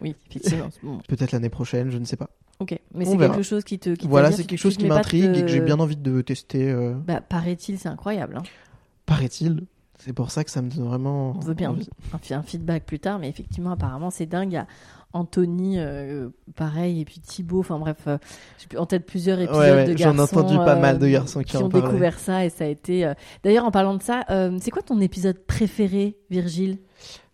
Oui, 0.00 0.14
effectivement. 0.30 0.68
Peut-être 1.08 1.32
l'année 1.32 1.48
prochaine, 1.48 1.90
je 1.90 1.98
ne 1.98 2.04
sais 2.04 2.16
pas. 2.16 2.30
ok, 2.60 2.78
mais 2.94 3.04
c'est 3.04 3.16
quelque 3.16 3.42
chose 3.42 3.64
qui 3.64 3.78
te. 3.78 3.90
Qui 3.94 4.06
voilà, 4.08 4.30
c'est 4.32 4.44
quelque 4.44 4.58
chose 4.58 4.76
qui 4.76 4.86
m'intrigue 4.86 5.32
de- 5.32 5.38
et 5.38 5.42
que 5.42 5.48
j'ai 5.50 5.60
bien 5.60 5.78
envie 5.80 5.96
de 5.96 6.20
tester. 6.20 6.70
euh, 6.70 6.94
Bah, 7.06 7.20
paraît-il, 7.20 7.78
c'est 7.78 7.88
incroyable. 7.88 8.36
hein. 8.38 8.42
Paraît-il. 9.06 9.64
C'est 9.98 10.12
pour 10.12 10.30
ça 10.30 10.42
que 10.44 10.50
ça 10.50 10.62
me 10.62 10.70
donne 10.70 10.84
vraiment. 10.86 11.32
On 11.36 11.40
veut 11.40 11.54
bien 11.54 11.74
un, 12.32 12.42
feedback 12.42 12.84
plus 12.84 12.98
tard, 12.98 13.18
mais 13.18 13.28
effectivement, 13.28 13.70
apparemment, 13.72 14.10
c'est 14.10 14.26
dingue. 14.26 14.50
Il 14.50 14.54
y 14.54 14.58
a 14.58 14.66
Anthony, 15.12 15.78
euh, 15.78 16.30
pareil, 16.56 17.00
et 17.00 17.04
puis 17.04 17.20
Thibaut. 17.20 17.60
Enfin 17.60 17.78
bref, 17.78 17.98
euh, 18.06 18.18
j'ai 18.58 18.78
en 18.78 18.86
tête 18.86 19.04
plusieurs 19.06 19.38
épisodes 19.38 19.60
Ouais, 19.60 19.70
ouais, 19.72 19.84
de 19.84 19.96
j'en 19.96 20.12
ai 20.12 20.16
garçons. 20.16 20.38
entendu 20.38 20.56
pas 20.56 20.76
euh, 20.76 20.80
mal 20.80 20.98
de 20.98 21.06
garçons 21.06 21.42
qui 21.42 21.56
en 21.56 21.64
ont 21.64 21.68
découvert 21.68 22.18
ça 22.18 22.44
et 22.44 22.50
ça 22.50 22.64
a 22.64 22.68
été. 22.68 23.04
euh, 23.06 23.14
D'ailleurs, 23.44 23.64
en 23.66 23.70
parlant 23.70 23.94
de 23.96 24.02
ça, 24.02 24.24
euh, 24.30 24.56
c'est 24.60 24.70
quoi 24.70 24.82
ton 24.82 25.00
épisode 25.00 25.38
préféré, 25.46 26.16
Virgile? 26.30 26.78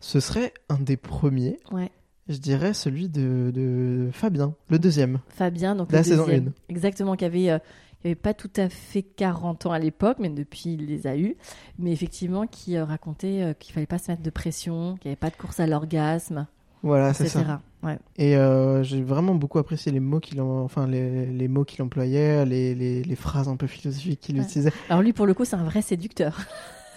Ce 0.01 0.21
serait 0.21 0.53
un 0.69 0.79
des 0.79 0.97
premiers. 0.97 1.59
Ouais. 1.71 1.91
Je 2.29 2.37
dirais 2.37 2.75
celui 2.75 3.09
de, 3.09 3.51
de 3.55 4.11
Fabien, 4.13 4.55
le 4.69 4.79
deuxième. 4.79 5.21
Fabien, 5.29 5.75
donc 5.75 5.91
La 5.93 5.99
le 5.99 6.05
saison 6.05 6.25
deuxième. 6.27 6.45
une. 6.47 6.53
Exactement, 6.69 7.15
qui 7.17 7.25
avait, 7.25 7.59
il 8.05 8.09
avait 8.09 8.15
pas 8.15 8.35
tout 8.35 8.51
à 8.57 8.69
fait 8.69 9.03
40 9.03 9.67
ans 9.67 9.73
à 9.73 9.79
l'époque, 9.79 10.19
mais 10.21 10.29
depuis 10.29 10.75
il 10.75 10.87
les 10.87 11.07
a 11.07 11.17
eus, 11.17 11.37
mais 11.79 11.93
effectivement 11.93 12.47
qui 12.47 12.77
euh, 12.77 12.85
racontait 12.85 13.43
euh, 13.43 13.53
qu'il 13.55 13.75
fallait 13.75 13.87
pas 13.87 13.99
se 13.99 14.11
mettre 14.11 14.23
de 14.23 14.31
pression, 14.31 14.97
qu'il 15.01 15.09
n'y 15.09 15.13
avait 15.13 15.17
pas 15.17 15.31
de 15.31 15.37
course 15.37 15.59
à 15.61 15.67
l'orgasme, 15.67 16.47
Voilà, 16.83 17.13
c'est 17.15 17.25
etc. 17.25 17.45
ça. 17.47 17.61
Ouais. 17.83 17.99
Et 18.17 18.37
euh, 18.37 18.83
j'ai 18.83 19.03
vraiment 19.03 19.35
beaucoup 19.37 19.59
apprécié 19.59 19.93
les 19.93 20.01
mots 20.01 20.19
qu'il 20.21 20.41
en- 20.41 20.63
enfin 20.65 20.87
les, 20.89 21.27
les 21.27 21.47
mots 21.49 21.65
qu'il 21.65 21.83
employait, 21.83 22.45
les, 22.45 22.75
les, 22.75 23.03
les 23.05 23.17
phrases 23.17 23.49
un 23.49 23.57
peu 23.57 23.67
philosophiques 23.69 24.21
qu'il 24.21 24.37
Ouais. 24.39 24.43
utilisait. 24.45 24.73
Alors 24.89 25.03
lui, 25.03 25.13
pour 25.13 25.27
le 25.27 25.35
coup, 25.35 25.45
c'est 25.45 25.57
un 25.57 25.65
vrai 25.65 25.83
séducteur. 25.83 26.39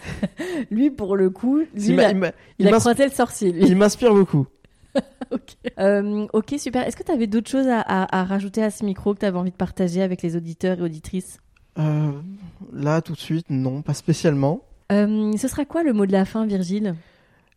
lui, 0.71 0.89
pour 0.89 1.15
le 1.15 1.29
coup, 1.29 1.57
lui, 1.59 1.67
Il 1.75 1.89
il, 1.89 1.95
m'a- 1.95 2.03
a, 2.07 2.11
il 2.11 2.17
m'a- 2.17 2.27
il 2.59 2.65
a 2.65 2.69
il 2.69 2.71
m'ins- 2.73 2.79
croisé 2.79 3.05
le 3.05 3.11
sorcier, 3.11 3.51
lui. 3.51 3.63
il 3.65 3.75
m'inspire 3.75 4.13
beaucoup. 4.13 4.47
ok. 5.31 5.55
Euh, 5.79 6.27
ok, 6.33 6.55
super. 6.57 6.85
Est-ce 6.87 6.95
que 6.97 7.03
tu 7.03 7.11
avais 7.11 7.27
d'autres 7.27 7.49
choses 7.49 7.67
à, 7.67 7.79
à- 7.81 8.19
à 8.19 8.23
rajouter 8.23 8.63
à 8.63 8.69
ce 8.71 8.83
micro 8.85 9.13
que 9.13 9.19
tu 9.19 9.25
avais 9.25 9.37
envie 9.37 9.51
de 9.51 9.55
partager 9.55 10.01
avec 10.01 10.21
les 10.21 10.35
auditeurs 10.35 10.79
et 10.79 10.81
auditrices 10.81 11.37
Euh, 11.79 12.11
là, 12.73 13.01
tout 13.01 13.13
de 13.13 13.19
suite, 13.19 13.49
non, 13.49 13.81
pas 13.81 13.93
spécialement. 13.93 14.63
Euh, 14.91 15.31
Ce 15.37 15.47
sera 15.47 15.65
quoi 15.65 15.83
le 15.83 15.93
mot 15.93 16.05
de 16.05 16.11
la 16.11 16.25
fin, 16.25 16.45
Virgile? 16.45 16.95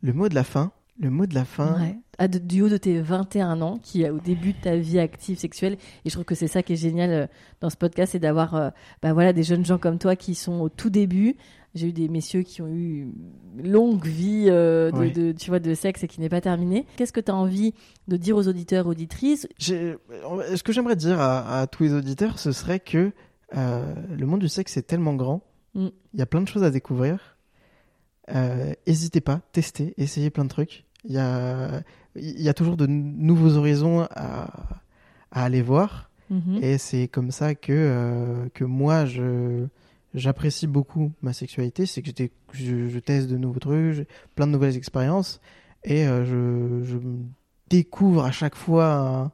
Le 0.03 0.13
mot 0.13 0.29
de 0.29 0.35
la 0.35 0.45
fin. 0.45 0.71
Le 1.01 1.11
mot 1.11 1.27
de 1.27 1.35
la 1.35 1.45
fin. 1.45 1.81
Ouais. 1.81 1.97
À 2.19 2.29
de- 2.29 2.39
du 2.39 2.63
haut 2.63 2.69
de 2.69 2.77
tes 2.77 3.01
21 3.01 3.61
ans, 3.61 3.79
qui 3.83 4.03
est 4.05 4.11
au 4.11 4.21
début 4.21 4.53
de 4.53 4.61
ta 4.61 4.77
vie 4.77 5.01
active 5.01 5.37
sexuelle. 5.37 5.73
Et 6.05 6.11
je 6.11 6.15
trouve 6.15 6.25
que 6.25 6.37
c'est 6.37 6.47
ça 6.47 6.63
qui 6.63 6.75
est 6.75 6.77
génial 6.77 7.29
dans 7.61 7.71
ce 7.71 7.77
podcast, 7.77 8.13
c'est 8.13 8.21
d'avoir 8.21 8.73
bah 9.03 9.13
voilà, 9.13 9.33
des 9.33 9.43
jeunes 9.43 9.65
gens 9.65 9.79
comme 9.79 9.99
toi 9.99 10.15
qui 10.15 10.37
sont 10.37 10.61
au 10.61 10.69
tout 10.69 10.91
début. 10.91 11.35
J'ai 11.75 11.89
eu 11.89 11.93
des 11.93 12.09
messieurs 12.09 12.43
qui 12.43 12.63
ont 12.63 12.69
eu 12.69 13.09
une 13.59 13.71
longue 13.73 14.07
vie 14.07 14.47
euh, 14.49 14.93
de, 14.93 14.99
Oui. 14.99 15.13
de- 15.13 15.33
tu 15.33 15.51
vois, 15.51 15.59
de 15.59 15.75
sexe 15.75 16.05
et 16.05 16.09
qui 16.09 16.21
n'est 16.21 16.29
pas 16.29 16.41
terminée. 16.41 16.87
Qu'est-ce 16.97 17.13
que 17.13 17.21
tu 17.21 17.33
as 17.33 17.35
envie 17.35 17.75
de 18.07 18.17
dire 18.17 18.37
aux 18.37 18.47
auditeurs, 18.47 18.87
auditrices? 18.87 19.49
J'ai- 19.59 19.97
Ce 20.55 20.63
que 20.63 20.73
j'aimerais 20.73 20.95
dire 20.97 21.21
à, 21.21 21.61
à 21.63 21.67
tous 21.67 21.83
les 21.83 21.93
auditeurs, 21.95 22.39
ce 22.39 22.53
serait 22.53 22.79
que 22.81 23.11
euh, 23.57 23.95
le 24.17 24.27
monde 24.27 24.41
du 24.41 24.49
sexe 24.49 24.77
est 24.77 24.83
tellement 24.83 25.15
grand. 25.15 25.43
Mm. 25.75 25.89
Il 26.13 26.19
y 26.21 26.23
a 26.23 26.27
plein 26.27 26.41
de 26.43 26.49
choses 26.49 26.63
à 26.63 26.71
découvrir. 26.71 27.37
Euh, 28.35 28.73
N'hésitez 28.87 29.21
pas, 29.21 29.41
testez, 29.53 29.95
essayez 29.99 30.31
plein 30.31 30.45
de 30.45 30.49
trucs. 30.49 30.85
Il 31.05 31.13
y 31.13 31.19
a, 31.19 31.83
y 32.17 32.49
a 32.49 32.55
toujours 32.55 32.77
de 32.77 32.87
nouveaux 32.87 33.57
horizons 33.57 34.03
à, 34.11 34.81
à 35.31 35.45
aller 35.45 35.61
voir. 35.63 36.11
Mhm. 36.31 36.59
Et 36.63 36.79
c'est 36.79 37.07
comme 37.09 37.31
ça 37.31 37.55
que, 37.55 37.73
euh, 37.73 38.49
que 38.55 38.65
moi, 38.65 39.05
je, 39.05 39.67
j'apprécie 40.15 40.67
beaucoup 40.67 41.13
ma 41.23 41.33
sexualité. 41.33 41.87
C'est 41.87 42.01
que 42.01 42.07
j'étais- 42.07 42.33
je, 42.53 42.89
je 42.89 42.99
teste 42.99 43.29
de 43.29 43.37
nouveaux 43.37 43.59
trucs, 43.61 44.07
plein 44.35 44.47
de 44.47 44.53
nouvelles 44.53 44.77
expériences. 44.77 45.41
Et 45.85 46.07
euh, 46.07 46.25
je, 46.85 46.99
découvre 47.71 48.25
à 48.25 48.31
chaque 48.31 48.55
fois 48.55 49.33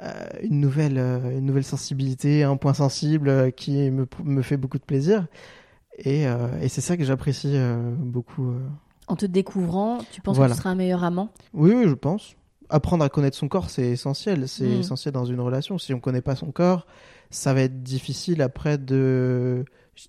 euh, 0.00 0.24
une, 0.42 0.60
nouvelle, 0.60 0.96
euh, 0.98 1.38
une 1.38 1.44
nouvelle 1.44 1.64
sensibilité, 1.64 2.42
un 2.42 2.56
point 2.56 2.72
sensible 2.74 3.52
qui 3.52 3.90
me, 3.90 4.06
me 4.24 4.42
fait 4.42 4.56
beaucoup 4.56 4.78
de 4.78 4.84
plaisir. 4.84 5.26
Et, 5.98 6.22
et 6.60 6.68
c'est 6.68 6.80
ça 6.80 6.96
que 6.96 7.04
j'apprécie 7.04 7.56
beaucoup. 7.98 8.52
En 9.06 9.14
te 9.14 9.26
découvrant, 9.26 9.98
tu 10.10 10.20
penses 10.20 10.36
Voilà. 10.36 10.50
que 10.50 10.56
tu 10.56 10.62
seras 10.62 10.70
un 10.70 10.74
meilleur 10.74 11.04
amant? 11.04 11.30
Oui, 11.52 11.72
oui, 11.72 11.84
je 11.86 11.94
pense. 11.94 12.34
Apprendre 12.70 13.04
à 13.04 13.08
connaître 13.08 13.36
son 13.36 13.48
corps, 13.48 13.70
c'est 13.70 13.88
essentiel. 13.90 14.48
C'est 14.48 14.66
Mm. 14.66 14.80
essentiel 14.80 15.12
dans 15.12 15.24
une 15.24 15.40
relation. 15.40 15.78
Si 15.78 15.92
on 15.94 16.00
connaît 16.00 16.22
pas 16.22 16.34
son 16.36 16.50
corps, 16.52 16.86
ça 17.30 17.54
va 17.54 17.62
être 17.62 17.82
difficile 17.82 18.42
après 18.42 18.78
de. 18.78 19.64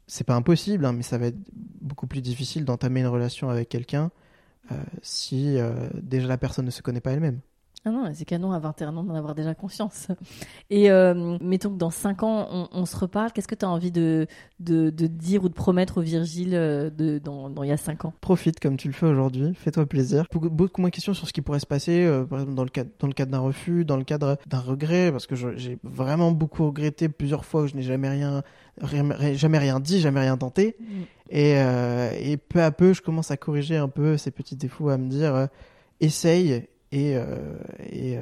C'est 0.08 0.24
pas 0.26 0.36
impossible, 0.36 0.86
hein, 0.86 0.94
mais 0.94 1.04
ça 1.04 1.18
va 1.18 1.28
être 1.28 1.38
beaucoup 1.82 2.08
plus 2.08 2.22
difficile 2.22 2.66
d'entamer 2.66 3.02
une 3.02 3.08
relation 3.08 3.50
avec 3.50 3.70
quelqu'un 3.70 4.10
euh, 4.72 4.76
si 5.04 5.58
euh, 5.60 5.74
déjà 6.02 6.28
la 6.28 6.38
personne 6.40 6.66
ne 6.66 6.72
se 6.72 6.82
connaît 6.82 7.02
pas 7.02 7.12
elle-même. 7.12 7.40
Ah 7.88 7.92
non, 7.92 8.10
c'est 8.14 8.26
canon 8.26 8.52
à 8.52 8.58
21 8.58 8.98
ans 8.98 9.04
d'en 9.04 9.14
avoir 9.14 9.36
déjà 9.36 9.54
conscience. 9.54 10.08
Et 10.72 10.90
euh, 10.90 11.38
mettons 11.40 11.70
que 11.70 11.78
dans 11.78 11.92
5 11.92 12.24
ans, 12.24 12.48
on, 12.52 12.68
on 12.72 12.86
se 12.86 12.98
reparle. 12.98 13.32
Qu'est-ce 13.32 13.48
que 13.48 13.54
tu 13.54 13.64
as 13.64 13.70
envie 13.70 13.92
de, 13.92 14.26
de, 14.60 14.90
de 14.90 15.06
dire 15.06 15.44
ou 15.44 15.50
de 15.50 15.54
promettre 15.54 16.00
au 16.00 16.02
Virgile 16.02 16.56
euh, 16.56 16.90
de, 16.90 17.20
dans, 17.20 17.50
dans 17.52 17.62
il 17.62 17.70
y 17.70 17.72
a 17.72 17.78
5 17.78 18.06
ans? 18.06 18.14
Profite 18.22 18.60
comme 18.60 18.76
tu 18.78 18.88
le 18.88 18.94
fais 18.96 19.06
aujourd'hui, 19.06 19.54
fais-toi 19.54 19.86
plaisir. 19.86 20.26
Beaucoup, 20.32 20.50
beaucoup 20.50 20.82
moins 20.82 20.90
de 20.90 20.96
questions 20.96 21.14
sur 21.14 21.28
ce 21.28 21.34
qui 21.34 21.42
pourrait 21.42 21.60
se 21.60 21.68
passer, 21.68 22.04
euh, 22.06 22.24
par 22.26 22.40
exemple 22.40 22.56
dans 22.56 22.64
le 22.64 22.70
cadre, 22.72 22.90
dans 23.00 23.08
le 23.08 23.14
cadre 23.14 23.32
d'un 23.32 23.40
refus, 23.40 23.86
dans 23.86 23.98
le 23.98 24.04
cadre 24.04 24.38
d'un 24.48 24.60
regret, 24.60 25.12
parce 25.12 25.28
que 25.28 25.36
j'ai 25.36 25.78
vraiment 25.84 26.32
beaucoup 26.32 26.66
regretté 26.66 27.08
plusieurs 27.08 27.46
fois 27.46 27.62
que 27.62 27.68
je 27.68 27.76
n'ai 27.76 27.84
jamais 27.84 28.10
rien, 28.10 28.42
rien- 28.82 29.34
jamais 29.36 29.60
rien 29.60 29.80
dit, 29.80 30.00
jamais 30.00 30.22
rien 30.22 30.38
tenté. 30.38 30.76
Et, 31.30 31.54
euh, 31.58 32.10
et 32.20 32.38
peu 32.38 32.64
à 32.64 32.72
peu, 32.72 32.94
je 32.94 33.04
commence 33.04 33.30
à 33.30 33.38
corriger 33.38 33.78
un 33.78 33.90
peu 33.90 34.18
ces 34.18 34.32
petits 34.32 34.56
défauts, 34.56 34.90
à 34.90 34.98
me 34.98 35.08
dire 35.08 35.50
essaye 36.02 36.68
et, 36.96 37.18
euh, 37.18 37.26
et 37.92 38.18
euh, 38.18 38.22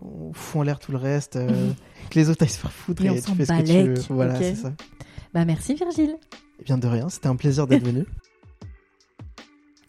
on 0.00 0.32
fout 0.32 0.60
en 0.60 0.62
l'air 0.64 0.78
tout 0.80 0.90
le 0.90 0.98
reste, 0.98 1.36
euh, 1.36 1.70
que 2.10 2.18
les 2.18 2.28
autres 2.28 2.42
aillent 2.42 2.48
se 2.48 2.58
faire 2.58 2.72
foutre 2.72 3.02
Et 3.02 3.06
et, 3.06 3.10
on 3.10 3.14
tu 3.14 3.20
fais 3.20 3.46
ce 3.46 3.52
que 3.52 3.62
tu 3.62 4.08
veux. 4.08 4.14
Voilà, 4.14 4.36
c'est 4.36 4.56
ça. 4.56 4.72
Bah 5.32 5.44
merci 5.44 5.74
Virgile. 5.74 6.16
Et 6.58 6.64
bien 6.64 6.78
de 6.78 6.86
rien, 6.88 7.08
c'était 7.08 7.28
un 7.28 7.36
plaisir 7.36 7.66
d'être 7.66 7.84
venu. 7.86 8.04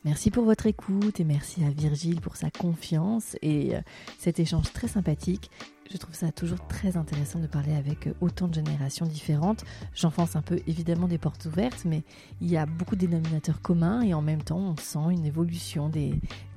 Merci 0.05 0.31
pour 0.31 0.45
votre 0.45 0.65
écoute 0.65 1.19
et 1.19 1.25
merci 1.25 1.61
à 1.65 1.69
Virgile 1.69 2.21
pour 2.21 2.37
sa 2.37 2.49
confiance 2.49 3.35
et 3.41 3.75
euh, 3.75 3.81
cet 4.17 4.39
échange 4.39 4.71
très 4.71 4.87
sympathique. 4.87 5.51
Je 5.91 5.97
trouve 5.97 6.15
ça 6.15 6.31
toujours 6.31 6.65
très 6.67 6.95
intéressant 6.95 7.39
de 7.39 7.47
parler 7.47 7.73
avec 7.73 8.07
euh, 8.07 8.13
autant 8.21 8.47
de 8.47 8.53
générations 8.53 9.05
différentes. 9.05 9.65
J'enfonce 9.93 10.37
un 10.37 10.41
peu 10.41 10.61
évidemment 10.67 11.07
des 11.09 11.17
portes 11.17 11.43
ouvertes, 11.45 11.83
mais 11.83 12.03
il 12.39 12.49
y 12.49 12.55
a 12.55 12.65
beaucoup 12.65 12.95
de 12.95 13.01
dénominateurs 13.01 13.61
communs 13.61 14.01
et 14.01 14.13
en 14.13 14.21
même 14.21 14.41
temps 14.41 14.59
on 14.59 14.77
sent 14.77 15.11
une 15.11 15.25
évolution 15.25 15.89
des, 15.89 16.13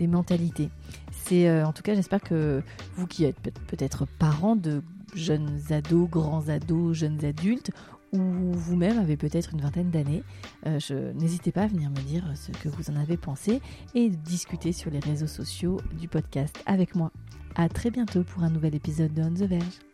mentalités. 0.06 0.70
C'est 1.10 1.48
euh, 1.48 1.66
en 1.66 1.72
tout 1.72 1.82
cas 1.82 1.96
j'espère 1.96 2.20
que 2.20 2.62
vous 2.94 3.08
qui 3.08 3.24
êtes 3.24 3.40
peut- 3.40 3.52
peut-être 3.66 4.06
parents 4.06 4.56
de 4.56 4.82
jeunes 5.14 5.60
ados, 5.70 6.08
grands 6.08 6.48
ados, 6.48 6.96
jeunes 6.96 7.24
adultes 7.24 7.72
ou 8.12 8.52
vous-même 8.52 8.98
avez 8.98 9.16
peut-être 9.16 9.54
une 9.54 9.60
vingtaine 9.60 9.90
d'années, 9.90 10.22
euh, 10.66 11.12
n'hésitez 11.14 11.52
pas 11.52 11.62
à 11.62 11.66
venir 11.66 11.90
me 11.90 12.00
dire 12.00 12.24
ce 12.34 12.52
que 12.52 12.68
vous 12.68 12.90
en 12.90 12.96
avez 12.96 13.16
pensé 13.16 13.60
et 13.94 14.10
discuter 14.10 14.72
sur 14.72 14.90
les 14.90 15.00
réseaux 15.00 15.26
sociaux 15.26 15.80
du 15.98 16.08
podcast 16.08 16.62
avec 16.66 16.94
moi. 16.94 17.10
À 17.54 17.68
très 17.68 17.90
bientôt 17.90 18.22
pour 18.22 18.42
un 18.42 18.50
nouvel 18.50 18.74
épisode 18.74 19.12
de 19.12 19.22
On 19.22 19.30
the 19.30 19.48
Verge. 19.48 19.91